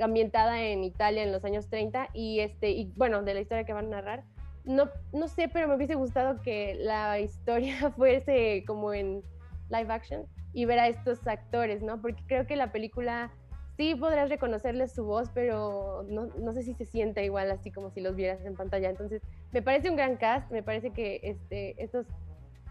ambientada 0.00 0.62
en 0.62 0.84
Italia 0.84 1.22
en 1.22 1.32
los 1.32 1.44
años 1.44 1.68
30 1.68 2.10
y, 2.12 2.40
este, 2.40 2.70
y 2.70 2.92
bueno, 2.96 3.22
de 3.22 3.34
la 3.34 3.40
historia 3.40 3.64
que 3.64 3.72
van 3.72 3.86
a 3.86 3.96
narrar. 3.96 4.24
No, 4.64 4.90
no 5.12 5.28
sé, 5.28 5.48
pero 5.48 5.68
me 5.68 5.76
hubiese 5.76 5.94
gustado 5.94 6.42
que 6.42 6.74
la 6.74 7.18
historia 7.20 7.92
fuese 7.96 8.64
como 8.66 8.92
en 8.92 9.22
live 9.70 9.92
action 9.92 10.26
y 10.52 10.64
ver 10.64 10.78
a 10.78 10.88
estos 10.88 11.26
actores, 11.26 11.82
¿no? 11.82 12.00
Porque 12.00 12.22
creo 12.26 12.46
que 12.46 12.56
la 12.56 12.72
película 12.72 13.30
sí 13.76 13.94
podrás 13.94 14.30
reconocerles 14.30 14.92
su 14.92 15.04
voz, 15.04 15.30
pero 15.34 16.04
no, 16.08 16.26
no 16.26 16.52
sé 16.52 16.62
si 16.62 16.74
se 16.74 16.86
siente 16.86 17.24
igual 17.24 17.50
así 17.50 17.70
como 17.70 17.90
si 17.90 18.00
los 18.00 18.16
vieras 18.16 18.44
en 18.44 18.54
pantalla. 18.54 18.88
Entonces, 18.88 19.22
me 19.52 19.62
parece 19.62 19.90
un 19.90 19.96
gran 19.96 20.16
cast, 20.16 20.50
me 20.50 20.62
parece 20.62 20.90
que 20.90 21.20
este, 21.22 21.82
estos 21.82 22.06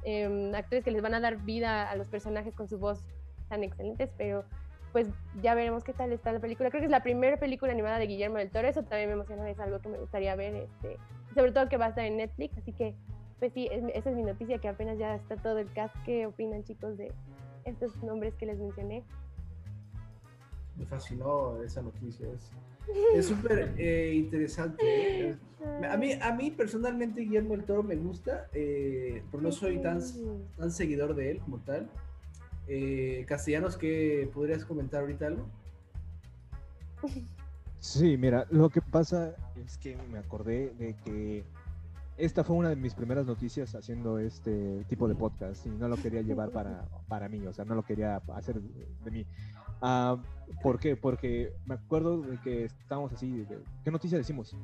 em, 0.04 0.54
actores 0.56 0.84
que 0.84 0.92
les 0.92 1.02
van 1.02 1.14
a 1.14 1.20
dar 1.20 1.38
vida 1.44 1.90
a 1.90 1.96
los 1.96 2.08
personajes 2.08 2.54
con 2.56 2.68
su 2.68 2.80
voz 2.80 3.00
están 3.44 3.64
excelentes, 3.64 4.10
pero 4.18 4.46
pues 4.96 5.10
ya 5.42 5.56
veremos 5.56 5.84
qué 5.84 5.92
tal 5.92 6.14
está 6.14 6.32
la 6.32 6.40
película. 6.40 6.70
Creo 6.70 6.80
que 6.80 6.86
es 6.86 6.92
la 6.92 7.04
primera 7.04 7.36
película 7.38 7.74
animada 7.74 8.00
de 8.00 8.08
Guillermo 8.08 8.38
del 8.38 8.50
Toro, 8.50 8.70
eso 8.70 8.82
también 8.84 9.10
me 9.10 9.16
emociona, 9.16 9.50
es 9.50 9.60
algo 9.60 9.82
que 9.82 9.90
me 9.90 9.98
gustaría 9.98 10.34
ver, 10.38 10.56
este, 10.56 10.98
sobre 11.34 11.52
todo 11.52 11.68
que 11.68 11.76
va 11.76 11.88
a 11.88 11.90
estar 11.90 12.06
en 12.06 12.16
Netflix, 12.16 12.58
así 12.58 12.72
que 12.72 12.96
pues 13.40 13.52
sí, 13.52 13.68
es- 13.70 13.84
esa 13.94 14.10
es 14.12 14.16
mi 14.16 14.24
noticia, 14.24 14.58
que 14.60 14.70
apenas 14.70 14.98
ya 14.98 15.16
está 15.16 15.36
todo 15.36 15.58
el 15.60 15.70
cast. 15.74 15.94
¿Qué 16.06 16.26
opinan 16.26 16.64
chicos 16.64 16.96
de 16.98 17.12
estos 17.66 18.02
nombres 18.04 18.36
que 18.36 18.46
les 18.46 18.58
mencioné? 18.58 19.04
Me 20.78 20.86
fascinó 20.86 21.62
esa 21.62 21.82
noticia. 21.82 22.28
Es 23.14 23.26
súper 23.26 23.74
eh, 23.78 24.14
interesante. 24.16 25.36
A 25.92 25.98
mí, 25.98 26.14
a 26.22 26.32
mí 26.32 26.52
personalmente 26.52 27.20
Guillermo 27.22 27.50
del 27.58 27.66
Toro 27.66 27.84
me 27.84 27.98
gusta, 27.98 28.48
eh, 28.54 29.24
pero 29.30 29.44
no 29.44 29.52
soy 29.52 29.80
tan, 29.80 30.00
tan 30.58 30.72
seguidor 30.72 31.16
de 31.16 31.32
él 31.32 31.40
como 31.40 31.58
tal. 31.60 31.90
Eh, 32.68 33.26
Castellanos, 33.28 33.78
¿qué 33.78 34.30
podrías 34.34 34.66
comentar 34.66 35.02
ahorita 35.02 35.28
algo? 35.28 35.48
Sí, 37.80 38.18
mira, 38.18 38.48
lo 38.50 38.70
que 38.70 38.82
pasa 38.82 39.36
es 39.64 39.78
que 39.78 39.96
me 40.12 40.18
acordé 40.18 40.72
de 40.80 40.96
que 41.04 41.44
esta 42.18 42.44
fue 42.44 42.56
una 42.56 42.70
de 42.70 42.76
mis 42.78 42.96
primeras 42.96 43.26
noticias 43.28 43.76
haciendo 43.76 44.18
este 44.18 44.84
tipo 44.86 45.08
de 45.08 45.16
podcast 45.16 45.66
y 45.66 45.70
no 45.70 45.88
lo 45.88 45.98
quería 45.98 46.22
llevar 46.22 46.50
para, 46.50 46.86
para 47.08 47.28
mí, 47.30 47.46
o 47.46 47.54
sea, 47.54 47.66
no 47.66 47.76
lo 47.76 47.84
quería 47.84 48.16
hacer 48.34 48.60
de 48.62 49.12
mí. 49.12 49.26
Ah, 49.82 50.18
¿Por 50.64 50.80
qué? 50.80 50.96
Porque 50.96 51.54
me 51.66 51.76
acuerdo 51.76 52.22
de 52.22 52.38
que 52.40 52.64
estábamos 52.66 53.12
así, 53.14 53.30
de- 53.44 53.60
¿qué 53.84 53.92
noticia 53.92 54.18
decimos? 54.18 54.56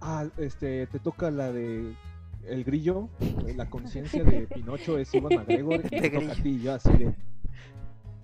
Ah, 0.00 0.26
este, 0.36 0.86
te 0.88 0.98
toca 0.98 1.30
la 1.30 1.52
de 1.52 1.94
El 2.44 2.64
Grillo, 2.64 3.08
la 3.56 3.70
conciencia 3.70 4.24
de 4.24 4.46
Pinocho 4.46 4.98
es 4.98 5.12
Ivan 5.14 5.34
McGregor, 5.36 5.84
y 5.84 5.88
te 5.88 6.00
De 6.00 6.10
toca 6.10 6.32
a 6.32 6.34
Grillo. 6.34 6.42
ti, 6.42 6.48
y 6.50 6.62
yo 6.62 6.74
así 6.74 6.92
de... 6.92 7.14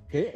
¿Qué? 0.09 0.33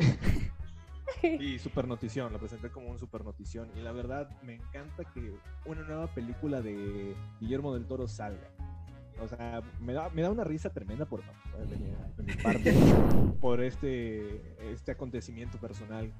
Y 1.38 1.58
super 1.58 1.86
notición, 1.88 2.32
lo 2.32 2.38
presenté 2.38 2.70
como 2.70 2.88
un 2.90 2.98
super 2.98 3.24
notición. 3.24 3.70
Y 3.76 3.80
la 3.80 3.92
verdad, 3.92 4.28
me 4.42 4.54
encanta 4.54 5.04
que 5.12 5.34
una 5.66 5.82
nueva 5.82 6.06
película 6.14 6.60
de 6.60 7.14
Guillermo 7.40 7.74
del 7.74 7.86
Toro 7.86 8.06
salga. 8.06 8.48
O 9.20 9.28
sea, 9.28 9.62
me 9.80 9.92
da, 9.92 10.08
me 10.10 10.22
da 10.22 10.30
una 10.30 10.44
risa 10.44 10.70
tremenda 10.70 11.04
por 11.06 11.22
de 11.22 11.76
mi, 11.76 11.90
de 12.16 12.22
mi 12.22 12.42
parte 12.42 12.74
por 13.40 13.62
este, 13.62 14.70
este 14.72 14.92
acontecimiento 14.92 15.58
personal. 15.58 16.12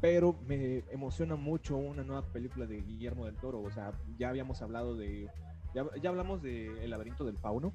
Pero 0.00 0.38
me 0.46 0.84
emociona 0.90 1.36
mucho 1.36 1.76
una 1.76 2.04
nueva 2.04 2.22
película 2.32 2.66
de 2.66 2.80
Guillermo 2.82 3.26
del 3.26 3.36
Toro. 3.36 3.60
O 3.62 3.70
sea, 3.70 3.92
ya 4.18 4.28
habíamos 4.28 4.62
hablado 4.62 4.96
de. 4.96 5.28
Ya, 5.76 5.84
ya 6.00 6.08
hablamos 6.08 6.40
de 6.40 6.82
El 6.82 6.88
laberinto 6.90 7.22
del 7.26 7.36
fauno. 7.36 7.74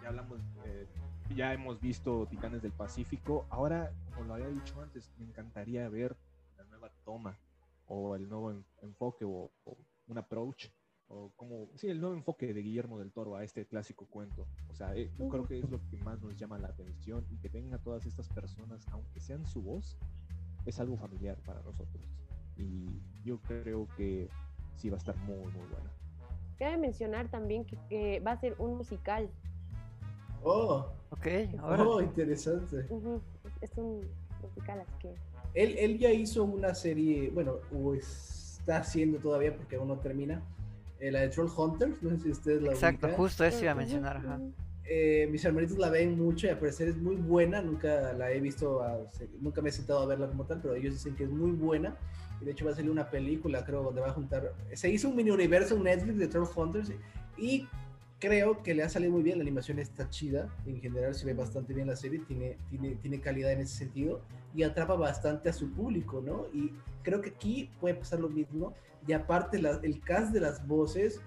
Ya 0.00 0.08
hablamos. 0.08 0.40
eh, 0.64 0.86
ya 1.34 1.52
hemos 1.52 1.78
visto 1.82 2.26
Titanes 2.30 2.62
del 2.62 2.72
Pacífico. 2.72 3.46
Ahora, 3.50 3.92
como 4.14 4.24
lo 4.28 4.34
había 4.34 4.48
dicho 4.48 4.80
antes, 4.80 5.12
me 5.18 5.26
encantaría 5.26 5.86
ver 5.90 6.16
la 6.56 6.64
nueva 6.64 6.90
toma 7.04 7.38
o 7.88 8.16
el 8.16 8.26
nuevo 8.26 8.52
en- 8.52 8.64
enfoque 8.80 9.26
o, 9.26 9.50
o 9.64 9.76
un 10.06 10.16
approach 10.16 10.68
o 11.08 11.30
como 11.36 11.68
sí 11.76 11.88
el 11.88 12.00
nuevo 12.00 12.16
enfoque 12.16 12.54
de 12.54 12.62
Guillermo 12.62 12.98
del 12.98 13.12
Toro 13.12 13.36
a 13.36 13.44
este 13.44 13.66
clásico 13.66 14.06
cuento. 14.06 14.46
O 14.70 14.74
sea, 14.74 14.96
eh, 14.96 15.12
yo 15.18 15.28
creo 15.28 15.46
que 15.46 15.58
es 15.58 15.68
lo 15.68 15.78
que 15.90 15.98
más 15.98 16.22
nos 16.22 16.36
llama 16.38 16.58
la 16.58 16.68
atención 16.68 17.26
y 17.30 17.36
que 17.36 17.50
tenga 17.50 17.76
todas 17.76 18.06
estas 18.06 18.30
personas, 18.30 18.88
aunque 18.92 19.20
sean 19.20 19.44
su 19.44 19.60
voz, 19.60 19.98
es 20.64 20.80
algo 20.80 20.96
familiar 20.96 21.36
para 21.44 21.60
nosotros. 21.62 22.02
Y 22.56 23.02
yo 23.22 23.38
creo 23.42 23.86
que 23.94 24.30
sí 24.76 24.88
va 24.88 24.96
a 24.96 24.98
estar 24.98 25.16
muy 25.18 25.52
muy 25.52 25.66
buena. 25.68 25.90
Cabe 26.58 26.76
mencionar 26.78 27.28
también 27.28 27.64
que, 27.64 27.76
que 27.88 28.20
va 28.20 28.32
a 28.32 28.40
ser 28.40 28.54
un 28.58 28.76
musical. 28.76 29.28
Oh, 30.42 30.86
Ok, 31.10 31.26
ahora. 31.58 31.82
oh, 31.84 32.00
interesante. 32.00 32.86
Ujú, 32.88 33.20
Es 33.60 33.70
es 33.70 33.78
un 33.78 34.00
musical, 34.42 34.80
así 34.80 34.92
que 35.00 35.14
Él, 35.54 35.76
él 35.78 35.98
ya 35.98 36.10
hizo 36.10 36.44
una 36.44 36.74
serie, 36.74 37.30
bueno, 37.30 37.56
o 37.74 37.94
está 37.94 38.78
haciendo 38.78 39.18
todavía 39.18 39.56
porque 39.56 39.76
aún 39.76 39.88
no 39.88 39.96
termina, 39.98 40.42
eh, 41.00 41.10
la 41.10 41.20
de 41.20 41.28
Troll 41.28 41.50
Hunters, 41.56 42.02
no 42.02 42.10
sé 42.10 42.18
si 42.18 42.30
ustedes 42.30 42.62
la 42.62 42.72
Exacto, 42.72 43.06
ubican. 43.06 43.20
justo 43.22 43.44
eso 43.44 43.62
iba 43.62 43.72
a 43.72 43.74
mencionar. 43.74 44.16
Ajá. 44.18 44.40
eh, 44.88 45.28
mis 45.30 45.44
hermanitos 45.44 45.78
la 45.78 45.90
ven 45.90 46.16
mucho 46.18 46.46
y 46.46 46.50
a 46.50 46.58
parecer 46.58 46.88
es 46.88 46.96
muy 46.96 47.16
buena. 47.16 47.60
Nunca 47.60 48.12
la 48.12 48.30
he 48.30 48.40
visto, 48.40 48.82
nunca 49.40 49.60
me 49.62 49.68
he 49.70 49.72
sentado 49.72 50.00
a 50.00 50.06
verla 50.06 50.28
como 50.28 50.44
tal, 50.44 50.60
pero 50.62 50.74
ellos 50.74 50.94
dicen 50.94 51.14
que 51.16 51.24
es 51.24 51.30
muy 51.30 51.50
buena. 51.52 51.96
Y 52.40 52.44
de 52.44 52.52
hecho 52.52 52.64
va 52.64 52.72
a 52.72 52.74
salir 52.74 52.90
una 52.90 53.10
película, 53.10 53.64
creo, 53.64 53.82
donde 53.82 54.00
va 54.00 54.08
a 54.08 54.12
juntar. 54.12 54.54
Se 54.74 54.90
hizo 54.90 55.08
un 55.08 55.16
mini 55.16 55.30
universo, 55.30 55.76
un 55.76 55.84
Netflix 55.84 56.18
de 56.18 56.28
Troll 56.28 56.48
Hunters. 56.54 56.92
Y 57.36 57.66
creo 58.18 58.62
que 58.62 58.74
le 58.74 58.82
ha 58.82 58.88
salido 58.88 59.12
muy 59.12 59.22
bien. 59.22 59.38
La 59.38 59.42
animación 59.42 59.78
está 59.78 60.08
chida. 60.10 60.48
En 60.66 60.80
general 60.80 61.14
se 61.14 61.26
ve 61.26 61.34
bastante 61.34 61.72
bien 61.72 61.86
la 61.86 61.96
serie. 61.96 62.20
Tiene, 62.20 62.58
tiene, 62.68 62.96
tiene 62.96 63.20
calidad 63.20 63.52
en 63.52 63.60
ese 63.60 63.76
sentido. 63.76 64.22
Y 64.54 64.62
atrapa 64.62 64.94
bastante 64.94 65.48
a 65.48 65.52
su 65.52 65.70
público, 65.72 66.22
¿no? 66.24 66.46
Y 66.52 66.72
creo 67.02 67.20
que 67.20 67.30
aquí 67.30 67.70
puede 67.80 67.94
pasar 67.94 68.20
lo 68.20 68.28
mismo. 68.28 68.74
Y 69.06 69.12
aparte, 69.12 69.58
el 69.58 70.00
cast 70.00 70.32
de 70.32 70.40
las 70.40 70.66
voces 70.66 71.20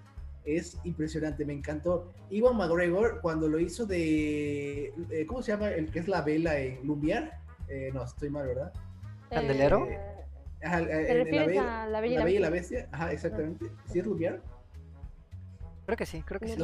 es 0.45 0.77
impresionante, 0.83 1.45
me 1.45 1.53
encantó. 1.53 2.11
Iwan 2.29 2.57
McGregor, 2.57 3.21
cuando 3.21 3.47
lo 3.47 3.59
hizo 3.59 3.85
de. 3.85 4.93
Eh, 5.09 5.25
¿Cómo 5.27 5.41
se 5.41 5.51
llama? 5.51 5.69
El 5.69 5.91
que 5.91 5.99
es 5.99 6.07
la 6.07 6.21
vela 6.21 6.59
en 6.59 6.81
Lumière. 6.87 7.31
Eh, 7.67 7.91
no, 7.93 8.03
estoy 8.03 8.29
mal, 8.29 8.47
¿verdad? 8.47 8.73
¿Candelero? 9.29 9.85
Eh, 9.85 9.99
¿Te 10.59 11.13
refieres 11.13 11.55
la, 11.55 11.83
a 11.83 11.87
La 11.87 12.01
Bella, 12.01 12.29
y 12.29 12.39
la 12.39 12.49
Bestia? 12.49 12.89
Ajá, 12.91 13.11
exactamente. 13.11 13.65
¿Sí 13.85 13.99
es 13.99 14.05
Lumière? 14.05 14.41
Creo 15.85 15.97
que 15.97 16.05
sí, 16.05 16.21
creo 16.23 16.39
que 16.39 16.49
sí. 16.49 16.57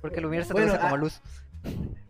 porque 0.00 0.20
Lumière 0.20 0.44
se 0.44 0.52
bueno, 0.52 0.78
como 0.78 0.94
ah, 0.94 0.98
luz. 0.98 1.22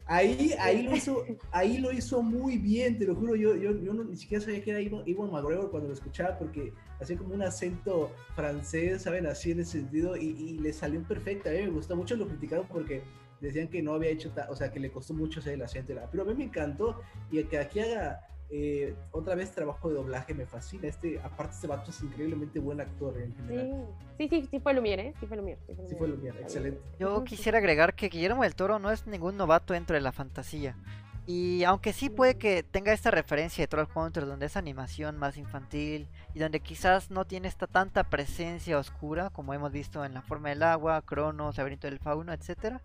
Ahí, 0.07 0.55
ahí, 0.59 0.83
lo 0.83 0.97
hizo, 0.97 1.25
ahí 1.53 1.79
lo 1.79 1.93
hizo 1.93 2.23
muy 2.23 2.57
bien, 2.57 2.99
te 2.99 3.05
lo 3.05 3.15
juro. 3.15 3.37
Yo, 3.37 3.55
yo, 3.57 3.73
yo 3.79 3.93
no, 3.93 4.05
ni 4.05 4.17
siquiera 4.17 4.43
sabía 4.43 4.65
que 4.65 4.71
era 4.71 4.81
Iwan 4.81 5.31
McGregor 5.31 5.71
cuando 5.71 5.89
lo 5.89 5.95
escuchaba 5.95 6.39
porque 6.39 6.73
hacía 7.01 7.19
como 7.19 7.35
un 7.35 7.43
acento 7.43 8.11
francés, 8.35 9.03
¿saben? 9.03 9.27
Así 9.27 9.51
en 9.51 9.61
ese 9.61 9.73
sentido 9.73 10.17
y, 10.17 10.31
y 10.31 10.59
le 10.59 10.73
salió 10.73 11.03
perfecto. 11.03 11.51
A 11.51 11.53
mí 11.53 11.59
me 11.59 11.69
gustó 11.69 11.95
mucho, 11.95 12.17
lo 12.17 12.27
criticaron 12.27 12.67
porque 12.67 13.03
decían 13.41 13.69
que 13.69 13.83
no 13.83 13.95
había 13.95 14.11
hecho, 14.11 14.33
o 14.49 14.57
sea, 14.57 14.73
que 14.73 14.81
le 14.81 14.91
costó 14.91 15.15
mucho 15.15 15.41
hacer 15.41 15.55
el 15.55 15.63
acento. 15.63 15.95
Pero 16.11 16.23
a 16.23 16.27
mí 16.27 16.35
me 16.35 16.45
encantó 16.45 17.01
y 17.31 17.43
que 17.45 17.59
aquí 17.59 17.81
haga 17.81 18.27
eh, 18.51 18.95
otra 19.13 19.35
vez 19.35 19.53
trabajo 19.53 19.89
de 19.89 19.97
doblaje 19.97 20.35
me 20.35 20.47
fascina. 20.47 20.89
Este, 20.89 21.21
aparte, 21.21 21.55
este 21.55 21.67
vato 21.67 21.91
es 21.91 22.03
increíblemente 22.03 22.59
buen 22.59 22.81
actor 22.81 23.17
en 23.21 23.35
general. 23.35 23.87
Sí, 24.17 24.29
sí, 24.29 24.49
sí, 24.51 24.61
fue 24.61 24.75
Lumière, 24.75 25.09
¿eh? 25.09 25.15
Sí 25.21 25.27
fue. 25.27 25.37
Sí 25.39 25.97
Lumière, 26.01 26.41
excelente. 26.41 26.81
Yo 26.99 27.25
quisiera 27.25 27.59
agregar 27.59 27.95
que 27.95 28.09
Guillermo 28.09 28.43
del 28.43 28.55
Toro 28.55 28.79
no 28.79 28.91
es 28.91 29.07
ningún 29.07 29.37
novato 29.37 29.75
dentro 29.75 29.95
de 29.95 30.01
la 30.01 30.13
fantasía. 30.13 30.77
Y 31.27 31.65
aunque 31.65 31.93
sí 31.93 32.09
puede 32.09 32.39
que 32.39 32.63
tenga 32.63 32.91
esta 32.95 33.11
referencia 33.11 33.63
de 33.63 33.69
Troll 33.69 33.87
Hunter, 33.95 34.25
donde 34.25 34.47
es 34.47 34.57
animación 34.57 35.19
más 35.19 35.37
infantil 35.37 36.09
y 36.33 36.39
donde 36.39 36.61
quizás 36.61 37.11
no 37.11 37.27
tiene 37.27 37.49
esta 37.49 37.67
tanta 37.67 38.05
presencia 38.05 38.79
oscura 38.79 39.29
como 39.29 39.53
hemos 39.53 39.71
visto 39.71 40.07
en 40.07 40.15
La 40.15 40.23
Forma 40.23 40.49
del 40.49 40.63
Agua, 40.63 41.03
Cronos, 41.03 41.59
Laberinto 41.59 41.87
del 41.87 41.99
Fauno, 41.99 42.33
etc. 42.33 42.79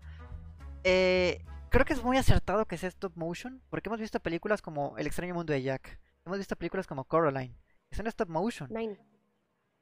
Eh, 0.84 1.40
creo 1.74 1.84
que 1.84 1.92
es 1.92 2.04
muy 2.04 2.16
acertado 2.16 2.66
que 2.66 2.78
sea 2.78 2.88
stop 2.88 3.16
motion, 3.16 3.60
porque 3.68 3.88
hemos 3.88 3.98
visto 3.98 4.20
películas 4.20 4.62
como 4.62 4.96
El 4.96 5.08
extraño 5.08 5.34
mundo 5.34 5.52
de 5.52 5.60
Jack, 5.60 5.98
hemos 6.24 6.38
visto 6.38 6.54
películas 6.54 6.86
como 6.86 7.04
Coraline, 7.04 7.56
que 7.90 7.96
son 7.96 8.06
stop 8.06 8.28
motion. 8.28 8.70
Nine. 8.72 8.96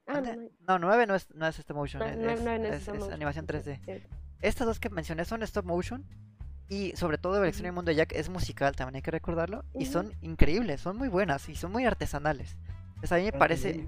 Ah, 0.07 0.23
no, 0.67 0.79
9 0.79 1.07
no 1.07 1.15
es, 1.15 1.31
no 1.35 1.47
es 1.47 1.59
stop 1.59 1.77
motion, 1.77 2.03
es, 2.03 2.89
animación 2.89 3.47
3D. 3.47 4.07
Estas 4.41 4.67
dos 4.67 4.81
que 4.81 4.89
mencioné 4.89 5.27
son 5.27 5.43
stop 5.43 5.67
motion 5.67 6.07
y 6.69 6.97
sobre 6.97 7.19
todo 7.19 7.43
El 7.43 7.49
extraño 7.51 7.75
mundo 7.75 7.91
de 7.91 7.97
Jack 7.97 8.13
es 8.15 8.31
musical, 8.31 8.75
también 8.75 8.97
hay 8.97 9.03
que 9.03 9.11
recordarlo, 9.11 9.67
y 9.75 9.85
son 9.85 10.15
increíbles, 10.23 10.81
son 10.81 10.97
muy 10.97 11.09
buenas 11.09 11.47
y 11.51 11.57
son 11.57 11.73
muy 11.73 11.85
artesanales. 11.85 12.57
Pues 13.01 13.13
a 13.13 13.17
mí 13.17 13.25
me 13.25 13.33
parece... 13.33 13.87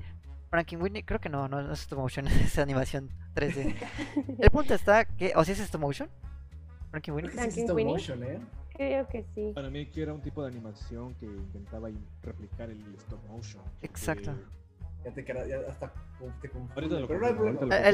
Frankie 0.50 0.76
Whitney, 0.76 1.02
creo 1.02 1.20
que 1.20 1.28
no, 1.30 1.48
no, 1.48 1.72
es 1.72 1.80
stop 1.80 1.98
motion, 1.98 2.26
es 2.28 2.58
animación 2.58 3.10
3D. 3.34 3.74
El 4.38 4.50
punto 4.50 4.74
está 4.74 5.06
que, 5.06 5.32
o 5.34 5.44
si 5.44 5.52
es 5.52 5.58
stop 5.58 5.80
motion, 5.80 6.10
Motion, 7.84 8.22
¿eh? 8.22 8.40
Creo 8.74 9.08
que 9.08 9.24
sí. 9.34 9.52
Para 9.54 9.70
mí 9.70 9.86
que 9.86 10.02
era 10.02 10.12
un 10.12 10.20
tipo 10.20 10.42
de 10.42 10.48
animación 10.48 11.14
que 11.14 11.26
intentaba 11.26 11.88
replicar 12.22 12.70
el 12.70 12.82
stop 12.96 13.20
motion. 13.28 13.62
Exacto. 13.82 14.34
Ya 15.04 15.12
te 15.12 15.24
ya 15.24 15.60
hasta 15.68 15.92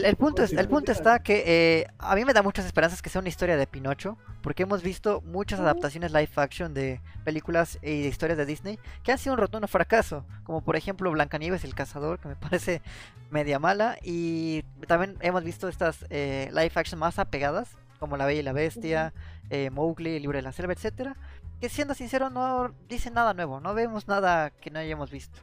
el, 0.07 0.17
punto 0.17 0.43
es, 0.43 0.53
el 0.53 0.69
punto 0.69 0.93
está 0.93 1.19
que 1.21 1.43
eh, 1.47 1.87
a 1.99 2.15
mí 2.15 2.25
me 2.25 2.33
da 2.33 2.43
muchas 2.43 2.65
esperanzas 2.65 3.03
que 3.03 3.11
sea 3.11 3.21
una 3.21 3.29
historia 3.29 3.57
de 3.57 3.67
Pinocho, 3.67 4.17
porque 4.43 4.63
hemos 4.63 4.83
visto 4.83 5.21
muchas 5.23 5.59
adaptaciones 5.61 6.13
live 6.13 6.31
action 6.37 6.73
de 6.73 7.01
películas 7.25 7.79
y 7.83 8.03
de 8.03 8.09
historias 8.09 8.39
de 8.39 8.47
Disney 8.47 8.79
que 9.03 9.13
han 9.13 9.19
sido 9.19 9.35
un 9.35 9.41
rotundo 9.41 9.67
fracaso, 9.67 10.25
como 10.45 10.63
por 10.63 10.77
ejemplo 10.77 11.11
Blancanieves 11.11 11.65
y 11.65 11.67
el 11.67 11.75
cazador, 11.75 12.21
que 12.21 12.29
me 12.29 12.37
parece 12.37 12.83
media 13.31 13.59
mala, 13.59 13.97
y 14.03 14.63
también 14.87 15.17
hemos 15.21 15.45
visto 15.45 15.69
estas 15.69 16.07
eh, 16.11 16.49
live 16.53 16.73
action 16.75 16.99
más 16.99 17.19
apegadas, 17.19 17.77
como 18.01 18.17
La 18.17 18.27
Bella 18.27 18.41
y 18.41 18.43
la 18.43 18.53
Bestia, 18.53 19.13
eh, 19.51 19.71
Mowgli, 19.71 20.17
El 20.17 20.23
Libro 20.23 20.39
de 20.39 20.43
la 20.43 20.53
Selva, 20.53 20.73
etcétera, 20.73 21.17
que 21.61 21.69
siendo 21.69 21.95
sincero 21.95 22.31
no 22.31 22.75
dicen 22.89 23.15
nada 23.15 23.35
nuevo, 23.35 23.61
no 23.61 23.75
vemos 23.75 24.09
nada 24.09 24.51
que 24.51 24.71
no 24.71 24.81
hayamos 24.81 25.11
visto. 25.11 25.39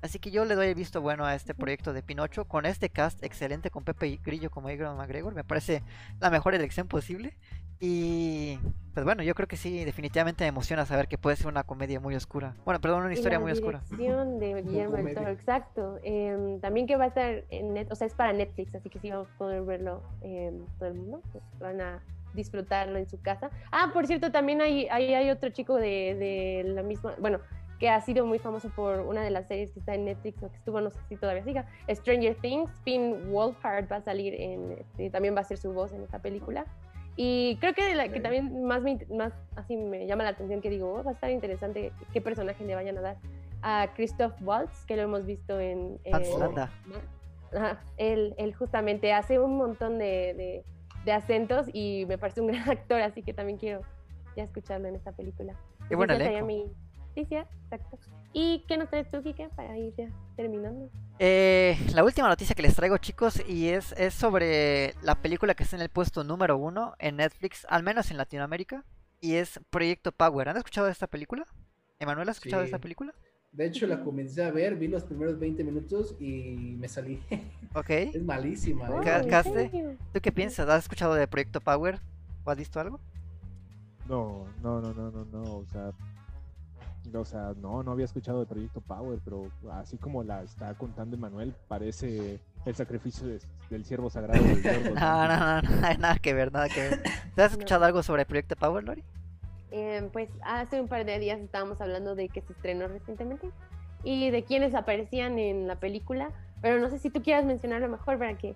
Así 0.00 0.18
que 0.18 0.30
yo 0.30 0.44
le 0.44 0.54
doy 0.54 0.68
el 0.68 0.74
visto 0.74 1.00
bueno 1.00 1.24
a 1.26 1.34
este 1.34 1.54
proyecto 1.54 1.92
de 1.92 2.02
Pinocho 2.02 2.46
con 2.46 2.66
este 2.66 2.88
cast 2.88 3.22
excelente 3.24 3.70
con 3.70 3.84
Pepe 3.84 4.18
Grillo 4.24 4.50
como 4.50 4.68
Egon 4.70 4.96
McGregor. 4.96 5.34
Me 5.34 5.44
parece 5.44 5.82
la 6.20 6.30
mejor 6.30 6.54
elección 6.54 6.86
posible. 6.86 7.36
Y 7.80 8.58
pues 8.94 9.04
bueno, 9.04 9.22
yo 9.22 9.34
creo 9.34 9.46
que 9.46 9.56
sí, 9.56 9.84
definitivamente 9.84 10.42
me 10.44 10.48
emociona 10.48 10.84
saber 10.84 11.06
que 11.06 11.18
puede 11.18 11.36
ser 11.36 11.46
una 11.46 11.62
comedia 11.62 12.00
muy 12.00 12.16
oscura. 12.16 12.56
Bueno, 12.64 12.80
perdón, 12.80 13.04
una 13.04 13.12
historia 13.12 13.38
muy 13.38 13.52
oscura. 13.52 13.80
de 13.90 14.62
Guillermo 14.62 14.96
del 14.96 15.14
Toro, 15.14 15.28
exacto. 15.28 15.98
Em, 16.02 16.58
también 16.60 16.86
que 16.88 16.96
va 16.96 17.04
a 17.04 17.08
estar 17.08 17.44
en 17.50 17.74
net, 17.74 17.86
o 17.92 17.94
sea, 17.94 18.08
es 18.08 18.14
para 18.14 18.32
Netflix, 18.32 18.74
así 18.74 18.90
que 18.90 18.98
sí 18.98 19.10
vamos 19.10 19.28
a 19.32 19.38
poder 19.38 19.62
verlo 19.62 20.02
em, 20.22 20.66
todo 20.78 20.88
el 20.88 20.94
mundo. 20.94 21.22
Pues 21.30 21.44
van 21.60 21.80
a 21.80 22.02
disfrutarlo 22.34 22.98
en 22.98 23.08
su 23.08 23.20
casa. 23.20 23.50
Ah, 23.70 23.90
por 23.92 24.06
cierto, 24.06 24.32
también 24.32 24.60
hay, 24.60 24.88
hay, 24.88 25.14
hay 25.14 25.30
otro 25.30 25.50
chico 25.50 25.76
de, 25.76 26.16
de 26.18 26.64
la 26.66 26.82
misma, 26.82 27.14
bueno, 27.20 27.38
que 27.78 27.88
ha 27.88 28.00
sido 28.00 28.26
muy 28.26 28.38
famoso 28.38 28.68
por 28.70 29.00
una 29.00 29.22
de 29.22 29.30
las 29.30 29.46
series 29.46 29.70
que 29.70 29.78
está 29.78 29.94
en 29.94 30.04
Netflix 30.04 30.42
o 30.42 30.50
que 30.50 30.56
estuvo, 30.56 30.80
no 30.80 30.90
sé 30.90 30.98
si 31.08 31.16
todavía 31.16 31.44
siga, 31.44 31.66
Stranger 31.88 32.34
Things. 32.34 32.70
Finn 32.82 33.30
Wolfhard 33.30 33.90
va 33.90 33.96
a 33.96 34.02
salir 34.02 34.34
en, 34.34 34.72
este, 34.72 35.10
también 35.10 35.36
va 35.36 35.40
a 35.40 35.44
ser 35.44 35.58
su 35.58 35.72
voz 35.72 35.92
en 35.92 36.02
esta 36.02 36.18
película. 36.18 36.66
Y 37.20 37.56
creo 37.56 37.74
que 37.74 37.96
la 37.96 38.08
que 38.10 38.20
también 38.20 38.62
más, 38.62 38.80
más 39.10 39.32
así 39.56 39.76
me 39.76 40.06
llama 40.06 40.22
la 40.22 40.30
atención 40.30 40.60
que 40.60 40.70
digo, 40.70 40.94
oh, 40.94 41.02
va 41.02 41.10
a 41.10 41.14
estar 41.14 41.28
interesante 41.32 41.92
qué 42.12 42.20
personaje 42.20 42.64
le 42.64 42.76
vayan 42.76 42.96
a 42.96 43.00
dar 43.00 43.16
a 43.60 43.88
Christoph 43.96 44.40
Waltz, 44.40 44.84
que 44.86 44.94
lo 44.94 45.02
hemos 45.02 45.26
visto 45.26 45.58
en... 45.58 45.98
Atlanta. 46.12 46.70
él, 47.96 48.36
él, 48.38 48.54
justamente 48.54 49.12
hace 49.12 49.40
un 49.40 49.56
montón 49.56 49.98
de, 49.98 50.32
de, 50.34 50.64
de, 51.04 51.12
acentos 51.12 51.66
y 51.72 52.04
me 52.06 52.18
parece 52.18 52.40
un 52.40 52.46
gran 52.52 52.70
actor, 52.70 53.00
así 53.00 53.24
que 53.24 53.32
también 53.32 53.58
quiero 53.58 53.80
ya 54.36 54.44
escucharlo 54.44 54.86
en 54.86 54.94
esta 54.94 55.10
película. 55.10 55.54
Qué 55.88 55.96
buena 55.96 56.16
exacto. 57.64 57.98
¿Y 58.32 58.64
qué 58.68 58.76
nos 58.76 58.90
traes 58.90 59.10
tú, 59.10 59.24
Kike, 59.24 59.48
para 59.56 59.76
ir 59.76 59.92
ya 59.96 60.08
terminando? 60.36 60.88
Eh, 61.20 61.76
la 61.94 62.04
última 62.04 62.28
noticia 62.28 62.54
que 62.54 62.62
les 62.62 62.76
traigo, 62.76 62.96
chicos, 62.98 63.42
y 63.48 63.68
es, 63.68 63.92
es 63.92 64.14
sobre 64.14 64.94
la 65.02 65.16
película 65.16 65.54
que 65.54 65.64
está 65.64 65.76
en 65.76 65.82
el 65.82 65.88
puesto 65.88 66.22
número 66.22 66.56
uno 66.56 66.94
en 66.98 67.16
Netflix, 67.16 67.66
al 67.68 67.82
menos 67.82 68.10
en 68.10 68.18
Latinoamérica, 68.18 68.84
y 69.20 69.34
es 69.34 69.60
Proyecto 69.70 70.12
Power. 70.12 70.48
¿Han 70.48 70.56
escuchado 70.56 70.86
de 70.86 70.92
esta 70.92 71.08
película? 71.08 71.44
¿Emanuel 71.98 72.28
ha 72.28 72.32
escuchado 72.32 72.60
de 72.60 72.66
esta 72.66 72.78
película? 72.78 73.12
De 73.50 73.66
hecho, 73.66 73.86
la 73.86 74.04
comencé 74.04 74.44
a 74.44 74.50
ver, 74.52 74.76
vi 74.76 74.86
los 74.88 75.04
primeros 75.04 75.38
20 75.38 75.64
minutos 75.64 76.14
y 76.20 76.76
me 76.78 76.88
salí. 76.88 77.20
Ok. 77.74 77.90
es 77.90 78.22
malísima. 78.22 78.88
¿eh? 78.88 79.96
¿Tú 80.12 80.20
qué 80.22 80.32
piensas? 80.32 80.68
¿Has 80.68 80.84
escuchado 80.84 81.14
de 81.14 81.28
Proyecto 81.28 81.60
Power? 81.60 82.00
¿O 82.44 82.50
has 82.50 82.56
visto 82.56 82.80
algo? 82.80 82.98
No, 84.08 84.46
no, 84.62 84.80
no, 84.80 84.94
no, 84.94 85.10
no, 85.10 85.24
no. 85.26 85.42
O 85.42 85.66
sea, 85.66 85.92
o 87.14 87.24
sea, 87.24 87.54
no, 87.56 87.82
no 87.82 87.92
había 87.92 88.04
escuchado 88.04 88.40
de 88.40 88.46
Proyecto 88.46 88.80
Power, 88.80 89.18
pero 89.24 89.50
así 89.72 89.96
como 89.96 90.22
la 90.22 90.42
está 90.42 90.74
contando 90.74 91.16
Emanuel, 91.16 91.54
parece 91.68 92.40
el 92.64 92.74
sacrificio 92.74 93.26
del 93.70 93.84
siervo 93.84 94.10
sagrado 94.10 94.42
del 94.42 94.62
no, 94.94 95.28
no, 95.28 95.38
no, 95.38 95.62
no, 95.62 95.80
nada 95.98 96.18
que 96.18 96.34
ver, 96.34 96.52
nada 96.52 96.68
que 96.68 96.80
ver. 96.80 97.02
¿Te 97.34 97.42
has 97.42 97.52
escuchado 97.52 97.84
algo 97.84 98.02
sobre 98.02 98.26
Proyecto 98.26 98.56
Power, 98.56 98.84
Lori? 98.84 99.04
Eh, 99.70 100.08
pues 100.12 100.30
hace 100.42 100.80
un 100.80 100.88
par 100.88 101.04
de 101.04 101.18
días 101.18 101.40
estábamos 101.40 101.80
hablando 101.80 102.14
de 102.14 102.28
que 102.28 102.40
se 102.40 102.52
estrenó 102.52 102.88
recientemente 102.88 103.50
y 104.02 104.30
de 104.30 104.44
quienes 104.44 104.74
aparecían 104.74 105.38
en 105.38 105.66
la 105.66 105.76
película, 105.76 106.30
pero 106.62 106.80
no 106.80 106.88
sé 106.88 106.98
si 106.98 107.10
tú 107.10 107.22
quieras 107.22 107.44
mencionarlo 107.44 107.88
mejor 107.88 108.18
para 108.18 108.36
que... 108.36 108.54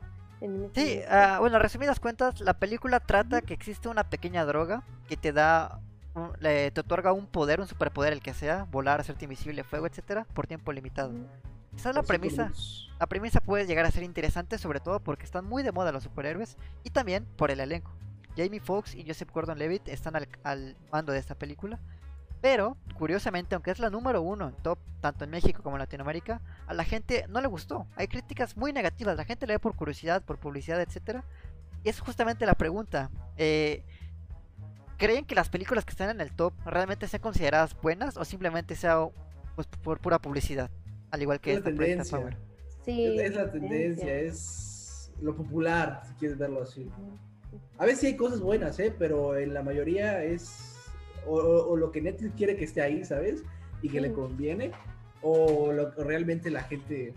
Sí, 0.74 1.00
uh, 1.08 1.38
bueno, 1.38 1.60
resumidas 1.60 2.00
cuentas, 2.00 2.40
la 2.40 2.54
película 2.54 2.98
trata 2.98 3.42
que 3.42 3.54
existe 3.54 3.88
una 3.88 4.10
pequeña 4.10 4.44
droga 4.44 4.82
que 5.06 5.16
te 5.16 5.32
da 5.32 5.80
le, 6.40 6.70
te 6.70 6.80
otorga 6.80 7.12
un 7.12 7.26
poder, 7.26 7.60
un 7.60 7.66
superpoder, 7.66 8.12
el 8.12 8.20
que 8.20 8.34
sea, 8.34 8.64
volar, 8.70 9.00
hacerte 9.00 9.24
invisible, 9.24 9.64
fuego, 9.64 9.86
etcétera, 9.86 10.26
por 10.34 10.46
tiempo 10.46 10.72
limitado. 10.72 11.12
Esa 11.76 11.90
es 11.90 11.96
la 11.96 12.02
premisa. 12.02 12.52
La 13.00 13.06
premisa 13.06 13.40
puede 13.40 13.66
llegar 13.66 13.84
a 13.84 13.90
ser 13.90 14.02
interesante, 14.02 14.58
sobre 14.58 14.80
todo 14.80 15.00
porque 15.00 15.24
están 15.24 15.44
muy 15.44 15.62
de 15.62 15.72
moda 15.72 15.92
los 15.92 16.04
superhéroes 16.04 16.56
y 16.84 16.90
también 16.90 17.26
por 17.36 17.50
el 17.50 17.60
elenco. 17.60 17.90
Jamie 18.36 18.60
Foxx 18.60 18.94
y 18.94 19.04
Joseph 19.06 19.30
Gordon-Levitt 19.32 19.88
están 19.88 20.14
al, 20.16 20.76
mando 20.90 21.12
de 21.12 21.18
esta 21.18 21.34
película. 21.34 21.78
Pero, 22.40 22.76
curiosamente, 22.98 23.54
aunque 23.54 23.70
es 23.70 23.78
la 23.78 23.88
número 23.88 24.20
uno 24.20 24.48
en 24.48 24.54
top, 24.56 24.78
tanto 25.00 25.24
en 25.24 25.30
México 25.30 25.62
como 25.62 25.76
en 25.76 25.80
Latinoamérica, 25.80 26.40
a 26.66 26.74
la 26.74 26.84
gente 26.84 27.26
no 27.28 27.40
le 27.40 27.46
gustó. 27.46 27.86
Hay 27.94 28.08
críticas 28.08 28.56
muy 28.56 28.72
negativas. 28.72 29.16
La 29.16 29.24
gente 29.24 29.46
le 29.46 29.54
ve 29.54 29.58
por 29.60 29.76
curiosidad, 29.76 30.22
por 30.22 30.38
publicidad, 30.38 30.80
etcétera. 30.80 31.24
Y 31.84 31.88
es 31.88 32.00
justamente 32.00 32.44
la 32.44 32.54
pregunta. 32.54 33.10
Eh, 33.36 33.84
¿creen 35.02 35.24
que 35.24 35.34
las 35.34 35.48
películas 35.48 35.84
que 35.84 35.90
están 35.90 36.10
en 36.10 36.20
el 36.20 36.32
top 36.32 36.52
realmente 36.64 37.08
sean 37.08 37.20
consideradas 37.22 37.74
buenas 37.82 38.16
o 38.16 38.24
simplemente 38.24 38.76
sea 38.76 39.08
pues, 39.56 39.66
por 39.82 39.98
pura 39.98 40.20
publicidad? 40.20 40.70
Al 41.10 41.22
igual 41.22 41.40
que 41.40 41.54
Es 41.54 41.58
la 41.58 41.64
tendencia. 41.64 42.18
Power. 42.18 42.36
Sí, 42.84 43.18
es 43.18 43.34
la 43.34 43.50
tendencia, 43.50 44.14
es 44.20 45.12
lo 45.20 45.34
popular, 45.36 46.02
si 46.06 46.14
quieres 46.14 46.38
verlo 46.38 46.62
así. 46.62 46.88
A 47.78 47.84
veces 47.84 48.00
sí 48.00 48.06
hay 48.08 48.16
cosas 48.16 48.40
buenas, 48.40 48.78
¿eh? 48.78 48.94
pero 48.96 49.36
en 49.36 49.52
la 49.54 49.62
mayoría 49.62 50.22
es 50.22 50.76
o, 51.26 51.34
o- 51.36 51.70
o 51.72 51.76
lo 51.76 51.90
que 51.92 52.00
Netflix 52.00 52.34
quiere 52.36 52.56
que 52.56 52.64
esté 52.64 52.80
ahí, 52.82 53.04
¿sabes? 53.04 53.42
Y 53.82 53.88
que 53.88 54.00
le 54.00 54.12
conviene, 54.12 54.70
o 55.20 55.72
lo 55.72 55.94
que 55.94 56.02
realmente 56.04 56.50
la 56.50 56.62
gente 56.62 57.12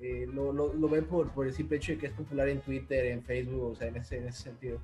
eh, 0.00 0.26
lo, 0.32 0.52
lo, 0.52 0.72
lo 0.74 0.88
ve 0.88 1.02
por, 1.02 1.30
por 1.32 1.46
el 1.46 1.52
simple 1.54 1.76
hecho 1.78 1.92
de 1.92 1.98
que 1.98 2.06
es 2.06 2.12
popular 2.12 2.48
en 2.48 2.60
Twitter, 2.60 3.06
en 3.06 3.22
Facebook, 3.22 3.72
o 3.72 3.74
sea, 3.74 3.88
en 3.88 3.96
ese, 3.96 4.18
en 4.18 4.28
ese 4.28 4.42
sentido. 4.42 4.78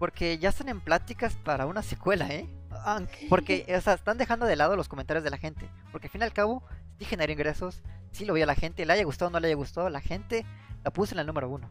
Porque 0.00 0.38
ya 0.38 0.48
están 0.48 0.68
en 0.70 0.80
pláticas 0.80 1.36
para 1.36 1.66
una 1.66 1.82
secuela, 1.82 2.26
¿eh? 2.34 2.48
Aunque- 2.84 3.26
Porque, 3.28 3.66
o 3.76 3.80
sea, 3.80 3.94
están 3.94 4.18
dejando 4.18 4.46
de 4.46 4.56
lado 4.56 4.74
los 4.74 4.88
comentarios 4.88 5.22
de 5.22 5.30
la 5.30 5.36
gente. 5.38 5.68
Porque 5.92 6.08
al 6.08 6.10
fin 6.10 6.22
y 6.22 6.24
al 6.24 6.32
cabo, 6.32 6.64
sí 6.98 7.04
genera 7.04 7.30
ingresos, 7.32 7.82
sí 8.10 8.24
lo 8.24 8.32
veía 8.32 8.46
la 8.46 8.54
gente, 8.54 8.84
le 8.86 8.92
haya 8.94 9.04
gustado 9.04 9.28
o 9.28 9.32
no 9.32 9.38
le 9.38 9.46
haya 9.48 9.56
gustado, 9.56 9.88
la 9.90 10.00
gente 10.00 10.44
la 10.82 10.90
puso 10.90 11.12
en 11.12 11.18
la 11.18 11.24
número 11.24 11.48
uno. 11.48 11.68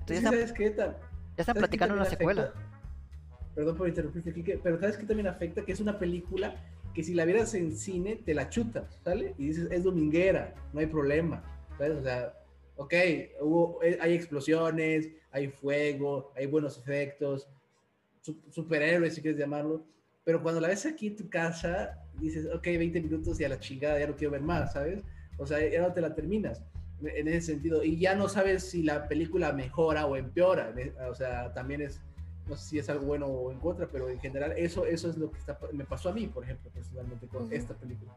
Entonces 0.00 0.22
ya 0.22 0.28
están, 0.28 0.32
¿Sabes 0.32 0.52
qué? 0.52 0.70
Ta- 0.70 0.84
ya 0.86 0.92
están 0.92 1.44
¿sabes 1.46 1.54
qué 1.54 1.58
platicando 1.60 1.94
una 1.94 2.04
secuela. 2.04 2.52
Perdón 3.54 3.76
por 3.78 3.88
interrumpirte, 3.88 4.32
Kike, 4.34 4.60
pero 4.62 4.78
¿sabes 4.78 4.98
qué 4.98 5.06
también 5.06 5.26
afecta? 5.28 5.64
Que 5.64 5.72
es 5.72 5.80
una 5.80 5.98
película 5.98 6.54
que 6.94 7.02
si 7.02 7.14
la 7.14 7.24
vieras 7.24 7.54
en 7.54 7.74
cine, 7.74 8.16
te 8.16 8.34
la 8.34 8.50
chutas, 8.50 9.00
¿sale? 9.02 9.34
Y 9.38 9.46
dices, 9.48 9.68
es 9.70 9.82
dominguera, 9.82 10.54
no 10.74 10.80
hay 10.80 10.86
problema, 10.86 11.42
¿sabes? 11.78 11.96
O 11.98 12.02
sea, 12.02 12.34
ok, 12.76 12.92
hubo, 13.40 13.82
eh, 13.82 13.98
hay 14.00 14.12
explosiones, 14.14 15.08
hay 15.36 15.48
fuego, 15.48 16.32
hay 16.34 16.46
buenos 16.46 16.78
efectos, 16.78 17.46
su- 18.22 18.40
superhéroes, 18.50 19.14
si 19.14 19.20
quieres 19.20 19.38
llamarlo, 19.38 19.84
pero 20.24 20.42
cuando 20.42 20.60
la 20.62 20.68
ves 20.68 20.86
aquí 20.86 21.08
en 21.08 21.16
tu 21.16 21.28
casa, 21.28 22.02
dices, 22.18 22.46
ok, 22.52 22.64
20 22.64 23.02
minutos 23.02 23.38
y 23.38 23.44
a 23.44 23.50
la 23.50 23.60
chingada, 23.60 23.98
ya 23.98 24.06
no 24.06 24.16
quiero 24.16 24.32
ver 24.32 24.40
más, 24.40 24.72
¿sabes? 24.72 25.04
O 25.36 25.46
sea, 25.46 25.58
ya 25.68 25.82
no 25.82 25.92
te 25.92 26.00
la 26.00 26.14
terminas 26.14 26.62
en 27.02 27.28
ese 27.28 27.52
sentido. 27.52 27.84
Y 27.84 27.98
ya 27.98 28.14
no 28.14 28.28
sabes 28.30 28.70
si 28.70 28.82
la 28.82 29.06
película 29.08 29.52
mejora 29.52 30.06
o 30.06 30.16
empeora. 30.16 30.72
e- 30.74 30.94
O 31.10 31.14
sea, 31.14 31.52
también 31.52 31.82
es, 31.82 32.00
no 32.48 32.56
sé 32.56 32.68
si 32.70 32.78
es 32.78 32.88
algo 32.88 33.04
bueno 33.04 33.26
o 33.26 33.52
en 33.52 33.60
contra, 33.60 33.86
pero 33.86 34.08
en 34.08 34.18
general 34.18 34.54
eso, 34.56 34.86
eso 34.86 35.10
es 35.10 35.18
lo 35.18 35.30
que 35.30 35.38
está, 35.38 35.58
me 35.72 35.84
pasó 35.84 36.08
a 36.08 36.12
mí, 36.12 36.26
por 36.26 36.44
ejemplo, 36.44 36.70
personalmente 36.70 37.26
con 37.26 37.42
Ujú. 37.44 37.52
esta 37.54 37.74
película. 37.74 38.10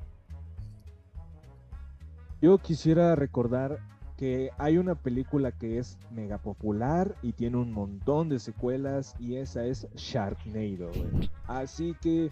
Yo 2.42 2.58
quisiera 2.58 3.16
recordar 3.18 3.80
que 4.20 4.52
hay 4.58 4.78
una 4.78 4.96
película 4.96 5.54
que 5.54 5.78
es 5.78 5.98
mega 6.12 6.40
popular 6.40 7.16
y 7.22 7.32
tiene 7.32 7.56
un 7.56 7.72
montón 7.72 8.28
de 8.28 8.40
secuelas 8.40 9.16
y 9.18 9.38
esa 9.38 9.64
es 9.64 9.88
Sharknado. 9.96 10.92
Así 11.48 11.96
que 12.02 12.30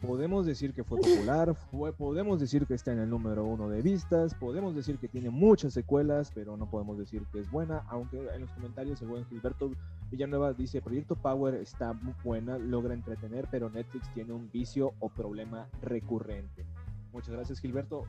podemos 0.00 0.46
decir 0.46 0.72
que 0.74 0.84
fue 0.84 1.00
popular, 1.00 1.56
podemos 1.98 2.38
decir 2.38 2.68
que 2.68 2.74
está 2.74 2.92
en 2.92 3.00
el 3.00 3.10
número 3.10 3.44
uno 3.44 3.68
de 3.68 3.82
vistas, 3.82 4.32
podemos 4.36 4.76
decir 4.76 4.96
que 4.98 5.08
tiene 5.08 5.28
muchas 5.30 5.74
secuelas, 5.74 6.30
pero 6.32 6.56
no 6.56 6.70
podemos 6.70 6.98
decir 6.98 7.24
que 7.32 7.40
es 7.40 7.50
buena, 7.50 7.82
aunque 7.88 8.28
en 8.32 8.42
los 8.42 8.50
comentarios 8.52 9.02
el 9.02 9.08
buen 9.08 9.24
Gilberto 9.26 9.72
Villanueva 10.12 10.52
dice, 10.52 10.80
Proyecto 10.82 11.16
Power 11.16 11.54
está 11.54 11.94
muy 11.94 12.14
buena, 12.22 12.58
logra 12.58 12.94
entretener, 12.94 13.48
pero 13.50 13.68
Netflix 13.70 14.08
tiene 14.14 14.32
un 14.34 14.48
vicio 14.52 14.94
o 15.00 15.08
problema 15.08 15.66
recurrente. 15.82 16.64
Muchas 17.12 17.34
gracias 17.34 17.60
Gilberto 17.60 18.04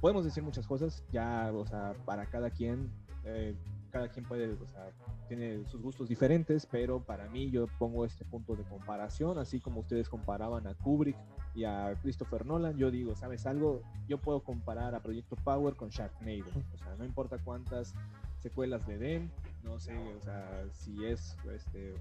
podemos 0.00 0.24
decir 0.24 0.42
muchas 0.42 0.66
cosas, 0.66 1.04
ya, 1.12 1.50
o 1.52 1.66
sea, 1.66 1.94
para 2.04 2.26
cada 2.26 2.50
quien, 2.50 2.90
eh, 3.24 3.54
cada 3.90 4.08
quien 4.08 4.24
puede, 4.24 4.52
o 4.52 4.66
sea, 4.66 4.90
tiene 5.28 5.66
sus 5.66 5.82
gustos 5.82 6.08
diferentes, 6.08 6.66
pero 6.66 7.00
para 7.00 7.28
mí 7.28 7.50
yo 7.50 7.66
pongo 7.78 8.04
este 8.04 8.24
punto 8.24 8.56
de 8.56 8.64
comparación, 8.64 9.38
así 9.38 9.60
como 9.60 9.80
ustedes 9.80 10.08
comparaban 10.08 10.66
a 10.66 10.74
Kubrick 10.74 11.16
y 11.54 11.64
a 11.64 11.94
Christopher 12.02 12.46
Nolan, 12.46 12.76
yo 12.76 12.90
digo, 12.90 13.14
¿sabes 13.14 13.46
algo? 13.46 13.82
Yo 14.08 14.18
puedo 14.18 14.40
comparar 14.40 14.94
a 14.94 15.00
Proyecto 15.00 15.36
Power 15.36 15.74
con 15.74 15.90
Sharknado, 15.90 16.50
o 16.74 16.78
sea, 16.78 16.94
no 16.96 17.04
importa 17.04 17.38
cuántas 17.38 17.94
secuelas 18.38 18.86
le 18.88 18.98
den, 18.98 19.30
no 19.64 19.78
sé, 19.78 19.96
o 20.16 20.20
sea, 20.22 20.64
si 20.72 21.04
es, 21.04 21.36
este, 21.52 21.94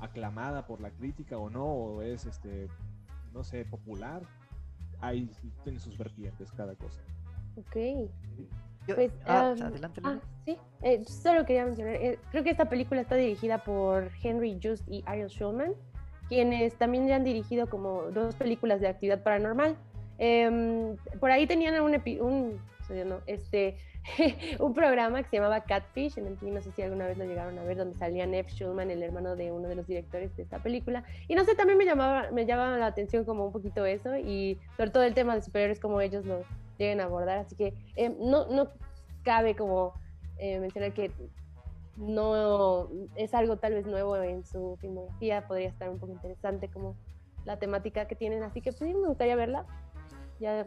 aclamada 0.00 0.66
por 0.66 0.80
la 0.80 0.90
crítica 0.90 1.38
o 1.38 1.50
no, 1.50 1.64
o 1.64 2.02
es, 2.02 2.26
este, 2.26 2.68
no 3.32 3.44
sé, 3.44 3.64
popular, 3.64 4.22
ahí 5.00 5.28
tiene 5.62 5.78
sus 5.78 5.96
vertientes 5.98 6.50
cada 6.52 6.74
cosa. 6.74 7.00
Ok. 7.56 7.76
Yo- 8.86 8.96
Pues, 8.96 9.12
ah, 9.26 9.50
am, 9.52 9.62
adelante, 9.62 10.00
Ah, 10.04 10.18
sí. 10.44 10.58
Eh, 10.82 11.02
solo 11.06 11.46
quería 11.46 11.64
mencionar, 11.64 11.94
eh, 11.94 12.18
creo 12.30 12.44
que 12.44 12.50
esta 12.50 12.68
película 12.68 13.00
está 13.00 13.14
dirigida 13.14 13.64
por 13.64 14.10
Henry 14.22 14.60
Just 14.62 14.86
y 14.88 15.02
Ariel 15.06 15.28
Schulman, 15.28 15.72
quienes 16.28 16.74
también 16.76 17.06
ya 17.08 17.16
han 17.16 17.24
dirigido 17.24 17.66
como 17.70 18.02
dos 18.10 18.34
películas 18.34 18.80
de 18.82 18.88
actividad 18.88 19.22
paranormal. 19.22 19.76
Em, 20.18 20.96
por 21.18 21.30
ahí 21.30 21.46
tenían 21.46 21.80
un, 21.82 21.94
epi- 21.94 22.20
un, 22.20 22.58
no, 23.08 23.20
este, 23.26 23.78
un 24.58 24.74
programa 24.74 25.22
que 25.22 25.30
se 25.30 25.36
llamaba 25.36 25.64
Catfish, 25.64 26.18
en 26.18 26.32
MTV, 26.32 26.52
no 26.52 26.60
sé 26.60 26.72
si 26.72 26.82
alguna 26.82 27.06
vez 27.06 27.16
lo 27.16 27.24
llegaron 27.24 27.58
a 27.58 27.64
ver, 27.64 27.76
donde 27.76 27.96
salía 27.96 28.26
Neff 28.26 28.48
Schulman, 28.48 28.90
el 28.90 29.02
hermano 29.02 29.36
de 29.36 29.50
uno 29.50 29.68
de 29.68 29.76
los 29.76 29.86
directores 29.86 30.36
de 30.36 30.42
esta 30.42 30.58
película. 30.62 31.04
Y 31.28 31.34
no 31.34 31.44
sé, 31.44 31.54
también 31.54 31.78
me 31.78 31.84
llamaba, 31.84 32.30
me 32.30 32.46
llamaba 32.46 32.76
la 32.76 32.86
atención 32.86 33.24
como 33.24 33.46
un 33.46 33.52
poquito 33.52 33.86
eso, 33.86 34.16
y 34.16 34.58
sobre 34.76 34.90
todo 34.90 35.02
el 35.04 35.14
tema 35.14 35.34
de 35.34 35.42
superhéroes, 35.42 35.80
como 35.80 36.00
ellos 36.00 36.24
lo 36.26 36.42
lleguen 36.78 37.00
a 37.00 37.04
abordar. 37.04 37.38
Así 37.38 37.56
que 37.56 37.74
em, 37.96 38.14
no, 38.18 38.46
no 38.48 38.68
cabe 39.22 39.56
como 39.56 39.94
eh, 40.38 40.60
mencionar 40.60 40.92
que 40.92 41.10
no 41.96 42.88
es 43.14 43.32
algo 43.34 43.56
tal 43.56 43.74
vez 43.74 43.86
nuevo 43.86 44.16
en 44.16 44.44
su 44.44 44.76
filmografía, 44.80 45.46
podría 45.46 45.68
estar 45.68 45.88
un 45.88 45.98
poco 45.98 46.12
interesante 46.12 46.68
como 46.68 46.96
la 47.44 47.58
temática 47.58 48.06
que 48.06 48.16
tienen, 48.16 48.42
así 48.42 48.60
que 48.60 48.72
pues, 48.72 48.94
me 48.94 49.08
gustaría 49.08 49.36
verla. 49.36 49.64
Ya, 50.40 50.66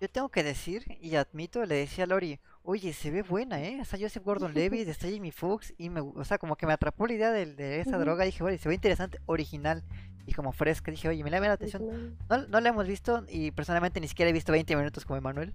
Yo 0.00 0.08
tengo 0.08 0.28
que 0.28 0.44
decir, 0.44 0.84
y 1.00 1.16
admito, 1.16 1.64
le 1.64 1.74
decía 1.74 2.04
a 2.04 2.06
Lori, 2.06 2.38
oye, 2.62 2.92
se 2.92 3.10
ve 3.10 3.22
buena, 3.22 3.60
¿eh? 3.60 3.80
Está 3.80 3.98
Joseph 3.98 4.22
Gordon-Levitt, 4.22 4.86
está 4.88 5.08
Jamie 5.10 5.32
Foxx, 5.32 5.74
y 5.76 5.90
me, 5.90 6.00
o 6.00 6.24
sea, 6.24 6.38
como 6.38 6.54
que 6.54 6.66
me 6.66 6.72
atrapó 6.72 7.06
la 7.08 7.14
idea 7.14 7.32
de, 7.32 7.46
de 7.46 7.80
esa 7.80 7.96
Ujú. 7.96 8.00
droga, 8.00 8.24
dije, 8.24 8.44
oye, 8.44 8.58
se 8.58 8.68
ve 8.68 8.76
interesante, 8.76 9.18
original, 9.26 9.82
y 10.24 10.34
como 10.34 10.52
fresca, 10.52 10.92
dije, 10.92 11.08
oye, 11.08 11.24
me 11.24 11.30
llama 11.30 11.48
la 11.48 11.54
atención. 11.54 12.16
No, 12.28 12.46
no 12.46 12.60
la 12.60 12.68
hemos 12.68 12.86
visto, 12.86 13.24
y 13.28 13.50
personalmente 13.50 14.00
ni 14.00 14.06
siquiera 14.06 14.30
he 14.30 14.32
visto 14.32 14.52
20 14.52 14.76
minutos 14.76 15.04
como 15.04 15.16
Emanuel, 15.16 15.52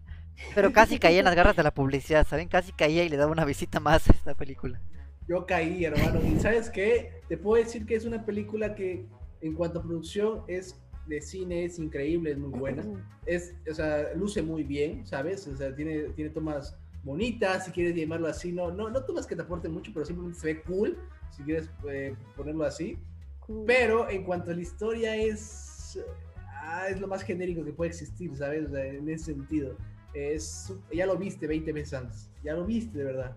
pero 0.54 0.74
casi 0.74 1.00
caía 1.00 1.20
en 1.20 1.26
las 1.26 1.36
garras 1.36 1.56
de 1.56 1.64
la 1.64 1.74
publicidad, 1.74 2.28
¿saben? 2.28 2.50
Casi 2.50 2.74
caía 2.74 3.06
y 3.06 3.10
le 3.10 3.16
daba 3.18 3.32
una 3.32 3.46
visita 3.46 3.80
más 3.80 4.10
a 4.10 4.14
esta 4.14 4.34
película. 4.34 4.82
Yo 5.28 5.46
caí, 5.46 5.86
hermano. 5.86 6.20
Y 6.26 6.38
sabes 6.42 6.70
qué? 6.70 7.22
Te 7.30 7.38
puedo 7.38 7.64
decir 7.64 7.86
que 7.86 7.96
es 7.96 8.04
una 8.04 8.26
película 8.26 8.76
que 8.76 9.06
en 9.42 9.54
cuanto 9.54 9.80
a 9.80 9.84
producción 9.84 10.44
es 10.48 10.83
de 11.08 11.22
cine, 11.22 11.66
es 11.66 11.80
increíble, 11.80 12.32
es 12.32 12.38
muy 12.38 12.58
buena. 12.58 12.84
Es, 13.26 13.56
o 13.70 13.74
sea, 13.74 14.14
luce 14.16 14.42
muy 14.42 14.64
bien, 14.64 15.06
¿sabes? 15.06 15.48
O 15.48 15.56
sea, 15.56 15.76
tiene, 15.76 16.10
tiene 16.16 16.30
tomas 16.30 16.78
bonitas, 17.04 17.66
si 17.66 17.72
quieres 17.72 17.96
llamarlo 17.96 18.28
así. 18.28 18.52
No, 18.52 18.72
no, 18.72 18.90
no 18.90 19.04
tomas 19.04 19.28
que 19.28 19.36
te 19.36 19.42
aporten 19.42 19.72
mucho, 19.72 19.92
pero 19.94 20.06
simplemente 20.06 20.40
se 20.40 20.54
ve 20.54 20.62
cool, 20.62 20.98
si 21.32 21.44
quieres 21.44 21.70
eh, 21.90 22.16
ponerlo 22.36 22.66
así. 22.66 22.98
Cool. 23.42 23.66
Pero 23.68 24.10
en 24.10 24.24
cuanto 24.24 24.52
a 24.52 24.54
la 24.54 24.62
historia 24.62 25.16
es, 25.16 26.00
ah, 26.38 26.88
es 26.90 27.00
lo 27.00 27.08
más 27.08 27.24
genérico 27.24 27.64
que 27.64 27.74
puede 27.74 27.90
existir, 27.90 28.36
¿sabes? 28.36 28.68
O 28.68 28.70
sea, 28.70 28.86
en 28.86 29.10
ese 29.10 29.26
sentido. 29.26 29.76
Es, 30.14 30.74
ya 30.94 31.06
lo 31.06 31.18
viste 31.18 31.48
20 31.48 31.74
veces 31.74 31.94
antes. 31.96 32.30
Ya 32.44 32.54
lo 32.54 32.66
viste, 32.66 32.98
de 32.98 33.04
verdad. 33.04 33.36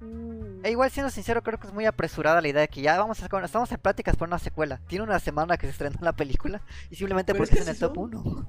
Mm. 0.00 0.64
E 0.64 0.70
igual, 0.70 0.90
siendo 0.90 1.10
sincero, 1.10 1.42
creo 1.42 1.58
que 1.58 1.66
es 1.66 1.72
muy 1.72 1.86
apresurada 1.86 2.40
la 2.40 2.48
idea 2.48 2.60
de 2.62 2.68
que 2.68 2.80
ya 2.82 2.98
vamos 2.98 3.18
a 3.18 3.22
sacar- 3.22 3.44
estamos 3.44 3.70
en 3.72 3.78
pláticas 3.78 4.16
por 4.16 4.28
una 4.28 4.38
secuela. 4.38 4.80
Tiene 4.86 5.04
una 5.04 5.18
semana 5.18 5.56
que 5.56 5.66
se 5.66 5.72
estrenó 5.72 5.96
la 6.00 6.12
película 6.12 6.60
y 6.90 6.96
simplemente 6.96 7.32
Pero 7.32 7.44
es 7.44 7.50
porque 7.50 7.56
que 7.56 7.62
es 7.62 7.66
en 7.68 7.70
el 7.70 7.90
así 7.90 7.94
top 7.94 7.94
son. 7.94 8.48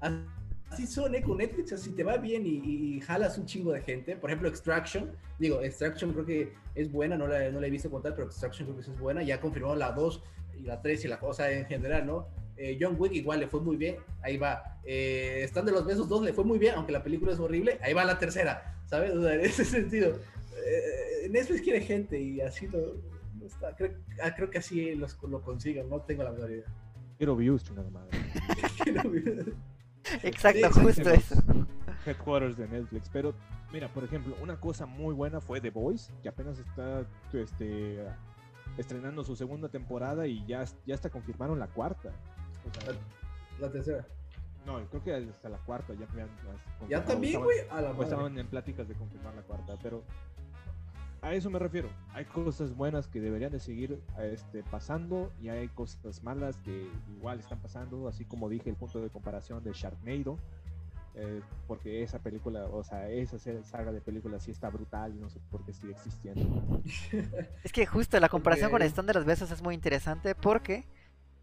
1. 0.00 0.30
Así 0.70 0.86
son, 0.86 1.14
¿eh? 1.16 1.22
Con 1.22 1.38
Netflix, 1.38 1.72
así 1.72 1.90
te 1.90 2.04
va 2.04 2.16
bien 2.16 2.46
y, 2.46 2.50
y- 2.96 3.00
jalas 3.00 3.36
un 3.38 3.44
chingo 3.46 3.72
de 3.72 3.82
gente. 3.82 4.16
Por 4.16 4.30
ejemplo, 4.30 4.48
Extraction. 4.48 5.10
Digo, 5.38 5.60
Extraction 5.62 6.12
creo 6.12 6.24
que 6.24 6.54
es 6.76 6.90
buena, 6.92 7.16
no 7.16 7.26
la, 7.26 7.50
no 7.50 7.60
la 7.60 7.66
he 7.66 7.70
visto 7.70 7.90
contar, 7.90 8.14
pero 8.14 8.26
Extraction 8.28 8.66
creo 8.68 8.76
que 8.76 8.82
es 8.82 8.98
buena. 8.98 9.22
Ya 9.22 9.40
confirmaron 9.40 9.78
la 9.80 9.90
2 9.92 10.22
y 10.58 10.62
la 10.62 10.80
3 10.80 11.04
y 11.04 11.08
la 11.08 11.18
cosa 11.18 11.50
en 11.50 11.66
general, 11.66 12.06
¿no? 12.06 12.28
Eh, 12.56 12.78
John 12.80 12.94
Wick 12.98 13.12
igual 13.14 13.40
le 13.40 13.48
fue 13.48 13.60
muy 13.60 13.76
bien, 13.76 13.96
ahí 14.22 14.36
va. 14.36 14.78
Eh, 14.84 15.40
Están 15.42 15.64
de 15.66 15.72
los 15.72 15.84
Besos 15.84 16.08
2 16.08 16.22
le 16.22 16.32
fue 16.32 16.44
muy 16.44 16.58
bien, 16.58 16.74
aunque 16.76 16.92
la 16.92 17.02
película 17.02 17.32
es 17.32 17.40
horrible, 17.40 17.78
ahí 17.82 17.92
va 17.92 18.04
la 18.04 18.18
tercera, 18.18 18.76
¿sabes? 18.86 19.12
O 19.12 19.22
sea, 19.22 19.34
en 19.34 19.40
ese 19.40 19.64
sentido. 19.64 20.18
Eh, 20.64 21.28
Netflix 21.30 21.62
quiere 21.62 21.80
gente 21.80 22.20
y 22.20 22.40
así 22.40 22.66
lo, 22.68 22.94
lo 23.38 23.46
está. 23.46 23.74
Creo, 23.76 23.92
ah, 24.22 24.34
creo 24.34 24.50
que 24.50 24.58
así 24.58 24.94
los, 24.94 25.16
lo 25.22 25.42
consigan, 25.42 25.88
no 25.88 26.00
tengo 26.02 26.22
la 26.24 26.32
menor 26.32 26.50
idea. 26.50 26.64
Quiero 27.18 27.36
views, 27.36 27.62
chingada 27.64 27.90
madre. 27.90 28.18
Exacto, 30.22 30.72
Sí, 30.72 30.80
justo 30.80 31.10
eso. 31.10 31.34
Headquarters 32.06 32.56
de 32.56 32.66
Netflix. 32.68 33.08
Pero, 33.12 33.34
mira, 33.72 33.88
por 33.88 34.04
ejemplo, 34.04 34.34
una 34.42 34.58
cosa 34.58 34.86
muy 34.86 35.14
buena 35.14 35.40
fue 35.40 35.60
The 35.60 35.70
Voice, 35.70 36.12
que 36.22 36.28
apenas 36.30 36.58
está 36.58 37.06
este, 37.32 38.04
estrenando 38.78 39.22
su 39.24 39.36
segunda 39.36 39.68
temporada 39.68 40.26
y 40.26 40.44
ya, 40.46 40.64
ya 40.86 40.94
hasta 40.94 41.10
confirmaron 41.10 41.58
la 41.58 41.66
cuarta. 41.68 42.10
O 42.66 42.80
sea, 42.80 42.94
La 43.60 43.70
tercera. 43.70 44.06
no, 44.64 44.82
creo 44.88 45.04
que 45.04 45.14
hasta 45.14 45.48
la 45.50 45.58
cuarta 45.58 45.92
ya, 45.94 46.06
habían, 46.10 46.28
Ya 46.88 47.04
también, 47.04 47.42
güey, 47.42 47.58
a 47.70 47.82
la 47.82 47.90
o 47.90 47.92
madre. 47.92 48.04
estaban 48.04 48.38
en 48.38 48.46
pláticas 48.46 48.88
de 48.88 48.94
confirmar 48.94 49.34
la 49.34 49.42
cuarta, 49.42 49.76
pero 49.82 50.02
a 51.22 51.34
eso 51.34 51.50
me 51.50 51.58
refiero. 51.58 51.88
Hay 52.12 52.24
cosas 52.24 52.74
buenas 52.74 53.06
que 53.06 53.20
deberían 53.20 53.52
de 53.52 53.60
seguir 53.60 54.00
este, 54.18 54.62
pasando 54.62 55.32
y 55.40 55.48
hay 55.48 55.68
cosas 55.68 56.22
malas 56.22 56.56
que 56.58 56.88
igual 57.16 57.40
están 57.40 57.60
pasando, 57.60 58.08
así 58.08 58.24
como 58.24 58.48
dije 58.48 58.70
el 58.70 58.76
punto 58.76 59.00
de 59.00 59.10
comparación 59.10 59.62
de 59.62 59.72
Sharknado, 59.72 60.38
eh, 61.14 61.42
porque 61.66 62.02
esa 62.02 62.20
película, 62.20 62.64
o 62.66 62.84
sea, 62.84 63.08
esa 63.10 63.38
saga 63.64 63.92
de 63.92 64.00
películas 64.00 64.44
sí 64.44 64.50
está 64.50 64.70
brutal 64.70 65.14
y 65.14 65.18
no 65.18 65.28
sé 65.28 65.40
por 65.50 65.64
qué 65.64 65.72
sigue 65.72 65.92
existiendo. 65.92 66.82
Es 67.64 67.72
que 67.72 67.84
justo 67.84 68.18
la 68.20 68.28
comparación 68.28 68.70
con 68.70 68.80
el 68.82 68.88
Stand 68.88 69.08
de 69.08 69.14
los 69.14 69.24
Besos 69.24 69.50
es 69.50 69.62
muy 69.62 69.74
interesante 69.74 70.34
porque 70.34 70.86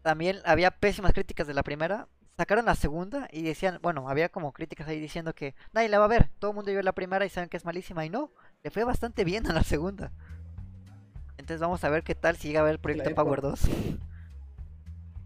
también 0.02 0.38
había 0.44 0.70
pésimas 0.70 1.12
críticas 1.12 1.46
de 1.46 1.54
la 1.54 1.62
primera, 1.62 2.08
sacaron 2.36 2.64
la 2.64 2.74
segunda 2.76 3.28
y 3.30 3.42
decían, 3.42 3.78
bueno, 3.82 4.08
había 4.08 4.28
como 4.28 4.52
críticas 4.52 4.88
ahí 4.88 5.00
diciendo 5.00 5.34
que 5.34 5.54
nadie 5.72 5.88
la 5.88 5.98
va 5.98 6.06
a 6.06 6.08
ver, 6.08 6.30
todo 6.38 6.52
el 6.52 6.54
mundo 6.54 6.70
vio 6.70 6.82
la 6.82 6.92
primera 6.92 7.26
y 7.26 7.28
saben 7.28 7.48
que 7.48 7.56
es 7.56 7.64
malísima 7.64 8.06
y 8.06 8.10
no, 8.10 8.30
le 8.68 8.70
fue 8.70 8.84
bastante 8.84 9.24
bien 9.24 9.46
a 9.46 9.54
la 9.54 9.62
segunda. 9.62 10.12
Entonces 11.38 11.58
vamos 11.58 11.82
a 11.84 11.88
ver 11.88 12.02
qué 12.02 12.14
tal 12.14 12.36
si 12.36 12.48
llega 12.48 12.60
a 12.60 12.64
ver 12.64 12.72
el 12.72 12.78
proyecto 12.78 13.14
Power 13.14 13.40
2. 13.40 13.60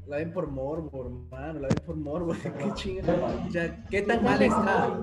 La 0.06 0.18
ven 0.18 0.32
por 0.32 0.46
morbo, 0.46 1.04
hermano, 1.04 1.58
la 1.58 1.66
ven 1.66 1.78
por 1.84 1.96
morbo. 1.96 2.34
Qué 2.42 2.74
chingada. 2.74 3.84
¿qué 3.90 4.02
tan 4.02 4.22
mal 4.22 4.40
está? 4.40 4.96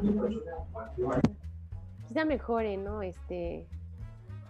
Quizá 2.08 2.24
mejore, 2.24 2.78
¿no? 2.78 3.02
Este, 3.02 3.68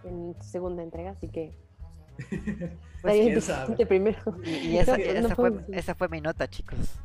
en 0.04 0.36
su 0.40 0.48
segunda 0.48 0.84
entrega, 0.84 1.10
así 1.10 1.28
que. 1.28 1.52
pues 3.02 3.20
quién 3.20 3.42
sabe. 3.42 3.86
Primero. 3.86 4.36
Y, 4.44 4.76
esa, 4.78 4.94
fue, 5.34 5.64
esa 5.72 5.96
fue 5.96 6.08
mi 6.08 6.20
nota, 6.20 6.48
chicos. 6.48 7.00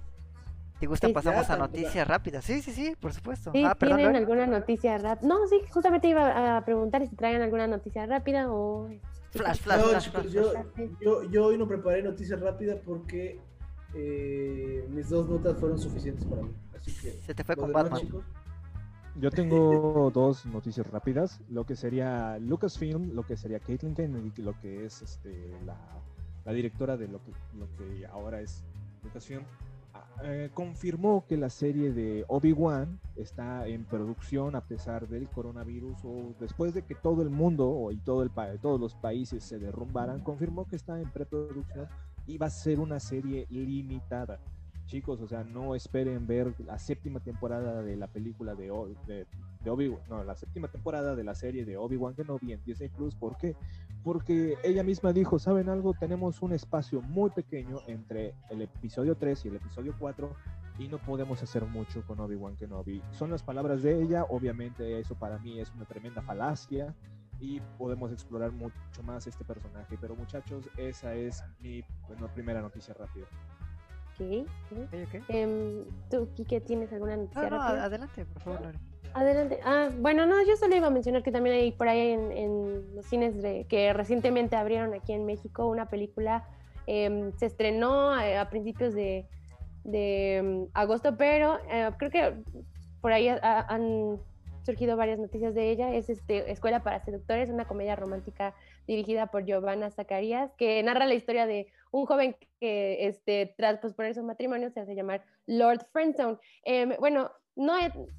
Si 0.85 0.87
gusta, 0.87 1.09
pasamos 1.09 1.49
a 1.49 1.57
noticias 1.57 2.07
rápidas. 2.07 2.45
Sí, 2.45 2.61
sí, 2.61 2.71
sí, 2.71 2.95
por 2.99 3.11
supuesto. 3.11 3.51
Sí, 3.51 3.63
ah, 3.65 3.73
¿Tienen 3.73 4.15
alguna 4.15 4.45
noticia 4.45 4.99
rápida? 4.99 5.27
No, 5.27 5.47
sí, 5.47 5.59
justamente 5.71 6.07
iba 6.07 6.57
a 6.57 6.63
preguntar 6.63 7.07
si 7.07 7.15
traen 7.15 7.41
alguna 7.41 7.65
noticia 7.65 8.05
rápida 8.05 8.51
o. 8.51 8.87
Flash, 9.31 9.61
flash, 9.61 9.81
no, 9.81 9.99
chicos, 9.99 10.31
Yo, 10.31 10.53
yo, 11.01 11.23
yo, 11.23 11.45
hoy 11.45 11.57
no 11.57 11.67
preparé 11.67 12.03
noticias 12.03 12.39
rápidas 12.39 12.77
porque 12.85 13.39
eh, 13.95 14.85
mis 14.89 15.09
dos 15.09 15.27
notas 15.27 15.57
fueron 15.57 15.79
suficientes 15.79 16.23
para 16.25 16.43
mí. 16.43 16.53
Así 16.77 16.91
que. 17.01 17.13
Se 17.25 17.33
te 17.33 17.43
fue 17.43 17.55
con 17.55 17.73
Batman. 17.73 18.01
Yo 19.15 19.31
tengo 19.31 20.11
dos 20.13 20.45
noticias 20.45 20.85
rápidas. 20.91 21.41
Lo 21.49 21.65
que 21.65 21.75
sería 21.75 22.37
Lucasfilm, 22.37 23.15
lo 23.15 23.23
que 23.23 23.37
sería 23.37 23.59
Caitlin 23.59 23.95
Kennedy, 23.95 24.31
lo 24.37 24.53
que 24.59 24.85
es 24.85 25.01
este, 25.01 25.51
la, 25.65 25.77
la 26.45 26.51
directora 26.53 26.95
de 26.95 27.07
lo 27.07 27.23
que, 27.23 27.31
lo 27.57 27.67
que 27.75 28.05
ahora 28.05 28.39
es 28.39 28.63
Lucasfilm 29.03 29.43
eh, 30.23 30.49
confirmó 30.53 31.25
que 31.27 31.35
la 31.35 31.49
serie 31.49 31.91
de 31.91 32.23
Obi-Wan 32.27 32.99
está 33.15 33.67
en 33.67 33.83
producción 33.83 34.55
a 34.55 34.61
pesar 34.61 35.07
del 35.07 35.27
coronavirus 35.27 35.97
o 36.05 36.33
después 36.39 36.73
de 36.73 36.83
que 36.83 36.95
todo 36.95 37.21
el 37.21 37.29
mundo 37.29 37.89
y 37.91 37.97
todo 37.97 38.23
el 38.23 38.31
todos 38.61 38.79
los 38.79 38.95
países 38.95 39.43
se 39.43 39.59
derrumbaran, 39.59 40.21
confirmó 40.21 40.67
que 40.67 40.77
está 40.77 40.99
en 41.01 41.11
preproducción 41.11 41.87
y 42.27 42.37
va 42.37 42.47
a 42.47 42.49
ser 42.49 42.79
una 42.79 42.99
serie 42.99 43.45
limitada. 43.49 44.39
Chicos, 44.85 45.19
o 45.19 45.27
sea, 45.27 45.43
no 45.43 45.75
esperen 45.75 46.27
ver 46.27 46.53
la 46.59 46.77
séptima 46.77 47.19
temporada 47.19 47.81
de 47.81 47.97
la 47.97 48.07
película 48.07 48.53
de, 48.53 48.71
de, 49.07 49.25
de 49.63 49.69
Obi-Wan, 49.69 50.01
no, 50.09 50.23
la 50.23 50.35
séptima 50.35 50.67
temporada 50.67 51.15
de 51.15 51.23
la 51.23 51.33
serie 51.33 51.65
de 51.65 51.75
Obi-Wan 51.75 52.13
Kenobi 52.13 52.53
en 52.53 52.63
Disney 52.63 52.89
Plus. 52.89 53.15
¿Por 53.15 53.35
qué? 53.37 53.55
Porque 54.05 54.55
ella 54.63 54.83
misma 54.83 55.13
dijo, 55.13 55.39
¿saben 55.39 55.67
algo? 55.67 55.95
Tenemos 55.95 56.43
un 56.43 56.53
espacio 56.53 57.01
muy 57.01 57.31
pequeño 57.31 57.79
entre 57.87 58.35
el 58.51 58.61
episodio 58.61 59.15
3 59.15 59.45
y 59.45 59.47
el 59.47 59.55
episodio 59.55 59.95
4 59.97 60.29
y 60.77 60.87
no 60.87 60.99
podemos 60.99 61.41
hacer 61.41 61.65
mucho 61.65 62.05
con 62.05 62.19
Obi-Wan 62.19 62.55
Kenobi. 62.55 63.01
Son 63.09 63.31
las 63.31 63.41
palabras 63.41 63.81
de 63.81 63.99
ella, 63.99 64.25
obviamente 64.29 64.99
eso 64.99 65.15
para 65.15 65.39
mí 65.39 65.59
es 65.59 65.71
una 65.73 65.85
tremenda 65.85 66.21
falacia 66.21 66.93
y 67.39 67.59
podemos 67.79 68.11
explorar 68.11 68.51
mucho 68.51 69.01
más 69.03 69.25
este 69.25 69.43
personaje. 69.43 69.97
Pero 69.99 70.15
muchachos, 70.15 70.69
esa 70.77 71.15
es 71.15 71.43
mi 71.59 71.83
primera 72.35 72.61
noticia 72.61 72.93
rápida. 72.93 73.25
¿Qué? 74.19 74.45
Em, 75.29 75.83
¿Tú, 76.11 76.29
Kike, 76.35 76.61
tienes 76.61 76.93
alguna 76.93 77.17
noticia 77.17 77.49
rápida? 77.49 77.85
adelante, 77.85 78.23
por 78.25 78.41
favor, 78.43 78.75
Adelante. 79.15 79.61
Ah, 79.63 79.91
bueno, 79.97 80.25
no, 80.25 80.43
yo 80.45 80.57
solo 80.57 80.75
iba 80.75 80.87
a 80.87 80.89
mencionar 80.89 81.23
que 81.23 81.31
también 81.31 81.55
hay 81.55 81.71
por 81.71 81.87
ahí 81.87 82.11
en, 82.11 82.95
los 82.95 83.05
cines 83.05 83.41
de, 83.41 83.65
que 83.69 83.93
recientemente 83.93 84.57
abrieron 84.57 84.93
aquí 84.93 85.13
en 85.13 85.25
México 85.25 85.67
una 85.67 85.87
película. 85.87 86.45
Em, 86.85 87.31
se 87.37 87.45
estrenó 87.45 88.19
eh, 88.19 88.37
a, 88.37 88.49
principios 88.49 88.93
de, 88.93 89.25
em, 89.85 90.67
agosto, 90.73 91.15
pero 91.15 91.59
eh, 91.71 91.91
creo 91.97 92.11
que 92.11 92.33
por 92.99 93.13
ahí 93.13 93.29
han 93.29 94.19
surgido 94.65 94.97
varias 94.97 95.17
noticias 95.17 95.55
de 95.55 95.69
ella. 95.69 95.93
Es 95.93 96.09
este, 96.09 96.51
Escuela 96.51 96.83
para 96.83 96.99
Seductores, 96.99 97.49
una 97.49 97.63
comedia 97.63 97.95
romántica 97.95 98.53
dirigida 98.85 99.27
por 99.27 99.45
Giovanna 99.45 99.91
Zacarías, 99.91 100.51
que 100.57 100.83
narra 100.83 101.05
la 101.05 101.13
historia 101.13 101.45
de 101.45 101.67
un 101.89 102.05
joven 102.05 102.35
que 102.59 103.07
este, 103.07 103.53
tras 103.55 103.77
posponer 103.77 104.13
su 104.13 104.23
matrimonio 104.23 104.71
se 104.71 104.81
hace 104.81 104.93
llamar 104.93 105.23
Lord 105.45 105.85
Friendzone. 105.93 106.37
Em, 106.65 106.97
bueno, 106.99 107.31
no, 107.55 107.73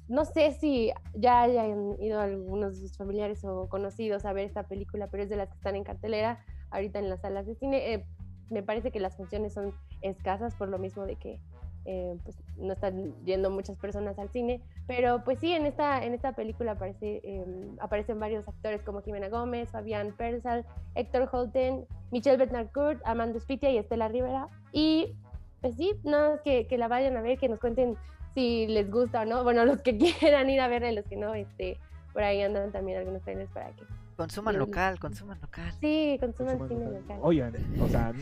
no 0.07 0.25
sé 0.25 0.51
si 0.53 0.91
ya 1.13 1.43
hayan 1.43 2.01
ido 2.01 2.19
algunos 2.19 2.73
de 2.73 2.87
sus 2.87 2.97
familiares 2.97 3.43
o 3.45 3.69
conocidos 3.69 4.25
a 4.25 4.33
ver 4.33 4.45
esta 4.45 4.63
película, 4.63 5.07
pero 5.07 5.23
es 5.23 5.29
de 5.29 5.35
las 5.35 5.49
que 5.49 5.55
están 5.55 5.75
en 5.75 5.83
cartelera 5.83 6.43
ahorita 6.71 6.99
en 6.99 7.09
las 7.09 7.21
salas 7.21 7.45
de 7.45 7.55
cine. 7.55 7.93
Eh, 7.93 8.05
me 8.49 8.63
parece 8.63 8.91
que 8.91 8.99
las 8.99 9.15
funciones 9.15 9.53
son 9.53 9.73
escasas 10.01 10.55
por 10.55 10.69
lo 10.69 10.79
mismo 10.79 11.05
de 11.05 11.17
que 11.17 11.39
eh, 11.85 12.17
pues, 12.23 12.37
no 12.57 12.73
están 12.73 13.13
yendo 13.23 13.49
muchas 13.49 13.77
personas 13.77 14.17
al 14.19 14.29
cine, 14.29 14.61
pero 14.87 15.23
pues 15.23 15.39
sí, 15.39 15.53
en 15.53 15.65
esta, 15.65 16.03
en 16.03 16.13
esta 16.13 16.33
película 16.33 16.73
aparece, 16.73 17.21
em, 17.23 17.77
aparecen 17.79 18.19
varios 18.19 18.47
actores 18.47 18.81
como 18.81 19.01
Jimena 19.01 19.29
Gómez, 19.29 19.69
Fabián 19.69 20.13
Persal, 20.17 20.65
Héctor 20.95 21.29
Holten, 21.31 21.85
Michelle 22.11 22.37
Betnarcourt, 22.37 23.01
Amanda 23.05 23.39
Spitia 23.39 23.69
y 23.71 23.77
Estela 23.77 24.09
Rivera. 24.09 24.49
Y 24.73 25.15
pues 25.61 25.75
sí, 25.75 25.93
nada, 26.03 26.41
que, 26.43 26.67
que 26.67 26.77
la 26.77 26.87
vayan 26.87 27.15
a 27.15 27.21
ver, 27.21 27.37
que 27.37 27.47
nos 27.47 27.59
cuenten 27.59 27.95
si 28.37 28.67
les 28.67 28.91
gusta 28.91 29.21
o 29.21 29.25
no. 29.25 29.43
Bueno, 29.43 29.65
los 29.65 29.81
que 29.81 29.97
quieran 30.19 30.49
ir 30.49 30.61
a 30.61 30.67
verla 30.67 30.91
y 30.91 30.95
los 30.95 31.05
que 31.05 31.15
no, 31.15 31.33
este, 31.33 31.79
por 32.13 32.21
ahí 32.21 32.41
andan 32.41 32.71
también 32.71 32.99
algunos 32.99 33.23
trailers 33.23 33.49
para 33.51 33.71
que. 33.71 33.83
Consuman 34.15 34.57
local, 34.57 34.99
consuman 34.99 35.39
local. 35.41 35.71
Sí, 35.79 36.17
consuman, 36.19 36.67
cine 36.67 36.85
local. 36.85 37.19
Oigan, 37.21 37.53
o 37.79 37.87
sea, 37.87 38.13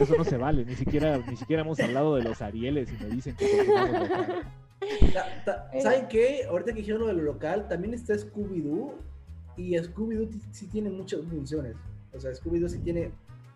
eso 0.00 0.16
no 0.16 0.24
se 0.24 0.36
vale, 0.36 0.64
ni 0.64 0.74
siquiera, 0.74 1.18
ni 1.18 1.36
siquiera 1.36 1.62
hemos 1.62 1.78
hablado 1.78 2.16
de 2.16 2.24
los 2.24 2.42
Arieles 2.42 2.88
y 2.92 3.04
me 3.04 3.10
dicen 3.10 3.36
que 3.36 3.64
local. 3.64 4.42
¿Saben 5.80 6.08
qué? 6.08 6.44
Ahorita 6.48 6.72
que 6.72 6.80
dijeron 6.80 7.02
lo 7.02 7.06
de 7.06 7.12
lo 7.14 7.22
local, 7.22 7.68
también 7.68 7.94
está 7.94 8.14
Scooby-Doo 8.14 8.94
y 9.56 9.76
Scooby-Doo 9.76 10.28
sí 10.50 10.66
tiene 10.66 10.90
muchas 10.90 11.20
funciones. 11.20 11.76
O 12.12 12.18
sea, 12.18 12.32
Scooby-Doo 12.32 12.68
sí 12.68 12.78
tiene 12.80 13.12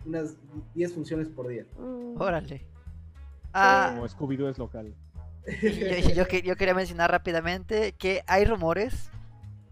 unas 0.06 0.36
10 0.74 0.92
funciones 0.94 1.28
por 1.28 1.48
día. 1.48 1.64
Mm. 1.76 2.20
Órale. 2.20 2.64
Ah, 3.52 3.94
Como 3.94 4.06
Scooby-Doo 4.06 4.48
es 4.48 4.58
local. 4.58 4.94
Yo, 6.14 6.26
yo, 6.26 6.56
quería 6.56 6.74
mencionar 6.74 7.10
rápidamente 7.10 7.92
que 7.92 8.22
hay 8.26 8.44
rumores 8.44 9.10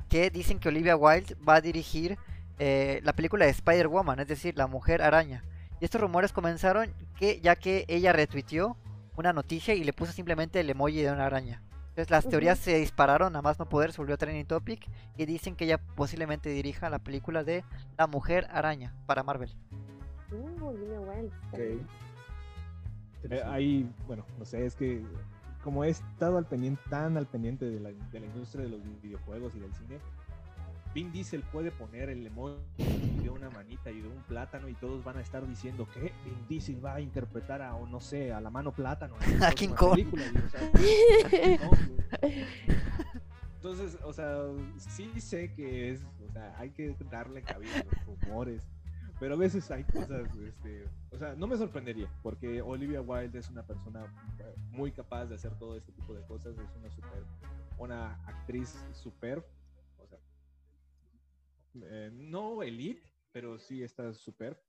que 0.08 0.30
dicen 0.30 0.58
que 0.58 0.68
Olivia 0.68 0.96
Wilde 0.96 1.36
va 1.46 1.56
a 1.56 1.60
dirigir 1.60 2.18
eh, 2.58 3.00
la 3.04 3.12
película 3.12 3.44
de 3.44 3.50
Spider-Woman, 3.50 4.20
es 4.20 4.28
decir, 4.28 4.56
la 4.56 4.66
mujer 4.66 5.02
araña. 5.02 5.44
Y 5.80 5.84
estos 5.84 6.00
rumores 6.00 6.32
comenzaron 6.32 6.92
que 7.18 7.40
ya 7.40 7.56
que 7.56 7.84
ella 7.88 8.12
retuiteó 8.12 8.76
una 9.16 9.32
noticia 9.32 9.74
y 9.74 9.84
le 9.84 9.92
puso 9.92 10.12
simplemente 10.12 10.60
el 10.60 10.70
emoji 10.70 11.02
de 11.02 11.12
una 11.12 11.26
araña. 11.26 11.62
Entonces 11.88 12.10
las 12.10 12.28
teorías 12.28 12.58
se 12.58 12.76
dispararon, 12.76 13.34
a 13.36 13.42
más 13.42 13.58
no 13.58 13.68
poder, 13.68 13.90
se 13.90 13.98
volvió 13.98 14.18
trending 14.18 14.46
topic 14.46 14.86
y 15.16 15.24
dicen 15.24 15.56
que 15.56 15.64
ella 15.64 15.78
posiblemente 15.78 16.50
dirija 16.50 16.90
la 16.90 16.98
película 16.98 17.42
de 17.42 17.64
La 17.96 18.06
Mujer 18.06 18.46
Araña 18.50 18.94
para 19.06 19.22
Marvel. 19.22 19.50
Uh, 20.30 20.72
eh, 23.30 23.42
ahí, 23.46 23.90
bueno, 24.06 24.26
no 24.38 24.44
sé, 24.44 24.66
es 24.66 24.76
que 24.76 25.02
como 25.66 25.82
he 25.82 25.88
estado 25.88 26.38
al 26.38 26.46
pendiente, 26.46 26.80
tan 26.88 27.16
al 27.16 27.26
pendiente 27.26 27.64
de 27.64 27.80
la, 27.80 27.90
de 27.90 28.20
la 28.20 28.26
industria 28.26 28.62
de 28.62 28.70
los 28.70 28.80
videojuegos 29.02 29.52
y 29.56 29.58
del 29.58 29.74
cine, 29.74 29.98
Vin 30.94 31.10
Diesel 31.10 31.42
puede 31.42 31.72
poner 31.72 32.08
el 32.08 32.24
emoji 32.24 32.60
de 33.20 33.30
una 33.30 33.50
manita 33.50 33.90
y 33.90 34.00
de 34.00 34.06
un 34.06 34.22
plátano 34.28 34.68
y 34.68 34.74
todos 34.74 35.02
van 35.02 35.16
a 35.16 35.22
estar 35.22 35.44
diciendo 35.44 35.88
que 35.92 36.12
Vin 36.24 36.46
Diesel 36.48 36.84
va 36.84 36.94
a 36.94 37.00
interpretar 37.00 37.62
a, 37.62 37.74
o 37.74 37.84
no 37.84 37.98
sé, 37.98 38.32
a 38.32 38.40
la 38.40 38.48
mano 38.48 38.70
plátano. 38.70 39.16
A 39.42 39.50
King 39.50 39.70
Kong. 39.70 39.98
Entonces, 43.56 43.98
o 44.04 44.12
sea, 44.12 44.44
sí 44.76 45.20
sé 45.20 45.52
que 45.52 45.90
es, 45.90 46.00
o 46.28 46.32
sea, 46.32 46.54
hay 46.58 46.70
que 46.70 46.94
darle 47.10 47.42
cabida 47.42 47.80
a 47.80 47.84
los 47.84 48.20
rumores 48.20 48.62
pero 49.18 49.34
a 49.34 49.38
veces 49.38 49.70
hay 49.70 49.84
cosas, 49.84 50.28
este, 50.36 50.84
o 51.10 51.18
sea, 51.18 51.34
no 51.34 51.46
me 51.46 51.56
sorprendería, 51.56 52.08
porque 52.22 52.60
Olivia 52.60 53.00
Wilde 53.00 53.38
es 53.38 53.48
una 53.48 53.62
persona 53.64 54.04
muy 54.70 54.92
capaz 54.92 55.26
de 55.26 55.36
hacer 55.36 55.54
todo 55.58 55.76
este 55.76 55.92
tipo 55.92 56.12
de 56.14 56.22
cosas, 56.26 56.54
es 56.58 56.76
una 56.76 56.90
super, 56.90 57.24
una 57.78 58.14
actriz 58.26 58.76
super, 58.92 59.38
o 59.98 60.06
sea, 60.06 60.18
eh, 61.82 62.10
no 62.12 62.62
elite, 62.62 63.02
pero 63.32 63.58
sí 63.58 63.82
está 63.82 64.12
super. 64.12 64.60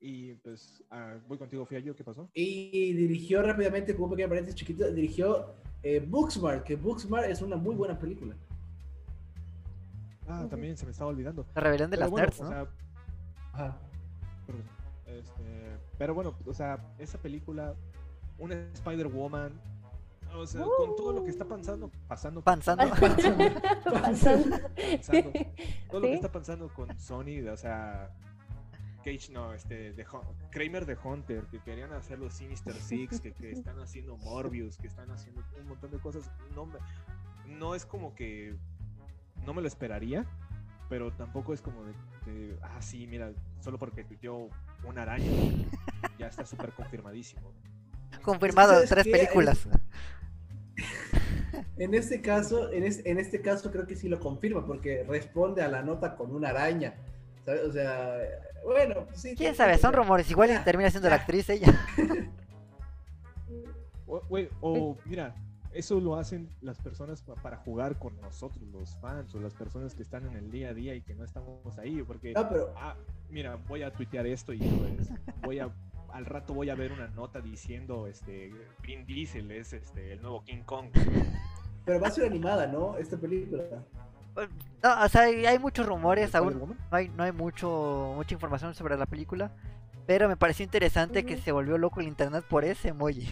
Y 0.00 0.34
pues 0.34 0.84
ah, 0.90 1.16
voy 1.26 1.38
contigo, 1.38 1.64
Fiallo, 1.64 1.96
¿qué 1.96 2.04
pasó? 2.04 2.28
Y 2.34 2.92
dirigió 2.92 3.42
rápidamente, 3.42 3.94
como 3.94 4.06
un 4.06 4.10
pequeño 4.10 4.28
paréntesis 4.28 4.58
chiquito, 4.60 4.90
dirigió 4.92 5.54
eh, 5.82 6.00
Booksmart, 6.06 6.62
que 6.64 6.76
Booksmart 6.76 7.28
es 7.30 7.40
una 7.40 7.56
muy 7.56 7.74
buena 7.74 7.98
película. 7.98 8.34
Ah, 10.28 10.46
también 10.50 10.76
se 10.76 10.84
me 10.84 10.92
estaba 10.92 11.08
olvidando. 11.08 11.46
La 11.54 11.62
rebelión 11.62 11.90
de 11.90 11.96
Pero 11.96 12.04
las 12.04 12.10
bueno, 12.10 12.26
nerds, 12.26 12.40
o 12.40 12.44
¿no? 12.44 12.50
sea, 12.50 12.68
Ajá. 13.52 13.78
Este, 15.06 15.78
pero 15.98 16.14
bueno, 16.14 16.34
o 16.46 16.54
sea, 16.54 16.78
esa 16.98 17.18
película, 17.18 17.74
una 18.38 18.54
Spider-Woman, 18.72 19.52
o 20.34 20.46
sea, 20.46 20.62
con 20.76 20.96
todo 20.96 21.12
lo 21.12 21.24
que 21.24 21.30
está 21.30 21.44
pasando, 21.44 21.90
pasando. 22.08 22.42
Pasando. 22.42 23.44
Pasando. 23.84 25.30
todo 25.90 26.00
lo 26.00 26.06
que 26.08 26.14
está 26.14 26.32
pasando 26.32 26.68
con 26.68 26.98
Sony, 26.98 27.46
o 27.52 27.56
sea, 27.56 28.10
Cage, 29.04 29.30
no, 29.32 29.52
este, 29.52 29.92
de 29.92 30.06
Kramer 30.50 30.86
de 30.86 30.96
Hunter, 31.02 31.44
que 31.46 31.60
querían 31.60 31.92
hacer 31.92 32.18
los 32.18 32.32
Sinister 32.34 32.74
Six, 32.74 33.20
que, 33.20 33.32
que 33.32 33.52
están 33.52 33.78
haciendo 33.80 34.16
Morbius, 34.16 34.78
que 34.78 34.86
están 34.88 35.10
haciendo 35.10 35.42
un 35.60 35.68
montón 35.68 35.90
de 35.90 35.98
cosas, 35.98 36.30
no, 36.54 36.66
me- 36.66 36.78
no 37.46 37.74
es 37.74 37.84
como 37.86 38.14
que 38.14 38.56
no 39.44 39.52
me 39.54 39.60
lo 39.60 39.68
esperaría, 39.68 40.24
pero 40.88 41.12
tampoco 41.12 41.52
es 41.52 41.60
como 41.60 41.84
de, 41.84 41.92
ah, 42.62 42.80
sí, 42.80 43.06
mira, 43.06 43.32
solo 43.60 43.78
porque 43.78 44.04
tuiteó 44.04 44.48
una 44.84 45.02
araña, 45.02 45.26
ya 46.18 46.26
está 46.28 46.44
súper 46.46 46.70
confirmadísimo. 46.72 47.52
Confirmado, 48.22 48.72
¿sabes 48.74 48.90
tres 48.90 49.04
qué? 49.04 49.10
películas. 49.12 49.66
En 51.76 51.94
este 51.94 52.20
caso, 52.20 52.72
en, 52.72 52.84
es- 52.84 53.04
en 53.04 53.18
este 53.18 53.40
caso 53.40 53.70
creo 53.70 53.86
que 53.86 53.96
sí 53.96 54.08
lo 54.08 54.20
confirma, 54.20 54.64
porque 54.66 55.04
responde 55.08 55.62
a 55.62 55.68
la 55.68 55.82
nota 55.82 56.16
con 56.16 56.34
una 56.34 56.50
araña. 56.50 56.94
¿sabes? 57.44 57.62
O 57.62 57.72
sea, 57.72 58.16
bueno, 58.64 59.04
pues 59.06 59.20
sí. 59.20 59.34
¿Quién 59.36 59.52
sí, 59.52 59.58
sabe? 59.58 59.74
sí, 59.74 59.80
Son 59.82 59.92
rumores. 59.92 60.30
Igual 60.30 60.62
termina 60.64 60.90
siendo 60.90 61.08
la 61.08 61.16
actriz 61.16 61.48
ella. 61.50 61.72
O, 64.06 64.96
mira, 65.06 65.34
eso 65.74 66.00
lo 66.00 66.16
hacen 66.16 66.48
las 66.60 66.78
personas 66.80 67.22
pa- 67.22 67.34
para 67.34 67.56
jugar 67.58 67.98
con 67.98 68.18
nosotros, 68.20 68.62
los 68.72 68.96
fans, 68.96 69.34
o 69.34 69.40
las 69.40 69.54
personas 69.54 69.94
que 69.94 70.02
están 70.02 70.26
en 70.26 70.36
el 70.36 70.50
día 70.50 70.70
a 70.70 70.74
día 70.74 70.94
y 70.94 71.02
que 71.02 71.14
no 71.14 71.24
estamos 71.24 71.78
ahí, 71.78 72.02
porque, 72.02 72.32
No, 72.32 72.48
pero 72.48 72.72
ah, 72.76 72.94
mira, 73.30 73.56
voy 73.68 73.82
a 73.82 73.92
tuitear 73.92 74.26
esto 74.26 74.52
y 74.52 74.58
pues, 74.58 75.10
voy 75.42 75.58
a, 75.58 75.68
al 76.12 76.24
rato 76.26 76.54
voy 76.54 76.70
a 76.70 76.74
ver 76.74 76.92
una 76.92 77.08
nota 77.08 77.40
diciendo, 77.40 78.06
este, 78.06 78.52
Vin 78.82 79.04
Diesel 79.04 79.50
es 79.50 79.72
este, 79.72 80.12
el 80.12 80.22
nuevo 80.22 80.42
King 80.44 80.62
Kong. 80.64 80.86
Pero 81.84 82.00
va 82.00 82.08
a 82.08 82.10
ser 82.10 82.26
animada, 82.26 82.66
¿no? 82.66 82.96
Esta 82.96 83.16
película. 83.16 83.64
No, 84.82 85.02
o 85.04 85.08
sea, 85.08 85.22
hay 85.22 85.58
muchos 85.58 85.86
rumores. 85.86 86.34
Aún 86.34 86.58
no 86.58 86.96
hay, 86.96 87.08
no 87.10 87.22
hay 87.24 87.32
mucho, 87.32 88.12
mucha 88.16 88.34
información 88.34 88.74
sobre 88.74 88.96
la 88.96 89.06
película. 89.06 89.50
Pero 90.06 90.28
me 90.28 90.36
pareció 90.36 90.64
interesante 90.64 91.24
que 91.24 91.36
se 91.36 91.52
volvió 91.52 91.78
loco 91.78 92.00
el 92.00 92.08
internet 92.08 92.44
por 92.48 92.64
ese 92.64 92.88
emoji. 92.88 93.28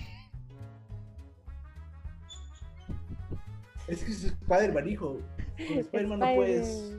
Es 3.92 4.04
que 4.04 4.10
es 4.12 4.24
Spider-Man, 4.24 4.88
hijo. 4.88 5.18
Con 5.68 5.78
Spider-Man 5.78 6.18
no 6.18 6.34
puedes. 6.34 6.92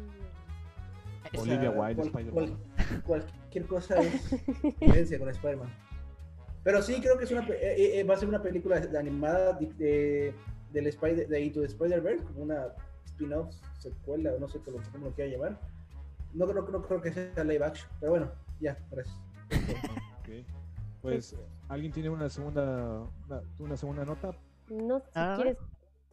Olivia 1.37 1.61
sea, 1.61 1.71
Wilde, 1.71 1.95
cual- 1.95 2.07
Spider-Man. 2.07 2.33
cual- 2.33 3.03
cualquier 3.03 3.65
cosa 3.65 3.95
es 4.01 4.79
violencia 4.79 5.19
con 5.19 5.29
Spider-Man. 5.29 5.69
Pero 6.63 6.81
sí, 6.81 7.01
creo 7.01 7.17
que 7.17 7.23
es 7.25 7.31
una, 7.31 7.45
pe- 7.45 7.55
eh, 7.61 7.99
eh, 7.99 8.03
va 8.03 8.13
a 8.13 8.17
ser 8.17 8.29
una 8.29 8.41
película 8.41 8.79
de- 8.79 8.97
animada 8.97 9.53
de, 9.53 9.65
de- 9.73 10.35
del 10.71 10.87
Spider, 10.87 11.27
de 11.27 11.41
Into 11.41 11.61
the 11.61 11.67
Spider-Verse, 11.67 12.23
como 12.25 12.43
una 12.43 12.67
spin-off, 13.05 13.53
secuela, 13.79 14.31
no 14.39 14.47
sé 14.47 14.59
cómo, 14.59 14.77
cómo 14.91 15.07
lo 15.07 15.11
quiera 15.13 15.31
llamar. 15.31 15.59
No, 16.33 16.47
creo- 16.47 16.67
no 16.69 16.81
creo 16.81 17.01
que 17.01 17.11
sea 17.11 17.43
live 17.43 17.65
action, 17.65 17.89
pero 17.99 18.11
bueno, 18.11 18.31
ya, 18.59 18.77
gracias. 18.91 19.15
Ok. 20.19 20.45
Pues, 21.01 21.35
¿alguien 21.67 21.91
tiene 21.91 22.09
una 22.09 22.29
segunda, 22.29 23.01
una, 23.27 23.41
una 23.59 23.75
segunda 23.77 24.05
nota? 24.05 24.31
No 24.69 24.99
sé 24.99 25.05
si 25.05 25.11
Ah. 25.15 25.33
quieres 25.35 25.57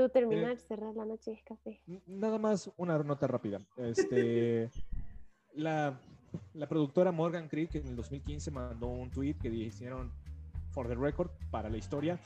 tú 0.07 0.09
terminar, 0.13 0.59
cerrar 0.59 0.95
la 0.95 1.05
noche 1.05 1.33
de 1.33 1.43
café. 1.43 1.81
N- 1.87 2.03
Nada 2.07 2.39
más 2.39 2.71
una 2.77 2.99
nota 3.03 3.27
rápida. 3.27 3.61
Este, 3.77 4.71
la, 5.55 6.01
la 6.55 6.69
productora 6.69 7.13
Morgan 7.13 7.49
Creek 7.49 7.75
en 7.75 7.87
el 7.89 7.97
2015 7.97 8.51
mandó 8.51 8.89
un 8.89 9.11
tweet 9.11 9.35
que 9.35 9.51
dijeron, 9.51 10.13
for 10.71 10.89
the 10.89 10.95
record, 10.95 11.31
para 11.51 11.69
la 11.69 11.77
historia, 11.77 12.19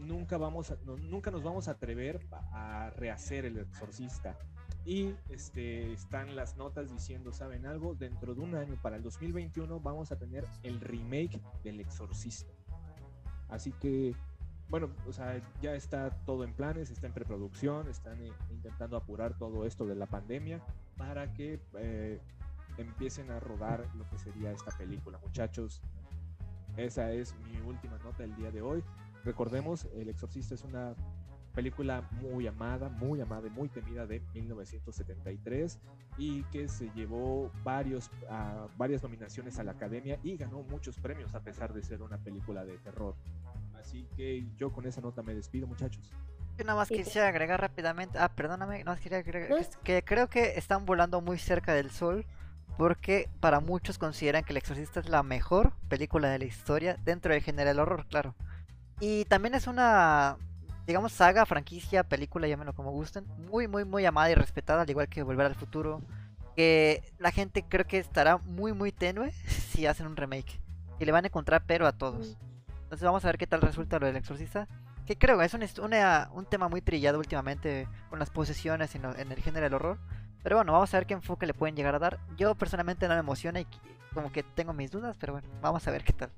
nunca, 0.00 0.38
vamos 0.38 0.70
a- 0.70 0.76
no- 0.86 0.96
nunca 0.96 1.30
nos 1.30 1.42
vamos 1.42 1.68
a 1.68 1.72
atrever 1.72 2.20
a 2.30 2.86
a 2.86 2.90
rehacer 2.90 3.44
El 3.44 3.58
Exorcista. 3.58 4.38
Y 4.84 5.12
este, 5.28 5.92
están 5.92 6.34
las 6.34 6.56
notas 6.56 6.90
diciendo, 6.90 7.30
¿saben 7.32 7.66
algo? 7.66 7.94
Dentro 7.94 8.34
de 8.34 8.40
un 8.40 8.54
año, 8.54 8.78
para 8.80 8.96
el 8.96 9.02
2021, 9.02 9.80
vamos 9.80 10.12
a 10.12 10.16
tener 10.18 10.46
el 10.62 10.80
remake 10.80 11.38
del 11.62 11.80
Exorcista. 11.80 12.50
Así 13.48 13.72
que 13.72 14.14
bueno, 14.70 14.90
o 15.06 15.12
sea, 15.12 15.40
ya 15.62 15.74
está 15.74 16.10
todo 16.24 16.44
en 16.44 16.52
planes, 16.52 16.90
está 16.90 17.06
en 17.06 17.12
preproducción, 17.14 17.88
están 17.88 18.18
intentando 18.50 18.96
apurar 18.96 19.36
todo 19.38 19.64
esto 19.64 19.86
de 19.86 19.94
la 19.94 20.06
pandemia 20.06 20.60
para 20.96 21.32
que 21.32 21.60
eh, 21.78 22.20
empiecen 22.76 23.30
a 23.30 23.40
rodar 23.40 23.84
lo 23.96 24.08
que 24.10 24.18
sería 24.18 24.52
esta 24.52 24.76
película. 24.76 25.18
Muchachos, 25.24 25.80
esa 26.76 27.12
es 27.12 27.34
mi 27.46 27.58
última 27.60 27.98
nota 27.98 28.22
del 28.22 28.36
día 28.36 28.50
de 28.50 28.60
hoy. 28.60 28.84
Recordemos, 29.24 29.86
El 29.94 30.08
Exorcista 30.08 30.54
es 30.54 30.62
una 30.62 30.94
película 31.54 32.08
muy 32.20 32.46
amada, 32.46 32.88
muy 32.88 33.20
amada 33.20 33.48
y 33.48 33.50
muy 33.50 33.68
temida 33.68 34.06
de 34.06 34.20
1973 34.32 35.80
y 36.16 36.44
que 36.44 36.68
se 36.68 36.88
llevó 36.90 37.50
varios, 37.64 38.10
ah, 38.30 38.68
varias 38.76 39.02
nominaciones 39.02 39.58
a 39.58 39.64
la 39.64 39.72
academia 39.72 40.20
y 40.22 40.36
ganó 40.36 40.62
muchos 40.62 40.98
premios 40.98 41.34
a 41.34 41.40
pesar 41.40 41.72
de 41.72 41.82
ser 41.82 42.02
una 42.02 42.18
película 42.18 42.64
de 42.64 42.78
terror. 42.78 43.16
Así 43.80 44.06
que 44.16 44.44
yo 44.56 44.72
con 44.72 44.86
esa 44.86 45.00
nota 45.00 45.22
me 45.22 45.34
despido, 45.34 45.66
muchachos. 45.66 46.12
Yo 46.56 46.64
nada 46.64 46.76
más 46.78 46.88
quisiera 46.88 47.28
agregar 47.28 47.60
rápidamente. 47.60 48.18
Ah, 48.18 48.28
perdóname, 48.28 48.82
no 48.84 48.96
quería 48.96 49.18
agregar. 49.18 49.50
No. 49.50 49.56
que 49.56 49.62
es- 49.62 49.76
Que 49.84 50.02
creo 50.04 50.28
que 50.28 50.58
están 50.58 50.84
volando 50.86 51.20
muy 51.20 51.38
cerca 51.38 51.72
del 51.74 51.90
sol. 51.90 52.24
Porque 52.76 53.28
para 53.40 53.58
muchos 53.58 53.98
consideran 53.98 54.44
que 54.44 54.52
El 54.52 54.58
Exorcista 54.58 55.00
es 55.00 55.08
la 55.08 55.24
mejor 55.24 55.72
película 55.88 56.28
de 56.30 56.38
la 56.38 56.44
historia 56.44 56.96
dentro 57.04 57.32
del 57.32 57.42
género 57.42 57.68
del 57.70 57.80
horror, 57.80 58.06
claro. 58.06 58.36
Y 59.00 59.24
también 59.24 59.54
es 59.56 59.66
una, 59.66 60.36
digamos, 60.86 61.10
saga, 61.10 61.44
franquicia, 61.44 62.04
película, 62.04 62.46
llámenlo 62.46 62.74
como 62.74 62.92
gusten, 62.92 63.24
muy, 63.50 63.66
muy, 63.66 63.84
muy 63.84 64.06
amada 64.06 64.30
y 64.30 64.34
respetada, 64.36 64.82
al 64.82 64.90
igual 64.90 65.08
que 65.08 65.24
Volver 65.24 65.46
al 65.46 65.56
Futuro. 65.56 66.02
Que 66.54 67.02
la 67.18 67.32
gente 67.32 67.64
creo 67.68 67.84
que 67.84 67.98
estará 67.98 68.36
muy, 68.38 68.72
muy 68.72 68.92
tenue 68.92 69.32
si 69.72 69.86
hacen 69.86 70.06
un 70.06 70.16
remake. 70.16 70.60
Y 71.00 71.04
le 71.04 71.10
van 71.10 71.24
a 71.24 71.28
encontrar 71.28 71.64
pero 71.66 71.84
a 71.84 71.92
todos. 71.92 72.36
Entonces 72.88 73.04
vamos 73.04 73.22
a 73.22 73.28
ver 73.28 73.36
qué 73.36 73.46
tal 73.46 73.60
resulta 73.60 73.98
lo 73.98 74.06
del 74.06 74.16
exorcista. 74.16 74.66
Que 75.06 75.16
creo 75.18 75.42
es 75.42 75.52
un, 75.52 75.62
una- 75.84 76.30
un 76.32 76.46
tema 76.46 76.68
muy 76.68 76.80
trillado 76.80 77.18
últimamente 77.18 77.86
con 78.08 78.18
las 78.18 78.30
posesiones 78.30 78.94
en, 78.94 79.02
lo- 79.02 79.14
en 79.14 79.30
el 79.30 79.38
género 79.42 79.64
del 79.64 79.74
horror. 79.74 79.98
Pero 80.42 80.56
bueno, 80.56 80.72
vamos 80.72 80.94
a 80.94 80.96
ver 80.96 81.06
qué 81.06 81.12
enfoque 81.14 81.44
le 81.46 81.52
pueden 81.52 81.76
llegar 81.76 81.94
a 81.94 81.98
dar. 81.98 82.18
Yo 82.38 82.54
personalmente 82.54 83.06
no 83.06 83.12
me 83.14 83.20
emociona 83.20 83.60
y 83.60 83.66
como 84.14 84.32
que 84.32 84.42
tengo 84.42 84.72
mis 84.72 84.90
dudas, 84.90 85.16
pero 85.20 85.34
bueno, 85.34 85.48
vamos 85.60 85.86
a 85.86 85.90
ver 85.90 86.02
qué 86.02 86.14
tal. 86.14 86.30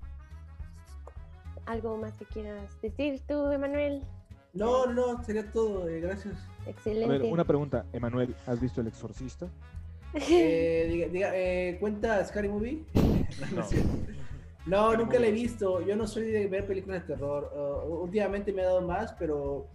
¿Algo 1.66 1.96
más 1.98 2.14
que 2.14 2.24
quieras 2.24 2.68
decir 2.82 3.20
tú, 3.28 3.48
Emanuel? 3.52 4.02
No, 4.54 4.86
no, 4.86 5.22
sería 5.22 5.48
todo, 5.52 5.88
eh, 5.88 6.00
gracias. 6.00 6.34
A 6.66 6.70
Excelente. 6.70 7.18
ver, 7.18 7.22
una 7.32 7.44
pregunta, 7.44 7.84
Emanuel, 7.92 8.34
¿has 8.46 8.60
visto 8.60 8.80
El 8.80 8.88
Exorcista? 8.88 9.46
Eh, 10.14 10.86
diga, 10.90 11.06
diga, 11.08 11.30
eh, 11.34 11.76
¿Cuenta 11.78 12.24
Scary 12.24 12.48
Movie? 12.48 12.82
No, 13.54 13.62
no 14.66 14.96
nunca 14.96 15.18
la 15.18 15.26
he 15.26 15.32
visto. 15.32 15.80
Yo 15.80 15.96
no 15.96 16.06
soy 16.06 16.30
de 16.30 16.46
ver 16.46 16.66
películas 16.66 17.02
de 17.02 17.14
terror. 17.14 17.50
Uh, 17.54 18.02
últimamente 18.02 18.52
me 18.52 18.62
ha 18.62 18.66
dado 18.66 18.82
más, 18.82 19.12
pero 19.14 19.68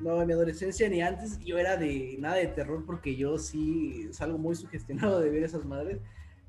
no, 0.00 0.20
en 0.20 0.26
mi 0.26 0.32
adolescencia 0.32 0.88
ni 0.88 1.02
antes 1.02 1.38
yo 1.40 1.58
era 1.58 1.76
de 1.76 2.16
nada 2.18 2.36
de 2.36 2.46
terror 2.46 2.84
porque 2.86 3.16
yo 3.16 3.38
sí 3.38 4.08
salgo 4.12 4.38
muy 4.38 4.54
sugestionado 4.54 5.20
de 5.20 5.30
ver 5.30 5.44
esas 5.44 5.64
madres. 5.64 6.00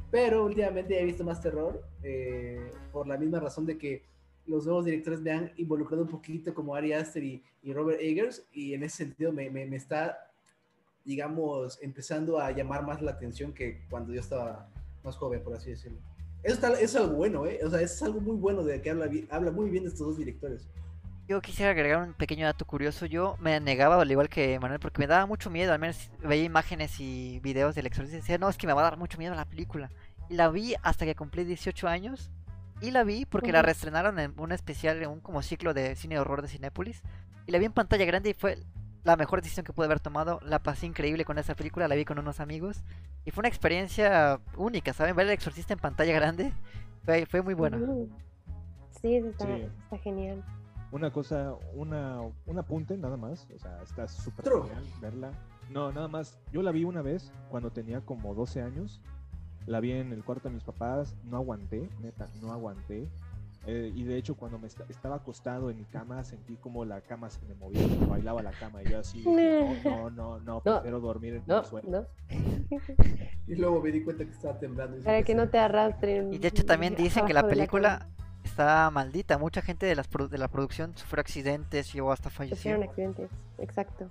Pero 0.10 0.46
últimamente 0.46 1.00
he 1.00 1.06
visto 1.06 1.24
más 1.24 1.42
terror 1.42 1.82
eh, 2.04 2.72
por 2.92 3.08
la 3.08 3.18
misma 3.18 3.40
razón 3.40 3.66
de 3.66 3.78
que 3.78 4.04
los 4.46 4.66
nuevos 4.66 4.84
directores 4.84 5.22
me 5.22 5.32
han 5.32 5.52
involucrado 5.56 6.04
un 6.04 6.10
poquito 6.10 6.54
como 6.54 6.76
Ari 6.76 6.92
Aster 6.94 7.24
y, 7.24 7.44
Robert 7.64 8.02
Eggers 8.02 8.44
y 8.52 8.74
en 8.74 8.84
ese 8.84 8.98
sentido 8.98 9.32
me 9.32 9.76
está, 9.76 10.30
digamos, 11.06 11.80
empezando 11.82 12.40
a 12.40 12.52
llamar 12.52 12.84
más 12.84 13.02
la 13.02 13.12
atención 13.12 13.54
que 13.54 13.86
cuando 13.90 14.14
yo 14.14 14.20
estaba 14.20 14.68
más 15.04 15.16
joven, 15.16 15.42
por 15.44 15.54
así 15.54 15.70
decirlo. 15.70 16.00
Eso, 16.44 16.56
está- 16.56 16.72
eso 16.74 16.84
es 16.84 16.96
algo 16.96 17.16
bueno, 17.16 17.46
¿eh? 17.46 17.60
O 17.64 17.70
sea, 17.70 17.82
eso 17.82 17.94
es 17.96 18.02
algo 18.04 18.20
muy 18.22 18.36
bueno 18.36 18.64
de 18.64 18.82
que 18.82 18.90
habla, 18.90 19.10
habla 19.30 19.52
muy 19.52 19.70
bien 19.70 19.84
de 19.84 19.90
estos 19.90 20.08
dos 20.08 20.18
directores. 20.18 20.68
Yo 21.28 21.40
quisiera 21.42 21.72
agregar 21.72 22.02
un 22.02 22.14
pequeño 22.14 22.46
dato 22.46 22.66
curioso. 22.66 23.06
Yo 23.06 23.38
me 23.40 23.60
negaba, 23.60 24.02
al 24.02 24.12
igual 24.12 24.28
que 24.28 24.60
Manuel, 24.60 24.80
porque 24.80 25.00
me 25.00 25.08
daba 25.08 25.26
mucho 25.28 25.50
miedo. 25.50 25.72
Al 25.72 25.80
menos 25.80 26.10
veía 26.24 26.44
imágenes 26.44 27.00
y 27.00 27.40
videos 27.42 27.74
del 27.76 27.86
exorcista 27.86 28.18
y 28.18 28.22
decía, 28.22 28.38
no, 28.38 28.50
es 28.50 28.58
que 28.58 28.68
me 28.68 28.74
va 28.74 28.82
a 28.82 28.86
dar 28.86 28.98
mucho 28.98 29.18
miedo 29.18 29.34
la 29.36 29.46
película. 29.46 29.90
Y 30.30 30.34
la 30.36 30.50
vi 30.50 30.76
hasta 30.82 31.06
que 31.06 31.16
cumplí 31.16 31.44
18 31.46 31.88
años. 31.88 32.32
Y 32.82 32.92
la 32.92 33.04
vi 33.04 33.26
porque 33.26 33.52
la 33.52 33.62
reestrenaron 33.62 34.18
en 34.20 34.34
un 34.38 34.52
especial, 34.52 35.02
en 35.04 35.10
un 35.10 35.20
como 35.22 35.42
ciclo 35.44 35.74
de 35.74 35.96
cine 35.96 36.16
de 36.16 36.22
horror 36.22 36.42
de 36.42 36.48
Cinépolis. 36.48 37.02
Y 37.46 37.52
la 37.52 37.60
vi 37.60 37.66
en 37.66 37.74
pantalla 37.74 38.04
grande 38.06 38.32
y 38.32 38.34
fue 38.34 38.58
la 39.04 39.16
mejor 39.16 39.42
decisión 39.42 39.66
que 39.66 39.74
pude 39.74 39.86
haber 39.86 40.00
tomado. 40.00 40.40
La 40.44 40.60
pasé 40.60 40.86
increíble 40.86 41.26
con 41.26 41.38
esa 41.38 41.56
película, 41.56 41.88
la 41.88 41.96
vi 41.96 42.06
con 42.06 42.20
unos 42.20 42.40
amigos. 42.40 42.84
Y 43.26 43.32
fue 43.32 43.42
una 43.42 43.50
experiencia 43.50 44.40
única, 44.58 44.94
¿saben? 44.94 45.16
Ver 45.16 45.28
el 45.28 45.34
exorcista 45.34 45.74
en 45.74 45.80
pantalla 45.80 46.14
grande 46.14 46.54
fue, 47.06 47.26
fue 47.26 47.42
muy 47.42 47.54
buena. 47.54 47.80
Sí, 49.02 49.16
está, 49.16 49.46
Sí. 49.46 49.68
está 49.84 49.98
genial. 49.98 50.44
Una 50.92 51.10
cosa, 51.12 51.56
una, 51.74 52.20
un 52.46 52.60
apunte 52.60 52.98
nada 52.98 53.16
más, 53.16 53.48
o 53.56 53.58
sea, 53.60 53.82
está 53.82 54.08
súper 54.10 54.46
genial 54.46 54.84
verla. 55.00 55.32
No, 55.70 55.92
nada 55.92 56.10
más. 56.10 56.38
Yo 56.52 56.62
la 56.62 56.72
vi 56.72 56.84
una 56.84 57.02
vez 57.02 57.32
cuando 57.50 57.72
tenía 57.72 58.02
como 58.02 58.34
12 58.36 58.62
años. 58.62 59.02
La 59.68 59.80
vi 59.80 59.94
en 59.94 60.12
el 60.12 60.24
cuarto 60.24 60.50
de 60.50 60.56
mis 60.56 60.64
papás. 60.64 61.16
No 61.24 61.38
aguanté, 61.38 61.90
neta, 62.02 62.28
no 62.42 62.52
aguanté. 62.52 63.08
Eh, 63.68 63.92
y 63.94 64.04
de 64.06 64.18
hecho, 64.18 64.36
cuando 64.36 64.58
me 64.58 64.66
esta- 64.68 64.86
estaba 64.90 65.18
acostado 65.18 65.70
en 65.70 65.78
mi 65.78 65.86
cama, 65.86 66.24
sentí 66.24 66.56
como 66.56 66.84
la 66.84 67.02
cama 67.02 67.30
se 67.30 67.46
me 67.46 67.54
movía, 67.54 67.86
me 68.00 68.08
bailaba 68.08 68.42
la 68.42 68.52
cama. 68.52 68.82
Y 68.82 68.90
yo 68.90 68.98
así, 69.00 69.24
no, 69.24 69.32
no, 69.84 70.10
no, 70.10 70.40
no, 70.40 70.62
No. 70.66 70.74
prefiero 70.74 71.00
dormir 71.00 71.36
en 71.36 71.44
No, 71.46 71.60
el 71.60 71.66
suelo. 71.66 71.90
no. 71.90 72.06
Y 73.48 73.56
luego 73.56 73.82
me 73.82 73.92
di 73.92 74.04
cuenta 74.04 74.24
que 74.26 74.32
estaba 74.32 74.58
temblando. 74.58 74.98
y 74.98 75.02
Para 75.02 75.24
que 75.24 75.36
no 75.36 75.50
te 75.50 75.60
arrastren. 75.60 76.34
Y 76.34 76.38
de 76.38 76.48
hecho 76.48 76.66
también 76.66 76.96
dicen 76.96 77.26
que 77.26 77.34
la 77.34 77.46
película 77.48 78.08
está 78.44 78.90
maldita. 78.92 79.38
Mucha 79.38 79.62
gente 79.62 79.86
de, 79.86 79.96
las 79.96 80.10
de 80.10 80.38
la 80.38 80.48
producción 80.48 80.96
sufrió 80.98 81.22
accidentes, 81.22 81.92
llegó 81.94 82.12
hasta 82.12 82.30
Sufrieron 82.30 82.82
falleció. 82.82 82.90
accidentes, 82.90 83.30
exacto. 83.60 84.10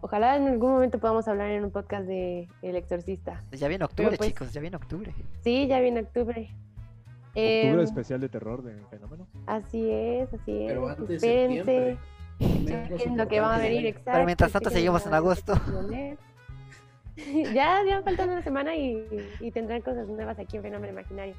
Ojalá 0.00 0.36
en 0.36 0.46
algún 0.46 0.70
momento 0.72 0.98
podamos 1.00 1.26
hablar 1.26 1.50
en 1.50 1.64
un 1.64 1.70
podcast 1.72 2.06
de 2.06 2.48
El 2.62 2.76
Exorcista. 2.76 3.42
Ya 3.50 3.66
viene 3.66 3.84
octubre, 3.84 4.16
pues- 4.16 4.30
chicos, 4.30 4.52
ya 4.52 4.60
viene 4.60 4.76
octubre. 4.76 5.12
Sí, 5.42 5.66
ya 5.66 5.80
viene 5.80 6.00
octubre. 6.00 6.48
Octubre 7.38 7.70
Em, 7.72 7.80
especial 7.80 8.20
de 8.20 8.28
terror 8.28 8.62
de 8.62 8.74
fenómeno. 8.90 9.26
Así 9.46 9.90
es, 9.90 10.32
así 10.32 10.62
es. 10.62 10.68
Pero 10.68 10.88
antes 10.88 11.08
de 11.08 11.14
Espérense. 11.16 11.98
chequen 12.38 13.16
lo 13.16 13.28
que 13.28 13.40
va 13.40 13.56
a 13.56 13.58
venir, 13.58 13.86
exacto. 13.86 14.10
Pero 14.12 14.24
mientras 14.24 14.52
tanto 14.52 14.70
seguimos 14.70 15.06
en 15.06 15.14
agosto. 15.14 15.54
ya, 17.54 17.82
ya 17.86 18.02
falta 18.02 18.24
una 18.24 18.42
semana 18.42 18.74
y, 18.76 19.06
y 19.40 19.50
tendrán 19.50 19.82
cosas 19.82 20.08
nuevas 20.08 20.38
aquí 20.38 20.56
en 20.56 20.62
Fenómeno 20.62 20.92
Imaginario. 20.92 21.34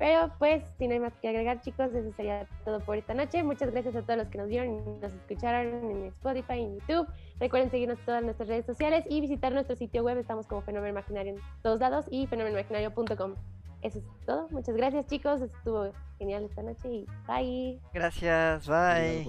Pero 0.00 0.32
pues, 0.38 0.64
si 0.78 0.88
no 0.88 0.94
hay 0.94 1.00
más 1.00 1.12
que 1.20 1.28
agregar, 1.28 1.60
chicos, 1.60 1.92
eso 1.92 2.10
sería 2.16 2.46
todo 2.64 2.80
por 2.80 2.96
esta 2.96 3.12
noche. 3.12 3.42
Muchas 3.42 3.70
gracias 3.70 3.94
a 3.96 4.00
todos 4.00 4.16
los 4.16 4.28
que 4.28 4.38
nos 4.38 4.48
vieron 4.48 4.68
y 4.68 5.00
nos 5.02 5.12
escucharon 5.12 5.90
en 5.90 6.04
Spotify, 6.06 6.60
en 6.60 6.78
YouTube. 6.78 7.06
Recuerden 7.38 7.70
seguirnos 7.70 7.98
en 7.98 8.04
todas 8.06 8.22
nuestras 8.22 8.48
redes 8.48 8.64
sociales 8.64 9.04
y 9.10 9.20
visitar 9.20 9.52
nuestro 9.52 9.76
sitio 9.76 10.02
web. 10.02 10.16
Estamos 10.16 10.46
como 10.46 10.62
Fenómeno 10.62 10.88
Imaginario 10.88 11.34
en 11.34 11.40
todos 11.62 11.80
lados 11.80 12.06
y 12.10 12.26
fenomenomaginario.com 12.28 13.34
eso 13.82 13.98
es 13.98 14.04
todo. 14.26 14.48
Muchas 14.50 14.76
gracias, 14.76 15.06
chicos. 15.06 15.40
Estuvo 15.40 15.92
genial 16.18 16.44
esta 16.44 16.62
noche 16.62 16.88
y 16.88 17.06
bye. 17.26 17.80
Gracias, 17.92 18.66
bye. 18.66 19.26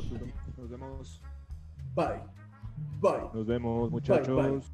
Nos 0.58 0.70
vemos. 0.70 1.22
Bye. 1.96 2.22
Bye. 3.00 3.30
Nos 3.34 3.46
vemos, 3.46 3.92
muchachos. 3.92 4.72